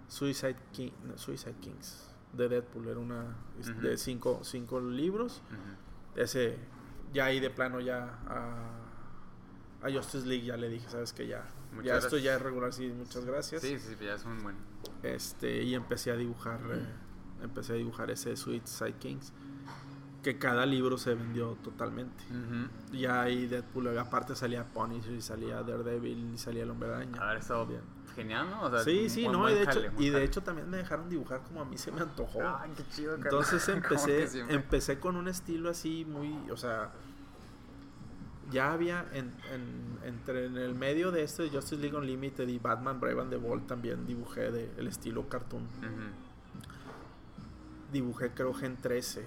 Suicide, 0.07 0.57
King, 0.73 0.91
no, 1.05 1.17
Suicide 1.17 1.55
Kings, 1.61 2.09
de 2.33 2.49
Deadpool. 2.49 2.87
Era 2.87 2.99
una 2.99 3.35
Ujú. 3.59 3.81
de 3.81 3.97
cinco, 3.97 4.39
cinco 4.43 4.79
libros. 4.81 5.41
Ese, 6.15 6.57
ya 7.13 7.25
ahí 7.25 7.39
de 7.39 7.49
plano 7.49 7.79
ya 7.79 8.19
a, 8.27 9.87
a 9.87 9.91
Justice 9.91 10.25
League 10.25 10.45
ya 10.45 10.57
le 10.57 10.69
dije, 10.69 10.89
¿sabes 10.89 11.13
qué? 11.13 11.27
Ya, 11.27 11.43
Muchas 11.73 11.85
ya 11.85 11.97
esto 11.97 12.17
ya 12.17 12.35
es 12.35 12.41
regular, 12.41 12.73
sí, 12.73 12.87
muchas 12.87 13.25
gracias. 13.25 13.61
Sí, 13.61 13.79
sí, 13.79 13.95
ya 14.01 14.15
es 14.15 14.25
un 14.25 14.41
buen. 14.43 14.55
Este, 15.03 15.63
y 15.63 15.73
empecé 15.75 16.11
a 16.11 16.15
dibujar, 16.15 16.59
eh, 16.71 16.85
empecé 17.43 17.73
a 17.73 17.75
dibujar 17.75 18.11
ese 18.11 18.35
Suicide 18.35 18.93
Kings, 18.99 19.33
que 20.21 20.37
cada 20.37 20.65
libro 20.65 20.97
se 20.97 21.15
vendió 21.15 21.57
totalmente. 21.63 22.23
Ya 22.91 23.21
ahí 23.21 23.47
Deadpool, 23.47 23.97
aparte 23.97 24.35
salía 24.35 24.65
Punisher 24.65 25.13
y 25.13 25.21
salía 25.21 25.63
Daredevil 25.63 26.33
y 26.33 26.37
salía 26.37 26.63
el 26.63 26.69
Hombre 26.69 26.89
Araña. 26.89 27.21
Haber 27.21 27.37
estado 27.37 27.65
Bien. 27.65 27.81
Genial, 28.15 28.49
¿no? 28.49 28.63
O 28.63 28.69
sea, 28.69 28.79
Sí, 28.83 29.09
sí, 29.09 29.27
no, 29.27 29.49
y 29.49 29.53
de 29.53 29.61
hecho, 29.63 29.71
jale, 29.73 29.91
y 29.97 30.09
de 30.09 30.23
hecho 30.23 30.41
también 30.41 30.69
me 30.69 30.77
dejaron 30.77 31.09
dibujar 31.09 31.41
como 31.41 31.61
a 31.61 31.65
mí 31.65 31.77
se 31.77 31.91
me 31.91 32.01
antojó. 32.01 32.41
Ay, 32.43 32.71
qué 32.75 32.83
chido, 32.95 33.11
carnal. 33.17 33.33
Entonces 33.33 33.67
empecé, 33.69 34.45
empecé 34.49 34.99
con 34.99 35.15
un 35.15 35.27
estilo 35.27 35.69
así 35.69 36.05
muy, 36.05 36.33
o 36.51 36.57
sea, 36.57 36.91
ya 38.51 38.73
había 38.73 39.05
en, 39.13 39.31
en- 39.53 39.99
entre 40.03 40.45
en 40.47 40.57
el 40.57 40.75
medio 40.75 41.11
de 41.11 41.23
este 41.23 41.49
Justice 41.49 41.77
League 41.81 41.95
Unlimited 41.97 42.47
y 42.47 42.59
Batman 42.59 42.99
Brave 42.99 43.21
and 43.21 43.29
the 43.29 43.37
Bold 43.37 43.65
también 43.67 44.05
dibujé 44.05 44.51
de, 44.51 44.69
el 44.77 44.87
estilo 44.87 45.29
cartoon. 45.29 45.63
Dibujé 47.91 48.31
creo 48.31 48.53
Gen 48.53 48.77
13. 48.77 49.25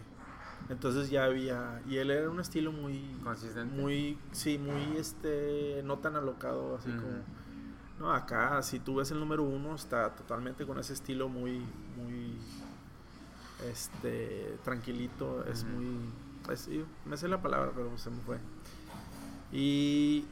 Entonces 0.71 1.11
ya 1.11 1.25
había 1.25 1.83
y 1.87 1.99
él 1.99 2.11
era 2.11 2.31
un 2.31 2.41
estilo 2.41 2.73
muy 2.73 3.05
Consistente. 3.23 3.75
muy 3.75 4.19
sí, 4.33 4.57
muy 4.57 4.97
este 4.97 5.83
no 5.85 5.99
tan 5.99 6.17
alocado 6.17 6.77
así 6.77 6.89
como 6.89 7.23
no, 7.99 8.13
acá 8.13 8.63
si 8.63 8.79
tú 8.81 8.97
ves 8.97 9.11
el 9.11 9.21
número 9.21 9.43
uno 9.43 9.75
está 9.75 10.11
totalmente 10.15 10.67
con 10.67 10.79
ese 10.79 10.93
estilo 10.95 11.29
muy 11.29 11.61
muy 11.97 12.37
este 13.71 14.59
tranquilito, 14.65 15.45
es 15.47 15.65
muy 15.65 16.11
es- 16.53 16.69
me 17.07 17.17
sé 17.17 17.29
la 17.29 17.41
palabra, 17.41 17.73
pero 17.75 17.97
se 17.97 18.11
me 18.11 18.21
fue. 18.23 18.39
Y 19.53 20.27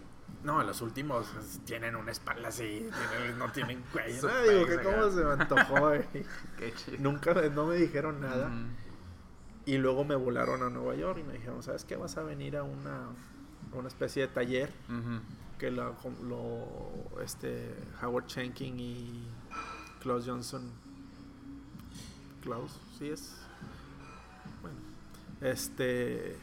no, 0.45 0.63
los 0.63 0.81
últimos 0.83 1.27
pues, 1.33 1.61
tienen 1.65 1.97
una 1.97 2.11
espalda 2.13 2.49
así, 2.49 2.87
tienen- 3.11 3.39
no 3.39 3.51
tienen 3.53 3.83
cuello. 3.93 4.29
No, 4.29 4.43
digo 4.43 4.67
que 4.67 4.83
cómo 4.83 5.11
se 5.11 5.25
me 5.25 5.31
antojó. 5.33 5.91
Qué 6.59 6.75
chido. 6.75 6.99
Nunca 7.01 7.33
no 7.35 7.67
me 7.67 7.77
dijeron 7.77 8.21
nada. 8.21 8.51
Y 9.65 9.79
luego 9.79 10.05
me 10.05 10.17
volaron 10.17 10.63
a 10.65 10.71
Nueva 10.71 10.97
York 10.97 11.19
y 11.21 11.23
me 11.23 11.35
dijeron, 11.35 11.63
¿sabes 11.63 11.85
qué? 11.85 11.95
Vas 11.97 12.17
a 12.17 12.23
venir 12.25 12.57
a 12.57 12.65
una, 12.65 13.05
a 13.73 13.77
una 13.77 13.87
especie 13.89 14.23
de 14.27 14.29
taller. 14.29 14.73
Que 15.63 15.71
lo, 15.71 15.95
lo- 16.25 17.21
este, 17.23 17.73
Howard 18.03 18.27
Shanking 18.27 18.81
y 18.81 19.29
Klaus 20.01 20.27
Johnson. 20.27 20.69
Klaus, 22.43 22.81
sí 22.99 23.09
es. 23.11 23.37
Bueno, 24.61 24.77
este. 25.41 26.37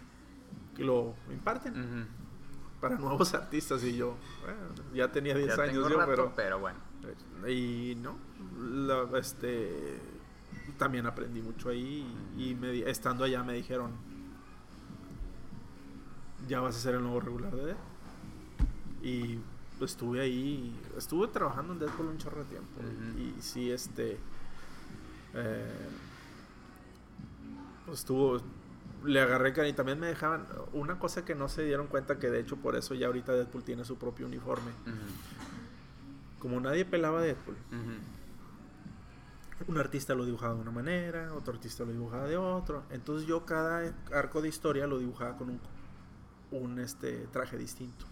lo 0.78 1.16
imparten 1.30 2.08
para 2.80 2.98
nuevos 2.98 3.34
artistas 3.34 3.84
y 3.84 3.98
yo. 3.98 4.16
bueno, 4.42 4.60
ya 4.94 5.12
tenía 5.12 5.36
10 5.36 5.54
Ya 5.58 5.64
años 5.64 5.90
yo, 5.90 5.98
rato, 5.98 6.12
pero. 6.12 6.34
pero 6.34 6.60
bueno. 6.60 6.80
Y 7.46 7.96
no, 7.98 8.16
la- 8.58 9.20
este, 9.20 10.00
también 10.78 11.06
aprendí 11.08 11.42
mucho 11.42 11.68
ahí 11.68 12.08
y, 12.38 12.52
y 12.52 12.56
me 12.56 12.90
estando 12.90 13.26
allá 13.26 13.44
me 13.44 13.52
dijeron, 13.52 13.92
ya 16.48 16.62
vas 16.62 16.78
a 16.78 16.80
ser 16.80 16.96
el 16.96 17.02
nuevo 17.02 17.20
regular 17.20 17.54
de 17.54 17.66
Deadpool. 17.66 17.89
Y 19.02 19.40
estuve 19.86 20.22
ahí, 20.22 20.76
estuve 20.98 21.28
trabajando 21.28 21.74
en 21.74 21.80
Deadpool 21.80 22.08
un 22.08 22.18
chorro 22.18 22.44
de 22.44 22.50
tiempo. 22.50 22.82
Y 23.18 23.42
sí, 23.42 23.72
este, 23.72 24.18
eh, 25.34 25.90
pues 27.86 28.00
estuvo, 28.00 28.42
le 29.04 29.22
agarré 29.22 29.54
cariño. 29.54 29.74
Y 29.74 29.76
también 29.76 30.00
me 30.00 30.08
dejaban, 30.08 30.46
una 30.74 31.00
cosa 31.00 31.26
que 31.26 31.36
no 31.36 31.48
se 31.50 31.64
dieron 31.64 31.88
cuenta 31.88 32.20
que 32.20 32.30
de 32.30 32.40
hecho 32.40 32.58
por 32.58 32.76
eso 32.76 32.94
ya 32.94 33.08
ahorita 33.08 33.34
Deadpool 33.34 33.64
tiene 33.64 33.86
su 33.86 33.98
propio 33.98 34.26
uniforme. 34.26 34.72
Como 36.40 36.60
nadie 36.60 36.86
pelaba 36.86 37.22
Deadpool. 37.22 37.56
Un 39.68 39.78
artista 39.78 40.16
lo 40.16 40.26
dibujaba 40.26 40.54
de 40.54 40.62
una 40.62 40.72
manera, 40.72 41.34
otro 41.34 41.54
artista 41.54 41.84
lo 41.84 41.92
dibujaba 41.92 42.28
de 42.28 42.38
otro. 42.38 42.84
Entonces 42.92 43.28
yo 43.28 43.46
cada 43.46 43.94
arco 44.14 44.42
de 44.42 44.48
historia 44.48 44.88
lo 44.88 45.00
dibujaba 45.00 45.38
con 45.38 45.50
un, 45.50 45.60
un 46.52 46.80
este, 46.80 47.28
traje 47.32 47.58
distinto. 47.58 48.06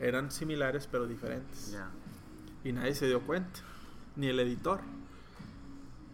Eran 0.00 0.30
similares 0.32 0.88
pero 0.90 1.06
diferentes. 1.06 1.70
Ya. 1.72 1.90
Y 2.64 2.72
nadie 2.72 2.94
se 2.94 3.06
dio 3.06 3.20
cuenta, 3.20 3.60
ni 4.16 4.26
el 4.26 4.40
editor. 4.40 4.80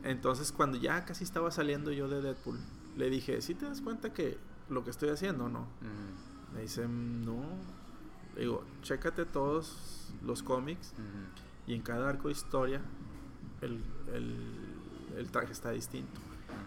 Entonces 0.05 0.53
cuando 0.53 0.77
ya 0.77 1.05
casi 1.05 1.25
estaba 1.25 1.51
saliendo 1.51 1.91
yo 1.93 2.09
de 2.09 2.21
Deadpool, 2.21 2.59
le 2.97 3.11
dije, 3.11 3.41
¿sí 3.43 3.55
te 3.55 3.65
das 3.65 3.81
cuenta 3.81 4.13
que 4.13 4.39
lo 4.69 4.85
que 4.85 4.91
estoy 4.91 5.09
haciendo 5.09 5.49
no? 5.49 5.67
Me 6.55 6.63
dice, 6.63 6.87
no. 6.89 7.43
Le 8.35 8.43
digo, 8.43 8.65
chécate 8.83 9.25
todos 9.25 10.13
los 10.23 10.43
cómics 10.43 10.93
Ujú. 10.93 11.71
y 11.73 11.75
en 11.75 11.83
cada 11.83 12.09
arco 12.09 12.29
de 12.29 12.33
historia 12.33 12.81
el, 13.63 13.83
el, 14.13 14.37
el 15.17 15.31
traje 15.31 15.53
está 15.53 15.71
distinto. 15.71 16.21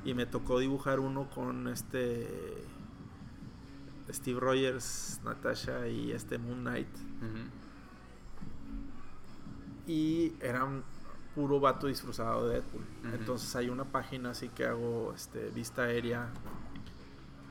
Y 0.04 0.14
me 0.14 0.26
tocó 0.26 0.60
dibujar 0.60 1.00
uno 1.00 1.30
con 1.30 1.68
este 1.68 2.28
Steve 4.12 4.39
Rogers, 4.39 5.20
Natasha 5.24 5.88
y 5.88 6.12
este 6.12 6.38
Moon 6.38 6.62
Knight. 6.62 6.88
Y 9.88 10.34
era 10.41 10.64
un 10.64 10.84
puro 11.36 11.60
vato 11.60 11.88
disfrazado 11.88 12.47
de 12.47 12.55
Deadpool. 12.55 12.84
Entonces 13.14 13.56
hay 13.56 13.69
una 13.69 13.86
página 13.86 14.31
así 14.31 14.49
que 14.49 14.65
hago 14.65 15.14
este, 15.15 15.49
vista 15.49 15.84
aérea. 15.84 16.30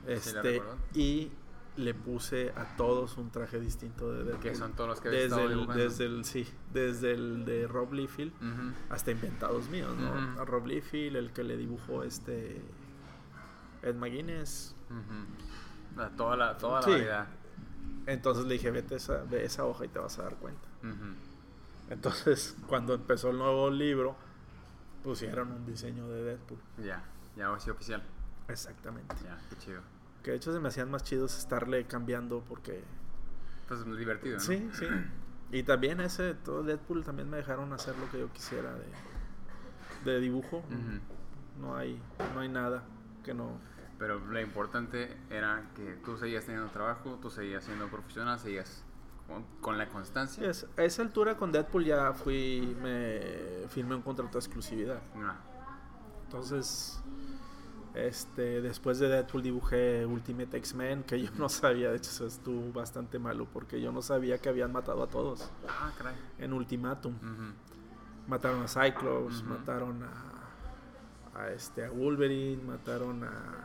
Este, 0.07 0.63
y 0.95 1.31
le 1.77 1.95
puse 1.95 2.51
a 2.57 2.77
todos 2.77 3.19
un 3.19 3.31
traje 3.31 3.61
distinto 3.61 4.13
de 4.13 4.25
Deadpool. 4.25 4.43
Que 4.43 4.55
son 4.55 4.73
todos 4.73 4.91
los 4.91 5.01
que 5.01 5.11
desde 5.11 5.45
el, 5.45 5.67
desde 5.69 6.07
el 6.07 6.25
sí, 6.25 6.47
desde 6.73 7.13
el 7.13 7.45
de 7.45 7.67
Rob 7.67 7.93
Liefeld 7.93 8.33
hasta 8.91 9.11
inventados 9.11 9.69
míos, 9.69 9.97
¿no? 9.97 10.41
A 10.41 10.45
Rob 10.45 10.67
Liefeld, 10.67 11.17
el 11.17 11.33
que 11.33 11.45
le 11.45 11.57
dibujó 11.57 12.03
este 12.03 12.61
Ed 13.83 13.95
McGuinness. 13.95 14.75
La- 15.99 16.11
Toda 16.11 16.37
la, 16.37 16.57
toda 16.57 16.77
la 16.81 16.83
Sí. 16.83 16.91
variedad. 16.93 17.27
Entonces 18.07 18.45
le 18.47 18.55
dije, 18.55 18.71
vete 18.71 18.95
esa, 18.97 19.23
ve 19.25 19.45
esa 19.45 19.65
hoja 19.67 19.85
y 19.85 19.89
te 19.89 19.99
vas 19.99 20.19
a 20.19 20.23
dar 20.23 20.37
cuenta. 20.37 20.67
Entonces, 21.91 22.57
cuando 22.69 22.95
empezó 22.95 23.31
el 23.31 23.39
nuevo 23.39 23.71
libro, 23.71 24.17
pusieron 25.03 25.53
un 25.53 25.67
diseño 25.67 26.09
de 26.09 26.23
Deadpool. 26.25 26.59
Ya, 26.79 27.03
ya 27.37 27.59
sí 27.59 27.71
oficial. 27.71 28.03
Exactamente. 28.49 29.15
Ya, 29.25 29.39
qué 29.51 29.57
chido. 29.57 29.81
Que 30.23 30.31
de 30.33 30.37
hecho 30.39 30.53
se 30.53 30.61
me 30.61 30.69
hacían 30.69 30.91
más 30.91 31.03
chidos 31.05 31.37
estarle 31.39 31.85
cambiando 31.87 32.43
porque... 32.49 32.83
Pues 33.69 33.81
es 33.81 33.97
divertido, 33.99 34.37
¿no? 34.37 34.41
Sí, 34.43 34.69
sí. 34.73 34.87
Y 35.53 35.63
también 35.63 36.01
ese, 36.01 36.35
todo 36.35 36.63
Deadpool 36.63 37.05
también 37.05 37.29
me 37.29 37.37
dejaron 37.39 37.73
hacer 37.73 37.97
lo 37.99 38.11
que 38.11 38.19
yo 38.21 38.33
quisiera 38.33 38.73
de, 38.75 40.11
de 40.11 40.21
dibujo. 40.21 40.63
No 41.61 41.77
hay, 41.77 42.01
no 42.35 42.41
hay 42.41 42.49
nada 42.49 42.83
que 43.25 43.35
no... 43.35 43.59
Pero 43.99 44.19
lo 44.21 44.41
importante 44.41 45.17
era 45.29 45.71
que 45.75 45.95
tú 46.05 46.17
seguías 46.17 46.45
teniendo 46.45 46.71
trabajo, 46.71 47.19
tú 47.21 47.31
seguías 47.31 47.65
siendo 47.65 47.89
profesional, 47.89 48.39
seguías 48.39 48.85
con, 49.27 49.45
con 49.61 49.77
la 49.77 49.89
constancia. 49.89 50.49
es- 50.49 50.67
a 50.77 50.85
esa 50.85 51.03
altura 51.03 51.37
con 51.37 51.51
Deadpool 51.53 51.85
ya 51.85 52.13
fui, 52.13 52.77
me 52.81 53.67
firmé 53.69 53.97
un 53.97 54.03
contrato 54.03 54.35
de 54.35 54.39
exclusividad. 54.39 55.01
Ah, 55.17 55.37
Entonces, 56.25 57.01
este, 57.95 58.61
después 58.61 58.99
de 59.01 59.09
Deadpool 59.09 59.43
dibujé 59.43 60.07
Ultimate 60.07 60.57
X-Men, 60.59 61.03
que 61.03 61.21
yo 61.21 61.31
no 61.37 61.49
sabía, 61.49 61.91
de 61.91 61.97
hecho 61.97 62.11
eso 62.11 62.27
estuvo 62.27 62.73
bastante 62.73 63.19
malo, 63.19 63.47
porque 63.53 63.81
yo 63.81 63.91
no 63.91 64.01
sabía 64.03 64.39
que 64.39 64.49
habían 64.49 64.71
matado 64.73 65.03
a 65.03 65.09
todos 65.09 65.51
Ah, 65.69 65.91
caray. 65.99 66.15
en 66.39 66.53
Ultimatum. 66.53 67.15
Mataron 68.29 68.63
a 68.63 68.69
Cyclops, 68.69 69.43
mataron 69.43 70.03
a, 70.05 71.41
a, 71.41 71.51
este, 71.51 71.85
a 71.85 71.91
Wolverine, 71.91 72.63
mataron 72.63 73.25
a... 73.25 73.65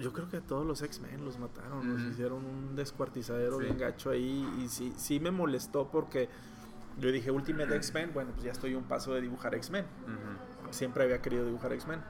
Yo 0.00 0.12
creo 0.12 0.28
que 0.28 0.40
todos 0.40 0.66
los 0.66 0.82
X-Men 0.82 1.24
los 1.24 1.38
mataron, 1.38 1.88
los 1.92 2.00
Ujú. 2.00 2.10
hicieron 2.10 2.44
un 2.44 2.74
descuartizadero 2.76 3.58
Sí. 3.58 3.64
bien 3.64 3.78
gacho 3.78 4.10
ahí 4.10 4.48
y 4.62 4.68
sí, 4.68 4.92
sí 4.96 5.20
me 5.20 5.30
molestó 5.30 5.88
porque 5.90 6.28
yo 6.98 7.12
dije 7.12 7.30
Ultimate 7.30 7.76
X-Men, 7.76 8.10
bueno, 8.14 8.30
pues 8.32 8.44
ya 8.44 8.52
estoy 8.52 8.74
un 8.74 8.84
paso 8.84 9.14
de 9.14 9.20
dibujar 9.20 9.54
X-Men. 9.54 9.84
Siempre 10.70 11.04
había 11.04 11.20
querido 11.20 11.44
dibujar 11.44 11.72
X-Men. 11.72 12.00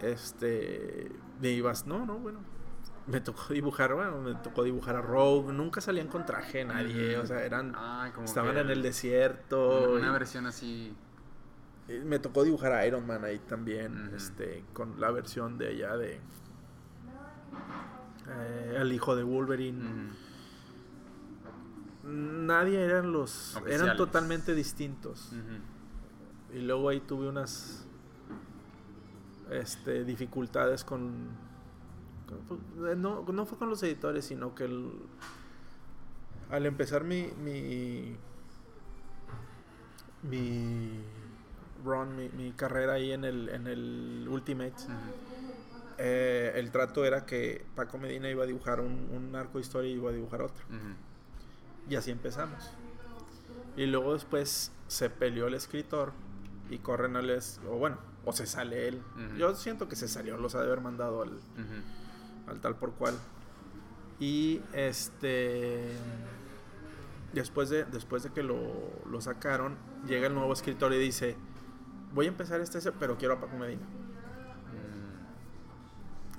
Este, 0.00 1.10
me 1.40 1.50
ibas, 1.50 1.86
no, 1.86 2.04
no, 2.04 2.18
bueno. 2.18 2.40
Me 3.06 3.20
tocó 3.20 3.52
dibujar, 3.52 3.94
bueno, 3.94 4.18
me 4.20 4.34
tocó 4.36 4.62
dibujar 4.62 4.94
a 4.96 5.02
Rogue, 5.02 5.52
nunca 5.52 5.80
salían 5.80 6.06
con 6.08 6.24
traje 6.24 6.64
nadie, 6.64 7.18
o 7.18 7.26
sea, 7.26 7.44
eran 7.44 7.74
Ay, 7.76 8.12
como 8.12 8.24
estaban 8.26 8.54
que 8.54 8.60
en 8.60 8.70
el 8.70 8.80
desierto. 8.82 9.90
Una, 9.90 9.98
una 9.98 10.08
y- 10.08 10.12
versión 10.12 10.46
así. 10.46 10.94
Y 11.88 11.92
me 12.04 12.18
tocó 12.18 12.44
dibujar 12.44 12.72
a 12.72 12.86
Iron 12.86 13.06
Man 13.06 13.24
ahí 13.24 13.38
también, 13.40 14.10
este, 14.16 14.64
con 14.72 15.00
la 15.00 15.10
versión 15.10 15.58
de 15.58 15.72
ella 15.72 15.96
de 15.96 16.20
eh, 18.28 18.76
el 18.80 18.92
hijo 18.92 19.16
de 19.16 19.22
Wolverine. 19.24 20.10
Nadie 22.04 22.80
eran 22.80 23.12
los, 23.12 23.56
eran 23.66 23.96
totalmente 23.96 24.54
distintos. 24.54 25.32
Y 26.52 26.60
luego 26.60 26.88
ahí 26.88 27.00
tuve 27.00 27.28
unas 27.28 27.86
este, 29.50 30.04
dificultades 30.04 30.84
con... 30.84 31.28
con- 32.48 32.88
eh, 32.88 32.94
no, 32.96 33.24
no 33.24 33.46
fue 33.46 33.58
con 33.58 33.70
los 33.70 33.82
editores, 33.82 34.24
sino 34.26 34.54
que 34.54 34.64
el- 34.64 34.92
al 36.50 36.66
empezar 36.66 37.04
mi, 37.04 37.28
mi, 37.42 38.16
mi 40.22 41.00
run, 41.84 42.16
mi, 42.16 42.28
mi 42.30 42.52
carrera 42.52 42.94
ahí 42.94 43.12
en 43.12 43.24
el, 43.24 43.48
en 43.48 43.66
el 43.66 44.26
Ultimate, 44.28 44.74
eh, 45.98 46.52
el 46.56 46.70
trato 46.70 47.04
era 47.04 47.26
que 47.26 47.64
Paco 47.74 47.98
Medina 47.98 48.28
iba 48.30 48.44
a 48.44 48.46
dibujar 48.46 48.80
un, 48.80 49.08
un 49.12 49.34
arco 49.36 49.58
de 49.58 49.62
historia 49.62 49.90
y 49.90 49.94
iba 49.94 50.10
a 50.10 50.12
dibujar 50.12 50.42
otro. 50.42 50.64
Y 51.88 51.96
así 51.96 52.10
empezamos. 52.10 52.70
Y 53.76 53.86
luego 53.86 54.12
después 54.14 54.72
se 54.88 55.10
peleó 55.10 55.46
el 55.46 55.54
escritor 55.54 56.12
y 56.70 56.78
corren 56.78 57.16
al... 57.16 57.30
es- 57.30 57.60
O 57.68 57.76
bueno, 57.76 57.98
o 58.24 58.32
se 58.32 58.46
sale 58.46 58.88
él. 58.88 59.02
Yo 59.38 59.54
siento 59.54 59.88
que 59.88 59.96
se 59.96 60.08
salió, 60.08 60.36
los 60.36 60.54
ha 60.54 60.60
de 60.60 60.66
haber 60.66 60.80
mandado 60.80 61.22
al, 61.22 61.38
al 62.46 62.60
tal 62.60 62.76
por 62.76 62.92
cual. 62.92 63.14
Y 64.20 64.60
este... 64.72 65.92
Después 67.32 67.70
de, 67.70 67.84
después 67.84 68.22
de 68.22 68.30
que 68.30 68.42
lo, 68.42 68.58
lo 69.10 69.20
sacaron, 69.22 69.76
llega 70.06 70.26
el 70.26 70.34
nuevo 70.34 70.52
escritor 70.52 70.92
y 70.92 70.98
dice, 70.98 71.34
voy 72.14 72.26
a 72.26 72.28
empezar 72.28 72.60
este, 72.60 72.92
pero 72.92 73.16
quiero 73.16 73.34
a 73.34 73.40
Paco 73.40 73.56
Medina. 73.56 73.82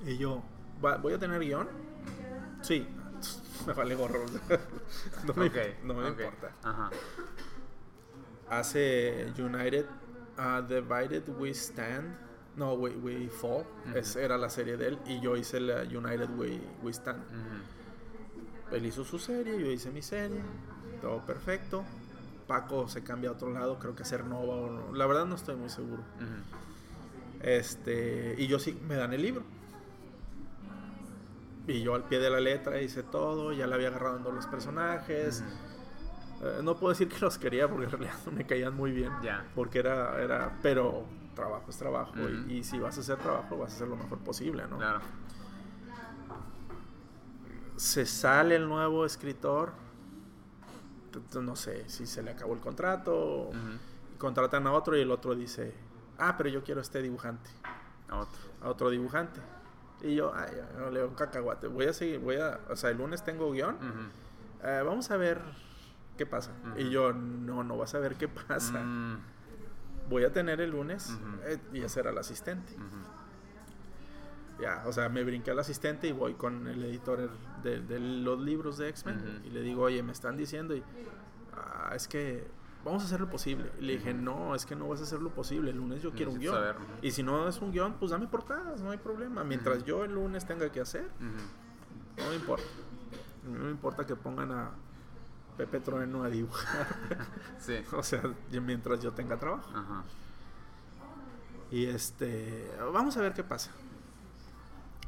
Mm. 0.04 0.08
Y 0.08 0.18
yo, 0.18 0.42
"Va- 0.84 0.96
¿voy 0.98 1.12
a 1.14 1.18
tener 1.18 1.40
guion? 1.40 1.68
Sí. 2.62 2.86
Me 3.66 3.72
vale 3.72 3.94
gorro. 3.94 4.24
no 5.26 5.34
me, 5.34 5.46
Ok, 5.46 5.56
no 5.84 5.94
me 5.94 6.08
ok. 6.10 6.18
importa. 6.20 6.50
Ajá. 6.62 6.90
hace 8.50 9.32
United 9.38 9.86
uh, 10.38 10.60
Divided 10.66 11.28
We 11.38 11.50
Stand 11.54 12.14
no 12.56 12.74
We, 12.74 12.90
We 12.90 13.28
Fall 13.28 13.64
Ujú. 13.88 13.96
es, 13.98 14.16
era 14.16 14.36
la 14.36 14.50
serie 14.50 14.76
de 14.76 14.88
él 14.88 14.98
y 15.06 15.20
yo 15.20 15.36
hice 15.36 15.60
la 15.60 15.82
United 15.82 16.28
We, 16.36 16.60
We 16.82 16.92
Stand 16.92 17.22
él 18.70 18.86
hizo 18.86 19.04
su 19.04 19.18
serie 19.18 19.58
yo 19.58 19.66
hice 19.70 19.90
mi 19.90 20.02
serie 20.02 20.40
todo 21.00 21.24
perfecto 21.24 21.84
Paco 22.46 22.88
se 22.88 23.02
cambia 23.02 23.30
a 23.30 23.32
otro 23.32 23.50
lado 23.50 23.78
creo 23.78 23.94
que 23.94 24.02
a 24.02 24.06
hacer 24.06 24.24
Nova 24.24 24.54
o 24.54 24.70
no. 24.70 24.92
la 24.92 25.06
verdad 25.06 25.26
no 25.26 25.34
estoy 25.34 25.56
muy 25.56 25.70
seguro 25.70 26.02
este 27.40 28.34
y 28.38 28.46
yo 28.46 28.58
sí 28.58 28.78
me 28.86 28.96
dan 28.96 29.12
el 29.12 29.22
libro 29.22 29.42
y 31.66 31.82
yo 31.82 31.94
al 31.94 32.04
pie 32.04 32.18
de 32.18 32.30
la 32.30 32.40
letra 32.40 32.80
hice 32.80 33.02
todo 33.02 33.52
ya 33.52 33.66
le 33.66 33.74
había 33.74 33.88
agarrado 33.88 34.16
en 34.16 34.22
todos 34.22 34.34
los 34.34 34.46
personajes. 34.46 35.42
Eh, 36.42 36.60
no 36.62 36.76
puedo 36.76 36.90
decir 36.90 37.08
que 37.08 37.18
los 37.20 37.38
quería 37.38 37.68
porque 37.68 37.84
en 37.84 37.90
realidad 37.90 38.14
no 38.26 38.32
me 38.36 38.46
caían 38.46 38.74
muy 38.74 38.92
bien. 38.92 39.10
Ya. 39.22 39.46
Porque 39.54 39.78
era, 39.78 40.20
era, 40.22 40.58
pero 40.62 41.04
trabajo 41.34 41.70
es 41.70 41.76
trabajo. 41.76 42.14
Y, 42.48 42.54
y 42.54 42.64
si 42.64 42.78
vas 42.78 42.96
a 42.98 43.00
hacer 43.00 43.16
trabajo, 43.16 43.56
vas 43.56 43.72
a 43.72 43.76
hacer 43.76 43.88
lo 43.88 43.96
mejor 43.96 44.18
posible, 44.18 44.64
¿no? 44.68 44.76
Claro. 44.76 45.00
Se 47.76 48.06
sale 48.06 48.56
el 48.56 48.68
nuevo 48.68 49.04
escritor. 49.04 49.72
No 51.34 51.56
sé 51.56 51.88
si 51.88 52.06
se 52.06 52.22
le 52.22 52.32
acabó 52.32 52.54
el 52.54 52.60
contrato. 52.60 53.48
Ujú. 53.48 54.18
Contratan 54.18 54.66
a 54.66 54.72
otro 54.72 54.96
y 54.96 55.00
el 55.00 55.10
otro 55.10 55.34
dice, 55.34 55.74
ah, 56.18 56.36
pero 56.36 56.48
yo 56.48 56.62
quiero 56.62 56.80
a 56.80 56.82
este 56.82 57.02
dibujante. 57.02 57.50
A 58.08 58.18
Otro. 58.18 58.40
A 58.62 58.68
otro 58.68 58.90
dibujante. 58.90 59.40
Y 60.02 60.14
yo, 60.14 60.32
ay, 60.34 60.50
no 60.78 60.90
leo 60.90 61.08
un 61.08 61.14
cacahuate. 61.14 61.66
Voy 61.66 61.86
a 61.86 61.92
seguir, 61.92 62.20
voy 62.20 62.36
a, 62.36 62.60
o 62.68 62.76
sea, 62.76 62.90
el 62.90 62.98
lunes 62.98 63.24
tengo 63.24 63.50
guion. 63.52 63.76
Eh, 64.62 64.82
vamos 64.84 65.10
a 65.10 65.16
ver 65.16 65.40
qué 66.16 66.26
pasa. 66.26 66.52
Y 66.76 66.90
yo, 66.90 67.12
no, 67.12 67.64
no 67.64 67.76
vas 67.76 67.94
a 67.94 67.98
ver 67.98 68.16
qué 68.16 68.28
pasa. 68.28 68.80
Mm. 68.80 69.18
voy 70.08 70.24
a 70.24 70.32
tener 70.32 70.60
el 70.60 70.70
lunes 70.70 71.16
eh, 71.44 71.58
y 71.72 71.82
a 71.82 71.88
ser 71.88 72.08
al 72.08 72.18
asistente. 72.18 72.74
Ya, 74.60 74.84
o 74.86 74.92
sea, 74.92 75.08
me 75.08 75.24
brinqué 75.24 75.50
al 75.50 75.58
asistente 75.58 76.06
y 76.06 76.12
voy 76.12 76.34
con 76.34 76.66
el 76.68 76.84
editor 76.84 77.28
de, 77.62 77.80
de 77.80 77.98
los 77.98 78.38
libros 78.40 78.78
de 78.78 78.88
X-Men 78.90 79.42
y 79.44 79.50
le 79.50 79.62
digo, 79.62 79.82
oye, 79.82 80.02
me 80.02 80.12
están 80.12 80.36
diciendo 80.36 80.76
y 80.76 80.82
"Ah, 81.52 81.92
es 81.94 82.06
que 82.06 82.46
vamos 82.84 83.02
a 83.02 83.06
hacer 83.06 83.20
lo 83.20 83.28
posible. 83.28 83.72
Y 83.80 83.82
le 83.82 83.94
dije, 83.94 84.14
no, 84.14 84.54
es 84.54 84.64
que 84.66 84.76
no 84.76 84.88
vas 84.88 85.00
a 85.00 85.04
hacer 85.04 85.20
lo 85.20 85.30
posible. 85.30 85.70
El 85.70 85.78
lunes 85.78 86.02
yo 86.02 86.12
quiero 86.12 86.30
un 86.32 86.38
guion. 86.38 86.54
saber. 86.54 86.76
Y 87.02 87.10
si 87.10 87.22
no 87.22 87.48
es 87.48 87.60
un 87.60 87.72
guion, 87.72 87.94
pues 87.94 88.10
dame 88.12 88.26
portadas, 88.28 88.80
no 88.80 88.90
hay 88.90 88.98
problema. 88.98 89.42
Mientras 89.42 89.84
yo 89.84 90.04
el 90.04 90.12
lunes 90.14 90.46
tenga 90.46 90.70
que 90.70 90.80
hacer, 90.80 91.08
no 91.20 92.28
me 92.28 92.36
importa. 92.36 92.64
No 93.44 93.64
me 93.64 93.70
importa 93.70 94.06
que 94.06 94.14
pongan 94.16 94.52
a 94.52 94.70
Pepe 95.56 95.80
Trueno 95.80 96.22
a 96.24 96.28
dibujar. 96.28 96.86
Sí. 97.58 97.78
o 97.92 98.02
sea, 98.02 98.22
mientras 98.62 99.00
yo 99.00 99.12
tenga 99.12 99.36
trabajo. 99.38 99.68
Ajá. 99.74 100.04
Y 101.70 101.86
este, 101.86 102.70
vamos 102.92 103.16
a 103.16 103.20
ver 103.20 103.32
qué 103.32 103.42
pasa. 103.42 103.70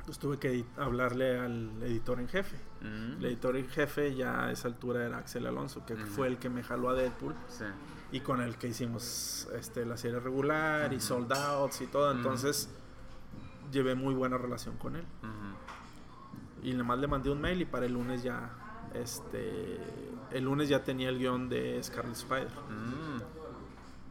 Pues 0.06 0.18
tuve 0.20 0.38
que 0.38 0.64
hablarle 0.76 1.38
al 1.38 1.82
editor 1.82 2.20
en 2.20 2.28
jefe. 2.28 2.56
Mm. 2.80 3.18
El 3.18 3.24
editor 3.24 3.56
en 3.56 3.68
jefe 3.68 4.14
ya 4.14 4.44
a 4.46 4.52
esa 4.52 4.68
altura 4.68 5.04
era 5.04 5.18
Axel 5.18 5.46
Alonso, 5.46 5.84
que 5.84 5.96
fue 5.96 6.28
el 6.28 6.38
que 6.38 6.48
me 6.48 6.62
jaló 6.62 6.90
a 6.90 6.94
Deadpool 6.94 7.34
Sí. 7.48 7.64
y 8.12 8.20
con 8.20 8.40
el 8.40 8.56
que 8.56 8.68
hicimos 8.68 9.48
este, 9.58 9.84
la 9.84 9.96
serie 9.96 10.20
regular 10.20 10.92
y 10.92 11.00
sold 11.00 11.32
outs 11.32 11.80
y 11.80 11.86
todo. 11.88 12.12
Entonces 12.12 12.70
llevé 13.72 13.96
muy 13.96 14.14
buena 14.14 14.38
relación 14.38 14.76
con 14.76 14.94
él. 14.94 15.04
Y 16.62 16.70
nada 16.72 16.84
más 16.84 16.98
le 17.00 17.08
mandé 17.08 17.30
un 17.30 17.40
mail 17.40 17.60
y 17.60 17.64
para 17.64 17.86
el 17.86 17.92
lunes 17.92 18.22
ya, 18.22 18.50
este, 18.94 19.78
el 20.30 20.44
lunes 20.44 20.68
ya 20.68 20.84
tenía 20.84 21.08
el 21.08 21.18
guion 21.18 21.48
de 21.48 21.82
Scarlet 21.82 22.14
Spider. 22.14 22.48
Mm. 22.70 23.22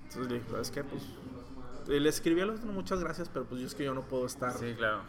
Entonces 0.04 0.28
le 0.28 0.40
dije, 0.40 0.50
¿sabes 0.52 0.72
qué? 0.72 0.84
Pues 0.84 1.04
le 1.88 2.10
escribí 2.10 2.42
a 2.42 2.46
los 2.46 2.62
muchas 2.66 3.00
gracias, 3.00 3.30
pero 3.30 3.46
pues 3.46 3.62
yo 3.62 3.68
es 3.68 3.76
que 3.76 3.86
yo 3.86 3.94
no 3.94 4.02
puedo 4.02 4.26
estar. 4.26 4.54
Sí, 4.54 4.74
claro. 4.78 5.02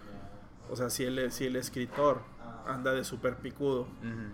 O 0.71 0.77
sea, 0.77 0.91
si 0.91 1.05
el, 1.05 1.31
si 1.33 1.47
el 1.47 1.57
escritor 1.57 2.23
anda 2.67 2.93
de 2.93 3.05
súper 3.05 3.37
picudo 3.37 3.87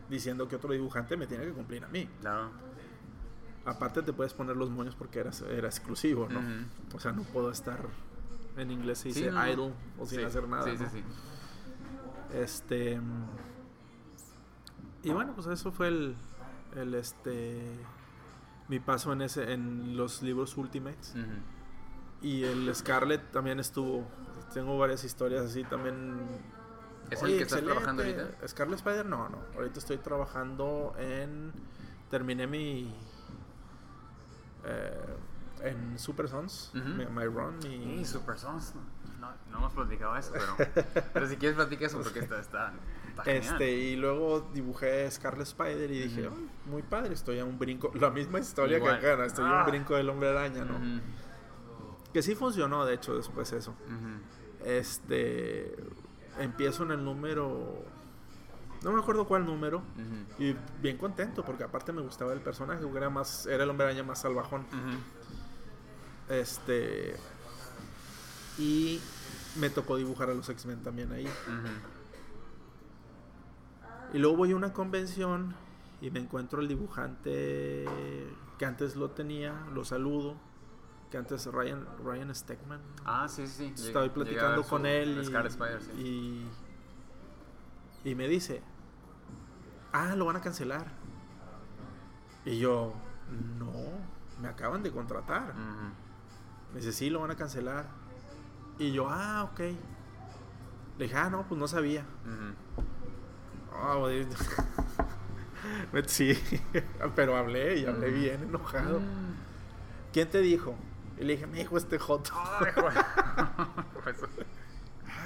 diciendo 0.08 0.48
que 0.48 0.56
otro 0.56 0.72
dibujante 0.72 1.16
me 1.16 1.26
tiene 1.26 1.44
que 1.44 1.52
cumplir 1.52 1.84
a 1.84 1.88
mí. 1.88 2.08
Claro. 2.20 2.50
Aparte 3.64 4.02
te 4.02 4.12
puedes 4.12 4.34
poner 4.34 4.56
los 4.56 4.70
moños 4.70 4.94
porque 4.96 5.20
era, 5.20 5.30
era 5.50 5.68
exclusivo, 5.68 6.28
¿no? 6.28 6.40
O 6.94 6.98
sea, 7.00 7.12
no 7.12 7.22
puedo 7.22 7.50
estar 7.50 7.78
en 8.56 8.70
inglés 8.70 8.98
se 8.98 9.12
Sí, 9.12 9.20
dice 9.20 9.30
no. 9.32 9.46
idle 9.48 9.72
o 9.98 10.06
sin 10.06 10.18
Sí, 10.20 10.24
hacer 10.24 10.48
nada. 10.48 10.64
Sí, 10.64 10.76
sí, 10.76 10.82
¿no? 10.84 10.90
sí. 10.90 11.02
Este 12.34 13.00
y 15.02 15.10
bueno, 15.10 15.32
pues 15.34 15.46
eso 15.48 15.72
fue 15.72 15.88
el, 15.88 16.14
el 16.76 16.94
este 16.94 17.60
mi 18.68 18.78
paso 18.80 19.12
en 19.12 19.22
ese 19.22 19.52
en 19.52 19.96
los 19.96 20.22
libros 20.22 20.56
Ultimates 20.56 21.14
y 22.22 22.44
el 22.44 22.72
Scarlet 22.74 23.30
también 23.32 23.58
estuvo 23.60 24.06
tengo 24.52 24.78
varias 24.78 25.02
historias 25.04 25.42
así 25.46 25.64
también 25.64 26.16
¿Es 27.10 27.22
el 27.22 27.36
que 27.36 27.42
estás 27.42 27.62
trabajando 27.62 28.02
ahorita? 28.02 28.48
Scarlet 28.48 28.76
Spider 28.78 29.04
no, 29.06 29.28
no. 29.28 29.38
Ahorita 29.56 29.78
estoy 29.78 29.98
trabajando 29.98 30.94
en 30.98 31.52
terminé 32.10 32.46
mi 32.46 32.94
eh, 34.64 35.16
en 35.62 35.98
Super 35.98 36.28
Sons, 36.28 36.70
my 36.74 37.24
run, 37.24 37.58
mi 37.58 37.98
Sí, 37.98 38.04
Super 38.04 38.38
Sons. 38.38 38.74
No, 39.20 39.30
no 39.50 39.58
hemos 39.58 39.72
platicado 39.72 40.16
eso, 40.16 40.32
pero, 40.32 40.56
pero 41.12 41.28
si 41.28 41.36
quieres 41.36 41.54
platicar 41.56 41.84
eso 41.86 42.00
porque 42.02 42.18
está, 42.20 42.40
está. 42.40 42.72
Este, 43.26 43.70
y 43.70 43.96
luego 43.96 44.50
dibujé 44.52 45.08
Scarlet 45.10 45.46
Spider 45.46 45.90
y 45.90 46.00
dije. 46.08 46.28
"Ay, 46.32 46.48
muy 46.66 46.82
padre, 46.82 47.14
estoy 47.14 47.38
a 47.38 47.44
un 47.44 47.58
brinco. 47.58 47.92
La 47.94 48.10
misma 48.10 48.40
historia 48.40 48.78
Igual. 48.78 48.98
que 49.00 49.10
acá, 49.12 49.24
estoy 49.24 49.44
a 49.44 49.60
Ah. 49.60 49.64
un 49.64 49.70
brinco 49.70 49.94
del 49.94 50.08
hombre 50.08 50.30
araña, 50.30 50.64
¿no? 50.64 50.80
Que 52.12 52.22
sí 52.22 52.34
funcionó, 52.34 52.84
de 52.84 52.94
hecho, 52.94 53.14
después 53.16 53.52
eso. 53.52 53.74
Este, 54.64 55.76
empiezo 56.38 56.84
en 56.84 56.92
el 56.92 57.04
número, 57.04 57.84
no 58.82 58.92
me 58.92 59.00
acuerdo 59.00 59.26
cuál 59.26 59.44
número, 59.44 59.82
y 60.38 60.54
bien 60.80 60.96
contento 60.98 61.44
porque 61.44 61.64
aparte 61.64 61.92
me 61.92 62.02
gustaba 62.02 62.32
el 62.32 62.40
personaje, 62.40 62.82
porque 62.82 62.98
era 62.98 63.10
más, 63.10 63.46
era 63.46 63.64
el 63.64 63.70
hombre 63.70 63.86
araña 63.86 64.02
más 64.02 64.20
salvajón. 64.20 64.64
Este, 66.28 67.16
y 68.58 69.00
me 69.58 69.70
tocó 69.70 69.96
dibujar 69.96 70.30
a 70.30 70.34
los 70.34 70.48
X-Men 70.48 70.82
también 70.82 71.12
ahí. 71.12 71.28
Y 74.12 74.18
luego 74.18 74.36
voy 74.36 74.52
a 74.52 74.56
una 74.56 74.72
convención 74.72 75.54
y 76.00 76.10
me 76.10 76.20
encuentro 76.20 76.60
el 76.60 76.68
dibujante 76.68 77.86
que 78.58 78.64
antes 78.64 78.96
lo 78.96 79.10
tenía, 79.10 79.54
lo 79.72 79.84
saludo, 79.84 80.36
que 81.12 81.18
antes 81.18 81.44
Ryan, 81.44 81.86
Ryan 82.02 82.34
Steckman. 82.34 82.80
Ah, 83.04 83.28
sí, 83.28 83.46
sí. 83.46 83.70
sí. 83.76 83.88
Estaba 83.88 84.10
platicando 84.10 84.64
con 84.64 84.86
él 84.86 85.22
Scarlet 85.22 85.52
Spider, 85.52 85.82
sí. 85.82 86.48
y, 88.04 88.10
y 88.10 88.14
me 88.14 88.26
dice, 88.28 88.62
ah, 89.92 90.16
lo 90.16 90.24
van 90.24 90.36
a 90.36 90.40
cancelar. 90.40 90.86
Y 92.46 92.58
yo, 92.58 92.94
no, 93.58 93.72
me 94.40 94.48
acaban 94.48 94.82
de 94.82 94.90
contratar. 94.90 95.52
Me 96.72 96.80
dice, 96.80 96.92
sí, 96.92 97.10
lo 97.10 97.20
van 97.20 97.30
a 97.30 97.36
cancelar. 97.36 97.84
Y 98.78 98.92
yo, 98.92 99.10
ah, 99.10 99.50
ok. 99.52 99.60
Le 100.96 101.04
dije, 101.04 101.14
ah, 101.14 101.28
no, 101.28 101.46
pues 101.46 101.60
no 101.60 101.68
sabía. 101.68 102.06
Ah, 103.70 103.98
sí, 106.06 106.38
pero 107.14 107.36
hablé 107.36 107.80
y 107.80 107.84
hablé 107.84 108.10
bien 108.10 108.44
enojado. 108.44 109.00
Mm. 109.00 109.34
¿Quién 110.10 110.30
te 110.30 110.40
dijo? 110.40 110.74
Y 111.18 111.24
le 111.24 111.34
dije, 111.34 111.46
me 111.46 111.58
dijo 111.58 111.76
este 111.76 111.98
joto. 111.98 112.32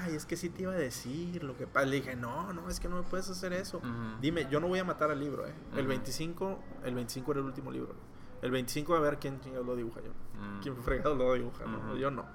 Ay, 0.03 0.15
es 0.15 0.25
que 0.25 0.35
sí 0.37 0.49
te 0.49 0.63
iba 0.63 0.73
a 0.73 0.75
decir 0.75 1.43
lo 1.43 1.55
que 1.57 1.65
pasa. 1.67 1.85
Le 1.85 1.97
dije, 1.97 2.15
no, 2.15 2.53
no, 2.53 2.69
es 2.69 2.79
que 2.79 2.87
no 2.89 2.97
me 2.97 3.03
puedes 3.03 3.29
hacer 3.29 3.53
eso. 3.53 3.81
Dime, 4.21 4.47
yo 4.49 4.59
no 4.59 4.67
voy 4.67 4.79
a 4.79 4.83
matar 4.83 5.11
al 5.11 5.19
libro, 5.19 5.47
¿eh? 5.47 5.53
El 5.73 5.79
Ujú. 5.81 5.89
25, 5.89 6.59
el 6.83 6.95
25 6.95 7.31
era 7.31 7.39
el 7.41 7.45
último 7.47 7.71
libro. 7.71 7.95
El 8.41 8.51
25 8.51 8.95
a 8.95 8.99
ver 8.99 9.17
quién 9.17 9.39
lo 9.65 9.75
dibuja 9.75 10.01
yo. 10.01 10.11
Mm. 10.39 10.61
¿Quién 10.61 10.77
fregado 10.83 11.15
lo 11.15 11.33
dibuja? 11.33 11.65
No, 11.65 11.95
yo 11.95 12.11
no. 12.11 12.25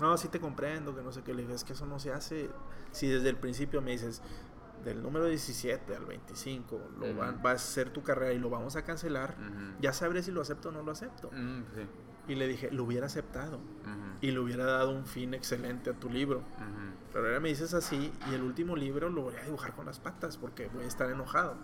No, 0.00 0.16
sí 0.16 0.28
te 0.28 0.40
comprendo, 0.40 0.94
que 0.94 1.02
no 1.02 1.12
sé 1.12 1.22
qué. 1.22 1.34
Le 1.34 1.42
dije, 1.42 1.54
es 1.54 1.64
que 1.64 1.72
eso 1.74 1.86
no 1.86 1.98
se 2.00 2.12
hace. 2.12 2.50
Si 2.92 3.06
desde 3.08 3.28
el 3.28 3.36
principio 3.36 3.80
me 3.82 3.92
dices, 3.92 4.22
del 4.84 5.02
número 5.02 5.26
17 5.26 5.94
al 5.94 6.04
25, 6.06 6.80
lo 6.98 7.14
van- 7.14 7.40
va 7.44 7.52
a 7.52 7.58
ser 7.58 7.90
tu 7.90 8.02
carrera 8.02 8.32
y 8.32 8.38
lo 8.38 8.48
vamos 8.50 8.74
a 8.76 8.82
cancelar, 8.82 9.36
ya 9.80 9.92
sabré 9.92 10.22
si 10.22 10.30
lo 10.32 10.40
acepto 10.40 10.70
o 10.70 10.72
no 10.72 10.82
lo 10.82 10.92
acepto. 10.92 11.30
Mm, 11.32 11.62
sí. 11.74 11.86
Y 12.28 12.34
le 12.34 12.46
dije, 12.46 12.70
lo 12.70 12.84
hubiera 12.84 13.06
aceptado. 13.06 13.58
Y 14.20 14.30
le 14.30 14.38
hubiera 14.38 14.64
dado 14.64 14.90
un 14.90 15.06
fin 15.06 15.34
excelente 15.34 15.90
a 15.90 15.94
tu 15.94 16.10
libro. 16.10 16.42
Pero 17.12 17.26
ahora 17.26 17.40
me 17.40 17.48
dices 17.48 17.74
así 17.74 18.12
y 18.30 18.34
el 18.34 18.42
último 18.42 18.76
libro 18.76 19.08
lo 19.08 19.22
voy 19.22 19.34
a 19.36 19.44
dibujar 19.44 19.74
con 19.74 19.86
las 19.86 19.98
patas 19.98 20.36
porque 20.36 20.68
voy 20.68 20.84
a 20.84 20.86
estar 20.86 21.10
enojado. 21.10 21.56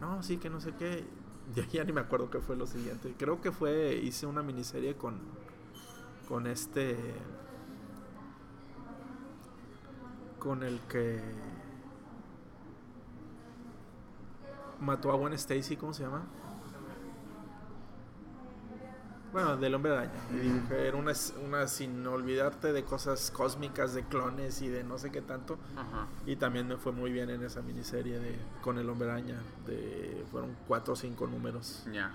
No, 0.00 0.22
sí, 0.22 0.38
que 0.38 0.50
no 0.50 0.60
sé 0.60 0.72
qué. 0.74 1.04
Ya, 1.52 1.66
ya 1.66 1.82
ni 1.82 1.92
me 1.92 2.00
acuerdo 2.00 2.30
qué 2.30 2.38
fue 2.38 2.54
lo 2.54 2.64
siguiente. 2.64 3.12
Creo 3.18 3.40
que 3.40 3.50
fue, 3.50 3.96
hice 3.96 4.24
una 4.24 4.40
miniserie 4.40 4.94
con, 4.94 5.18
con 6.28 6.46
este... 6.46 6.96
Con 10.38 10.62
el 10.62 10.78
que 10.82 11.20
mató 14.80 15.10
a 15.12 15.16
Gwen 15.16 15.32
Stacy, 15.32 15.76
¿cómo 15.76 15.92
se 15.92 16.04
llama? 16.04 16.22
Bueno, 19.32 19.56
del 19.56 19.74
hombre 19.74 19.92
araña. 19.92 20.10
Y 20.32 20.38
dibujé, 20.38 20.88
era 20.88 20.96
una, 20.96 21.12
una 21.46 21.68
sin 21.68 22.04
olvidarte 22.06 22.72
de 22.72 22.82
cosas 22.84 23.30
cósmicas, 23.30 23.94
de 23.94 24.02
clones 24.04 24.60
y 24.62 24.68
de 24.68 24.82
no 24.82 24.98
sé 24.98 25.10
qué 25.12 25.22
tanto. 25.22 25.56
Ajá. 25.76 26.06
Y 26.26 26.36
también 26.36 26.66
me 26.66 26.76
fue 26.76 26.90
muy 26.92 27.12
bien 27.12 27.30
en 27.30 27.42
esa 27.44 27.62
miniserie 27.62 28.18
de 28.18 28.36
con 28.62 28.78
el 28.78 28.88
hombre 28.90 29.08
araña. 29.10 29.36
De, 29.66 30.24
fueron 30.32 30.56
cuatro 30.66 30.94
o 30.94 30.96
cinco 30.96 31.26
números. 31.28 31.84
Ya. 31.92 32.12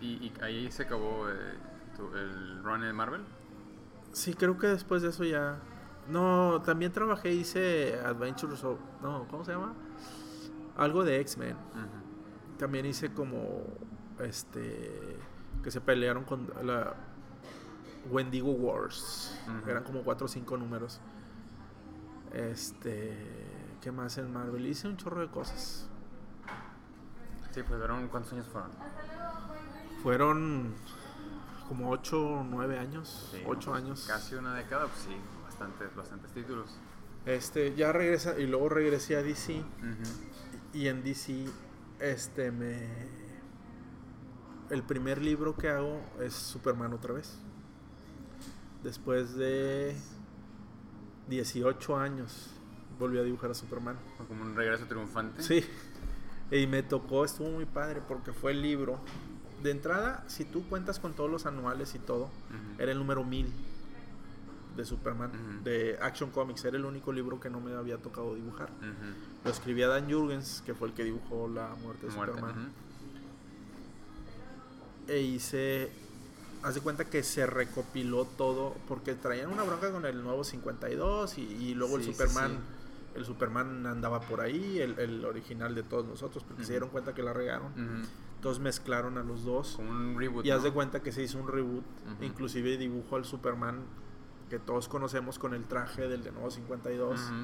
¿Y, 0.00 0.06
y 0.26 0.32
ahí 0.40 0.70
se 0.70 0.84
acabó 0.84 1.28
eh, 1.28 1.34
tu- 1.96 2.14
el 2.16 2.62
run 2.62 2.82
de 2.82 2.92
Marvel? 2.92 3.22
Sí, 4.12 4.34
creo 4.34 4.56
que 4.58 4.68
después 4.68 5.02
de 5.02 5.08
eso 5.08 5.24
ya. 5.24 5.58
No, 6.08 6.62
también 6.64 6.92
trabajé, 6.92 7.32
hice 7.32 7.98
Adventures 8.04 8.62
of. 8.64 8.78
No, 9.02 9.26
¿cómo 9.30 9.44
se 9.44 9.52
llama? 9.52 9.72
Algo 10.76 11.02
de 11.04 11.20
X-Men. 11.20 11.56
También 12.58 12.86
hice 12.86 13.12
como. 13.12 13.62
Este. 14.20 15.16
Que 15.62 15.70
se 15.70 15.80
pelearon 15.80 16.24
con 16.24 16.52
la. 16.62 16.94
Wendigo 18.10 18.50
Wars. 18.52 19.38
Eran 19.66 19.84
como 19.84 20.02
cuatro 20.02 20.26
o 20.26 20.28
cinco 20.28 20.56
números. 20.56 21.00
Este. 22.32 23.16
¿Qué 23.80 23.90
más 23.90 24.18
en 24.18 24.32
Marvel? 24.32 24.66
Hice 24.66 24.88
un 24.88 24.96
chorro 24.96 25.20
de 25.20 25.28
cosas. 25.28 25.88
Sí, 27.52 27.62
pues 27.62 27.78
fueron, 27.78 28.08
¿cuántos 28.08 28.32
años 28.32 28.46
fueron? 28.46 28.70
Fueron 30.02 30.74
como 31.68 31.90
8 31.90 32.26
o 32.26 32.44
9 32.44 32.78
años. 32.78 33.28
Sí, 33.32 33.42
8 33.46 33.70
pues, 33.70 33.82
años. 33.82 34.04
Casi 34.06 34.34
una 34.34 34.54
década, 34.54 34.86
pues 34.86 35.00
sí, 35.00 35.16
bastantes, 35.44 35.94
bastantes 35.94 36.30
títulos. 36.32 36.78
Este, 37.26 37.74
ya 37.74 37.92
regresa 37.92 38.38
y 38.38 38.46
luego 38.46 38.68
regresé 38.68 39.16
a 39.16 39.22
DC. 39.22 39.62
Y 40.72 40.88
en 40.88 41.02
DC, 41.02 41.46
este 42.00 42.50
me. 42.50 43.31
El 44.72 44.82
primer 44.82 45.20
libro 45.20 45.54
que 45.54 45.68
hago 45.68 46.00
es 46.18 46.32
Superman 46.32 46.94
otra 46.94 47.12
vez. 47.12 47.36
Después 48.82 49.34
de 49.34 49.94
18 51.28 51.98
años, 51.98 52.48
volví 52.98 53.18
a 53.18 53.22
dibujar 53.22 53.50
a 53.50 53.54
Superman. 53.54 53.98
Como 54.26 54.40
un 54.42 54.56
regreso 54.56 54.86
triunfante. 54.86 55.42
Sí. 55.42 55.62
Y 56.50 56.66
me 56.66 56.82
tocó, 56.82 57.26
estuvo 57.26 57.50
muy 57.50 57.66
padre 57.66 58.00
porque 58.08 58.32
fue 58.32 58.52
el 58.52 58.62
libro. 58.62 58.98
De 59.62 59.72
entrada, 59.72 60.24
si 60.26 60.46
tú 60.46 60.66
cuentas 60.66 60.98
con 60.98 61.12
todos 61.12 61.30
los 61.30 61.44
anuales 61.44 61.94
y 61.94 61.98
todo, 61.98 62.30
era 62.78 62.92
el 62.92 62.98
número 62.98 63.24
1000 63.24 63.52
de 64.74 64.86
Superman, 64.86 65.62
de 65.64 65.98
Action 66.00 66.30
Comics. 66.30 66.64
Era 66.64 66.78
el 66.78 66.86
único 66.86 67.12
libro 67.12 67.38
que 67.38 67.50
no 67.50 67.60
me 67.60 67.74
había 67.74 67.98
tocado 67.98 68.34
dibujar. 68.34 68.70
Ujú. 68.70 69.44
Lo 69.44 69.50
escribía 69.50 69.88
Dan 69.88 70.10
Jurgens, 70.10 70.62
que 70.64 70.72
fue 70.72 70.88
el 70.88 70.94
que 70.94 71.04
dibujó 71.04 71.46
La 71.46 71.74
muerte 71.82 72.06
de 72.06 72.14
Muerte. 72.14 72.36
Superman. 72.36 72.72
E 75.08 75.20
hice. 75.20 75.90
Haz 76.62 76.76
de 76.76 76.80
cuenta 76.80 77.04
que 77.04 77.22
se 77.24 77.44
recopiló 77.46 78.24
todo, 78.24 78.74
porque 78.86 79.14
traían 79.14 79.50
una 79.50 79.64
bronca 79.64 79.90
con 79.90 80.06
el 80.06 80.22
nuevo 80.22 80.44
52 80.44 81.38
y, 81.38 81.40
y 81.42 81.74
luego 81.74 81.96
el 81.96 82.04
Sí, 82.04 82.12
Superman. 82.12 82.52
sí. 82.52 83.18
El 83.18 83.24
Superman 83.26 83.84
andaba 83.86 84.20
por 84.20 84.40
ahí, 84.40 84.78
el, 84.80 84.98
el 84.98 85.24
original 85.24 85.74
de 85.74 85.82
todos 85.82 86.06
nosotros, 86.06 86.44
porque 86.46 86.64
se 86.64 86.72
dieron 86.72 86.88
cuenta 86.88 87.14
que 87.14 87.22
la 87.22 87.32
regaron. 87.32 87.72
Entonces 88.36 88.62
mezclaron 88.62 89.18
a 89.18 89.22
los 89.22 89.44
dos. 89.44 89.74
Como 89.76 89.90
un 89.90 90.16
reboot. 90.18 90.46
Y 90.46 90.50
haz 90.50 90.58
¿no? 90.60 90.64
de 90.66 90.72
cuenta 90.72 91.02
que 91.02 91.12
se 91.12 91.22
hizo 91.22 91.38
un 91.38 91.48
reboot. 91.48 91.84
Inclusive 92.22 92.76
dibujó 92.78 93.16
al 93.16 93.24
Superman 93.24 93.80
que 94.52 94.58
todos 94.58 94.86
conocemos 94.86 95.38
con 95.38 95.54
el 95.54 95.64
traje 95.64 96.08
del 96.08 96.22
de 96.22 96.30
nuevo 96.30 96.50
52. 96.50 97.18
Ujú. 97.18 97.34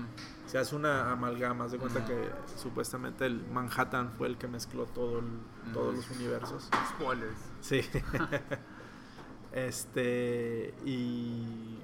Se 0.44 0.59
hace 0.59 0.76
una 0.76 1.10
amalgama. 1.10 1.64
Haz 1.64 1.72
de 1.72 1.78
cuenta 1.78 2.05
que 2.05 2.30
supuestamente 2.56 3.24
el 3.24 3.47
Manhattan 3.51 4.10
fue 4.18 4.26
el 4.26 4.36
que 4.36 4.47
mezcló 4.47 4.85
todo 4.85 5.20
el- 5.20 5.72
todos 5.72 5.94
los 5.97 6.10
universos. 6.10 6.68
Spoilers. 6.90 7.39
Sí. 7.62 7.80
este. 9.52 10.74
Y. 10.85 11.78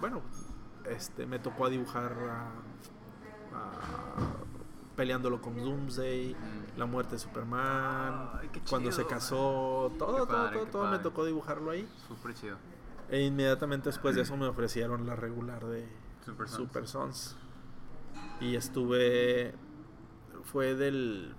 Bueno, 0.00 0.22
este 0.88 1.26
me 1.26 1.40
tocó 1.40 1.66
a 1.66 1.70
dibujar 1.70 2.12
a- 2.12 3.56
a- 3.56 4.94
peleándolo 4.94 5.40
con 5.42 5.56
Doomsday, 5.56 6.34
Mm. 6.34 6.78
la 6.78 6.86
muerte 6.86 7.12
de 7.14 7.18
Superman, 7.18 8.30
Ay, 8.40 8.48
cuando 8.68 8.92
se 8.92 9.04
casó, 9.06 9.90
todo, 9.98 10.24
todo, 10.24 10.50
todo, 10.50 10.66
todo 10.66 10.86
me 10.88 11.00
tocó 11.00 11.24
dibujarlo 11.24 11.70
ahí. 11.72 11.88
Súper 12.06 12.32
chido. 12.34 12.58
E 13.10 13.22
inmediatamente 13.22 13.88
después 13.88 14.14
de 14.14 14.22
eso 14.22 14.36
me 14.36 14.46
ofrecieron 14.46 15.06
la 15.06 15.16
regular 15.16 15.64
de 15.66 15.88
Super 16.24 16.48
Sons. 16.48 16.56
Super 16.56 16.86
Sons. 16.88 17.36
Y 18.40 18.54
estuve. 18.54 19.54
Fue 20.44 20.74
del 20.74 21.34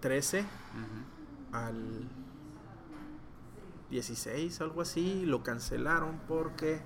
13 0.00 0.40
Ujú. 0.40 1.56
al 1.56 2.08
16, 3.90 4.60
algo 4.60 4.82
así. 4.82 5.24
Lo 5.26 5.42
cancelaron 5.42 6.20
porque. 6.26 6.80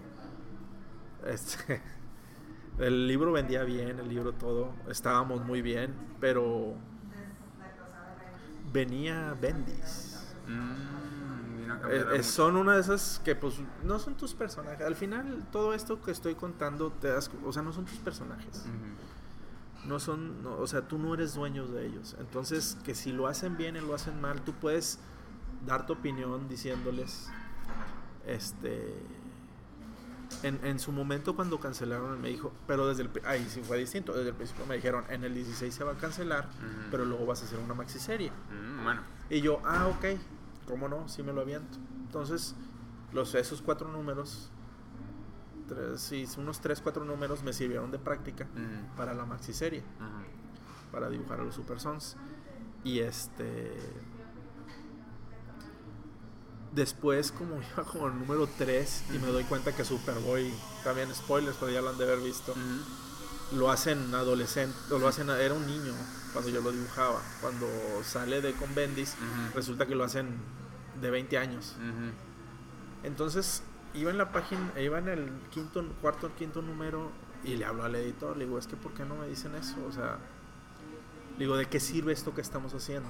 Este. 1.27 1.83
El 2.79 3.07
libro 3.07 3.31
vendía 3.31 3.63
bien, 3.63 4.01
el 4.01 4.09
libro 4.09 4.33
todo. 4.33 4.75
Estábamos 4.89 5.45
muy 5.45 5.63
bien, 5.63 5.95
pero. 6.21 6.75
Venía 8.73 9.37
Bendis. 9.41 10.35
Mm, 10.49 11.04
Eh, 11.89 12.05
eh, 12.15 12.23
son 12.23 12.57
una 12.57 12.75
de 12.75 12.81
esas 12.81 13.21
que 13.25 13.35
pues 13.35 13.57
no 13.83 13.99
son 13.99 14.15
tus 14.15 14.35
personajes. 14.35 14.87
Al 14.87 14.97
final 14.97 15.47
todo 15.51 15.75
esto 15.75 16.01
que 16.03 16.11
estoy 16.11 16.35
contando 16.35 16.91
te 16.91 17.09
das, 17.09 17.31
o 17.45 17.53
sea, 17.53 17.63
no 17.63 17.73
son 17.73 17.85
tus 17.85 17.99
personajes. 17.99 18.67
No 19.87 20.01
son, 20.01 20.43
no, 20.43 20.57
o 20.57 20.67
sea, 20.67 20.89
tú 20.89 20.99
no 20.99 21.13
eres 21.15 21.35
dueño 21.35 21.67
de 21.67 21.87
ellos. 21.87 22.17
Entonces, 22.19 22.79
que 22.85 22.95
si 22.95 23.13
lo 23.13 23.27
hacen 23.27 23.57
bien 23.57 23.77
y 23.77 23.81
lo 23.81 23.95
hacen 23.95 24.21
mal, 24.21 24.43
tú 24.43 24.55
puedes 24.55 24.99
dar 25.67 25.87
tu 25.87 25.93
opinión 25.93 26.49
diciéndoles 26.49 27.29
este 28.27 28.95
en, 30.43 30.61
en 30.65 30.79
su 30.79 30.93
momento 30.93 31.37
cuando 31.37 31.59
cancelaron 31.61 32.21
me 32.21 32.29
dijo, 32.29 32.53
pero 32.67 32.87
desde 32.89 33.03
el 33.03 33.11
ahí 33.25 33.47
sí 33.49 33.63
fue 33.63 33.79
distinto, 33.79 34.13
desde 34.13 34.31
el 34.31 34.35
principio 34.35 34.67
me 34.67 34.77
dijeron, 34.77 35.05
en 35.09 35.25
el 35.25 35.35
16 35.35 35.75
se 35.75 35.85
va 35.85 35.93
a 35.93 35.97
cancelar, 35.97 36.49
pero 36.91 37.05
luego 37.05 37.27
vas 37.27 37.43
a 37.43 37.45
hacer 37.45 37.59
una 37.59 37.75
maxiserie. 37.75 38.31
Mm, 38.51 38.85
bueno. 38.85 39.01
Y 39.31 39.41
yo, 39.41 39.61
ah, 39.65 39.87
ok, 39.87 40.19
¿cómo 40.65 40.89
no? 40.89 41.09
Sí 41.09 41.23
me 41.23 41.33
lo 41.33 41.41
aviento. 41.41 41.79
Entonces, 42.07 42.55
los, 43.13 43.35
esos 43.35 43.63
cuatro 43.63 43.89
números 43.89 44.51
tres, 45.67 46.01
sí, 46.01 46.27
unos 46.39 46.61
3, 46.61 46.81
4 46.81 47.05
números 47.05 47.43
me 47.43 47.53
sirvieron 47.53 47.91
de 47.91 47.99
práctica 47.99 48.47
para 48.97 49.15
la 49.15 49.25
maxi 49.25 49.53
serie, 49.53 49.83
para 50.93 51.09
dibujar 51.09 51.41
a 51.41 51.45
los 51.45 51.55
Super 51.55 51.81
Sons. 51.81 52.17
Y 52.83 53.01
este. 53.01 53.73
Después, 56.73 57.31
como 57.31 57.57
iba 57.75 57.85
como 57.85 58.09
el 58.09 58.19
número 58.19 58.49
3, 58.59 59.05
y 59.15 59.19
me 59.19 59.29
doy 59.29 59.45
cuenta 59.45 59.75
que 59.75 59.85
Superboy, 59.85 60.53
también 60.83 61.15
spoilers, 61.15 61.57
pero 61.59 61.71
ya 61.73 61.81
lo 61.81 61.91
han 61.91 61.99
de 61.99 62.05
haber 62.05 62.21
visto. 62.21 62.55
Lo 63.53 63.71
hacen 63.71 64.15
adolescente, 64.15 64.77
o 64.91 64.99
lo 64.99 65.09
hacen, 65.09 65.29
era 65.31 65.55
un 65.55 65.67
niño 65.67 65.93
cuando 66.33 66.51
yo 66.51 66.61
lo 66.61 66.73
dibujaba. 66.73 67.21
Cuando 67.41 67.69
sale 68.03 68.41
de 68.41 68.53
con 68.55 68.75
Bendis, 68.75 69.17
resulta 69.55 69.87
que 69.87 69.95
lo 69.95 70.05
hacen 70.05 70.29
de 71.01 71.11
20 71.11 71.39
años. 71.39 71.77
Entonces, 73.03 73.63
iba 73.95 74.11
en 74.11 74.19
la 74.19 74.33
página, 74.33 74.73
iba 74.81 74.99
en 74.99 75.09
el 75.09 75.31
quinto, 75.51 75.85
cuarto, 76.01 76.35
quinto 76.37 76.63
número 76.63 77.13
y 77.45 77.57
le 77.57 77.65
hablo 77.65 77.85
al 77.85 77.95
editor, 77.95 78.37
le 78.37 78.47
digo, 78.47 78.59
es 78.59 78.67
que 78.67 78.77
¿por 78.77 78.93
qué 78.95 79.05
no 79.05 79.17
me 79.17 79.29
dicen 79.29 79.55
eso? 79.55 79.77
O 79.87 79.93
sea, 79.93 80.19
le 81.33 81.39
digo, 81.39 81.57
¿de 81.57 81.67
qué 81.67 81.81
sirve 81.81 82.13
esto 82.13 82.35
que 82.35 82.41
estamos 82.41 82.75
haciendo? 82.75 83.09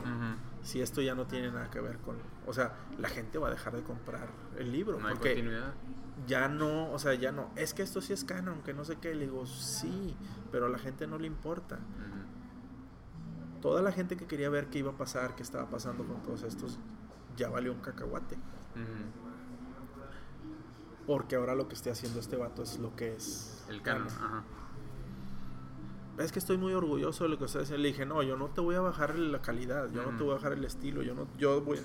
Si 0.63 0.81
esto 0.81 1.01
ya 1.01 1.15
no 1.15 1.27
tiene 1.27 1.51
nada 1.51 1.71
que 1.71 1.81
ver 1.81 1.99
con, 1.99 2.17
o 2.47 2.53
sea, 2.53 2.75
la 2.99 3.09
gente 3.09 3.39
va 3.39 3.49
a 3.49 3.51
dejar 3.51 3.75
de 3.75 3.83
comprar 3.83 4.29
el 4.59 4.73
libro 4.73 4.99
No 4.99 5.09
hay 5.09 5.15
porque 5.15 5.35
continuidad. 5.35 5.75
Ya 6.27 6.49
no, 6.49 6.91
o 6.93 6.99
sea, 6.99 7.15
ya 7.15 7.33
no, 7.33 7.51
es 7.57 7.75
que 7.75 7.83
esto 7.83 8.01
sí 8.01 8.13
es 8.13 8.25
canon, 8.25 8.63
que 8.63 8.73
no 8.73 8.85
sé 8.85 8.97
qué, 8.97 9.15
le 9.15 9.27
digo, 9.27 9.47
sí, 9.47 10.17
pero 10.51 10.67
a 10.67 10.69
la 10.69 10.79
gente 10.79 11.07
no 11.07 11.19
le 11.19 11.27
importa. 11.27 11.79
Toda 13.61 13.83
la 13.83 13.93
gente 13.93 14.17
que 14.17 14.27
quería 14.27 14.51
ver 14.51 14.69
qué 14.69 14.81
iba 14.81 14.93
a 14.93 14.97
pasar, 14.97 15.35
qué 15.35 15.43
estaba 15.43 15.69
pasando 15.69 16.05
con 16.05 16.23
todos 16.23 16.43
estos, 16.43 16.79
ya 17.37 17.49
valió 17.49 17.73
un 17.73 17.81
cacahuate. 17.81 18.37
Porque 21.07 21.37
ahora 21.37 21.55
lo 21.55 21.69
que 21.69 21.75
esté 21.75 21.91
haciendo 21.91 22.21
este 22.21 22.37
vato 22.37 22.63
es 22.63 22.79
lo 22.79 22.95
que 22.97 23.15
es. 23.15 23.65
El 23.69 23.83
canon. 23.83 24.09
canon. 24.09 24.25
Ajá. 24.25 24.45
Es 26.19 26.31
que 26.31 26.39
estoy 26.39 26.57
muy 26.59 26.73
orgulloso 26.73 27.25
de 27.25 27.31
lo 27.31 27.39
que 27.39 27.45
usted 27.45 27.63
haciendo. 27.63 27.83
Le 27.83 27.89
dije, 27.89 28.07
no, 28.07 28.23
yo 28.23 28.37
no 28.37 28.49
te 28.49 28.61
voy 28.61 28.77
a 28.77 28.81
bajar 28.81 29.19
la 29.19 29.43
calidad, 29.43 29.91
yo 29.91 30.03
no 30.05 30.17
te 30.17 30.23
voy 30.23 30.33
a 30.33 30.35
bajar 30.37 30.53
el 30.53 30.65
estilo, 30.65 31.03
yo 31.03 31.15
no, 31.15 31.27
yo 31.37 31.61
voy, 31.61 31.79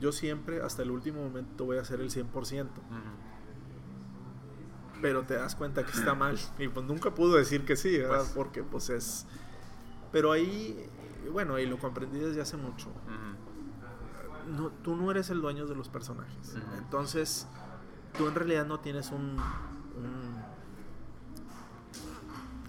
yo 0.00 0.12
siempre 0.12 0.62
hasta 0.62 0.82
el 0.82 0.90
último 0.90 1.22
momento 1.22 1.64
voy 1.64 1.78
a 1.78 1.80
hacer 1.82 2.00
el 2.00 2.10
100%. 2.10 2.62
Ujú. 2.64 2.70
Pero 5.02 5.22
te 5.24 5.34
das 5.34 5.54
cuenta 5.54 5.84
que 5.84 5.92
está 5.92 6.14
mal. 6.14 6.38
Y 6.58 6.68
pues 6.68 6.86
nunca 6.86 7.14
pudo 7.14 7.36
decir 7.36 7.64
que 7.64 7.76
sí, 7.76 7.98
¿verdad? 7.98 8.18
Pues- 8.20 8.30
Porque 8.30 8.62
pues 8.62 8.88
es... 8.90 9.26
Pero 10.12 10.32
ahí, 10.32 10.88
bueno, 11.32 11.58
y 11.58 11.66
lo 11.66 11.78
comprendí 11.78 12.18
desde 12.18 12.40
hace 12.40 12.56
mucho. 12.56 12.88
Ujú. 12.88 14.52
No, 14.56 14.70
tú 14.70 14.96
no 14.96 15.10
eres 15.10 15.28
el 15.30 15.40
dueño 15.40 15.66
de 15.66 15.74
los 15.74 15.88
personajes. 15.88 16.54
Entonces, 16.78 17.46
tú 18.16 18.28
en 18.28 18.34
realidad 18.34 18.64
no 18.66 18.78
tienes 18.80 19.10
un... 19.10 19.36
un 19.96 20.36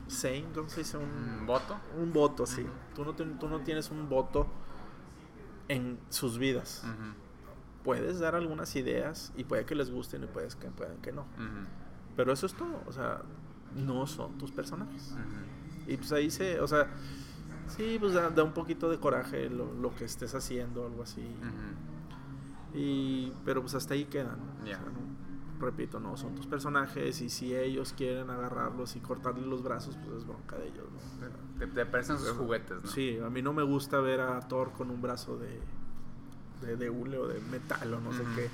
saying, 0.08 0.52
¿cómo 0.54 0.70
se 0.70 0.80
dice? 0.82 0.98
Un, 0.98 1.46
¿Voto? 1.46 1.78
un 1.98 2.12
voto, 2.14 2.46
sí. 2.46 2.66
Tú 2.96 3.06
no, 3.06 3.14
tú 3.14 3.48
no 3.48 3.60
tienes 3.62 3.92
un 3.92 4.10
voto 4.10 4.48
en 5.68 5.98
sus 6.10 6.38
vidas. 6.38 6.84
Puedes 7.84 8.20
dar 8.20 8.36
algunas 8.36 8.76
ideas 8.76 9.32
y 9.38 9.44
puede 9.46 9.66
que 9.66 9.74
les 9.76 9.90
gusten 9.92 10.24
y 10.24 10.28
puedes 10.28 10.56
que 10.56 10.68
pueden 10.70 10.98
que 10.98 11.12
no. 11.12 11.26
Pero 12.16 12.34
eso 12.34 12.46
es 12.46 12.54
todo. 12.54 12.82
O 12.88 12.92
sea, 12.92 13.22
no 13.76 14.08
son 14.08 14.38
tus 14.38 14.52
personajes. 14.52 15.16
Y 15.88 15.96
pues 15.98 16.12
ahí 16.12 16.30
se, 16.30 16.60
o 16.60 16.68
sea, 16.68 16.88
sí, 17.68 17.98
pues 18.00 18.14
da, 18.14 18.30
da 18.30 18.44
un 18.44 18.54
poquito 18.54 18.90
de 18.90 19.00
coraje 19.00 19.50
lo, 19.50 19.74
lo 19.74 19.96
que 19.96 20.04
estés 20.06 20.36
haciendo, 20.36 20.86
algo 20.86 21.04
así. 21.04 21.26
Y, 22.74 23.32
pero 23.46 23.62
pues 23.62 23.74
hasta 23.76 23.94
ahí 23.94 24.06
quedan. 24.06 24.38
¿no? 24.38 24.64
O 24.64 24.66
Ya. 24.66 24.76
sea, 24.78 24.86
no- 24.86 25.27
repito, 25.60 26.00
no 26.00 26.18
son 26.18 26.36
tus 26.36 26.46
personajes 26.46 27.22
y 27.22 27.30
si 27.30 27.56
ellos 27.56 27.94
quieren 27.98 28.30
agarrarlos 28.30 28.96
y 28.96 29.00
cortarles 29.00 29.46
los 29.46 29.64
brazos, 29.64 29.98
pues 30.04 30.18
es 30.18 30.28
bronca 30.28 30.58
de 30.58 30.68
ellos. 30.68 30.86
¿no? 30.92 31.60
Te, 31.60 31.68
te 31.68 31.86
parecen 31.86 32.18
sus 32.18 32.30
juguetes, 32.32 32.84
¿no? 32.84 32.90
Sí, 32.90 33.18
a 33.24 33.30
mí 33.30 33.42
no 33.42 33.54
me 33.54 33.64
gusta 33.64 34.00
ver 34.00 34.22
a 34.22 34.40
Thor 34.42 34.72
con 34.72 34.92
un 34.92 35.02
brazo 35.02 35.38
de, 35.38 35.60
de, 36.62 36.78
de 36.78 36.90
hule 36.90 37.18
o 37.18 37.28
de 37.28 37.40
metal 37.42 37.94
o 37.94 38.00
no 38.00 38.14
sé 38.14 38.24
qué. 38.36 38.50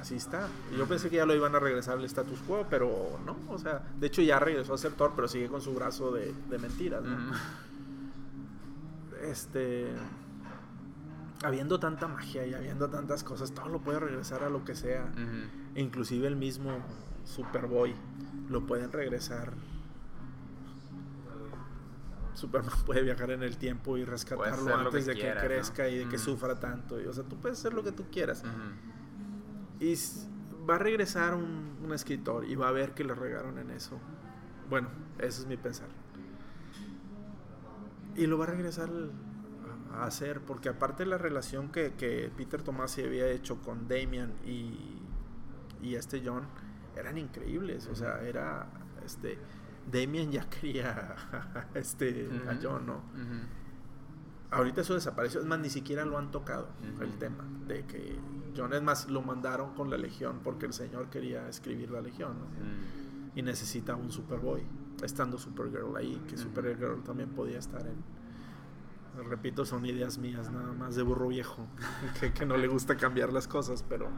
Así 0.00 0.16
está. 0.16 0.48
Yo 0.76 0.86
pensé 0.88 1.10
que 1.10 1.16
ya 1.16 1.26
lo 1.26 1.34
iban 1.34 1.54
a 1.54 1.60
regresar 1.60 1.96
al 1.96 2.04
status 2.04 2.40
quo, 2.40 2.66
pero 2.68 3.20
no. 3.24 3.36
O 3.48 3.58
sea, 3.58 3.84
de 4.00 4.08
hecho 4.08 4.20
ya 4.20 4.40
regresó 4.40 4.74
a 4.74 4.78
ser 4.78 4.92
Thor, 4.92 5.12
pero 5.14 5.28
sigue 5.28 5.46
con 5.48 5.60
su 5.60 5.72
brazo 5.74 6.10
de, 6.10 6.34
de 6.50 6.58
mentiras, 6.58 7.04
¿no? 7.04 7.16
Este. 9.22 9.92
Habiendo 11.42 11.80
tanta 11.80 12.08
magia 12.08 12.46
y 12.46 12.54
habiendo 12.54 12.88
tantas 12.88 13.24
cosas, 13.24 13.52
todo 13.52 13.68
lo 13.68 13.80
puede 13.80 13.98
regresar 13.98 14.44
a 14.44 14.50
lo 14.50 14.64
que 14.64 14.74
sea. 14.74 15.12
Ujú. 15.12 15.80
Inclusive 15.80 16.26
el 16.28 16.36
mismo 16.36 16.78
Superboy 17.24 17.94
lo 18.48 18.66
pueden 18.66 18.92
regresar. 18.92 19.52
Superman 22.34 22.74
puede 22.86 23.02
viajar 23.02 23.30
en 23.30 23.42
el 23.42 23.56
tiempo 23.56 23.96
y 23.98 24.04
rescatarlo 24.04 24.74
antes 24.74 25.04
que 25.04 25.14
de 25.14 25.20
que 25.20 25.34
¿no? 25.34 25.40
crezca 25.40 25.88
y 25.88 25.98
de 25.98 26.08
que 26.08 26.18
sufra 26.18 26.58
tanto. 26.58 27.00
Y, 27.00 27.06
o 27.06 27.12
sea, 27.12 27.24
tú 27.24 27.36
puedes 27.36 27.58
hacer 27.58 27.74
lo 27.74 27.82
que 27.82 27.92
tú 27.92 28.04
quieras. 28.10 28.42
Y 29.80 29.94
va 30.68 30.76
a 30.76 30.78
regresar 30.78 31.34
un, 31.34 31.76
un 31.84 31.92
escritor 31.92 32.44
y 32.44 32.54
va 32.54 32.68
a 32.68 32.72
ver 32.72 32.94
que 32.94 33.04
le 33.04 33.14
regaron 33.14 33.58
en 33.58 33.70
eso. 33.70 33.98
Bueno, 34.70 34.88
eso 35.18 35.42
es 35.42 35.46
mi 35.46 35.56
pensar. 35.56 35.88
Y 38.16 38.26
lo 38.26 38.38
va 38.38 38.44
a 38.44 38.48
regresar 38.48 38.90
a 39.94 40.04
hacer, 40.04 40.40
porque 40.40 40.68
aparte 40.68 41.06
la 41.06 41.18
relación 41.18 41.70
que, 41.70 41.94
que 41.94 42.30
Peter 42.36 42.62
Tomasi 42.62 43.02
había 43.02 43.28
hecho 43.28 43.60
con 43.62 43.88
Damian 43.88 44.32
y, 44.44 45.00
y 45.82 45.94
este 45.94 46.22
John, 46.24 46.44
eran 46.96 47.18
increíbles. 47.18 47.86
O 47.88 47.94
sea, 47.94 48.22
era 48.22 48.66
este. 49.04 49.38
Damian 49.90 50.30
ya 50.30 50.48
quería 50.48 51.16
este, 51.74 52.28
a. 52.48 52.58
John, 52.62 52.86
¿no? 52.86 53.02
Ahorita 54.50 54.82
eso 54.82 54.94
desapareció, 54.94 55.40
es 55.40 55.46
más, 55.46 55.58
ni 55.60 55.70
siquiera 55.70 56.04
lo 56.04 56.18
han 56.18 56.30
tocado 56.30 56.68
el 57.00 57.16
tema 57.16 57.42
de 57.66 57.86
que 57.86 58.18
John, 58.54 58.74
es 58.74 58.82
más, 58.82 59.08
lo 59.08 59.22
mandaron 59.22 59.74
con 59.74 59.88
la 59.88 59.96
Legión 59.96 60.40
porque 60.44 60.66
el 60.66 60.74
señor 60.74 61.08
quería 61.08 61.48
escribir 61.48 61.90
la 61.90 62.02
Legión 62.02 62.38
¿no? 62.38 62.46
Y 63.34 63.40
necesitaba 63.40 63.98
un 63.98 64.12
Superboy, 64.12 64.62
estando 65.02 65.38
Supergirl 65.38 65.96
ahí, 65.96 66.22
que. 66.28 66.36
Supergirl 66.36 67.02
también 67.02 67.30
podía 67.30 67.58
estar 67.58 67.86
en. 67.86 68.21
Repito, 69.28 69.66
son 69.66 69.84
ideas 69.84 70.16
mías 70.18 70.50
nada 70.50 70.72
más 70.72 70.96
de 70.96 71.02
burro 71.02 71.28
viejo, 71.28 71.66
que, 72.20 72.32
que 72.32 72.46
no 72.46 72.56
le 72.56 72.66
gusta 72.68 72.96
cambiar 72.96 73.32
las 73.32 73.46
cosas, 73.46 73.84
pero. 73.86 74.08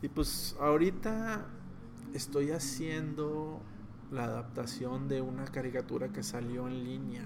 Y 0.00 0.08
pues 0.08 0.56
ahorita 0.60 1.46
estoy 2.14 2.52
haciendo 2.52 3.60
la 4.10 4.24
adaptación 4.24 5.08
de 5.08 5.20
una 5.20 5.44
caricatura 5.44 6.08
que 6.08 6.22
salió 6.22 6.66
en 6.68 6.84
línea. 6.84 7.24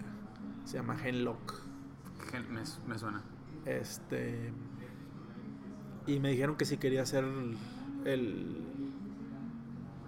Se 0.64 0.78
llama 0.78 0.96
Henlock. 1.02 1.60
Gen- 2.30 2.52
Me, 2.52 2.62
me 2.86 2.98
suena. 2.98 3.22
Este. 3.64 4.52
Y 6.06 6.18
me 6.18 6.30
dijeron 6.30 6.56
que 6.56 6.64
si 6.64 6.78
quería 6.78 7.02
hacer 7.02 7.24
el. 7.24 7.56
El, 8.04 8.64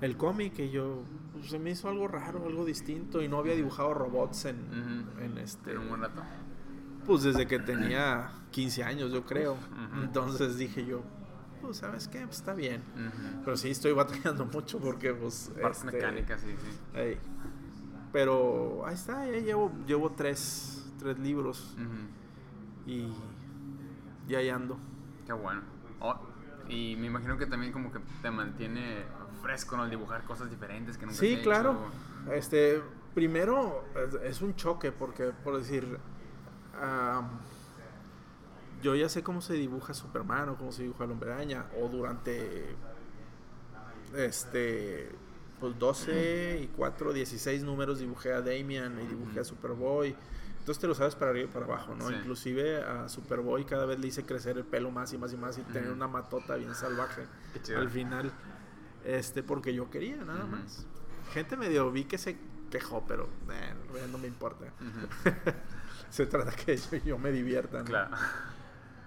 el 0.01 0.17
cómic, 0.17 0.59
y 0.59 0.71
yo. 0.71 1.05
Pues, 1.45 1.51
se 1.51 1.59
me 1.59 1.71
hizo 1.71 1.91
algo 1.91 2.09
raro, 2.09 2.47
algo 2.47 2.65
distinto. 2.65 3.23
Y 3.23 3.29
no 3.29 3.39
había 3.39 3.55
dibujado 3.55 3.93
robots 3.93 4.47
en. 4.47 4.57
En 5.21 5.37
este. 5.37 5.73
En 5.73 5.79
un 5.79 5.89
buen 5.91 6.01
rato. 6.01 6.23
Pues 7.07 7.23
desde 7.23 7.47
que 7.47 7.59
tenía 7.59 8.31
15 8.51 8.83
años, 8.83 9.13
yo 9.13 9.25
creo. 9.25 9.59
Entonces 10.03 10.57
dije 10.57 10.87
yo. 10.87 11.03
Pues, 11.61 11.79
¿sabes 11.79 12.09
qué? 12.09 12.21
Pues 12.21 12.39
está 12.39 12.55
bien. 12.55 12.83
Pero 13.45 13.57
sí 13.57 13.71
estoy 13.71 13.93
batallando 13.93 14.47
mucho 14.47 14.79
porque, 14.79 15.13
pues. 15.13 15.53
Partes 15.61 15.85
este, 15.85 15.93
mecánicas, 15.93 16.41
sí, 16.41 16.49
sí. 16.49 17.19
Pero 18.11 18.87
ahí 18.87 18.95
está, 18.95 19.27
ya 19.27 19.39
llevo, 19.39 19.73
llevo 19.87 20.13
tres, 20.13 20.91
tres 20.99 21.19
libros 21.19 21.77
y. 22.87 23.13
Y 24.27 24.35
ahí 24.35 24.49
ando. 24.49 24.79
Qué 25.27 25.35
bueno. 25.35 25.61
Oh, 26.01 26.19
y 26.69 26.97
me 26.97 27.09
imagino 27.09 27.37
que 27.37 27.47
también 27.47 27.73
como 27.73 27.93
que 27.93 28.01
te 28.23 28.31
mantiene 28.31 29.05
fresco, 29.45 29.77
¿no? 29.77 29.85
El 29.85 29.91
dibujar 29.91 30.25
cosas 30.25 30.51
diferentes 30.51 30.97
que 30.97 31.07
nunca 31.07 31.19
Sí, 31.19 31.41
claro. 31.43 31.77
hecho. 32.25 32.33
Este, 32.33 32.83
primero 33.15 33.85
es, 34.25 34.43
un 34.43 34.57
choque 34.57 34.91
porque, 34.91 35.33
por 35.45 35.57
decir, 35.57 35.99
am, 36.81 37.29
yo 38.83 38.95
ya 38.95 39.09
sé 39.09 39.23
cómo 39.23 39.41
se 39.41 39.55
dibuja 39.55 39.95
Superman 39.95 40.49
o 40.49 40.57
cómo 40.57 40.73
se 40.73 40.83
dibuja 40.83 41.05
Araña 41.05 41.67
o 41.81 41.89
durante, 41.89 42.75
este, 44.17 45.11
pues 45.61 45.79
12 45.79 46.61
y 46.63 46.67
4, 46.77 47.13
16 47.13 47.63
números 47.63 47.99
dibujé 47.99 48.33
a 48.33 48.41
Damian 48.41 49.01
y 49.01 49.07
dibujé 49.07 49.41
a. 49.41 49.45
Superboy. 49.45 50.15
Entonces 50.59 50.81
te 50.81 50.87
lo 50.87 50.95
sabes 50.95 51.15
para 51.15 51.31
arriba 51.31 51.51
y 51.51 51.53
para 51.53 51.67
abajo, 51.67 51.95
¿no? 51.95 52.09
Sí. 52.09 52.15
Inclusive 52.15 52.83
a 52.83 53.07
Superboy 53.09 53.67
cada 53.67 53.85
vez 53.85 53.99
le 53.99 54.07
hice 54.07 54.25
crecer 54.25 54.57
el 54.57 54.65
pelo 54.65 54.91
más 54.91 55.13
y 55.13 55.19
más 55.19 55.31
y 55.35 55.37
más 55.37 55.59
y 55.59 55.63
tener 55.63 55.91
una 55.91 56.09
matota 56.09 56.57
bien 56.57 56.75
salvaje 56.75 57.27
al 57.77 57.91
final. 57.91 58.33
Este, 59.05 59.43
porque 59.43 59.75
yo 59.75 59.91
quería, 59.91 60.17
nada 60.17 60.47
más. 60.47 60.87
Gente 61.33 61.57
medio 61.57 61.91
vi 61.91 62.05
que 62.05 62.19
se 62.19 62.37
quejó, 62.71 63.05
pero 63.07 63.29
eh, 63.51 64.09
no 64.11 64.19
me 64.19 64.27
importa. 64.27 64.67
Se 66.11 66.27
trata 66.27 66.53
que 66.53 66.77
yo, 66.77 66.97
yo 67.05 67.19
me 67.19 67.33
divierta, 67.33 67.81
¿no? 67.81 67.85
Claro. 67.85 68.17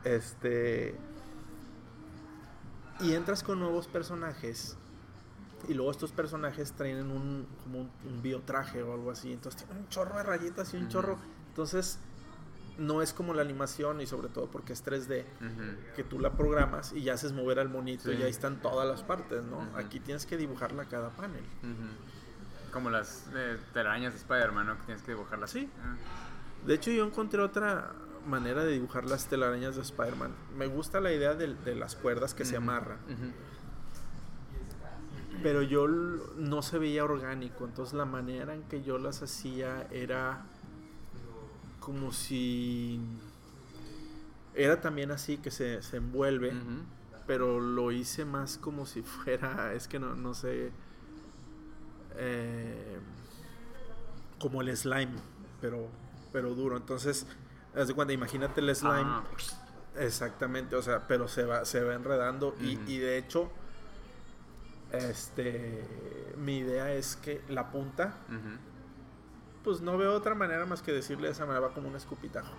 Este. 0.04 0.96
Y 3.00 3.14
entras 3.14 3.44
con 3.44 3.60
nuevos 3.60 3.88
personajes 3.88 4.76
Y 5.68 5.76
luego 5.76 5.92
estos 5.92 6.12
personajes 6.12 6.72
traen 6.74 7.12
un, 7.12 7.48
como 7.64 7.82
un, 7.82 7.92
un 8.06 8.22
biotraje 8.22 8.84
o 8.84 8.94
algo 8.94 9.12
así. 9.12 9.34
Entonces 9.34 9.64
tienen 9.64 9.84
un 9.84 9.90
chorro 9.90 10.18
de 10.18 10.24
rayitas 10.24 10.74
y 10.74 10.78
un 10.78 10.90
chorro. 10.90 11.18
Entonces 11.50 12.00
no 12.78 13.02
es 13.02 13.12
como 13.14 13.34
la 13.34 13.42
animación 13.42 14.02
y 14.02 14.06
sobre 14.06 14.30
todo 14.30 14.48
porque 14.52 14.74
es 14.74 14.84
3D 14.86 15.26
Ujú. 15.42 15.96
que 15.96 16.04
tú 16.04 16.20
la 16.20 16.34
programas 16.34 16.94
y 16.94 17.02
ya 17.04 17.14
haces 17.14 17.34
mover 17.34 17.60
al 17.60 17.70
monito 17.70 18.04
Sí. 18.12 18.18
y 18.20 18.24
ahí 18.24 18.30
están 18.30 18.62
todas 18.62 18.88
las 18.88 19.04
partes, 19.04 19.44
¿no? 19.44 19.62
Aquí 19.76 20.00
tienes 20.00 20.26
que 20.26 20.38
dibujarla 20.38 20.86
cada 20.86 21.10
panel. 21.10 21.44
Como 22.72 22.90
las 22.90 23.28
eh, 23.34 23.58
telarañas 23.74 24.14
de 24.14 24.20
Spider-Man, 24.20 24.68
¿no? 24.68 24.78
Que 24.78 24.84
tienes 24.86 25.02
que 25.04 25.12
dibujarlas. 25.14 25.50
Sí. 25.50 25.70
Ah. 25.82 25.96
De 26.66 26.74
hecho, 26.76 26.92
yo 26.92 27.06
encontré 27.06 27.42
otra 27.42 27.94
manera 28.28 28.64
de 28.64 28.74
dibujar 28.74 29.06
las 29.06 29.28
telarañas 29.28 29.76
de 29.76 29.82
Spider-Man. 29.82 30.32
Me 30.56 30.68
gusta 30.68 31.00
la 31.00 31.12
idea 31.14 31.34
de, 31.34 31.54
de 31.56 31.76
las 31.76 31.96
cuerdas 31.96 32.34
que 32.34 32.44
se 32.46 32.58
amarran, 32.58 33.00
pero 35.44 35.62
yo 35.62 35.88
no 35.88 36.62
se 36.62 36.78
veía 36.80 37.04
orgánico. 37.06 37.66
Entonces, 37.66 37.94
la 37.94 38.06
manera 38.06 38.54
en 38.54 38.64
que 38.64 38.82
yo 38.84 38.98
las 38.98 39.22
hacía 39.22 39.88
era 39.92 40.46
como 41.88 42.12
si. 42.12 43.00
Era 44.54 44.82
también 44.82 45.10
así 45.12 45.38
que 45.38 45.52
se, 45.52 45.82
se 45.82 45.96
envuelve, 45.96 46.52
pero 47.26 47.62
lo 47.62 47.94
hice 47.94 48.26
más 48.26 48.58
como 48.58 48.86
si 48.86 49.02
fuera. 49.04 49.72
Es 49.74 49.88
que 49.88 49.98
no, 49.98 50.14
no 50.14 50.34
sé. 50.34 50.74
eh, 52.18 52.98
como 54.38 54.62
el 54.62 54.76
slime, 54.76 55.14
pero, 55.62 55.88
pero 56.34 56.54
duro. 56.56 56.76
Entonces, 56.76 57.26
haz 57.74 57.88
de 57.88 57.94
cuenta, 57.94 58.12
imagínate 58.14 58.60
el 58.60 58.76
slime. 58.76 59.06
Ah. 59.06 59.24
Exactamente, 59.98 60.76
o 60.76 60.82
sea, 60.82 61.08
pero 61.08 61.30
se 61.30 61.46
va, 61.46 61.64
se 61.64 61.82
va 61.84 61.94
enredando 61.96 62.54
y, 62.60 62.78
y 62.86 62.98
de 63.00 63.18
hecho, 63.18 63.50
este, 64.92 65.84
mi 66.38 66.58
idea 66.58 66.92
es 66.92 67.16
que 67.16 67.42
la 67.48 67.72
punta. 67.72 68.14
Pues 69.68 69.82
no 69.82 69.98
veo 69.98 70.14
otra 70.14 70.34
manera 70.34 70.66
más 70.66 70.82
que 70.82 70.94
decirle 70.94 71.28
de 71.28 71.34
esa 71.34 71.46
manera 71.46 71.68
va 71.68 71.74
como 71.74 71.90
un 71.90 71.96
escupitajo. 71.98 72.54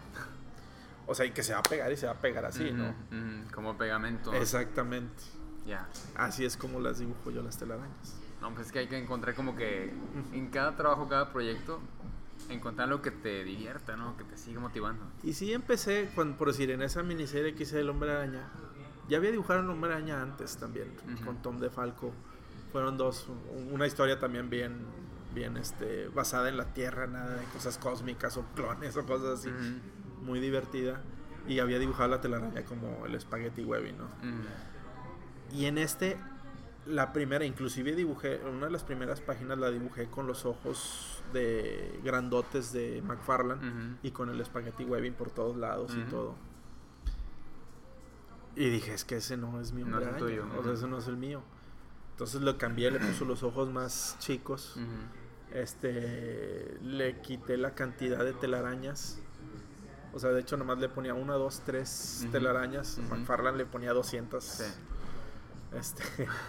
O 1.07 1.15
sea, 1.15 1.25
y 1.25 1.31
que 1.31 1.43
se 1.43 1.55
va 1.55 1.61
a 1.61 1.63
pegar 1.63 1.91
y 1.91 1.97
se 1.97 2.05
va 2.05 2.13
a 2.13 2.21
pegar 2.21 2.45
así, 2.45 2.71
¿no? 2.71 2.85
Ujú, 2.85 2.93
ujú, 3.17 3.51
Como 3.55 3.79
pegamento. 3.79 4.35
Exactamente. 4.35 5.23
Ya. 5.65 5.89
Así 6.17 6.45
es 6.45 6.59
como 6.59 6.81
las 6.81 6.99
dibujo 6.99 7.31
yo 7.31 7.43
las 7.43 7.57
telarañas. 7.57 8.15
No, 8.43 8.53
pues 8.53 8.67
es 8.67 8.73
que 8.75 8.81
hay 8.81 8.89
que 8.89 8.99
encontrar 8.99 9.35
como 9.35 9.57
que 9.57 9.91
en 10.35 10.51
cada 10.51 10.77
trabajo, 10.77 11.09
cada 11.09 11.33
proyecto, 11.33 11.81
encontrar 12.51 12.91
lo 12.91 13.01
que 13.01 13.11
te 13.11 13.43
divierta, 13.43 13.97
¿no? 13.97 14.15
Que 14.19 14.25
te 14.25 14.37
siga 14.37 14.61
motivando. 14.61 15.03
Y 15.23 15.33
sí 15.33 15.55
empecé, 15.55 16.11
cuando, 16.15 16.37
por 16.37 16.49
decir, 16.49 16.71
en 16.71 16.83
esa 16.83 17.03
miniserie 17.03 17.55
que 17.55 17.63
hice 17.63 17.79
del 17.79 17.89
Hombre 17.89 18.13
Araña, 18.13 18.51
ya 19.09 19.17
había 19.17 19.31
dibujado 19.31 19.61
el 19.61 19.71
Hombre 19.71 19.95
Araña 19.95 20.21
antes 20.21 20.59
también, 20.59 20.93
Ujú. 21.15 21.25
con 21.25 21.41
Tom 21.41 21.59
DeFalco. 21.59 22.13
Fueron 22.71 22.99
dos, 22.99 23.27
una 23.73 23.87
historia 23.87 24.21
también 24.21 24.51
bien, 24.51 24.77
bien 25.35 25.57
este, 25.57 26.09
basada 26.09 26.49
en 26.49 26.57
la 26.57 26.73
Tierra, 26.75 27.07
nada 27.07 27.37
de 27.37 27.45
cosas 27.47 27.79
cósmicas 27.79 28.37
o 28.37 28.45
clones 28.55 28.97
o 28.97 29.05
cosas 29.07 29.41
así, 29.41 29.51
muy 30.23 30.41
divertida. 30.41 31.01
Y 31.47 31.61
había 31.61 31.79
dibujado 31.79 32.09
la 32.11 32.21
telaraña 32.21 32.65
como 32.65 33.07
el 33.07 33.19
Spaghetti 33.21 33.65
Webbing, 33.65 33.97
¿no? 33.99 34.05
ujú. 34.05 35.57
Y 35.57 35.65
en 35.65 35.79
este, 35.79 36.19
la 36.87 37.13
primera, 37.15 37.45
inclusive 37.47 37.95
dibujé, 37.97 38.39
una 38.45 38.67
de 38.67 38.73
las 38.73 38.85
primeras 38.85 39.21
páginas 39.23 39.57
la 39.57 39.71
dibujé 39.71 40.09
con 40.09 40.27
los 40.27 40.45
ojos 40.45 41.23
de 41.33 41.99
grandotes 42.05 42.73
de 42.73 43.01
McFarlane 43.03 43.97
y 44.03 44.11
con 44.11 44.29
el 44.29 44.45
spaghetti 44.45 44.85
webbing 44.85 45.15
por 45.15 45.31
todos 45.31 45.57
lados 45.57 45.93
y 45.95 46.01
Ujú. 46.03 46.11
todo. 46.11 46.35
Y 48.57 48.69
dije, 48.71 48.93
es 48.93 49.05
que 49.05 49.17
ese 49.17 49.37
no 49.37 49.61
es 49.61 49.73
mi 49.73 49.83
No 49.85 49.97
hombre 49.99 50.03
es 50.03 50.09
el 50.09 50.15
araña, 50.15 50.43
tuyo, 50.43 50.59
o 50.61 50.65
sea, 50.65 50.73
ese 50.73 50.89
no 50.89 50.99
es 50.99 51.07
el 51.07 51.17
mío. 51.17 51.43
Entonces 52.13 52.41
lo 52.43 52.59
cambié, 52.59 52.91
le 52.91 52.99
puse 52.99 53.25
los 53.25 53.43
ojos 53.45 53.71
más 53.71 54.17
chicos, 54.19 54.75
Ujú. 54.77 54.87
Este, 55.53 56.79
le 56.83 57.21
quité 57.21 57.57
la 57.57 57.75
cantidad 57.75 58.25
de 58.25 58.33
telarañas. 58.33 59.19
O 60.13 60.19
sea, 60.19 60.31
de 60.31 60.41
hecho 60.41 60.57
nomás 60.57 60.79
le 60.79 60.89
ponía 60.89 61.15
una, 61.15 61.35
dos, 61.35 61.63
tres 61.65 62.27
telarañas. 62.33 62.99
Ujú. 62.99 63.15
McFarlane 63.15 63.59
le 63.59 63.67
ponía 63.67 63.93
200. 63.93 64.43
Sí. 64.43 64.65
Este, 65.75 66.03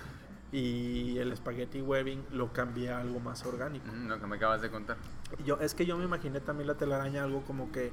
y 0.51 1.17
el 1.17 1.35
spaghetti 1.35 1.81
webbing 1.81 2.25
lo 2.31 2.53
cambié 2.53 2.91
a 2.91 2.99
algo 2.99 3.19
más 3.19 3.45
orgánico. 3.45 3.85
Lo 3.91 4.19
que 4.19 4.27
me 4.27 4.37
acabas 4.37 4.61
de 4.61 4.69
contar. 4.69 4.97
Yo, 5.45 5.59
es 5.59 5.73
que 5.73 5.85
yo 5.85 5.97
me 5.97 6.05
imaginé 6.05 6.39
también 6.39 6.67
la 6.67 6.75
telaraña 6.75 7.23
algo 7.23 7.43
como 7.43 7.71
que 7.71 7.91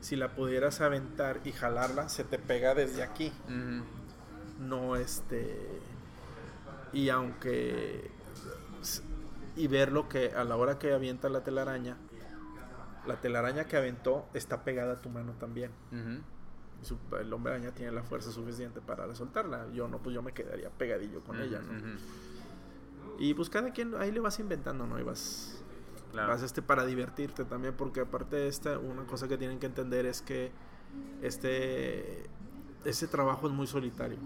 si 0.00 0.16
la 0.16 0.34
pudieras 0.34 0.80
aventar 0.80 1.40
y 1.44 1.52
jalarla, 1.52 2.08
se 2.08 2.24
te 2.24 2.38
pega 2.38 2.74
desde 2.74 3.02
aquí. 3.02 3.32
No 4.58 4.96
este. 4.96 5.80
Y 6.92 7.08
aunque. 7.08 8.10
Y 9.58 9.66
ver 9.68 9.92
lo 9.92 10.08
que 10.08 10.32
a 10.32 10.44
la 10.44 10.56
hora 10.56 10.78
que 10.78 10.92
avienta 10.92 11.28
la 11.28 11.42
telaraña, 11.42 11.96
la 13.06 13.20
telaraña 13.20 13.64
que 13.64 13.76
aventó 13.76 14.26
está 14.34 14.62
pegada 14.64 14.94
a 14.94 14.96
tu 15.02 15.08
mano 15.10 15.32
también. 15.32 15.70
Su- 16.82 16.98
el 17.20 17.32
hombre 17.32 17.54
araña 17.54 17.72
tiene 17.72 17.90
la 17.90 18.02
fuerza 18.04 18.30
suficiente 18.30 18.80
para 18.80 19.12
soltarla. 19.16 19.66
Yo 19.72 19.88
no, 19.88 19.98
pues 19.98 20.14
yo 20.14 20.22
me 20.22 20.32
quedaría 20.32 20.70
pegadillo 20.70 21.22
con 21.24 21.40
ella, 21.40 21.60
¿no? 21.60 21.72
Y 23.18 23.34
pues 23.34 23.50
cada 23.50 23.72
quien 23.72 23.94
ahí 23.96 24.12
le 24.12 24.20
vas 24.20 24.38
inventando, 24.38 24.86
¿no? 24.86 24.98
Y 24.98 25.02
vas, 25.02 25.60
Claro. 26.12 26.28
vas 26.28 26.42
este 26.42 26.62
para 26.62 26.86
divertirte 26.86 27.44
también, 27.44 27.74
porque 27.74 28.00
aparte 28.00 28.36
de 28.36 28.46
esta, 28.48 28.78
una 28.78 29.04
cosa 29.06 29.26
que 29.26 29.36
tienen 29.36 29.58
que 29.58 29.66
entender 29.66 30.06
es 30.06 30.22
que 30.22 30.52
este 31.22 32.24
ese 32.84 33.08
trabajo 33.08 33.48
es 33.48 33.52
muy 33.52 33.66
solitario. 33.66 34.18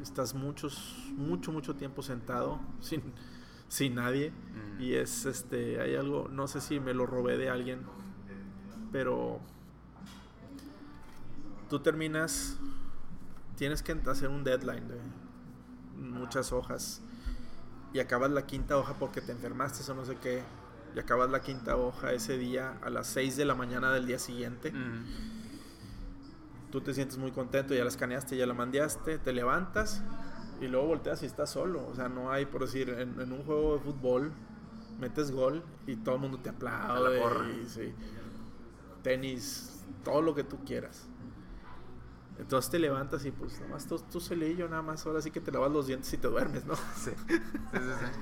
Estás 0.00 0.32
muchos, 0.34 0.94
mucho, 1.16 1.50
mucho 1.50 1.74
tiempo 1.74 2.02
sentado 2.02 2.60
sin, 2.80 3.02
sin 3.68 3.96
nadie. 3.96 4.30
Ujú. 4.30 4.82
Y 4.82 4.94
es 4.94 5.26
este, 5.26 5.80
hay 5.80 5.96
algo, 5.96 6.28
no 6.30 6.46
sé 6.48 6.60
si 6.60 6.80
me 6.80 6.94
lo 6.94 7.06
robé 7.06 7.36
de 7.36 7.48
alguien, 7.48 7.80
pero 8.92 9.40
tú 11.68 11.80
terminas, 11.80 12.58
tienes 13.56 13.82
que 13.82 13.92
hacer 14.06 14.28
un 14.28 14.44
deadline 14.44 14.86
de 14.88 15.00
muchas 15.98 16.52
hojas 16.52 17.02
y 17.92 17.98
acabas 17.98 18.30
la 18.30 18.46
quinta 18.46 18.76
hoja 18.76 18.94
porque 18.98 19.20
te 19.20 19.32
enfermaste 19.32 19.90
o 19.90 19.94
no 19.94 20.04
sé 20.04 20.16
qué, 20.16 20.42
y 20.94 20.98
acabas 20.98 21.30
la 21.30 21.40
quinta 21.40 21.76
hoja 21.76 22.12
ese 22.12 22.38
día 22.38 22.78
a 22.82 22.90
las 22.90 23.06
6 23.08 23.36
de 23.36 23.44
la 23.44 23.54
mañana 23.54 23.92
del 23.92 24.06
día 24.06 24.18
siguiente. 24.18 24.70
Ujú. 24.70 24.78
Tú 26.70 26.80
te 26.82 26.92
sientes 26.92 27.16
muy 27.16 27.32
contento, 27.32 27.74
ya 27.74 27.82
la 27.84 27.88
escaneaste, 27.88 28.36
ya 28.36 28.46
la 28.46 28.54
mandaste, 28.54 29.18
te 29.18 29.32
levantas 29.32 30.02
y 30.60 30.68
luego 30.68 30.86
volteas 30.88 31.22
y 31.22 31.26
estás 31.26 31.50
solo. 31.50 31.86
O 31.86 31.94
sea, 31.94 32.08
no 32.08 32.30
hay, 32.30 32.46
por 32.46 32.62
decir, 32.62 32.88
en, 32.90 33.20
en 33.20 33.32
un 33.32 33.44
juego 33.44 33.74
de 33.74 33.80
fútbol, 33.80 34.32
metes 35.00 35.30
gol 35.30 35.62
y 35.86 35.96
todo 35.96 36.14
el 36.16 36.20
mundo 36.20 36.38
te 36.38 36.50
aplaude. 36.50 37.62
y 37.62 37.66
sí. 37.66 37.92
Tenis, 39.02 39.84
todo 40.04 40.22
lo 40.22 40.34
que 40.34 40.44
tú 40.44 40.58
quieras. 40.64 41.06
Entonces 42.38 42.70
te 42.70 42.78
levantas 42.78 43.24
y 43.24 43.30
pues 43.30 43.58
nada 43.60 43.72
más 43.72 43.86
tú, 43.86 43.98
tú 43.98 44.20
solillo, 44.20 44.68
nada 44.68 44.82
más 44.82 45.06
ahora 45.06 45.22
sí 45.22 45.30
que 45.30 45.40
te 45.40 45.50
lavas 45.50 45.72
los 45.72 45.86
dientes 45.86 46.12
y 46.12 46.18
te 46.18 46.28
duermes, 46.28 46.66
¿no? 46.66 46.74
Sí. 46.94 47.10
Sí, 47.26 47.32
sí, 47.72 47.78
sí. 47.78 48.20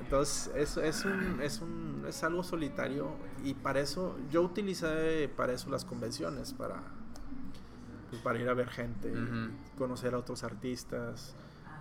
Entonces 0.00 0.50
es, 0.56 0.76
es, 0.76 1.04
un, 1.04 1.40
es, 1.40 1.60
un, 1.60 2.04
es 2.06 2.22
algo 2.24 2.42
solitario 2.42 3.12
y 3.44 3.54
para 3.54 3.80
eso, 3.80 4.16
yo 4.30 4.42
utilicé 4.42 5.30
para 5.36 5.52
eso 5.52 5.70
las 5.70 5.84
convenciones, 5.84 6.52
para, 6.52 6.82
pues, 8.10 8.20
para 8.20 8.38
ir 8.38 8.48
a 8.48 8.54
ver 8.54 8.68
gente, 8.68 9.10
conocer 9.78 10.14
a 10.14 10.18
otros 10.18 10.42
artistas, 10.44 11.34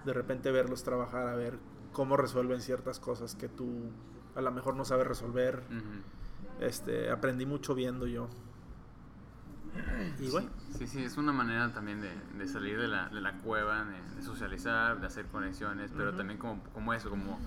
de 0.06 0.14
repente 0.14 0.52
verlos 0.52 0.84
trabajar, 0.84 1.28
a 1.28 1.36
ver 1.36 1.58
cómo 1.94 2.18
resuelven 2.18 2.62
ciertas 2.62 3.00
cosas 3.00 3.36
que 3.36 3.48
tú 3.50 3.92
a 4.36 4.42
lo 4.42 4.52
mejor 4.52 4.76
no 4.76 4.86
sabes 4.86 5.08
resolver. 5.08 5.64
Este, 6.60 7.10
aprendí 7.10 7.46
mucho 7.46 7.76
viendo 7.76 8.08
yo. 8.08 8.30
Y 10.20 10.30
bueno, 10.30 10.50
Sí, 10.78 10.86
sí, 10.88 11.04
es 11.04 11.18
una 11.18 11.32
manera 11.32 11.74
también 11.74 12.02
de, 12.02 12.12
de 12.38 12.48
salir 12.48 12.80
de 12.80 12.88
la, 12.88 13.08
de 13.10 13.22
la 13.22 13.38
cueva, 13.38 13.86
de, 13.86 14.16
de 14.16 14.22
socializar, 14.22 15.00
de 15.00 15.08
hacer 15.08 15.26
conexiones, 15.28 15.92
pero 15.96 16.14
también 16.14 16.40
como, 16.40 16.62
como 16.74 16.94
eso, 16.94 17.10
como 17.10 17.40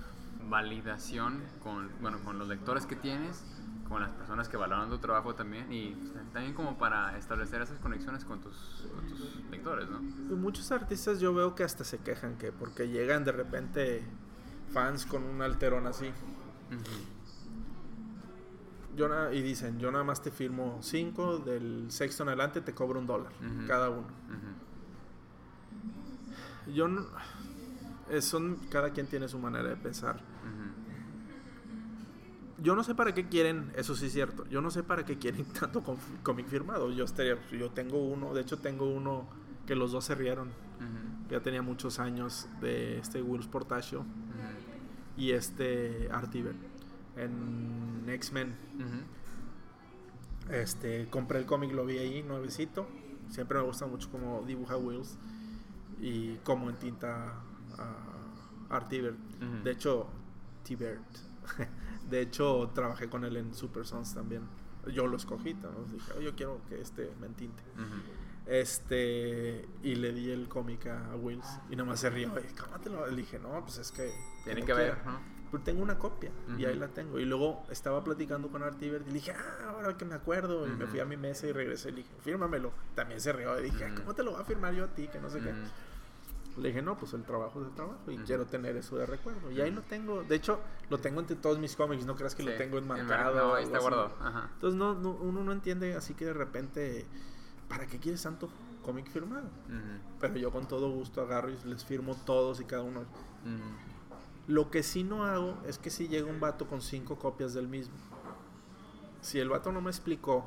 validación 0.49 1.41
con, 1.61 1.89
bueno, 2.01 2.19
con 2.23 2.39
los 2.39 2.47
lectores 2.47 2.85
que 2.85 2.95
tienes, 2.95 3.43
con 3.87 4.01
las 4.01 4.11
personas 4.11 4.49
que 4.49 4.57
valoran 4.57 4.89
tu 4.89 4.97
trabajo 4.97 5.35
también 5.35 5.71
y 5.71 5.93
también 6.33 6.53
como 6.53 6.77
para 6.77 7.17
establecer 7.17 7.61
esas 7.61 7.77
conexiones 7.79 8.25
con 8.25 8.41
tus, 8.41 8.87
con 8.95 9.05
tus 9.07 9.35
lectores, 9.51 9.87
¿no? 9.89 9.99
y 9.99 10.35
muchos 10.35 10.71
artistas 10.71 11.19
yo 11.19 11.33
veo 11.33 11.53
que 11.55 11.63
hasta 11.63 11.83
se 11.83 11.99
quejan 11.99 12.37
que 12.37 12.51
porque 12.51 12.87
llegan 12.89 13.23
de 13.23 13.31
repente 13.31 14.03
fans 14.73 15.05
con 15.05 15.23
un 15.23 15.41
alterón 15.41 15.85
así. 15.87 16.11
Yo 18.95 19.07
na- 19.09 19.31
y 19.33 19.41
dicen, 19.41 19.77
yo 19.77 19.91
nada 19.91 20.03
más 20.03 20.21
te 20.21 20.31
firmo 20.31 20.79
5, 20.81 21.39
del 21.39 21.85
sexto 21.89 22.23
en 22.23 22.29
adelante 22.29 22.61
te 22.61 22.73
cobro 22.73 22.99
un 22.99 23.05
dólar 23.07 23.31
cada 23.67 23.89
uno. 23.89 24.07
Yo 26.73 26.87
no, 26.87 27.05
son, 28.21 28.55
cada 28.71 28.89
quien 28.91 29.05
tiene 29.07 29.27
su 29.27 29.37
manera 29.37 29.69
de 29.69 29.75
pensar. 29.75 30.19
Yo 32.65 32.75
no 32.75 32.83
sé 32.83 32.95
para 32.95 33.13
qué 33.13 33.27
quieren, 33.29 33.71
eso 33.75 33.93
sí 33.93 34.07
es 34.07 34.13
cierto, 34.13 34.43
yo 34.47 34.59
no 34.59 34.71
sé 34.71 34.81
para 34.81 35.05
qué 35.05 35.19
quieren 35.19 35.45
tanto 35.59 35.83
cómic 36.23 36.47
firmado. 36.47 36.91
Yo, 36.91 37.05
estaría, 37.05 37.37
yo 37.51 37.69
tengo 37.69 38.03
uno, 38.03 38.33
de 38.33 38.41
hecho 38.41 38.57
tengo 38.57 38.87
uno 38.87 39.27
que 39.67 39.75
los 39.75 39.91
dos 39.91 40.05
se 40.05 40.15
rieron. 40.15 40.49
Ya 41.29 41.41
tenía 41.41 41.61
muchos 41.61 41.99
años 41.99 42.47
de 42.61 42.97
este 42.97 43.21
Will 43.21 43.47
Portacio. 43.47 44.03
y 45.15 45.31
este 45.31 46.09
Artiver 46.11 46.55
en 47.15 48.03
X-Men. 48.07 48.55
Este, 50.49 51.07
compré 51.11 51.37
el 51.37 51.45
cómic, 51.45 51.71
lo 51.71 51.85
vi 51.85 51.99
ahí, 51.99 52.23
nuevecito. 52.23 52.87
Siempre 53.29 53.59
me 53.59 53.65
gusta 53.65 53.85
mucho 53.85 54.09
como 54.09 54.41
dibuja 54.41 54.75
Wills 54.75 55.19
y 56.01 56.37
como 56.37 56.71
en 56.71 56.77
tinta 56.77 57.43
uh, 57.77 58.73
Artiver. 58.73 59.13
De 59.63 59.69
hecho, 59.69 60.07
T-Bird. 60.63 61.01
de 62.09 62.21
hecho, 62.21 62.71
trabajé 62.73 63.09
con 63.09 63.25
él 63.25 63.37
en 63.37 63.53
Super 63.53 63.85
Sons 63.85 64.13
también. 64.13 64.43
Yo 64.91 65.07
lo 65.07 65.17
escogí, 65.17 65.55
¿no? 65.55 65.71
dije, 65.91 66.11
oh, 66.17 66.21
yo 66.21 66.35
quiero 66.35 66.61
que 66.69 66.79
este 66.79 67.11
me 67.19 67.27
entinte. 67.27 67.63
Este, 68.45 69.67
y 69.81 69.95
le 69.95 70.13
di 70.13 70.29
el 70.29 70.47
cómic 70.47 70.85
a 70.85 71.15
Wills 71.15 71.47
y 71.71 71.75
nomás 71.75 71.99
se 71.99 72.11
rió. 72.11 72.31
Y, 72.39 72.53
¿Cómo 72.55 72.79
te 72.79 72.89
lo? 72.91 73.07
Le 73.07 73.15
dije, 73.15 73.39
no, 73.39 73.61
pues 73.61 73.79
es 73.79 73.91
que. 73.91 74.13
Tiene 74.43 74.63
que 74.63 74.73
ver, 74.73 74.97
Pero 75.49 75.63
tengo 75.63 75.81
una 75.81 75.97
copia 75.97 76.31
y 76.57 76.65
ahí 76.65 76.75
la 76.75 76.89
tengo. 76.89 77.19
Y 77.19 77.25
luego 77.25 77.63
estaba 77.71 78.03
platicando 78.03 78.49
con 78.49 78.61
Artiver 78.61 79.01
y 79.01 79.05
le 79.07 79.13
dije, 79.13 79.31
ah, 79.31 79.69
ahora 79.69 79.97
que 79.97 80.05
me 80.05 80.13
acuerdo. 80.13 80.67
Y 80.67 80.71
me 80.71 80.85
fui 80.85 80.99
a 80.99 81.05
mi 81.05 81.17
mesa 81.17 81.47
y 81.47 81.51
regresé 81.51 81.89
y 81.89 81.91
le 81.93 81.97
dije, 81.97 82.13
fírmamelo. 82.21 82.71
También 82.93 83.19
se 83.19 83.33
rió. 83.33 83.59
Y 83.59 83.63
dije, 83.63 83.91
¿cómo 83.95 84.13
te 84.13 84.23
lo 84.23 84.31
voy 84.33 84.41
a 84.41 84.45
firmar 84.45 84.73
yo 84.75 84.83
a 84.83 84.87
ti? 84.87 85.07
Que 85.07 85.19
no 85.19 85.29
sé 85.29 85.39
qué. 85.39 85.51
Le 86.57 86.69
dije, 86.69 86.81
no, 86.81 86.97
pues 86.97 87.13
el 87.13 87.23
trabajo 87.23 87.61
es 87.61 87.67
el 87.67 87.73
trabajo 87.73 88.09
y 88.09 88.17
quiero 88.19 88.45
tener 88.45 88.77
eso 88.77 88.97
de 88.97 89.05
recuerdo. 89.05 89.51
Y 89.51 89.59
ahí 89.59 89.71
lo 89.71 89.81
tengo. 89.81 90.23
De 90.23 90.35
hecho, 90.35 90.61
lo 90.89 90.99
tengo 90.99 91.19
entre 91.19 91.35
todos 91.35 91.59
mis 91.59 91.75
cómics. 91.75 92.05
No 92.05 92.15
creas 92.15 92.33
que 92.33 92.43
lo 92.43 92.55
tengo 92.55 92.77
enmarcado. 92.77 93.49
No, 93.49 93.55
ahí 93.55 93.65
está 93.65 93.79
guardado. 93.79 94.11
Entonces, 94.53 94.77
no, 94.77 94.93
uno 94.93 95.43
no 95.43 95.51
entiende 95.51 95.95
así 95.95 96.13
que 96.13 96.25
de 96.25 96.33
repente, 96.33 97.05
¿para 97.67 97.87
qué 97.87 97.99
quieres 97.99 98.23
tanto 98.23 98.49
cómic 98.83 99.09
firmado? 99.09 99.49
Pero 100.21 100.37
yo 100.37 100.51
con 100.51 100.67
todo 100.67 100.89
gusto 100.91 101.21
agarro 101.21 101.49
y 101.49 101.57
les 101.65 101.83
firmo 101.83 102.15
todos 102.25 102.61
y 102.61 102.65
cada 102.65 102.83
uno. 102.83 103.03
Lo 104.47 104.69
que 104.69 104.83
sí 104.83 105.03
no 105.03 105.25
hago 105.25 105.57
es 105.65 105.77
que 105.77 105.89
si 105.89 106.07
llega 106.07 106.29
un 106.29 106.39
vato 106.39 106.67
con 106.67 106.81
cinco 106.81 107.17
copias 107.17 107.53
del 107.53 107.67
mismo. 107.67 107.95
Si 109.21 109.39
el 109.39 109.49
vato 109.49 109.71
no 109.71 109.81
me 109.81 109.89
explicó 109.89 110.45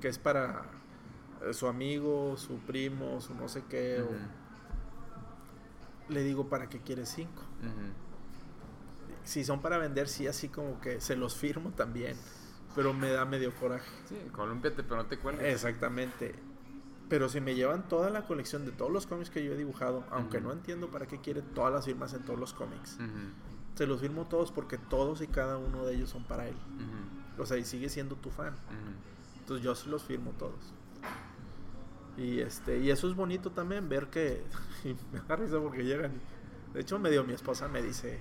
que 0.00 0.08
es 0.08 0.18
para 0.18 0.64
eh, 1.42 1.52
su 1.52 1.68
amigo, 1.68 2.36
su 2.38 2.58
primo, 2.60 3.20
su 3.20 3.34
no 3.34 3.48
sé 3.48 3.64
qué, 3.68 4.02
o 4.02 4.08
le 6.08 6.22
digo, 6.22 6.48
¿para 6.48 6.68
qué 6.68 6.80
quieres 6.80 7.08
cinco? 7.08 7.42
Si 9.24 9.44
son 9.44 9.60
para 9.62 9.78
vender, 9.78 10.08
sí, 10.08 10.26
así 10.26 10.48
como 10.48 10.80
que 10.80 11.00
se 11.00 11.16
los 11.16 11.34
firmo 11.36 11.70
también. 11.70 12.16
Pero 12.74 12.92
me 12.92 13.10
da 13.10 13.24
medio 13.24 13.54
coraje. 13.54 13.88
Sí, 14.08 14.16
columpiate, 14.32 14.82
pero 14.82 14.96
no 14.96 15.06
te 15.06 15.18
cuelgues. 15.18 15.46
Exactamente. 15.46 16.34
Pero 17.08 17.28
si 17.28 17.40
me 17.40 17.54
llevan 17.54 17.88
toda 17.88 18.10
la 18.10 18.26
colección 18.26 18.64
de 18.64 18.72
todos 18.72 18.90
los 18.90 19.06
cómics 19.06 19.30
que 19.30 19.44
yo 19.44 19.52
he 19.52 19.56
dibujado, 19.56 20.04
aunque 20.10 20.40
no 20.40 20.52
entiendo 20.52 20.90
para 20.90 21.06
qué 21.06 21.20
quiere 21.20 21.42
todas 21.42 21.72
las 21.72 21.84
firmas 21.84 22.12
en 22.14 22.24
todos 22.24 22.38
los 22.38 22.52
cómics, 22.52 22.98
se 23.74 23.86
los 23.86 24.00
firmo 24.00 24.26
todos 24.26 24.50
porque 24.50 24.78
todos 24.78 25.20
y 25.20 25.26
cada 25.26 25.58
uno 25.58 25.84
de 25.84 25.94
ellos 25.94 26.10
son 26.10 26.24
para 26.24 26.48
él. 26.48 26.56
O 27.38 27.46
sea, 27.46 27.56
y 27.56 27.64
sigue 27.64 27.88
siendo 27.88 28.16
tu 28.16 28.30
fan. 28.30 28.54
Entonces 29.38 29.64
yo 29.64 29.74
sí 29.74 29.88
los 29.88 30.02
firmo 30.02 30.32
todos. 30.32 30.72
Y 32.16 32.40
este 32.40 32.78
y 32.78 32.90
eso 32.90 33.08
es 33.08 33.14
bonito 33.14 33.50
también 33.50 33.88
ver 33.88 34.06
que 34.08 34.42
y 34.84 34.94
me 35.12 35.20
da 35.26 35.36
risa 35.36 35.58
porque 35.60 35.84
llegan. 35.84 36.12
De 36.72 36.80
hecho, 36.80 36.98
medio 36.98 37.24
mi 37.24 37.32
esposa 37.32 37.68
me 37.68 37.82
dice, 37.82 38.20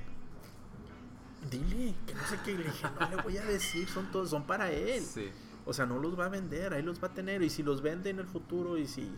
"Dile, 1.50 1.96
que 2.06 2.14
no 2.14 2.24
sé 2.26 2.40
qué." 2.44 2.58
le 2.58 2.66
dije, 2.66 2.88
"No 3.00 3.10
le 3.10 3.22
voy 3.22 3.38
a 3.38 3.46
decir, 3.46 3.88
son 3.88 4.12
todos 4.12 4.30
son 4.30 4.44
para 4.46 4.72
él." 4.72 5.04
O 5.66 5.74
sea, 5.74 5.86
no 5.86 5.98
los 5.98 6.20
va 6.20 6.26
a 6.26 6.30
vender, 6.30 6.74
ahí 6.74 6.82
los 6.82 7.02
va 7.02 7.08
a 7.08 7.14
tener 7.14 7.42
y 7.42 7.50
si 7.50 7.64
los 7.64 7.82
vende 7.82 8.10
en 8.10 8.20
el 8.20 8.28
futuro 8.28 8.78
y 8.78 8.88
si 8.88 9.12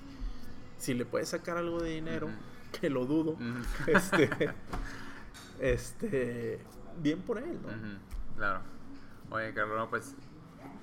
si 0.77 0.93
le 0.93 1.06
puede 1.06 1.26
sacar 1.26 1.57
algo 1.57 1.81
de 1.81 1.91
dinero, 1.91 2.30
que 2.80 2.89
lo 2.89 3.06
dudo. 3.06 3.38
Este 3.88 4.30
este 5.60 6.60
bien 7.02 7.22
por 7.22 7.38
él, 7.38 7.60
¿no? 7.61 7.69
Claro. 8.35 8.61
Oye, 9.31 9.53
Carlos, 9.53 9.88
pues 9.89 10.15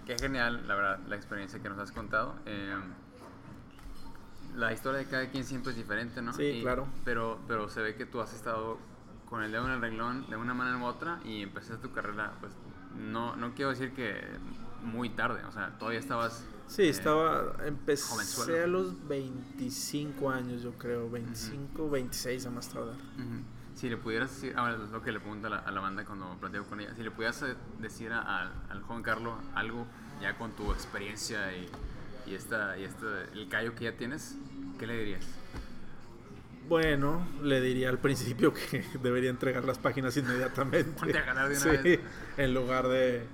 qué 0.07 0.17
genial, 0.19 0.67
la 0.67 0.75
verdad, 0.75 1.01
la 1.07 1.17
experiencia 1.17 1.61
que 1.61 1.69
nos 1.69 1.79
has 1.79 1.93
contado. 1.93 2.35
Eh, 2.47 2.75
la 4.55 4.73
historia 4.73 4.99
de 4.99 5.07
cada 5.07 5.31
quien 5.31 5.45
siempre 5.45 5.73
es 5.73 5.77
diferente, 5.77 6.23
¿no? 6.23 6.33
Sí, 6.33 6.61
claro. 6.63 6.87
Pero, 7.05 7.39
pero 7.49 7.69
se 7.69 7.81
ve 7.81 7.95
que 7.95 8.07
tú 8.07 8.21
has 8.21 8.33
estado 8.35 8.79
con 9.29 9.43
el 9.43 9.51
dedo 9.51 9.67
en 9.67 9.73
el 9.73 9.81
renglón 9.81 10.29
de 10.29 10.37
una 10.37 10.53
manera 10.53 10.77
u 10.77 10.85
otra 10.85 11.21
y 11.25 11.43
empezaste 11.43 11.89
tu 11.89 11.95
carrera, 11.95 12.35
pues 12.41 12.53
no, 12.99 13.35
no 13.37 13.55
quiero 13.55 13.71
decir 13.71 13.93
que 13.93 14.21
muy 14.83 15.09
tarde, 15.11 15.43
o 15.45 15.53
sea, 15.53 15.79
todavía 15.79 16.01
estabas... 16.01 16.45
Sí, 16.67 16.85
estaba, 16.85 17.57
empecé 17.65 18.63
a 18.63 18.67
los 18.67 19.09
25 19.09 20.31
años, 20.31 20.63
yo 20.63 20.73
creo, 20.73 21.11
25, 21.11 21.91
26 21.91 22.47
a 22.47 22.51
más 22.51 22.69
tardar. 22.69 22.97
Si 23.75 23.89
le 23.89 23.97
pudieras 23.97 24.31
decir, 24.31 24.55
ahora 24.57 24.75
es 24.75 24.91
lo 24.91 25.03
que 25.03 25.13
le 25.13 25.21
pregunto 25.21 25.49
a 25.49 25.71
la, 25.71 25.81
banda 25.81 26.05
cuando 26.05 26.37
platico 26.39 26.65
con 26.65 26.81
ella, 26.81 26.95
si 26.95 27.03
le 27.03 27.11
pudieras 27.11 27.45
decir 27.79 28.13
al 28.13 28.83
joven 28.87 29.03
Carlos 29.03 29.35
algo 29.55 29.87
ya 30.21 30.37
con 30.37 30.53
tu 30.53 30.71
experiencia 30.73 31.55
y 31.57 31.69
y, 32.27 32.35
esta, 32.35 32.79
y 32.79 32.85
este, 32.85 33.07
el 33.35 33.49
callo 33.49 33.75
que 33.75 33.85
ya 33.85 33.97
tienes, 33.97 34.37
¿qué 34.79 34.87
le 34.87 34.99
dirías? 34.99 35.27
Bueno, 36.69 37.27
le 37.43 37.61
diría 37.61 37.89
al 37.89 37.99
principio 37.99 38.55
que 38.55 38.85
debería 39.03 39.31
entregar 39.31 39.65
las 39.65 39.79
páginas 39.79 40.17
inmediatamente. 40.17 41.19
a 41.19 41.23
ganar 41.23 41.49
de 41.49 41.57
una 41.57 41.83
sí, 41.83 42.01
en 42.37 42.55
lugar 42.55 42.89
de, 42.89 43.27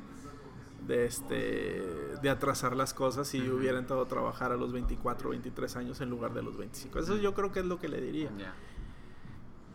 de, 0.86 1.04
este, 1.04 1.84
de 2.20 2.30
atrasar 2.30 2.74
las 2.74 2.94
cosas 2.94 3.28
si 3.28 3.40
hubiera 3.48 3.78
entrado 3.78 4.02
a 4.02 4.08
trabajar 4.08 4.52
a 4.52 4.56
los 4.56 4.72
24 4.72 5.28
o 5.28 5.30
23 5.30 5.76
años 5.76 6.00
en 6.00 6.10
lugar 6.10 6.32
de 6.32 6.42
los 6.42 6.56
25. 6.56 6.98
Eso 6.98 7.16
yo 7.18 7.34
creo 7.34 7.52
que 7.52 7.60
es 7.60 7.66
lo 7.66 7.78
que 7.78 7.88
le 7.88 8.00
diría. 8.00 8.30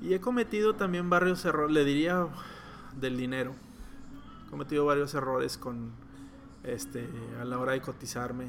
Y 0.02 0.14
he 0.14 0.20
cometido 0.20 0.76
también 0.76 1.10
varios 1.10 1.46
errores, 1.46 1.72
le 1.74 1.86
diría 1.86 2.28
del 3.00 3.16
dinero. 3.16 3.54
He 4.48 4.50
cometido 4.50 4.86
varios 4.86 5.14
errores 5.14 5.58
con 5.58 5.92
este 6.64 7.08
a 7.40 7.46
la 7.46 7.60
hora 7.60 7.74
de 7.74 7.82
cotizarme 7.82 8.48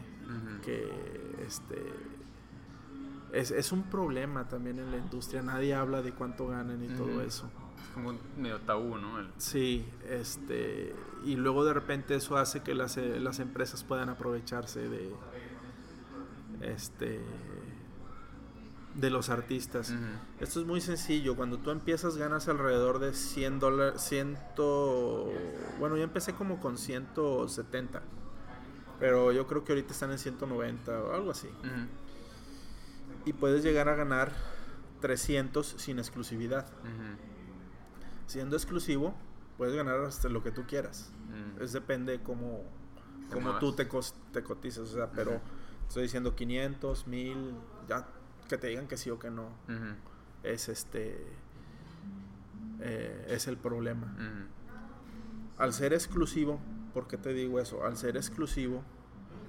que 0.63 0.91
este 1.47 1.93
es, 3.33 3.51
es, 3.51 3.73
un 3.73 3.83
problema 3.85 4.49
también 4.49 4.79
en 4.79 4.91
la 4.91 4.97
industria. 4.97 5.43
Nadie 5.43 5.75
habla 5.75 6.03
de 6.03 6.13
cuánto 6.13 6.47
ganan 6.47 6.83
y 6.85 6.89
todo 6.89 7.21
eso. 7.21 7.51
Es 7.83 7.89
como 7.93 8.17
medio 8.39 8.61
tabú, 8.61 8.97
¿no? 8.97 9.19
Sí, 9.39 9.85
este, 10.09 10.95
y 11.25 11.35
luego 11.35 11.65
de 11.65 11.75
repente 11.75 12.15
eso 12.15 12.37
hace 12.37 12.63
que 12.63 12.75
las, 12.75 12.97
eh, 12.97 13.19
las 13.21 13.41
empresas 13.41 13.83
puedan 13.83 14.09
aprovecharse 14.09 14.89
de, 14.89 15.11
este, 16.61 17.21
de 18.95 19.11
los 19.11 19.29
artistas. 19.29 19.93
Esto 20.41 20.61
es 20.61 20.67
muy 20.67 20.81
sencillo. 20.81 21.37
Cuando 21.37 21.59
tú 21.59 21.71
empiezas 21.71 22.17
ganas 22.17 22.49
alrededor 22.49 22.99
de 22.99 23.13
100 23.13 23.59
dólares, 23.61 24.01
ciento, 24.01 25.33
bueno, 25.79 25.97
yo 25.97 26.03
empecé 26.03 26.35
como 26.35 26.61
con 26.61 26.79
170 26.79 28.03
pero 28.99 29.33
yo 29.33 29.47
creo 29.47 29.65
que 29.65 29.73
ahorita 29.73 29.93
están 29.93 30.11
en 30.13 30.19
190 30.19 31.03
o 31.03 31.13
algo 31.13 31.31
así. 31.31 31.49
Y 33.25 33.33
puedes 33.33 33.63
llegar 33.63 33.89
a 33.89 33.95
ganar 33.95 34.33
300 35.01 35.67
sin 35.77 35.99
exclusividad. 35.99 36.67
Siendo 38.27 38.57
exclusivo, 38.57 39.15
puedes 39.57 39.75
ganar 39.75 40.01
hasta 40.01 40.29
lo 40.29 40.43
que 40.43 40.51
tú 40.51 40.65
quieras. 40.67 41.13
Es 41.61 41.73
depende 41.73 42.23
cómo, 42.23 42.63
cómo 43.33 43.59
tú 43.59 43.75
te, 43.75 43.89
te 44.33 44.43
cotizas. 44.43 44.91
O 44.91 44.95
sea, 44.95 45.11
pero 45.11 45.41
estoy 45.89 46.05
diciendo 46.05 46.35
500, 46.35 47.07
1000, 47.07 47.55
ya 47.89 48.09
que 48.49 48.59
te 48.59 48.69
digan 48.69 48.87
que 48.87 48.97
sí 48.97 49.11
o 49.11 49.19
que 49.19 49.31
no. 49.31 49.49
Es 50.43 50.69
este. 50.69 51.27
Eh, 52.81 53.27
es 53.29 53.47
el 53.47 53.57
problema. 53.57 54.15
Al 55.57 55.73
ser 55.73 55.93
exclusivo, 55.93 56.61
¿Por 56.95 57.09
qué 57.09 57.19
te 57.19 57.35
digo 57.35 57.59
eso? 57.59 57.85
Al 57.85 57.97
ser 57.97 58.17
exclusivo, 58.17 58.85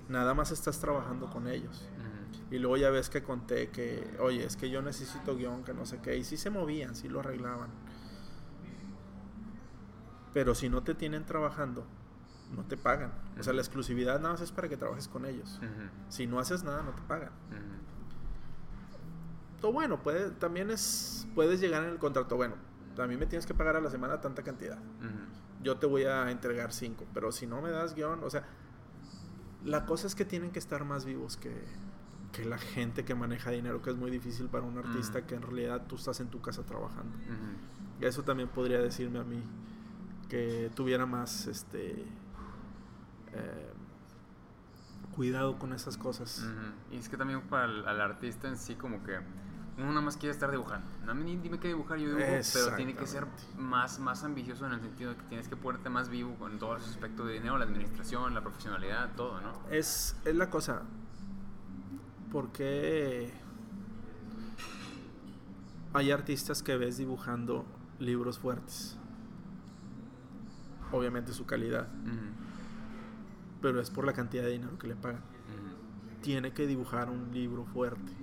nada 0.09 0.33
más 0.33 0.49
estás 0.49 0.79
trabajando 0.79 1.29
con 1.29 1.47
ellos. 1.47 1.87
Y 2.49 2.57
luego 2.57 2.75
ya 2.77 2.89
ves 2.89 3.09
que 3.09 3.23
conté 3.23 3.69
que, 3.69 4.17
oye, 4.19 4.43
es 4.43 4.57
que 4.57 4.69
yo 4.69 4.81
necesito 4.81 5.35
guion, 5.35 5.63
que 5.63 5.73
no 5.73 5.85
sé 5.85 5.99
qué. 6.01 6.17
Y 6.17 6.23
sí 6.23 6.37
se 6.37 6.49
movían, 6.49 6.95
sí 6.95 7.07
lo 7.07 7.19
arreglaban. 7.19 7.69
Pero 10.33 10.55
si 10.55 10.69
no 10.69 10.81
te 10.83 10.95
tienen 10.95 11.25
trabajando, 11.25 11.85
no 12.55 12.65
te 12.65 12.77
pagan. 12.77 13.13
O 13.39 13.43
sea, 13.43 13.53
la 13.53 13.61
exclusividad 13.61 14.19
nada 14.19 14.33
más 14.33 14.41
es 14.41 14.51
para 14.51 14.67
que 14.67 14.75
trabajes 14.75 15.07
con 15.07 15.25
ellos. 15.25 15.59
Si 16.09 16.25
no 16.25 16.39
haces 16.39 16.63
nada, 16.63 16.81
no 16.81 16.93
te 16.93 17.03
pagan. 17.03 17.31
Bueno, 19.71 20.01
puede, 20.01 20.31
también 20.31 20.71
es, 20.71 21.27
puedes 21.35 21.59
llegar 21.59 21.83
en 21.83 21.89
el 21.89 21.99
contrato, 21.99 22.35
bueno, 22.35 22.55
a 22.97 23.07
mí 23.07 23.17
me 23.17 23.25
tienes 23.25 23.45
que 23.45 23.53
pagar 23.53 23.75
a 23.75 23.81
la 23.81 23.89
semana 23.89 24.21
tanta 24.21 24.43
cantidad. 24.43 24.79
Yo 25.61 25.77
te 25.77 25.87
voy 25.87 26.03
a 26.03 26.29
entregar 26.31 26.71
cinco, 26.71 27.05
pero 27.13 27.31
si 27.31 27.47
no 27.47 27.61
me 27.61 27.71
das 27.71 27.95
guion, 27.95 28.23
o 28.23 28.29
sea, 28.29 28.43
la 29.63 29.85
cosa 29.85 30.07
es 30.07 30.15
que 30.15 30.25
tienen 30.25 30.51
que 30.51 30.59
estar 30.59 30.85
más 30.85 31.05
vivos 31.05 31.37
que, 31.37 31.63
que 32.31 32.45
la 32.45 32.57
gente 32.57 33.05
que 33.05 33.15
maneja 33.15 33.49
dinero, 33.51 33.81
que 33.81 33.89
es 33.89 33.95
muy 33.95 34.11
difícil 34.11 34.47
para 34.47 34.63
un 34.63 34.77
artista 34.77 35.25
que 35.25 35.35
en 35.35 35.41
realidad 35.41 35.85
tú 35.87 35.95
estás 35.95 36.19
en 36.19 36.27
tu 36.27 36.41
casa 36.41 36.63
trabajando. 36.63 37.17
Y 37.99 38.05
eso 38.05 38.23
también 38.23 38.49
podría 38.49 38.79
decirme 38.79 39.19
a 39.19 39.23
mí 39.23 39.41
que 40.29 40.69
tuviera 40.75 41.05
más 41.05 41.47
este 41.47 42.05
eh, 43.31 43.73
cuidado 45.15 45.57
con 45.57 45.71
esas 45.73 45.97
cosas. 45.97 46.45
Y 46.91 46.97
es 46.97 47.07
que 47.07 47.17
también 47.17 47.41
para 47.41 47.65
el, 47.65 48.01
artista 48.01 48.47
en 48.47 48.57
sí 48.57 48.75
como 48.75 49.01
que 49.03 49.17
uno 49.77 49.89
nada 49.89 50.01
más 50.01 50.15
quiere 50.15 50.31
estar 50.31 50.49
dibujando. 50.51 50.87
No 51.05 51.13
me 51.13 51.25
dime 51.25 51.59
qué 51.59 51.67
dibujar, 51.67 51.97
yo 51.97 52.15
dibujo, 52.15 52.25
pero 52.53 52.75
tiene 52.75 52.95
que 52.95 53.05
ser 53.05 53.27
más, 53.57 53.99
más 53.99 54.23
ambicioso 54.23 54.65
en 54.65 54.73
el 54.73 54.81
sentido 54.81 55.11
de 55.11 55.17
que 55.17 55.23
tienes 55.23 55.49
que 55.49 55.57
ponerte 55.57 55.89
más 55.89 56.07
vivo 56.07 56.35
con 56.35 56.57
todos 56.59 56.79
los 56.79 56.89
aspectos 56.89 57.27
de 57.27 57.33
dinero, 57.33 57.57
la 57.57 57.65
administración, 57.65 58.33
la 58.33 58.41
profesionalidad, 58.41 59.13
todo, 59.15 59.41
¿no? 59.41 59.53
Es, 59.69 60.15
es 60.23 60.35
la 60.35 60.49
cosa. 60.49 60.83
Porque 62.31 63.33
hay 65.93 66.11
artistas 66.11 66.63
que 66.63 66.77
ves 66.77 66.97
dibujando 66.97 67.65
libros 67.99 68.39
fuertes. 68.39 68.97
Obviamente 70.91 71.33
su 71.33 71.45
calidad. 71.45 71.89
Pero 73.61 73.81
es 73.81 73.89
por 73.89 74.05
la 74.05 74.13
cantidad 74.13 74.43
de 74.43 74.51
dinero 74.51 74.77
que 74.77 74.87
le 74.87 74.95
pagan. 74.95 75.21
Tiene 76.21 76.53
que 76.53 76.65
dibujar 76.65 77.09
un 77.09 77.33
libro 77.33 77.65
fuerte 77.65 78.13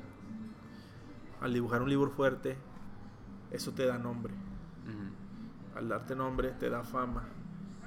al 1.43 1.53
dibujar 1.53 1.83
un 1.83 1.89
libro 1.89 2.11
fuerte, 2.11 2.57
eso 3.51 3.73
te 3.73 3.87
da 3.87 3.99
nombre. 3.99 4.35
Al 5.75 5.89
darte 5.89 6.15
nombre, 6.15 6.51
te 6.51 6.69
da 6.69 6.85
fama. 6.85 7.25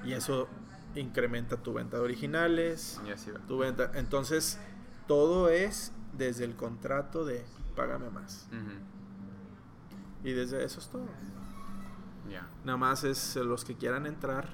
Y 0.04 0.12
eso 0.12 0.48
incrementa 0.94 1.56
tu 1.56 1.72
venta 1.72 1.98
de 1.98 2.02
originales. 2.02 3.00
tu 3.46 3.58
venta. 3.58 3.92
Entonces, 3.94 4.58
todo 5.06 5.48
es 5.48 5.92
desde 6.16 6.44
el 6.44 6.56
contrato 6.56 7.24
de 7.24 7.44
págame 7.74 8.10
más. 8.10 8.48
Y 10.24 10.32
desde 10.32 10.64
eso 10.64 10.80
es 10.80 10.88
todo. 10.88 11.06
Nada 12.64 12.78
más 12.78 13.04
es 13.04 13.36
los 13.36 13.64
que 13.64 13.76
quieran 13.76 14.06
entrar. 14.06 14.48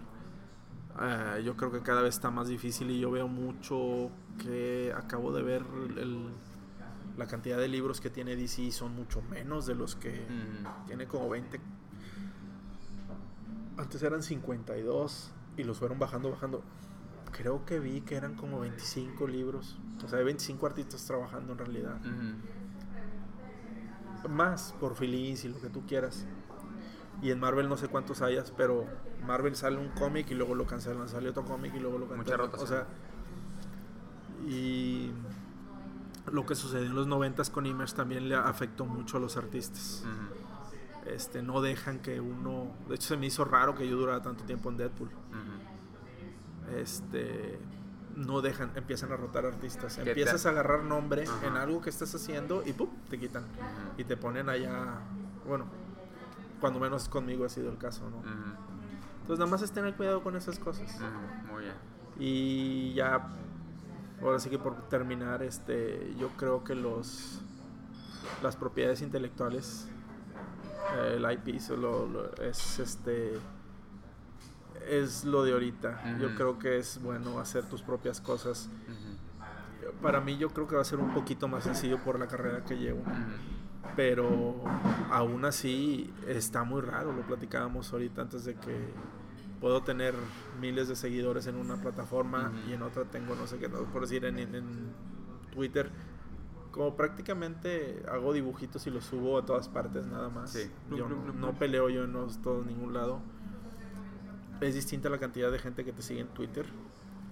Ah, 0.95 1.39
yo 1.39 1.57
creo 1.57 1.73
que 1.73 1.81
cada 1.81 2.03
vez 2.03 2.15
está 2.15 2.31
más 2.31 2.49
difícil 2.49 2.91
y 2.91 3.01
yo 3.01 3.11
veo 3.11 3.27
mucho 3.27 4.11
que 4.39 4.93
acabo 4.95 5.33
de 5.33 5.43
ver 5.43 5.65
el, 5.97 6.31
la 7.17 7.27
cantidad 7.27 7.59
de 7.59 7.69
libros 7.69 8.01
que 8.01 8.11
tiene 8.11 8.37
DC 8.37 8.71
son 8.73 8.95
mucho 8.95 9.23
menos 9.23 9.67
de 9.67 9.75
los 9.75 9.97
que 9.97 10.27
tiene 10.87 11.07
como 11.07 11.29
20. 11.29 11.61
Antes 13.77 14.03
eran 14.03 14.23
52 14.23 15.31
y 15.57 15.65
los 15.65 15.79
fueron 15.79 15.99
bajando, 15.99 16.31
bajando. 16.31 16.63
Creo 17.33 17.65
que 17.65 17.79
vi 17.81 18.03
que 18.03 18.17
eran 18.17 18.35
como 18.35 18.61
25 18.61 19.27
libros. 19.27 19.79
O 20.05 20.09
sea, 20.09 20.19
hay 20.19 20.25
25 20.25 20.67
artistas 20.67 21.05
trabajando 21.05 21.53
en 21.53 21.59
realidad. 21.59 22.01
Más 24.29 24.75
por 24.79 24.95
Feliz 24.95 25.45
y 25.45 25.49
lo 25.49 25.61
que 25.61 25.69
tú 25.69 25.85
quieras. 25.87 26.27
Y 27.23 27.31
en 27.31 27.39
Marvel 27.39 27.69
no 27.69 27.77
sé 27.77 27.89
cuántos 27.89 28.21
hayas, 28.23 28.51
pero 28.51 28.87
Marvel 29.27 29.55
sale 29.55 29.79
un 29.79 29.89
cómic 29.91 30.31
y 30.31 30.35
luego 30.35 30.55
lo 30.55 30.67
cancelan. 30.67 31.09
Sale 31.09 31.31
otro 31.31 31.45
cómic 31.45 31.75
y 31.75 31.81
luego 31.81 31.99
lo 31.99 32.09
cancelan. 32.09 32.51
O 32.55 32.67
sea, 32.67 32.87
y 34.47 35.13
lo 36.31 36.47
que 36.47 36.55
sucedió 36.55 36.87
en 36.87 36.95
los 36.95 37.07
noventas 37.07 37.51
con 37.51 37.67
Image 37.67 37.95
también 37.95 38.29
le 38.29 38.37
afectó 38.37 38.85
mucho 38.85 39.17
a 39.17 39.21
los 39.21 39.37
artistas. 39.37 40.05
Este, 41.07 41.43
no 41.43 41.61
dejan 41.61 41.99
que 41.99 42.21
uno. 42.21 42.71
De 42.89 42.95
hecho, 42.95 43.09
se 43.09 43.17
me 43.17 43.27
hizo 43.27 43.45
raro 43.45 43.75
que 43.75 43.89
yo 43.89 43.97
durara 43.97 44.23
tanto 44.23 44.45
tiempo 44.45 44.71
en 44.71 44.77
Deadpool. 44.77 45.11
Este. 46.77 47.59
No 48.15 48.43
dejan, 48.43 48.73
empiezan 48.77 49.11
a 49.11 49.17
rotar 49.17 49.47
artistas. 49.47 49.97
Empiezas 49.99 50.45
a 50.45 50.51
agarrar 50.51 50.85
nombre 50.85 51.25
en 51.43 51.57
algo 51.57 51.81
que 51.81 51.89
estás 51.89 52.15
haciendo 52.15 52.63
y 52.65 52.73
¡pum! 52.75 52.91
te 53.09 53.19
quitan. 53.19 53.45
Y 53.97 54.05
te 54.05 54.17
ponen 54.17 54.49
allá. 54.49 55.01
Bueno, 55.47 55.65
cuando 56.61 56.79
menos 56.79 57.09
conmigo 57.09 57.45
ha 57.47 57.49
sido 57.49 57.71
el 57.71 57.79
caso, 57.79 58.09
¿no? 58.11 58.19
Entonces, 58.19 59.39
nada 59.39 59.51
más 59.51 59.63
es 59.63 59.73
tener 59.73 59.95
cuidado 59.95 60.23
con 60.23 60.37
esas 60.37 60.59
cosas. 60.59 61.01
Muy 61.51 61.63
bien. 61.63 61.75
Y 62.19 62.93
ya 62.93 63.29
Ahora 64.23 64.39
sí 64.39 64.51
que 64.51 64.59
por 64.59 64.89
terminar, 64.89 65.43
este, 65.43 66.15
yo 66.19 66.29
creo 66.37 66.63
que 66.65 66.75
los 66.75 67.43
las 68.43 68.57
propiedades 68.57 69.03
intelectuales, 69.03 69.89
eh, 70.97 71.17
el 71.17 71.33
IP, 71.33 71.61
solo 71.61 72.31
es 72.41 72.79
este 72.79 73.39
es 74.89 75.25
lo 75.25 75.45
de 75.45 75.53
ahorita. 75.53 76.19
Yo 76.19 76.35
creo 76.35 76.59
que 76.59 76.79
es 76.79 77.01
bueno 77.03 77.39
hacer 77.39 77.65
tus 77.65 77.83
propias 77.83 78.21
cosas. 78.21 78.69
Para 80.01 80.21
mí 80.21 80.37
yo 80.39 80.51
creo 80.51 80.67
que 80.67 80.75
va 80.75 80.83
a 80.83 80.85
ser 80.85 80.99
un 80.99 81.15
poquito 81.15 81.47
más 81.47 81.65
sencillo 81.65 82.03
por 82.03 82.19
la 82.19 82.27
carrera 82.27 82.65
que 82.65 82.77
llevo. 82.77 83.03
Pero 83.95 84.57
aún 85.11 85.45
así 85.45 86.13
está 86.27 86.65
muy 86.65 86.81
raro, 86.81 87.13
lo 87.13 87.23
platicábamos 87.23 87.93
ahorita 87.93 88.23
antes 88.23 88.45
de 88.45 88.55
que 88.55 88.77
puedo 89.61 89.83
tener 89.83 90.15
miles 90.61 90.89
de 90.89 90.97
seguidores 90.97 91.47
en 91.47 91.57
una 91.57 91.77
plataforma 91.77 92.53
y 92.69 92.73
en 92.73 92.83
otra 92.83 93.05
tengo 93.05 93.35
no 93.35 93.47
sé 93.47 93.59
qué, 93.59 93.69
por 93.69 94.03
decir 94.03 94.25
en, 94.25 94.93
Twitter. 95.53 95.91
Como 96.71 96.97
prácticamente 96.97 98.03
hago 98.11 98.33
dibujitos 98.33 98.87
y 98.87 98.91
los 98.91 99.05
subo 99.05 99.37
a 99.37 99.45
todas 99.45 99.69
partes 99.69 100.07
nada 100.07 100.31
más. 100.31 100.57
Yo 100.97 101.09
no, 101.09 101.53
peleo 101.59 101.91
yo 101.91 102.05
en 102.05 102.13
todos 102.43 102.65
ningún 102.65 102.95
lado. 102.95 103.21
Es 104.63 104.75
distinta 104.75 105.11
la 105.11 105.19
cantidad 105.19 105.51
de 105.51 105.59
gente 105.59 105.85
que 105.85 105.93
te 105.93 106.03
sigue 106.03 106.21
en 106.21 106.29
Twitter 106.29 106.67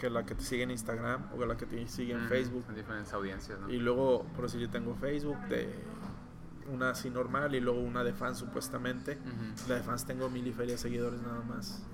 que 0.00 0.10
la 0.10 0.24
que 0.24 0.34
te 0.34 0.42
sigue 0.42 0.64
en 0.64 0.70
Instagram 0.70 1.28
o 1.38 1.44
la 1.44 1.56
que 1.56 1.66
te 1.66 1.86
sigue 1.86 2.14
en 2.14 2.26
Facebook. 2.26 2.64
En 2.70 2.74
diferentes 2.74 3.12
audiencias, 3.12 3.58
Y 3.68 3.76
luego, 3.76 4.24
por 4.34 4.46
decir, 4.46 4.60
yo 4.60 4.70
tengo 4.70 4.96
Facebook 4.96 5.38
de 5.48 5.68
una 6.72 6.90
así 6.90 7.10
normal 7.10 7.54
y 7.54 7.60
luego 7.60 7.80
una 7.80 8.02
de 8.02 8.12
fans 8.12 8.38
supuestamente. 8.38 9.18
La 9.68 9.76
de 9.76 9.82
fans 9.82 10.06
tengo 10.06 10.28
mil 10.30 10.46
y 10.46 10.52
feria 10.52 10.76
seguidores 10.78 11.20
nada 11.20 11.42
más. 11.42 11.84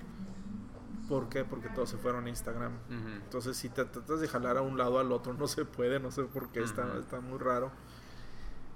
¿Por 1.08 1.28
qué? 1.28 1.44
Porque 1.44 1.68
todos 1.68 1.90
se 1.90 1.96
fueron 1.96 2.26
a 2.26 2.28
Instagram. 2.28 2.72
Entonces, 2.90 3.56
si 3.56 3.68
te 3.68 3.84
tratas 3.84 4.20
de 4.20 4.28
jalar 4.28 4.56
a 4.56 4.62
un 4.62 4.76
lado 4.76 4.98
al 4.98 5.12
otro, 5.12 5.34
no 5.34 5.46
se 5.46 5.64
puede, 5.64 6.00
no 6.00 6.10
sé 6.10 6.24
por 6.24 6.50
qué, 6.50 6.62
está, 6.62 6.98
está 6.98 7.20
muy 7.20 7.38
raro. 7.38 7.70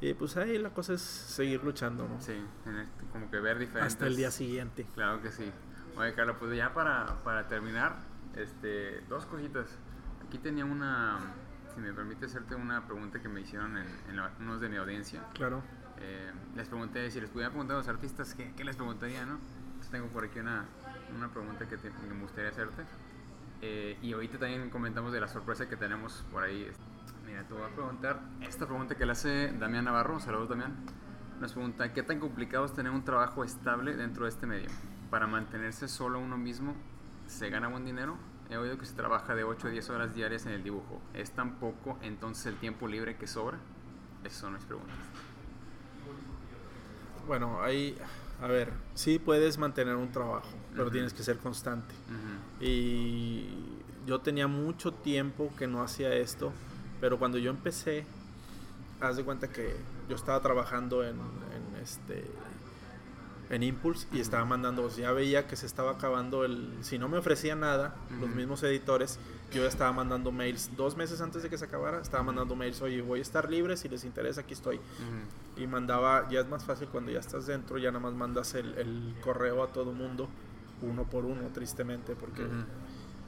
Y 0.00 0.14
pues 0.14 0.36
ahí 0.38 0.56
la 0.56 0.70
cosa 0.70 0.94
es 0.94 1.02
seguir 1.02 1.62
luchando, 1.62 2.08
¿no? 2.08 2.20
Sí, 2.22 2.32
este, 2.32 3.06
como 3.12 3.30
que 3.30 3.38
ver 3.38 3.58
diferentes. 3.58 3.94
Hasta 3.94 4.06
el 4.06 4.16
día 4.16 4.30
siguiente. 4.30 4.86
Claro 4.94 5.20
que 5.20 5.30
sí. 5.30 5.52
Oye, 5.96 6.14
Carlos, 6.14 6.36
pues 6.38 6.56
ya 6.56 6.72
para, 6.72 7.22
para 7.22 7.48
terminar, 7.48 7.96
este, 8.34 9.02
dos 9.08 9.26
cositas. 9.26 9.66
Aquí 10.26 10.38
tenía 10.38 10.64
una, 10.64 11.18
si 11.74 11.80
me 11.80 11.92
permite 11.92 12.26
hacerte 12.26 12.54
una 12.54 12.86
pregunta 12.86 13.20
que 13.20 13.28
me 13.28 13.42
hicieron 13.42 13.76
en, 13.76 13.86
en 14.08 14.20
unos 14.40 14.60
de 14.60 14.68
mi 14.70 14.76
audiencia. 14.76 15.22
Claro. 15.34 15.62
Eh, 15.98 16.32
les 16.56 16.68
pregunté, 16.68 17.10
si 17.10 17.20
les 17.20 17.28
pudiera 17.28 17.50
preguntar 17.50 17.76
a 17.76 17.80
los 17.80 17.88
artistas, 17.88 18.34
¿qué, 18.34 18.54
qué 18.56 18.64
les 18.64 18.76
preguntaría, 18.76 19.26
no? 19.26 19.38
Entonces 19.66 19.90
tengo 19.90 20.06
por 20.08 20.24
aquí 20.24 20.38
una, 20.38 20.64
una 21.14 21.28
pregunta 21.28 21.66
que, 21.66 21.76
me 21.76 22.20
gustaría 22.20 22.50
hacerte. 22.50 22.84
Eh, 23.62 23.98
y 24.02 24.12
ahorita 24.12 24.38
también 24.38 24.70
comentamos 24.70 25.12
de 25.12 25.20
la 25.20 25.28
sorpresa 25.28 25.68
que 25.68 25.76
tenemos 25.76 26.24
por 26.32 26.42
ahí. 26.42 26.70
Mira, 27.26 27.44
te 27.44 27.54
voy 27.54 27.62
a 27.62 27.68
preguntar 27.68 28.20
esta 28.40 28.66
pregunta 28.66 28.94
que 28.94 29.04
le 29.04 29.12
hace 29.12 29.52
Damián 29.52 29.84
Navarro. 29.84 30.18
Saludos, 30.20 30.48
Damián. 30.48 30.74
Nos 31.40 31.52
pregunta: 31.52 31.92
¿Qué 31.92 32.02
tan 32.02 32.18
complicado 32.20 32.64
es 32.64 32.72
tener 32.72 32.92
un 32.92 33.04
trabajo 33.04 33.44
estable 33.44 33.96
dentro 33.96 34.24
de 34.24 34.30
este 34.30 34.46
medio? 34.46 34.70
Para 35.10 35.26
mantenerse 35.26 35.88
solo 35.88 36.18
uno 36.20 36.38
mismo, 36.38 36.74
¿se 37.26 37.50
gana 37.50 37.68
buen 37.68 37.84
dinero? 37.84 38.16
He 38.48 38.56
oído 38.56 38.78
que 38.78 38.86
se 38.86 38.94
trabaja 38.94 39.34
de 39.34 39.44
8 39.44 39.68
a 39.68 39.70
10 39.70 39.90
horas 39.90 40.14
diarias 40.14 40.44
en 40.46 40.52
el 40.52 40.64
dibujo. 40.64 41.00
¿Es 41.14 41.30
tan 41.30 41.56
poco 41.60 41.98
entonces 42.02 42.46
el 42.46 42.56
tiempo 42.56 42.88
libre 42.88 43.16
que 43.16 43.26
sobra? 43.26 43.58
Esas 44.24 44.40
son 44.40 44.54
mis 44.54 44.64
preguntas. 44.64 44.96
Bueno, 47.26 47.62
ahí, 47.62 47.96
a 48.40 48.46
ver, 48.46 48.72
sí 48.94 49.18
puedes 49.18 49.58
mantener 49.58 49.96
un 49.96 50.10
trabajo 50.10 50.48
pero 50.74 50.90
tienes 50.90 51.12
que 51.12 51.22
ser 51.22 51.38
constante. 51.38 51.94
Y 52.60 53.46
yo 54.06 54.20
tenía 54.20 54.46
mucho 54.46 54.92
tiempo 54.92 55.50
que 55.58 55.66
no 55.66 55.82
hacía 55.82 56.14
esto, 56.14 56.52
pero 57.00 57.18
cuando 57.18 57.38
yo 57.38 57.50
empecé, 57.50 58.04
haz 59.00 59.16
de 59.16 59.24
cuenta 59.24 59.48
que 59.48 59.76
yo 60.08 60.16
estaba 60.16 60.40
trabajando 60.40 61.04
en, 61.04 61.16
en 61.16 61.82
este 61.82 62.24
en 63.50 63.64
Impulse 63.64 64.06
y 64.12 64.20
estaba 64.20 64.44
mandando, 64.44 64.88
ya 64.90 65.10
veía 65.10 65.48
que 65.48 65.56
se 65.56 65.66
estaba 65.66 65.92
acabando 65.92 66.44
el, 66.44 66.72
si 66.82 66.98
no 66.98 67.08
me 67.08 67.18
ofrecía 67.18 67.56
nada, 67.56 67.96
los 68.20 68.30
mismos 68.30 68.62
editores, 68.62 69.18
yo 69.50 69.66
estaba 69.66 69.92
mandando 69.92 70.32
mails 70.32 70.70
dos 70.76 70.96
meses 70.96 71.20
antes 71.20 71.42
de 71.42 71.50
que 71.50 71.58
se 71.58 71.64
acabara, 71.64 72.00
estaba 72.00 72.22
mandando 72.22 72.54
mails, 72.56 72.80
oye, 72.82 73.02
voy 73.02 73.18
a 73.18 73.22
estar 73.22 73.50
libre, 73.50 73.76
si 73.76 73.88
les 73.88 74.04
interesa, 74.04 74.42
aquí 74.42 74.54
estoy. 74.54 74.80
Y 75.56 75.66
mandaba, 75.66 76.28
ya 76.30 76.40
es 76.40 76.48
más 76.48 76.64
fácil 76.64 76.88
cuando 76.88 77.10
ya 77.10 77.20
estás 77.20 77.46
dentro, 77.46 77.78
ya 77.78 77.90
nada 77.90 78.00
más 78.00 78.14
mandas 78.14 78.54
el, 78.54 78.74
el 78.78 79.14
correo 79.20 79.62
a 79.62 79.68
todo 79.68 79.92
mundo 79.92 80.28
uno 80.82 81.04
por 81.04 81.24
uno, 81.24 81.48
tristemente, 81.52 82.14
porque 82.16 82.46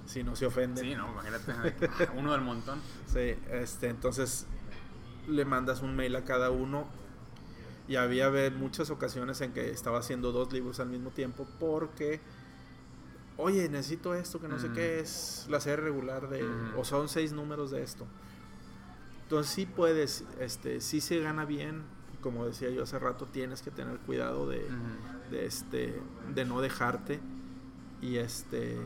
si 0.07 0.23
no 0.23 0.37
se 0.37 0.47
ofenden. 0.47 0.85
Sí, 0.85 0.95
no, 0.95 1.11
imagínate, 1.13 1.53
uno 2.17 2.33
del 2.33 2.41
montón. 2.41 2.81
Sí, 3.07 3.35
este, 3.51 3.89
entonces 3.89 4.47
le 5.29 5.45
mandas 5.45 5.83
un 5.83 5.95
mail 5.95 6.17
a 6.17 6.25
cada 6.25 6.51
uno 6.51 6.87
y 7.89 7.97
había 7.97 8.31
muchas 8.51 8.91
ocasiones 8.91 9.41
en 9.41 9.53
que 9.53 9.71
estaba 9.71 9.99
haciendo 9.99 10.33
dos 10.33 10.53
libros 10.53 10.81
al 10.81 10.89
mismo 10.89 11.11
tiempo 11.11 11.47
porque 11.61 12.21
oye 13.43 13.69
necesito 13.69 14.15
esto 14.15 14.41
que 14.41 14.49
no 14.49 14.59
sé 14.59 14.71
qué 14.73 15.01
es 15.01 15.47
la 15.51 15.61
serie 15.61 15.85
regular 15.85 16.29
de 16.29 16.45
o 16.77 16.85
son 16.85 17.09
seis 17.09 17.33
números 17.33 17.71
de 17.71 17.83
esto 17.83 18.07
entonces 19.25 19.53
sí 19.53 19.67
puedes 19.67 20.25
este 20.41 20.81
sí 20.81 21.01
se 21.01 21.21
gana 21.21 21.45
bien 21.45 21.83
como 22.21 22.47
decía 22.47 22.71
yo 22.71 22.85
hace 22.85 22.99
rato 22.99 23.27
tienes 23.27 23.63
que 23.63 23.71
tener 23.71 23.99
cuidado 23.99 24.49
de, 24.49 24.67
de 25.31 25.47
este 25.47 26.01
de 26.35 26.45
no 26.45 26.61
dejarte 26.61 27.21
y 28.01 28.17
este 28.17 28.79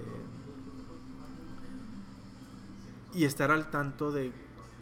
y 3.16 3.24
estar 3.24 3.50
al 3.50 3.70
tanto 3.70 4.12
de 4.12 4.30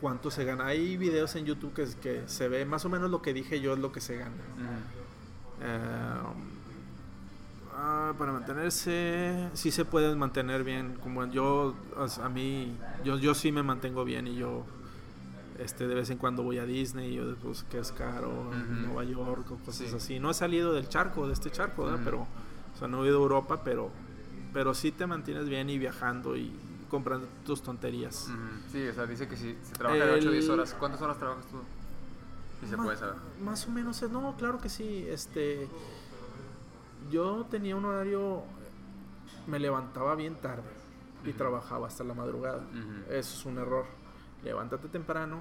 cuánto 0.01 0.30
se 0.30 0.44
gana. 0.44 0.66
Hay 0.66 0.96
videos 0.96 1.34
en 1.36 1.46
YouTube 1.46 1.72
que, 1.72 1.86
que 2.02 2.24
se 2.26 2.48
ve 2.48 2.64
más 2.64 2.84
o 2.84 2.88
menos 2.88 3.10
lo 3.10 3.22
que 3.22 3.32
dije 3.32 3.60
yo 3.60 3.72
es 3.74 3.78
lo 3.78 3.92
que 3.92 4.01
se 4.01 4.16
gana. 4.16 4.34
Ah, 7.85 8.15
para 8.19 8.32
mantenerse, 8.32 9.51
sí 9.52 9.70
se 9.70 9.85
puede 9.85 10.15
mantener 10.15 10.65
bien. 10.65 10.97
Como 11.02 11.24
yo, 11.27 11.74
a 12.23 12.28
mí, 12.28 12.77
yo, 13.05 13.19
yo 13.19 13.35
sí 13.35 13.52
me 13.52 13.62
mantengo 13.62 14.05
bien 14.05 14.27
y 14.27 14.36
yo 14.36 14.65
este 15.59 15.86
de 15.86 15.94
vez 15.94 16.11
en 16.11 16.19
cuando 16.19 16.43
voy 16.43 16.59
a 16.59 16.65
Disney 16.65 17.12
y 17.12 17.15
yo 17.16 17.28
después 17.28 17.65
que 17.70 17.78
es 17.78 17.93
caro 17.93 18.51
Nueva 18.52 19.05
York 19.05 19.51
o 19.51 19.56
cosas 19.59 19.93
así. 19.94 20.19
No 20.19 20.31
he 20.31 20.35
salido 20.35 20.73
del 20.73 20.89
charco 20.89 21.27
de 21.27 21.32
este 21.32 21.51
charco 21.51 21.89
pero 22.05 22.27
o 22.74 22.78
sea 22.78 22.89
no 22.89 23.05
he 23.05 23.09
ido 23.09 23.19
a 23.19 23.23
Europa 23.23 23.62
pero 23.62 23.90
pero 24.52 24.74
sí 24.74 24.90
te 24.90 25.06
mantienes 25.06 25.48
bien 25.48 25.70
y 25.70 25.78
viajando 25.78 26.36
y 26.36 26.52
comprando 26.90 27.28
tus 27.44 27.62
tonterías. 27.62 28.31
Sí 28.73 28.86
o 28.89 28.94
sea 28.94 29.06
dice 29.06 29.28
que 29.28 29.36
si 29.36 29.56
se 29.62 29.73
trabaja 29.74 30.05
de 30.05 30.12
8 30.12 30.28
o 30.28 30.32
10 30.32 30.48
horas 30.48 30.77
¿cuántas 30.78 31.01
horas 31.02 31.19
trabajas 31.19 31.47
tú? 31.47 31.59
Si 32.61 32.70
se 32.70 32.77
puede 32.77 32.97
saber. 32.97 33.15
más 33.40 33.66
o 33.66 33.70
menos 33.70 34.02
no 34.11 34.35
claro 34.36 34.61
que 34.61 34.69
sí 34.69 35.06
este 35.09 35.69
yo 37.10 37.47
tenía 37.51 37.76
un 37.76 37.85
horario 37.85 38.43
me 39.47 39.59
levantaba 39.59 40.14
bien 40.14 40.36
tarde 40.36 40.70
y 41.24 41.32
trabajaba 41.32 41.86
hasta 41.86 42.05
la 42.05 42.14
madrugada 42.14 42.62
eso 43.09 43.39
es 43.39 43.47
un 43.47 43.59
error 43.59 43.86
levántate 44.44 44.89
temprano. 44.89 45.40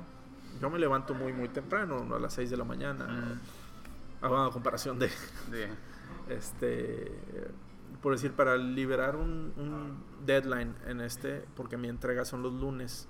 Yo 0.62 0.70
me 0.70 0.80
levanto 0.80 1.14
muy, 1.14 1.34
muy 1.34 1.50
temprano, 1.50 2.08
a 2.16 2.20
las 2.20 2.34
6 2.34 2.50
de 2.50 2.58
la 2.58 2.64
mañana. 2.64 3.40
Hago 4.22 4.42
una 4.42 4.52
comparación 4.52 4.98
de. 4.98 5.10
Este. 6.30 7.12
Por 8.02 8.14
decir, 8.14 8.32
para 8.32 8.56
liberar 8.56 9.18
un, 9.18 10.04
deadline 10.26 10.74
en 10.88 11.02
este, 11.02 11.46
porque 11.56 11.76
mi 11.78 11.90
entrega 11.90 12.24
son 12.24 12.42
los 12.42 12.54
lunes. 12.54 13.10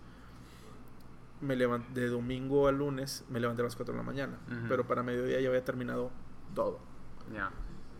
Me 1.41 1.55
levanté 1.55 1.99
de 1.99 2.07
domingo 2.07 2.67
a 2.67 2.71
lunes, 2.71 3.25
me 3.29 3.39
levanté 3.39 3.61
a 3.61 3.65
las 3.65 3.75
4 3.75 3.93
de 3.93 3.97
la 3.97 4.03
mañana. 4.03 4.37
Pero 4.67 4.87
para 4.87 5.03
mediodía 5.03 5.39
ya 5.41 5.49
había 5.49 5.63
terminado 5.63 6.11
todo. 6.55 6.79
Ya. 7.33 7.51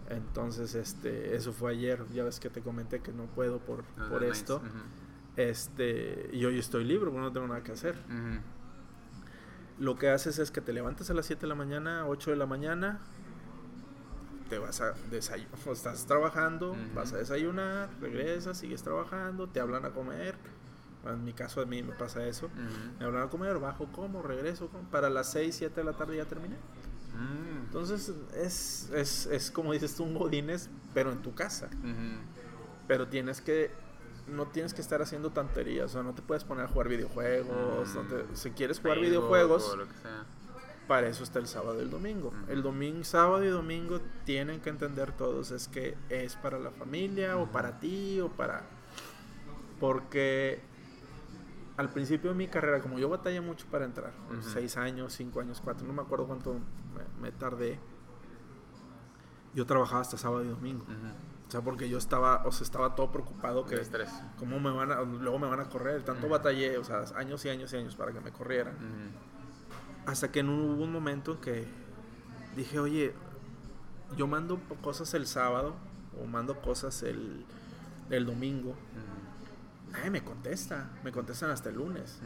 Entonces, 0.09 0.75
este, 0.75 1.35
eso 1.35 1.53
fue 1.53 1.71
ayer. 1.71 2.05
Ya 2.13 2.23
ves 2.23 2.39
que 2.39 2.49
te 2.49 2.61
comenté 2.61 3.01
que 3.01 3.11
no 3.11 3.25
puedo 3.25 3.59
por, 3.59 3.83
por 4.09 4.23
esto. 4.23 4.61
Este, 5.35 6.29
y 6.31 6.45
hoy 6.45 6.59
estoy 6.59 6.83
libre, 6.83 7.09
porque 7.09 7.21
no 7.21 7.31
tengo 7.31 7.47
nada 7.47 7.63
que 7.63 7.71
hacer. 7.71 7.95
Lo 9.79 9.97
que 9.97 10.09
haces 10.09 10.39
es 10.39 10.51
que 10.51 10.61
te 10.61 10.71
levantas 10.71 11.09
a 11.09 11.13
las 11.13 11.25
7 11.25 11.41
de 11.41 11.47
la 11.47 11.55
mañana, 11.55 12.05
8 12.07 12.31
de 12.31 12.37
la 12.37 12.45
mañana, 12.45 12.99
te 14.49 14.59
vas 14.59 14.81
a 14.81 14.93
desayunar, 15.09 15.51
estás 15.71 16.05
trabajando, 16.05 16.75
vas 16.93 17.13
a 17.13 17.17
desayunar, 17.17 17.89
regresas, 17.99 18.57
sigues 18.57 18.83
trabajando, 18.83 19.47
te 19.47 19.59
hablan 19.59 19.85
a 19.85 19.89
comer. 19.91 20.35
En 21.05 21.23
mi 21.23 21.33
caso 21.33 21.59
a 21.59 21.65
mí 21.65 21.83
me 21.83 21.93
pasa 21.93 22.25
eso. 22.25 22.49
Me 22.99 23.05
hablan 23.05 23.23
a 23.23 23.29
comer, 23.29 23.59
bajo, 23.59 23.91
como, 23.91 24.21
regreso, 24.21 24.69
como. 24.69 24.89
Para 24.89 25.09
las 25.09 25.31
6, 25.31 25.53
7 25.53 25.75
de 25.75 25.83
la 25.83 25.93
tarde 25.93 26.17
ya 26.17 26.25
terminé. 26.25 26.55
Mm. 27.13 27.65
Entonces 27.65 28.11
es, 28.35 28.89
es, 28.93 29.25
es, 29.27 29.51
como 29.51 29.73
dices 29.73 29.95
tú, 29.95 30.03
un 30.03 30.13
godines, 30.13 30.69
pero 30.93 31.11
en 31.11 31.21
tu 31.21 31.33
casa. 31.33 31.69
Pero 32.87 33.07
tienes 33.07 33.41
que 33.41 33.71
no 34.27 34.47
tienes 34.47 34.73
que 34.73 34.81
estar 34.81 35.01
haciendo 35.01 35.31
tonterías, 35.31 35.87
o 35.87 35.93
sea, 35.93 36.03
no 36.03 36.13
te 36.13 36.21
puedes 36.21 36.43
poner 36.45 36.65
a 36.65 36.67
jugar 36.67 36.87
videojuegos, 36.87 37.89
si 38.33 38.51
quieres 38.51 38.79
jugar 38.79 38.99
videojuegos, 38.99 39.77
para 40.87 41.07
eso 41.07 41.23
está 41.23 41.39
el 41.39 41.47
sábado 41.47 41.79
y 41.79 41.83
el 41.83 41.89
domingo. 41.89 42.33
El 42.47 42.61
domingo, 42.61 43.03
sábado 43.03 43.43
y 43.43 43.49
domingo 43.49 43.99
tienen 44.25 44.59
que 44.61 44.69
entender 44.69 45.11
todos 45.13 45.51
es 45.51 45.67
que 45.67 45.97
es 46.09 46.35
para 46.35 46.59
la 46.59 46.71
familia 46.71 47.37
o 47.37 47.51
para 47.51 47.79
ti 47.79 48.19
o 48.19 48.29
para... 48.29 48.63
Porque 49.79 50.61
al 51.77 51.89
principio 51.89 52.31
de 52.31 52.35
mi 52.35 52.47
carrera, 52.47 52.81
como 52.81 52.99
yo 52.99 53.09
batallé 53.09 53.41
mucho 53.41 53.65
para 53.71 53.85
entrar, 53.85 54.13
seis 54.41 54.77
años, 54.77 55.13
cinco 55.13 55.39
años, 55.39 55.61
cuatro, 55.63 55.87
no 55.87 55.93
me 55.93 56.01
acuerdo 56.01 56.27
cuánto 56.27 56.59
me, 57.19 57.31
tardé, 57.31 57.79
yo 59.53 59.65
trabajaba 59.65 60.01
hasta 60.01 60.17
sábado 60.17 60.43
y 60.43 60.47
domingo 60.47 60.85
sea, 61.53 61.61
porque 61.61 61.87
yo 61.87 61.99
estaba, 61.99 62.43
o 62.45 62.51
sea, 62.51 62.65
estaba 62.65 62.95
todo 62.95 63.11
preocupado 63.11 63.63
que... 63.65 63.79
estrés. 63.79 64.09
¿Cómo 64.39 64.59
me 64.59 64.71
van 64.71 64.91
a, 64.91 65.01
luego 65.01 65.37
me 65.37 65.47
van 65.47 65.59
a 65.59 65.69
correr? 65.69 66.03
Tanto 66.03 66.27
batallé, 66.27 66.79
o 66.79 66.83
sea, 66.83 67.03
años 67.15 67.45
y 67.45 67.49
años 67.49 67.71
y 67.73 67.77
años 67.77 67.95
para 67.95 68.11
que 68.11 68.19
me 68.19 68.31
corrieran. 68.31 68.75
Hasta 70.07 70.31
que 70.31 70.41
no 70.41 70.51
hubo 70.53 70.83
un 70.83 70.91
momento 70.91 71.39
que 71.39 71.67
dije, 72.55 72.79
oye, 72.79 73.13
yo 74.17 74.25
mando 74.25 74.59
cosas 74.81 75.13
el 75.13 75.27
sábado 75.27 75.75
o 76.19 76.25
mando 76.25 76.59
cosas 76.59 77.03
el, 77.03 77.45
el 78.09 78.25
domingo. 78.25 78.73
Nadie 79.91 80.09
me 80.09 80.23
contesta, 80.23 80.89
me 81.03 81.11
contestan 81.11 81.51
hasta 81.51 81.69
el 81.69 81.75
lunes. 81.75 82.19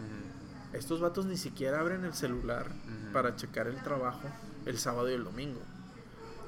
Estos 0.73 0.99
vatos 0.99 1.25
ni 1.25 1.37
siquiera 1.37 1.79
abren 1.79 2.03
el 2.03 2.13
celular 2.13 2.67
para 3.13 3.35
checar 3.35 3.67
el 3.67 3.81
trabajo 3.81 4.29
el 4.65 4.77
sábado 4.77 5.09
y 5.09 5.13
el 5.13 5.23
domingo. 5.23 5.61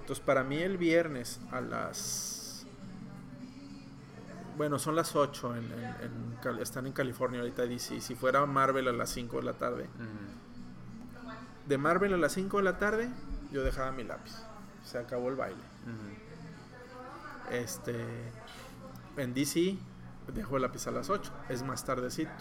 Entonces, 0.01 0.23
para 0.23 0.43
mí 0.43 0.57
el 0.57 0.77
viernes 0.77 1.39
a 1.51 1.61
las 1.61 2.39
bueno, 4.59 4.77
son 4.77 4.93
las 4.93 5.15
8, 5.15 5.55
en, 5.55 6.59
están 6.59 6.85
en 6.85 6.91
California 6.91 7.39
ahorita 7.39 7.65
DC. 7.65 8.01
Si 8.01 8.13
fuera 8.13 8.45
Marvel 8.45 8.89
a 8.89 8.91
las 8.91 9.09
5 9.11 9.37
de 9.37 9.43
la 9.43 9.53
tarde. 9.53 9.87
De 11.65 11.77
Marvel 11.77 12.13
a 12.13 12.17
las 12.17 12.33
5 12.33 12.57
de 12.57 12.63
la 12.63 12.77
tarde, 12.77 13.09
yo 13.53 13.63
dejaba 13.63 13.93
mi 13.93 14.03
lápiz. 14.03 14.33
Se 14.83 14.97
acabó 14.97 15.29
el 15.29 15.37
baile. 15.37 15.61
Este. 17.51 18.05
En 19.15 19.33
DC, 19.33 19.77
dejo 20.33 20.57
el 20.57 20.63
lápiz 20.63 20.87
a 20.87 20.91
las 20.91 21.09
8. 21.09 21.31
Es 21.47 21.63
más 21.63 21.85
tardecito. 21.85 22.31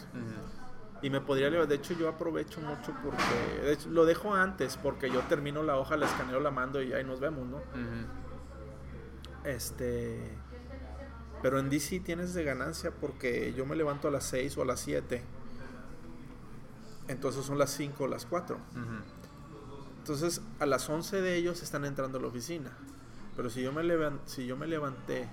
Y 1.01 1.11
me 1.11 1.21
podría 1.21 1.49
leer. 1.51 1.67
De 1.69 1.77
hecho, 1.77 1.95
yo 1.95 2.09
aprovecho 2.09 2.61
mucho 2.61 2.93
porque. 3.03 3.63
De 3.63 3.73
hecho, 3.73 3.89
lo 3.91 4.05
dejo 4.05 4.35
antes 4.35 4.77
porque 4.77 5.11
yo 5.11 5.21
termino 5.23 5.63
la 5.63 5.77
hoja, 5.77 5.97
la 5.97 6.07
escaneo, 6.07 6.41
la 6.41 6.51
mando 6.51 6.83
y 6.83 6.93
ahí 6.93 7.05
nos 7.05 7.21
vemos, 7.21 7.47
¿no? 7.47 7.61
Este 9.45 10.39
pero 11.43 11.59
en 11.59 11.71
DC 11.71 12.01
tienes 12.01 12.35
de 12.35 12.43
ganancia 12.45 12.91
porque 12.91 13.53
yo 13.55 13.65
me 13.65 13.77
levanto 13.77 14.09
a 14.09 14.11
las 14.11 14.25
6 14.25 14.57
o 14.59 14.63
a 14.63 14.65
las 14.65 14.81
7. 14.81 15.23
Entonces 17.07 17.45
son 17.45 17.59
las 17.59 17.71
5 17.71 18.05
o 18.05 18.07
las 18.09 18.27
4. 18.27 18.59
Entonces 19.99 20.43
a 20.59 20.67
las 20.67 20.89
11 20.89 21.21
de 21.21 21.37
ellos 21.37 21.63
están 21.63 21.85
entrando 21.85 22.19
a 22.19 22.21
la 22.23 22.29
oficina. 22.29 22.77
Pero 23.37 23.51
si 23.51 23.63
yo 23.63 23.73
me, 23.73 23.83
si 24.27 24.47
yo 24.47 24.57
me 24.57 24.67
levanté 24.67 25.29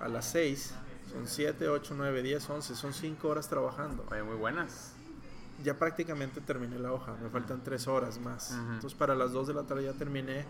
a 0.00 0.08
las 0.08 0.30
6, 0.30 0.74
son 1.12 1.26
7, 1.26 1.68
8, 1.68 1.94
9, 1.96 2.22
10, 2.22 2.50
11, 2.50 2.74
son 2.74 2.94
5 2.94 3.28
horas 3.28 3.48
trabajando. 3.48 4.06
muy 4.24 4.36
buenas. 4.36 4.94
Ya 5.62 5.78
prácticamente 5.78 6.40
terminé 6.40 6.78
la 6.78 6.92
hoja, 6.92 7.16
me 7.22 7.28
faltan 7.28 7.62
3 7.62 7.86
horas 7.88 8.18
más. 8.18 8.52
Entonces 8.52 8.94
para 8.94 9.14
las 9.14 9.32
2 9.32 9.48
de 9.48 9.54
la 9.54 9.62
tarde 9.64 9.84
ya 9.84 9.92
terminé 9.92 10.46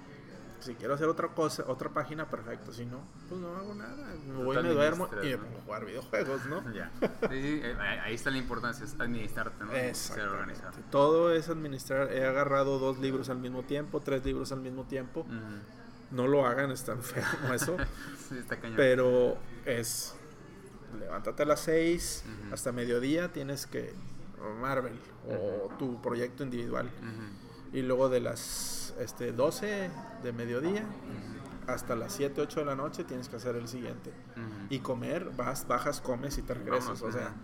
si 0.61 0.75
quiero 0.75 0.95
hacer 0.95 1.09
otra 1.09 1.29
cosa, 1.29 1.65
otra 1.67 1.89
página, 1.89 2.29
perfecto. 2.29 2.73
Si 2.73 2.85
no, 2.85 3.01
pues 3.29 3.41
no 3.41 3.57
hago 3.57 3.75
nada. 3.75 4.15
Me 4.27 4.45
voy, 4.45 4.63
me 4.63 4.69
duermo 4.71 5.09
y 5.23 5.27
me 5.27 5.39
pongo 5.39 5.59
a 5.59 5.63
jugar 5.63 5.85
videojuegos, 5.87 6.47
¿no? 6.47 6.73
ya. 6.75 6.91
Sí, 7.31 7.61
eh, 7.65 7.77
ahí 8.03 8.15
está 8.15 8.31
la 8.31 8.39
importancia, 8.39 8.85
es 8.85 8.95
administrarte, 8.99 9.65
¿no? 9.65 9.71
Organizado. 9.71 10.73
Todo 10.91 11.33
es 11.33 11.49
administrar. 11.49 12.13
He 12.13 12.27
agarrado 12.27 12.79
dos 12.79 12.99
libros 12.99 13.31
al 13.31 13.39
mismo 13.39 13.63
tiempo, 13.63 14.01
tres 14.01 14.25
libros 14.25 14.53
al 14.53 14.61
mismo 14.61 14.85
tiempo. 14.85 15.27
No 16.11 16.27
lo 16.27 16.45
hagan, 16.45 16.71
es 16.71 16.85
tan 16.85 17.03
feo 17.03 17.25
como 17.41 17.55
eso. 17.55 17.77
sí, 18.29 18.37
está 18.39 18.57
cañón. 18.61 18.77
Pero 18.77 19.39
es. 19.65 20.15
Levántate 20.99 21.45
a 21.45 21.47
las 21.47 21.61
seis, 21.61 22.25
hasta 22.53 22.73
mediodía 22.73 23.33
tienes 23.33 23.67
que. 23.67 23.95
Marvel 24.61 24.99
o 25.29 25.69
tu 25.77 26.01
proyecto 26.01 26.43
individual. 26.43 26.91
Y 27.73 27.83
luego 27.83 28.09
de 28.09 28.21
las 28.21 28.95
este, 28.99 29.33
12 29.33 29.91
de 30.23 30.33
mediodía 30.33 30.85
hasta 31.67 31.95
las 31.95 32.13
7, 32.15 32.41
8 32.41 32.61
de 32.61 32.67
la 32.67 32.75
noche 32.75 33.05
tienes 33.05 33.29
que 33.29 33.37
hacer 33.37 33.57
el 33.57 33.69
siguiente. 33.69 34.13
Y 34.69 34.81
comer, 34.81 35.31
vas, 35.37 35.67
bajas, 35.67 36.01
comes 36.01 36.39
y 36.39 36.43
te 36.43 36.55
regresas. 36.55 37.03
o 37.03 37.13
sea, 37.13 37.35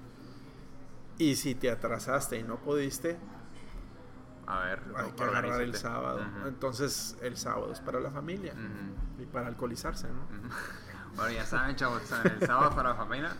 y 1.19 1.37
si 1.37 1.55
te 1.55 1.71
atrasaste 1.71 2.39
y 2.39 2.43
no 2.43 2.57
pudiste, 2.57 3.17
a 4.47 4.61
ver, 4.61 4.83
hay 4.97 5.11
que 5.13 5.23
agarrar 5.25 5.61
el 5.61 5.75
sábado. 5.75 6.21
Entonces, 6.47 7.17
el 7.23 7.37
sábado 7.37 7.73
es 7.73 7.81
para 7.81 8.01
la 8.01 8.11
familia 8.11 8.55
y 9.19 9.27
para 9.27 9.49
alcoholizarse, 9.49 10.09
¿no? 10.09 10.27
Bueno, 11.17 11.33
ya 11.33 11.47
saben, 11.47 11.75
chavos, 11.77 12.03
el 12.25 12.47
sábado 12.47 12.77
para 12.77 12.91
la 12.91 12.95
familia, 12.95 13.35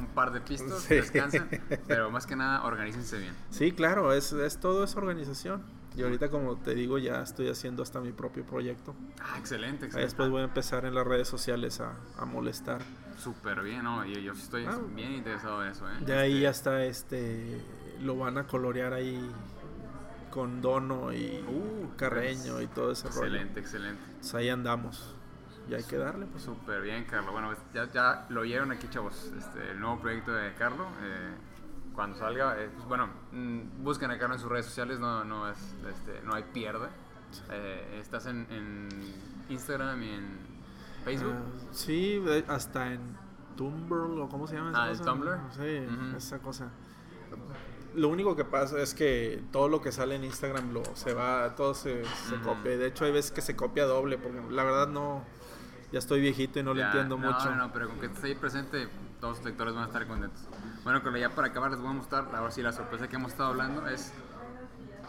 un 0.00 0.06
par 0.08 0.32
de 0.32 0.40
pistos, 0.40 0.88
descansen, 0.88 1.48
pero 1.86 2.10
más 2.10 2.26
que 2.26 2.36
nada, 2.36 2.64
organícense 2.64 3.18
bien. 3.18 3.34
Sí, 3.50 3.72
claro, 3.72 4.12
es, 4.12 4.32
es 4.32 4.58
todo 4.58 4.84
es 4.84 4.96
organización. 4.96 5.62
Y 5.96 6.02
ahorita, 6.02 6.30
como 6.30 6.56
te 6.56 6.74
digo, 6.74 6.98
ya 6.98 7.20
estoy 7.20 7.48
haciendo 7.48 7.82
hasta 7.82 8.00
mi 8.00 8.12
propio 8.12 8.44
proyecto. 8.44 8.94
Ah, 9.20 9.36
excelente, 9.38 9.86
excelente. 9.86 10.06
Después 10.06 10.30
voy 10.30 10.42
a 10.42 10.44
empezar 10.44 10.84
en 10.84 10.94
las 10.94 11.04
redes 11.04 11.26
sociales 11.26 11.80
a, 11.80 11.94
a 12.16 12.24
molestar. 12.24 12.80
Súper 13.18 13.60
bien, 13.62 13.82
¿no? 13.82 14.04
Yo, 14.04 14.20
yo 14.20 14.32
estoy 14.32 14.66
ah. 14.66 14.78
bien 14.94 15.12
interesado 15.12 15.64
en 15.64 15.72
eso, 15.72 15.88
¿eh? 15.88 15.94
Ya 16.06 16.20
ahí 16.20 16.46
hasta 16.46 16.84
este, 16.84 17.60
lo 18.00 18.16
van 18.16 18.38
a 18.38 18.46
colorear 18.46 18.92
ahí 18.92 19.20
con 20.30 20.62
Dono 20.62 21.12
y 21.12 21.44
uh, 21.48 21.96
Carreño 21.96 22.62
y 22.62 22.68
todo 22.68 22.92
ese 22.92 23.08
rollo. 23.08 23.24
Excelente, 23.24 23.60
excelente. 23.60 24.02
Pues 24.20 24.34
ahí 24.34 24.48
andamos. 24.48 25.16
Y 25.70 25.74
hay 25.74 25.84
que 25.84 25.96
darle, 25.96 26.26
pues. 26.26 26.42
Súper 26.42 26.82
bien, 26.82 27.04
Carlos. 27.04 27.32
Bueno, 27.32 27.54
ya, 27.72 27.90
ya 27.92 28.26
lo 28.28 28.40
oyeron 28.40 28.72
aquí, 28.72 28.88
chavos. 28.88 29.32
Este, 29.38 29.70
el 29.70 29.80
nuevo 29.80 30.00
proyecto 30.00 30.32
de 30.32 30.52
Carlos. 30.54 30.88
Eh, 31.02 31.30
cuando 31.94 32.18
salga, 32.18 32.60
eh, 32.60 32.70
pues, 32.74 32.86
bueno, 32.86 33.08
mm, 33.32 33.84
busquen 33.84 34.10
a 34.10 34.18
Carlos 34.18 34.38
en 34.38 34.42
sus 34.42 34.50
redes 34.50 34.66
sociales, 34.66 34.98
no, 34.98 35.24
no, 35.24 35.48
es, 35.48 35.58
este, 35.88 36.20
no 36.24 36.34
hay 36.34 36.44
pierde. 36.52 36.88
Eh, 37.50 37.98
estás 38.00 38.26
en, 38.26 38.46
en 38.50 38.88
Instagram 39.48 40.02
y 40.02 40.08
en 40.10 40.38
Facebook. 41.04 41.34
Ah, 41.36 41.68
sí, 41.70 42.22
hasta 42.48 42.92
en 42.92 43.16
Tumblr 43.56 44.20
o 44.20 44.28
cómo 44.28 44.46
se 44.46 44.56
llama 44.56 44.70
esa 44.70 44.82
Ah, 44.82 44.90
¿el 44.90 44.98
cosa? 44.98 45.10
Tumblr? 45.10 45.38
Sí, 45.52 46.16
esa 46.16 46.38
cosa. 46.40 46.70
Lo 47.94 48.08
único 48.08 48.36
que 48.36 48.44
pasa 48.44 48.80
es 48.80 48.94
que 48.94 49.42
todo 49.50 49.68
lo 49.68 49.80
que 49.80 49.90
sale 49.92 50.14
en 50.14 50.24
Instagram 50.24 50.72
lo 50.72 50.82
se 50.94 51.12
va, 51.12 51.54
todo 51.56 51.74
se, 51.74 52.04
se 52.04 52.36
copia. 52.40 52.76
De 52.76 52.86
hecho, 52.86 53.04
hay 53.04 53.12
veces 53.12 53.32
que 53.32 53.40
se 53.40 53.56
copia 53.56 53.84
doble, 53.84 54.16
porque 54.16 54.40
la 54.50 54.62
verdad 54.62 54.88
no, 54.88 55.24
ya 55.92 55.98
estoy 55.98 56.20
viejito 56.20 56.58
y 56.58 56.62
no 56.62 56.72
lo 56.74 56.80
Ya, 56.80 56.86
entiendo 56.86 57.18
no, 57.18 57.32
mucho. 57.32 57.50
No, 57.50 57.56
no, 57.56 57.72
pero 57.72 57.88
con 57.88 57.98
que 58.00 58.06
estés 58.06 58.24
ahí 58.24 58.34
presente, 58.34 58.88
todos 59.20 59.38
los 59.38 59.46
lectores 59.46 59.74
van 59.74 59.84
a 59.84 59.86
estar 59.86 60.06
contentos. 60.06 60.42
Bueno, 60.84 61.00
pero 61.02 61.16
ya 61.16 61.30
para 61.30 61.48
acabar 61.48 61.70
les 61.70 61.80
voy 61.80 61.90
a 61.90 61.94
mostrar, 61.94 62.24
ahora 62.34 62.50
sí 62.50 62.62
la 62.62 62.72
sorpresa 62.72 63.08
que 63.08 63.16
hemos 63.16 63.32
estado 63.32 63.50
hablando 63.50 63.86
es 63.88 64.12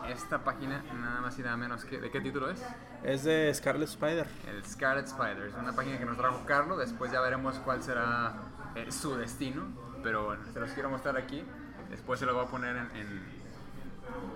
esta 0.09 0.43
página, 0.43 0.83
nada 0.99 1.21
más 1.21 1.37
y 1.37 1.43
nada 1.43 1.55
menos 1.57 1.85
que, 1.85 1.99
¿de 1.99 2.09
qué 2.09 2.19
título 2.21 2.49
es? 2.49 2.61
Es 3.03 3.23
de 3.23 3.53
Scarlet 3.53 3.87
Spider. 3.87 4.27
El 4.47 4.65
Scarlet 4.65 5.05
Spider, 5.05 5.43
es 5.47 5.53
una 5.53 5.73
página 5.73 5.97
que 5.99 6.05
nos 6.05 6.17
trajo 6.17 6.43
Carlos, 6.45 6.79
después 6.79 7.11
ya 7.11 7.21
veremos 7.21 7.55
cuál 7.59 7.81
será 7.83 8.33
eh, 8.75 8.91
su 8.91 9.15
destino, 9.15 9.67
pero 10.03 10.25
bueno, 10.25 10.43
se 10.51 10.59
los 10.59 10.71
quiero 10.71 10.89
mostrar 10.89 11.17
aquí, 11.17 11.43
después 11.89 12.19
se 12.19 12.25
lo 12.25 12.33
voy 12.33 12.45
a 12.45 12.47
poner 12.47 12.75
en... 12.75 12.91
en- 12.97 13.40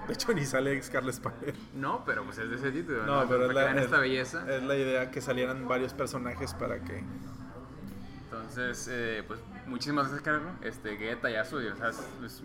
De 0.07 0.13
hecho, 0.13 0.33
ni 0.33 0.45
sale 0.45 0.81
Scarlet 0.83 1.13
Spider. 1.15 1.55
No, 1.73 2.03
pero 2.05 2.23
pues 2.23 2.37
es 2.37 2.49
de 2.49 2.55
ese 2.57 2.71
título, 2.71 3.05
No, 3.05 3.23
¿no? 3.23 3.29
pero 3.29 3.47
es 3.49 3.55
la, 3.55 3.71
es- 3.75 3.83
esta 3.85 3.99
belleza. 3.99 4.55
es 4.55 4.61
la 4.63 4.75
idea 4.75 5.09
que 5.11 5.19
salieran 5.21 5.67
varios 5.67 5.93
personajes 5.93 6.53
para 6.53 6.79
que... 6.79 7.03
Entonces, 8.25 8.87
eh, 8.91 9.23
pues 9.27 9.39
muchísimas 9.67 10.07
gracias, 10.07 10.21
Carlos. 10.23 10.51
Este, 10.61 10.97
qué 10.97 11.05
detallazo, 11.07 11.61
y, 11.61 11.67
o 11.67 11.75
sea, 11.75 11.89
es, 11.89 11.99
es 12.23 12.43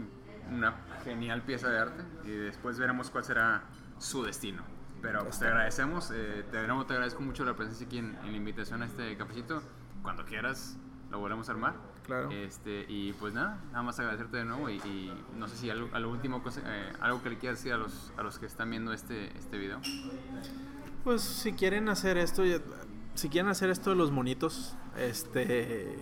una 0.51 0.75
genial 1.05 1.43
pieza 1.43 1.69
de 1.69 1.79
arte. 1.79 2.03
Y 2.25 2.31
después 2.31 2.79
veremos 2.79 3.11
cuál 3.11 3.25
será 3.25 3.63
su 3.99 4.23
destino. 4.25 4.63
Pero 5.03 5.23
pues, 5.25 5.39
te 5.39 5.47
agradecemos, 5.47 6.11
eh, 6.15 6.45
te, 6.51 6.59
agradezco- 6.59 6.87
te 6.87 6.93
agradezco 6.95 7.23
mucho 7.23 7.45
la 7.45 7.55
presencia 7.57 7.87
aquí 7.87 7.99
en, 7.99 8.17
en 8.25 8.31
la 8.31 8.37
invitación 8.37 8.83
a 8.83 8.87
este 8.87 9.17
cafecito. 9.17 9.63
Cuando 10.03 10.25
quieras, 10.25 10.77
lo 11.11 11.19
volvemos 11.19 11.49
a 11.49 11.53
armar. 11.53 11.75
Claro. 12.11 12.31
Este, 12.33 12.87
y 12.89 13.13
pues 13.13 13.33
nada, 13.35 13.61
nada 13.71 13.85
más 13.85 13.97
agradecerte 14.01 14.39
de 14.39 14.45
nuevo. 14.45 14.69
Y, 14.69 14.79
y 14.79 15.13
no 15.39 15.47
sé 15.47 15.57
si 15.57 15.71
algo, 15.71 15.89
a 15.93 16.01
lo 16.01 16.11
último, 16.11 16.43
cosa- 16.43 16.61
eh, 16.67 16.93
algo 17.01 17.23
que 17.23 17.31
le 17.31 17.39
quieras 17.39 17.59
decir 17.61 17.73
a 17.73 17.77
los, 17.77 18.13
a 18.17 18.23
los 18.25 18.39
que 18.41 18.47
están 18.47 18.69
viendo 18.69 18.93
este, 18.93 19.29
este 19.39 19.59
video. 19.59 19.81
Pues 21.05 21.23
si 21.23 21.53
quieren 21.53 21.89
hacer 21.89 22.19
esto, 22.19 22.43
si 23.15 23.29
quieren 23.29 23.49
hacer 23.49 23.71
esto 23.71 23.91
de 23.91 23.97
los 23.97 24.11
monitos, 24.11 24.75
este, 24.99 25.99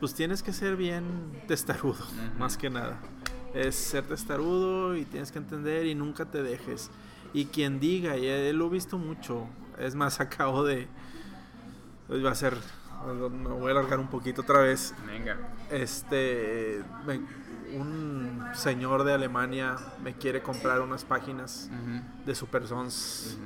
pues 0.00 0.14
tienes 0.14 0.42
que 0.42 0.52
ser 0.54 0.76
bien 0.76 1.04
testarudo, 1.46 2.04
más 2.38 2.56
que 2.56 2.70
nada. 2.70 2.98
Es 3.54 3.74
ser 3.76 4.04
testarudo 4.04 4.96
y 4.96 5.04
tienes 5.04 5.30
que 5.30 5.38
entender 5.38 5.86
y 5.86 5.94
nunca 5.94 6.24
te 6.24 6.42
dejes. 6.42 6.90
Y 7.32 7.46
quien 7.46 7.80
diga, 7.80 8.16
y 8.16 8.52
lo 8.54 8.66
he 8.66 8.70
visto 8.70 8.96
mucho, 8.98 9.46
es 9.78 9.94
más, 9.94 10.20
acabo 10.20 10.64
de, 10.64 10.88
va 12.10 12.30
a 12.30 12.34
ser, 12.34 12.56
me 13.04 13.48
voy 13.48 13.68
a 13.68 13.70
alargar 13.72 13.98
un 14.00 14.08
poquito 14.08 14.42
otra 14.42 14.60
vez. 14.60 14.94
Venga. 15.06 15.36
Este, 15.70 16.82
me- 17.06 17.44
un 17.76 18.44
señor 18.54 19.02
de 19.04 19.12
Alemania 19.14 19.76
me 20.02 20.14
quiere 20.14 20.42
comprar 20.42 20.80
unas 20.80 21.04
páginas 21.04 21.68
de 22.24 22.34
Super 22.34 22.66
Sons 22.68 23.36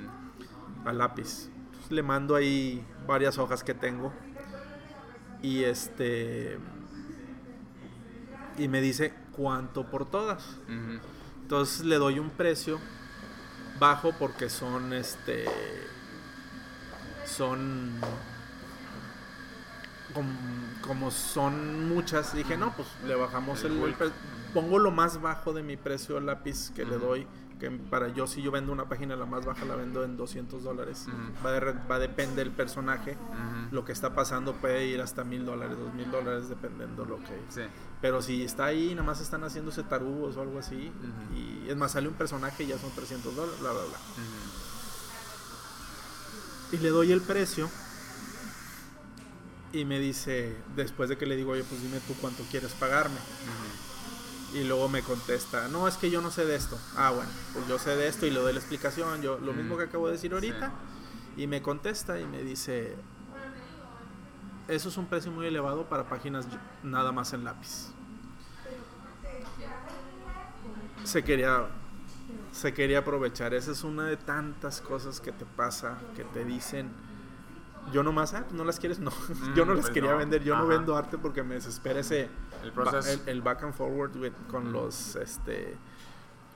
a 0.85 0.93
lápiz. 0.93 1.49
Entonces, 1.67 1.91
le 1.91 2.03
mando 2.03 2.35
ahí 2.37 2.85
varias 3.07 3.39
hojas 3.39 3.65
que 3.65 3.73
tengo. 3.75 4.13
Y 5.43 5.65
este. 5.65 6.59
Y 8.59 8.69
me 8.69 8.81
dice 8.81 9.15
cuánto 9.33 9.87
por 9.91 10.05
todas. 10.11 10.57
Entonces 11.43 11.85
le 11.87 11.97
doy 11.97 12.19
un 12.19 12.29
precio 12.31 12.79
bajo 13.79 14.13
porque 14.19 14.51
son 14.51 14.93
este. 14.93 15.45
Son. 17.25 17.93
Com- 20.15 20.37
Como, 20.83 21.11
son 21.11 21.89
muchas, 21.89 22.35
dije, 22.35 22.57
no, 22.57 22.75
pues 22.75 22.89
le 23.07 23.15
bajamos 23.15 23.63
El 23.65 23.73
el, 23.73 24.13
Pongo 24.55 24.79
lo 24.79 24.91
más 24.91 25.21
bajo 25.21 25.53
de 25.53 25.63
mi 25.63 25.77
precio 25.77 26.19
lápiz 26.21 26.71
que 26.75 26.85
le 26.85 26.97
doy. 26.99 27.27
Que 27.61 27.71
para 27.73 28.07
yo, 28.09 28.29
si 28.29 28.41
yo 28.41 28.53
vendo 28.53 28.71
una 28.73 28.89
página, 28.89 29.17
la 29.17 29.27
más 29.27 29.45
baja 29.45 29.65
la 29.65 29.75
vendo 29.75 30.05
en 30.05 30.17
200 30.17 30.63
dólares. 30.63 31.07
Ujú. 31.09 31.45
Va, 31.45 31.51
de, 31.53 31.59
re- 31.61 31.75
va 31.91 31.97
a 31.97 31.99
depender 31.99 32.47
del 32.47 32.53
personaje. 32.55 33.17
Lo 33.73 33.85
que 33.85 33.91
está 33.93 34.15
pasando 34.15 34.55
puede 34.55 34.87
ir 34.87 35.01
hasta 35.03 35.25
mil 35.25 35.45
dólares, 35.45 35.77
dos 35.77 35.93
mil 35.93 36.09
dólares, 36.11 36.49
dependiendo 36.49 37.05
lo 37.05 37.19
que. 37.19 37.37
Sí. 37.51 37.63
Pero 38.01 38.23
si 38.23 38.45
está 38.45 38.67
ahí, 38.67 38.91
nada 38.95 39.03
más 39.03 39.21
están 39.21 39.43
haciéndose 39.43 39.83
tarugos 39.83 40.37
o 40.37 40.43
algo 40.43 40.61
así. 40.61 40.93
Y 41.35 41.69
es 41.69 41.77
más, 41.77 41.91
sale 41.93 42.07
un 42.09 42.15
personaje 42.15 42.63
y 42.63 42.69
ya 42.69 42.79
son 42.79 42.93
300 42.93 43.35
dólares, 43.35 43.59
bla, 43.61 43.73
bla, 43.73 43.83
bla. 43.83 43.99
Y 46.73 46.77
le 46.79 46.91
doy 46.91 47.13
el 47.13 47.21
precio. 47.23 47.69
Y 49.73 49.85
me 49.85 49.99
dice, 49.99 50.57
después 50.77 51.09
de 51.09 51.19
que 51.19 51.27
le 51.27 51.37
digo, 51.37 51.53
oye, 51.53 51.65
pues 51.65 51.83
dime 51.83 52.01
tú 52.07 52.15
cuánto 52.21 52.43
quieres 52.45 52.73
pagarme. 52.73 53.19
Y 54.55 54.65
luego 54.65 54.89
me 54.89 55.03
contesta, 55.03 55.69
no, 55.69 55.87
es 55.87 55.99
que 55.99 56.11
yo 56.11 56.23
no 56.23 56.31
sé 56.31 56.47
de 56.47 56.55
esto. 56.57 56.79
Ah, 56.97 57.11
bueno, 57.11 57.31
pues 57.53 57.69
yo 57.69 57.79
sé 57.79 57.95
de 57.97 58.09
esto 58.09 58.25
y 58.25 58.31
le 58.31 58.41
doy 58.41 58.55
la 58.55 58.61
explicación. 58.61 59.21
Yo, 59.21 59.39
lo 59.39 59.53
mismo 59.53 59.77
que 59.77 59.85
acabo 59.85 60.07
de 60.07 60.15
decir 60.15 60.33
ahorita. 60.33 60.73
Y 61.37 61.47
me 61.47 61.61
contesta 61.61 62.19
y 62.19 62.25
me 62.25 62.43
dice, 62.43 62.97
eso 64.69 64.89
es 64.89 64.97
un 64.97 65.07
precio 65.07 65.31
muy 65.31 65.47
elevado 65.47 65.89
para 65.89 66.09
páginas 66.09 66.47
nada 66.83 67.13
más 67.13 67.33
en 67.33 67.45
lápiz. 67.45 67.89
Se 71.05 71.23
quería, 71.23 71.67
se 72.53 72.73
quería 72.73 73.01
aprovechar. 73.01 73.53
Esa 73.55 73.73
es 73.73 73.85
una 73.85 74.07
de 74.07 74.17
tantas 74.17 74.81
cosas 74.81 75.21
que 75.21 75.33
te 75.33 75.45
pasa, 75.45 75.99
que 76.17 76.25
te 76.25 76.45
dicen. 76.45 76.91
Yo 77.93 78.03
nomás, 78.03 78.35
ah, 78.35 78.45
no 78.53 78.65
las 78.65 78.79
quieres, 78.79 78.99
no. 78.99 79.11
yo 79.57 79.65
no 79.65 79.75
las 79.75 79.83
pues 79.87 79.95
quería 79.95 80.13
no. 80.13 80.19
vender. 80.19 80.43
Yo 80.45 80.57
no 80.57 80.67
vendo 80.67 80.97
arte 80.97 81.19
porque 81.19 81.43
me 81.43 81.55
desespera 81.55 82.01
ese 82.01 82.29
El 82.63 82.73
proceso. 82.73 83.09
el, 83.25 83.29
el 83.29 83.43
back 83.43 83.63
and 83.65 83.75
forward 83.75 84.17
with- 84.17 84.33
con 84.49 84.65
Ujú. 84.65 84.73
los 84.73 85.17
este 85.17 85.77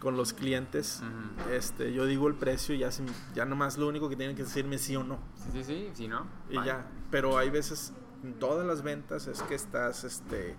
con 0.01 0.17
los 0.17 0.33
clientes. 0.33 1.01
Este, 1.53 1.93
yo 1.93 2.07
digo 2.07 2.27
el 2.27 2.35
precio 2.35 2.75
y 2.75 2.79
ya, 2.79 2.91
se- 2.91 3.05
ya 3.35 3.45
nomás 3.45 3.79
lo 3.79 3.87
único 3.87 4.09
que 4.09 4.17
tienen 4.17 4.35
que 4.35 4.43
decirme 4.43 4.77
sí 4.79 4.97
o 4.97 5.05
no. 5.05 5.19
Sí, 5.37 5.51
sí, 5.53 5.65
sí, 5.65 5.91
sí, 5.95 6.09
¿no? 6.09 6.27
Y 6.51 6.55
ya. 6.65 6.87
Pero 7.13 7.39
hay 7.39 7.51
veces, 7.51 7.93
en 8.25 8.35
todas 8.35 8.67
las 8.67 8.83
ventas 8.83 9.29
es 9.29 9.43
que 9.43 9.55
estás, 9.55 10.03
este, 10.03 10.57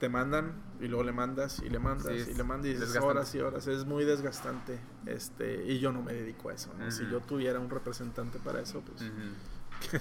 te 0.00 0.08
mandan 0.08 0.52
y 0.80 0.88
luego 0.88 1.04
le 1.04 1.12
mandas 1.12 1.62
y 1.64 1.68
le 1.68 1.78
mandas 1.78 2.06
Sí, 2.06 2.30
y 2.30 2.34
le 2.34 2.44
mandas 2.44 2.66
y 2.66 2.74
dices 2.74 2.96
horas 2.96 3.34
y 3.34 3.40
horas. 3.40 3.66
Es 3.66 3.84
muy 3.84 4.04
desgastante. 4.04 4.78
Este, 5.06 5.64
y 5.66 5.78
yo 5.78 5.92
no 5.92 6.02
me 6.02 6.12
dedico 6.12 6.50
a 6.50 6.54
eso. 6.54 6.72
¿no? 6.78 6.90
Si 6.90 7.08
yo 7.10 7.20
tuviera 7.20 7.58
un 7.60 7.70
representante 7.70 8.38
para 8.38 8.60
eso, 8.60 8.82
pues 8.82 9.10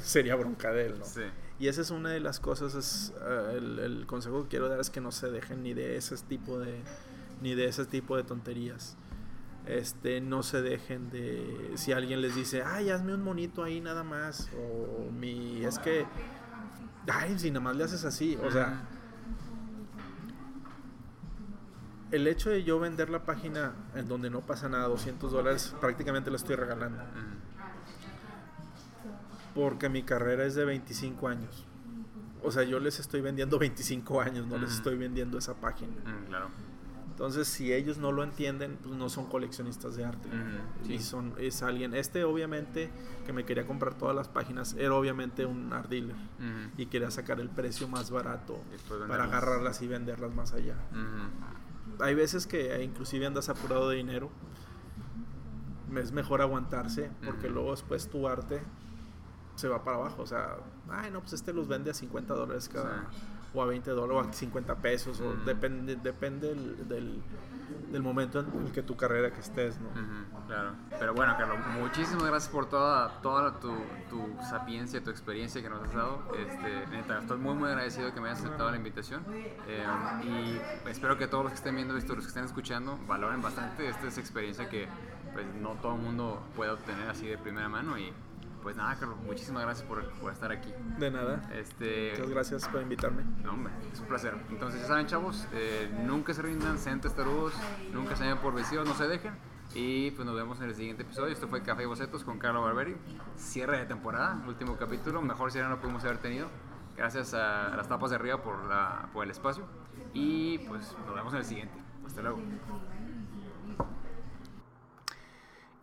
sería 0.04 0.36
bronca 0.36 0.72
de 0.72 0.88
él, 0.88 1.00
¿no? 1.00 1.06
Sí. 1.06 1.22
Y 1.60 1.68
esa 1.68 1.82
es 1.82 1.92
una 1.92 2.10
de 2.10 2.20
las 2.20 2.40
cosas, 2.40 2.76
es, 2.76 3.14
el, 3.54 3.80
el 3.80 4.06
consejo 4.06 4.44
que 4.44 4.50
quiero 4.50 4.68
dar 4.68 4.80
es 4.80 4.90
que 4.90 5.00
no 5.00 5.12
se 5.12 5.32
dejen 5.32 5.64
ni 5.64 5.74
de 5.74 5.96
ese 5.96 6.18
tipo 6.18 6.60
de, 6.60 6.82
ni 7.42 7.56
de 7.56 7.66
ese 7.66 7.86
tipo 7.86 8.18
de 8.18 8.24
tonterías. 8.24 8.98
Este, 9.66 10.22
no 10.22 10.44
se 10.44 10.62
dejen 10.62 11.10
de, 11.10 11.72
si 11.76 11.92
alguien 11.92 12.22
les 12.22 12.36
dice, 12.36 12.62
ay, 12.64 12.92
hazme 12.92 13.16
un 13.16 13.24
monito 13.24 13.64
ahí 13.64 13.82
nada 13.82 14.04
más, 14.04 14.50
o 14.60 15.10
mi, 15.12 15.66
es 15.66 15.80
que, 15.80 16.06
ay, 17.08 17.40
si 17.40 17.50
nada 17.50 17.62
más 17.62 17.76
le 17.76 17.84
haces 17.86 18.06
así, 18.06 18.38
o 18.44 18.52
sea, 18.52 18.88
el 22.16 22.28
hecho 22.28 22.50
de 22.50 22.64
yo 22.64 22.80
vender 22.80 23.10
la 23.10 23.24
página 23.24 23.74
en 23.94 24.08
donde 24.08 24.30
no 24.30 24.42
pasa 24.42 24.70
nada, 24.70 24.88
200 24.88 25.32
dólares, 25.32 25.76
prácticamente 25.82 26.30
la 26.30 26.38
estoy 26.38 26.56
regalando. 26.56 27.02
Porque 29.54 29.90
mi 29.90 30.04
carrera 30.04 30.46
es 30.46 30.56
de 30.56 30.66
25 30.66 31.28
años. 31.28 31.66
O 32.44 32.52
sea, 32.52 32.64
yo 32.64 32.80
les 32.80 33.00
estoy 33.00 33.22
vendiendo 33.22 33.58
25 33.58 34.22
años, 34.22 34.46
no 34.48 34.58
les 34.58 34.70
Ujú. 34.70 34.78
estoy 34.78 34.98
vendiendo 34.98 35.38
esa 35.38 35.56
página. 35.56 35.94
Mm, 36.06 36.28
claro. 36.28 36.50
Entonces, 37.10 37.48
si 37.48 37.72
ellos 37.72 37.98
no 37.98 38.12
lo 38.12 38.24
entienden, 38.24 38.78
pues 38.84 38.94
no 38.96 39.10
son 39.10 39.28
coleccionistas 39.28 39.96
de 39.96 40.04
arte. 40.04 40.28
Y 40.84 40.98
sí. 40.98 41.00
son, 41.00 41.34
es 41.38 41.64
alguien, 41.64 41.94
este 41.96 42.26
obviamente, 42.26 42.90
que 43.26 43.32
me 43.32 43.46
quería 43.46 43.66
comprar 43.66 43.94
todas 43.94 44.14
las 44.14 44.28
páginas, 44.28 44.76
era 44.78 44.94
obviamente 44.94 45.46
un 45.46 45.72
art 45.72 45.90
dealer. 45.90 46.16
Y 46.78 46.88
quería 46.88 47.10
sacar 47.12 47.40
el 47.40 47.50
precio 47.50 47.88
más 47.88 48.12
barato 48.12 48.60
Después 48.70 49.00
para 49.08 49.24
agarrarlas 49.24 49.82
y 49.82 49.88
venderlas 49.88 50.36
más 50.36 50.52
allá. 50.54 50.76
Ujú. 50.92 51.65
Hay 52.00 52.16
veces 52.16 52.48
que 52.48 52.84
inclusive 52.84 53.26
andas 53.26 53.50
apurado 53.50 53.90
de 53.90 53.98
dinero. 53.98 54.30
Es 55.96 56.12
mejor 56.12 56.42
aguantarse 56.42 57.10
porque 57.26 57.50
luego 57.50 57.72
después 57.72 58.10
tu 58.10 58.28
arte 58.28 58.62
se 59.56 59.68
va 59.68 59.84
para 59.84 59.98
abajo. 59.98 60.22
O 60.24 60.28
sea, 60.28 60.58
ay, 60.90 61.12
no, 61.12 61.22
pues 61.22 61.34
este 61.34 61.54
los 61.54 61.68
vende 61.68 61.92
a 61.92 61.94
50 61.94 62.34
dólares 62.34 62.70
cada. 62.70 63.04
o 63.04 63.35
a 63.62 63.66
20 63.66 63.92
dólares 63.92 64.26
o 64.28 64.30
a 64.30 64.34
50 64.34 64.76
pesos, 64.76 65.20
o 65.22 65.30
Mm. 65.34 65.46
depende, 65.46 65.96
depende 65.96 66.48
del, 66.50 66.88
del, 66.88 67.22
del 67.92 68.02
momento 68.04 68.40
en 68.42 68.66
el 68.66 68.72
que 68.72 68.84
tu 68.84 68.96
carrera 68.96 69.32
que 69.32 69.40
estés, 69.42 69.80
¿no? 69.80 69.90
Ujú, 69.90 70.46
claro. 70.48 70.72
Pero 71.00 71.14
bueno, 71.14 71.36
Carlos, 71.38 71.58
muchísimas 71.80 72.24
gracias 72.26 72.52
por 72.52 72.68
toda, 72.68 73.22
toda 73.22 73.60
tu, 73.60 73.70
tu 74.10 74.28
sapiencia, 74.50 75.04
tu 75.04 75.10
experiencia 75.10 75.62
que 75.62 75.70
nos 75.70 75.82
has 75.84 75.94
dado. 75.94 76.22
Este, 76.38 76.88
neta, 76.96 77.20
estoy 77.20 77.38
muy, 77.38 77.54
muy 77.56 77.70
agradecido 77.70 78.14
que 78.14 78.20
me 78.22 78.28
hayas 78.30 78.40
aceptado 78.44 78.70
la 78.72 78.78
invitación. 78.78 79.24
Eh, 79.68 79.86
y 80.24 80.90
espero 80.90 81.18
que 81.18 81.28
todos 81.28 81.44
los 81.46 81.52
que 81.54 81.58
estén 81.58 81.76
viendo 81.76 81.96
esto, 81.98 82.16
los 82.16 82.26
que 82.26 82.30
estén 82.30 82.46
escuchando, 82.46 83.00
valoren 83.08 83.42
bastante 83.42 83.88
esta 83.90 84.08
es 84.08 84.18
experiencia 84.18 84.70
que 84.70 84.88
pues, 85.34 85.46
no 85.62 85.72
todo 85.82 85.96
el 85.96 86.02
mundo 86.02 86.42
puede 86.56 86.72
obtener 86.72 87.10
así 87.10 87.28
de 87.28 87.38
primera 87.38 87.68
mano. 87.70 87.98
Y 87.98 88.12
pues 88.66 88.76
nada, 88.76 88.96
Carlos, 88.96 89.20
muchísimas 89.24 89.62
gracias 89.62 89.88
por, 89.88 90.10
por 90.14 90.34
estar 90.34 90.52
aquí. 90.52 90.74
De 90.98 91.12
nada. 91.12 91.48
Este, 91.54 92.14
Muchas 92.14 92.30
gracias 92.32 92.68
por 92.68 92.82
invitarme. 92.82 93.22
no, 93.44 93.54
hombre, 93.54 93.72
es 93.94 94.00
un 94.00 94.08
placer. 94.08 94.36
Entonces, 94.50 94.82
ya 94.82 94.88
saben, 94.88 95.06
chavos, 95.06 95.48
eh, 95.54 95.88
nunca 96.04 96.34
se 96.34 96.42
rindan, 96.42 96.80
sean 96.80 97.00
testarudos, 97.00 97.54
nunca 97.94 98.16
se 98.16 98.24
vayan 98.24 98.40
por 98.40 98.56
vencidos, 98.56 98.88
no 98.88 98.96
se 98.96 99.08
dejen. 99.08 99.36
Y 99.76 100.10
pues 100.12 100.26
nos 100.26 100.36
vemos 100.36 100.60
en 100.62 100.70
el 100.70 100.74
siguiente 100.74 101.04
episodio. 101.04 101.32
Esto 101.32 101.48
fue 101.48 101.62
Café 101.62 101.84
y 101.84 101.86
Bocetos 101.86 102.24
con 102.24 102.40
Carlos 102.40 102.64
Barberi. 102.64 102.98
Cierre 103.38 103.78
de 103.78 103.86
temporada, 103.86 104.42
último 104.48 104.78
capítulo. 104.78 105.22
Mejor 105.22 105.52
cierre 105.52 105.70
no 105.70 105.80
pudimos 105.80 106.04
haber 106.04 106.18
tenido. 106.18 106.48
Gracias 106.98 107.36
a 107.36 107.70
las 107.78 107.88
tapas 107.88 108.10
de 108.10 108.16
arriba 108.16 108.42
por, 108.42 108.66
la, 108.66 109.10
por 109.14 109.26
el 109.26 109.30
espacio. 109.30 109.68
Y 110.12 110.58
pues 110.68 110.98
nos 111.06 111.14
vemos 111.14 111.34
en 111.34 111.40
el 111.40 111.46
siguiente. 111.46 111.76
Hasta 112.04 112.24
luego. 112.24 112.40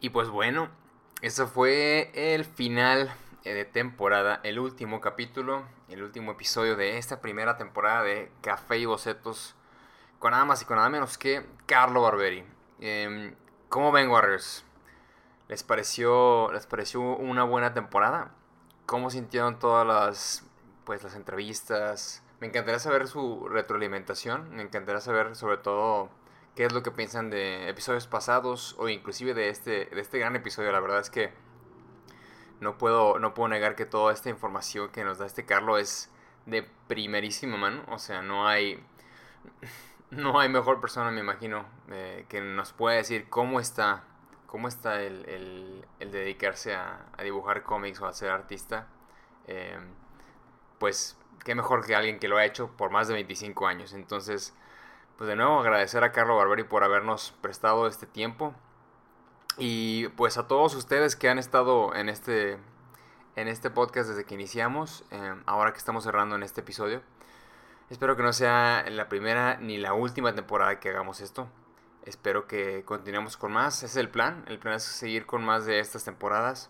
Y 0.01 0.11
pues 0.11 0.29
bueno, 0.31 0.82
eso 1.23 1.47
fue 1.47 2.11
el 2.15 2.45
final 2.45 3.15
eh, 3.45 3.55
de 3.55 3.65
temporada, 3.65 4.41
el 4.43 4.59
último 4.59 5.01
capítulo, 5.01 5.63
el 5.89 6.03
último 6.03 6.33
episodio 6.33 6.75
de 6.75 6.99
esta 6.99 7.21
primera 7.21 7.57
temporada 7.57 8.03
de 8.03 8.33
Café 8.41 8.79
y 8.79 8.87
Bocetos, 8.87 9.55
con 10.19 10.33
nada 10.33 10.45
más 10.45 10.63
y 10.63 10.65
con 10.65 10.79
nada 10.79 10.89
menos 10.89 11.19
que 11.19 11.47
Carlo 11.67 12.03
Barberi. 12.03 12.45
Em, 12.81 13.37
¿Cómo 13.69 13.93
ven, 13.93 14.11
Warriors? 14.11 14.65
¿Les 15.47 15.63
pareció, 15.63 16.51
¿Les 16.53 16.67
pareció 16.67 17.01
una 17.01 17.45
buena 17.45 17.73
temporada? 17.73 18.35
¿Cómo 18.87 19.09
sintieron 19.09 19.61
todas 19.61 19.87
las, 19.87 20.45
pues, 20.85 21.05
las 21.05 21.15
entrevistas? 21.15 22.25
Me 22.41 22.49
encantaría 22.49 22.81
saber 22.81 23.07
su 23.07 23.47
retroalimentación, 23.49 24.51
me 24.57 24.63
encantaría 24.63 25.01
saber 25.01 25.37
sobre 25.37 25.59
todo 25.59 26.11
qué 26.55 26.65
es 26.67 26.73
lo 26.73 26.83
que 26.83 26.91
piensan 26.91 27.31
de 27.31 27.69
episodios 27.69 28.07
pasados 28.07 28.77
o 28.79 28.89
inclusive 28.89 29.35
de 29.35 29.49
este, 29.49 29.87
de 29.87 30.01
este 30.01 30.19
gran 30.19 30.37
episodio. 30.37 30.73
La 30.73 30.81
verdad 30.81 31.01
es 31.01 31.11
que 31.11 31.33
no 32.61 32.79
puedo, 32.79 33.19
no 33.19 33.35
puedo 33.35 33.49
negar 33.49 33.75
que 33.77 33.87
toda 33.87 34.13
esta 34.13 34.29
información 34.31 34.91
que 34.91 35.05
nos 35.05 35.19
da 35.19 35.27
este 35.27 35.45
Carlo 35.45 35.79
es 35.79 36.11
de 36.47 36.63
primerísima 36.89 37.57
mano. 37.57 37.83
O 37.89 37.99
sea, 37.99 38.23
no 38.23 38.47
hay, 38.47 38.83
no 40.11 40.39
hay 40.41 40.49
mejor 40.49 40.81
persona, 40.81 41.11
me 41.11 41.21
imagino, 41.21 41.67
eh, 41.91 42.27
que 42.29 42.41
nos 42.41 42.73
pueda 42.73 42.97
decir 42.97 43.29
cómo 43.29 43.61
está, 43.61 44.05
cómo 44.47 44.69
está 44.69 45.03
el, 45.03 45.29
el- 45.29 46.11
dedicarse 46.13 46.75
a, 46.75 47.07
a 47.17 47.23
dibujar 47.23 47.63
cómics 47.63 48.01
o 48.01 48.07
a 48.07 48.13
ser 48.13 48.31
artista. 48.31 48.89
Eh, 49.47 49.79
pues 50.79 51.17
qué 51.45 51.55
mejor 51.55 51.85
que 51.87 51.95
alguien 51.95 52.19
que 52.19 52.29
lo 52.29 52.37
ha 52.37 52.45
hecho 52.45 52.71
por 52.77 52.91
más 52.91 53.09
de 53.09 53.15
25 53.15 53.67
años. 53.67 53.93
Entonces, 53.93 54.55
pues 55.23 55.29
de 55.29 55.37
nuevo 55.37 55.61
agradecer 55.61 56.03
a 56.03 56.11
Carlo 56.11 56.35
Barberi 56.35 56.65
por 56.65 56.83
habernos 56.83 57.33
prestado 57.41 57.87
este 57.87 58.07
tiempo. 58.07 58.57
Y 59.57 60.09
pues 60.17 60.37
a 60.37 60.49
todos 60.49 60.75
ustedes 60.75 61.15
que 61.15 61.29
han 61.29 61.39
estado 61.39 61.95
en 61.95 62.09
este, 62.09 62.59
en 63.37 63.47
este 63.47 63.71
podcast 63.71 64.09
desde 64.09 64.25
que 64.25 64.35
iniciamos, 64.35 65.05
eh, 65.13 65.37
ahora 65.47 65.71
que 65.71 65.79
estamos 65.79 66.03
cerrando 66.03 66.35
en 66.35 66.43
este 66.43 66.63
episodio. 66.63 67.03
Espero 67.89 68.17
que 68.17 68.25
no 68.25 68.33
sea 68.33 68.85
la 68.91 69.09
primera 69.09 69.59
ni 69.59 69.79
la 69.79 69.95
última 69.95 70.35
temporada 70.35 70.81
que 70.81 70.89
hagamos 70.89 71.21
esto. 71.21 71.47
Espero 72.05 72.49
que 72.49 72.85
continuemos 72.85 73.37
con 73.37 73.53
más. 73.53 73.77
Ese 73.77 73.87
es 73.87 73.97
el 73.99 74.09
plan. 74.09 74.43
El 74.49 74.59
plan 74.59 74.75
es 74.75 74.83
seguir 74.83 75.25
con 75.25 75.45
más 75.45 75.67
de 75.67 75.79
estas 75.79 76.03
temporadas. 76.03 76.69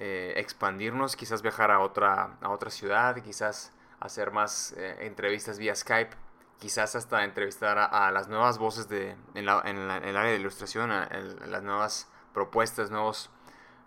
eh, 0.00 0.34
expandirnos, 0.38 1.14
quizás 1.14 1.42
viajar 1.42 1.70
a 1.70 1.78
otra, 1.78 2.38
a 2.40 2.50
otra 2.50 2.70
ciudad, 2.70 3.22
quizás 3.22 3.70
hacer 4.00 4.32
más 4.32 4.72
eh, 4.76 5.06
entrevistas 5.06 5.60
vía 5.60 5.76
Skype 5.76 6.23
quizás 6.64 6.96
hasta 6.96 7.24
entrevistar 7.24 7.76
a, 7.76 8.10
las 8.10 8.28
nuevas 8.28 8.56
voces 8.56 8.88
de, 8.88 9.10
en, 9.34 9.46
el 9.46 10.16
área 10.16 10.32
de 10.32 10.36
ilustración, 10.36 10.90
a, 10.90 11.10
las 11.46 11.62
nuevas 11.62 12.10
propuestas, 12.32 12.90
nuevos, 12.90 13.28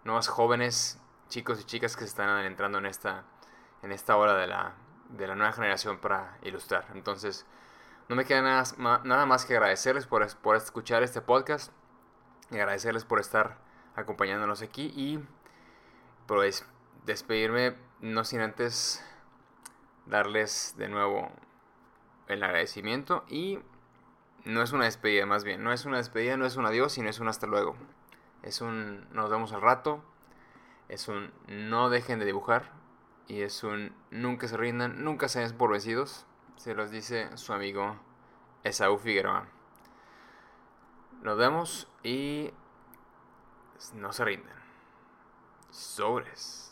nuevos 0.04 0.28
jóvenes, 0.28 1.02
chicos 1.28 1.60
y 1.60 1.64
chicas 1.64 1.96
que 1.96 2.02
se 2.02 2.10
están 2.10 2.30
adentrando 2.30 2.78
en 2.78 2.86
esta, 2.86 3.24
en 3.82 3.92
esta 3.92 4.16
hora 4.16 4.36
de 4.36 4.46
la, 4.46 4.76
de 5.10 5.26
la 5.26 5.34
nueva 5.34 5.54
generación 5.54 5.98
para 5.98 6.38
ilustrar. 6.44 6.86
Entonces, 6.94 7.48
no 8.10 8.16
me 8.16 8.26
queda 8.26 8.44
nada, 8.44 9.02
nada 9.04 9.26
más 9.26 9.48
que 9.48 9.56
agradecerles 9.56 10.06
por, 10.06 10.28
por 10.38 10.56
escuchar 10.56 11.02
este 11.02 11.20
podcast 11.20 11.72
y 12.52 12.58
agradecerles 12.58 13.06
por 13.06 13.20
estar 13.20 13.58
acompañándonos 13.96 14.62
aquí 14.62 14.94
y 14.96 15.20
pues 16.28 16.64
despedirme 17.08 17.76
no 18.02 18.24
sin 18.24 18.42
antes 18.42 19.04
darles 20.06 20.76
de 20.78 20.90
nuevo 20.90 21.32
el 22.28 22.44
agradecimiento 22.44 23.26
y 23.28 23.60
no 24.46 24.62
es 24.62 24.72
una 24.72 24.86
despedida 24.86 25.26
más 25.26 25.44
bien, 25.44 25.64
no 25.64 25.74
es 25.74 25.86
una 25.86 25.98
despedida, 25.98 26.38
no 26.38 26.46
es 26.46 26.56
un 26.56 26.66
adiós, 26.66 26.94
sino 26.94 27.10
es 27.10 27.20
un 27.20 27.28
hasta 27.28 27.48
luego. 27.48 27.76
Es 28.44 28.62
un 28.62 29.08
nos 29.12 29.30
vemos 29.30 29.52
al 29.52 29.62
rato, 29.62 30.04
es 30.90 31.08
un 31.08 31.32
no 31.48 31.90
dejen 31.90 32.20
de 32.20 32.26
dibujar 32.26 32.72
y 33.28 33.42
es 33.42 33.64
un 33.64 33.94
nunca 34.10 34.48
se 34.48 34.58
rindan, 34.58 35.04
nunca 35.04 35.28
se 35.28 35.48
por 35.54 35.72
vencidos. 35.72 36.26
Se 36.56 36.74
los 36.74 36.92
dice 36.92 37.36
su 37.38 37.54
amigo 37.54 38.00
Esaú 38.64 38.98
Figueroa. 38.98 39.48
Nos 41.22 41.38
vemos 41.38 41.88
y 42.04 42.52
no 43.94 44.14
se 44.14 44.26
rindan. 44.26 44.58
Sobres. 45.72 46.67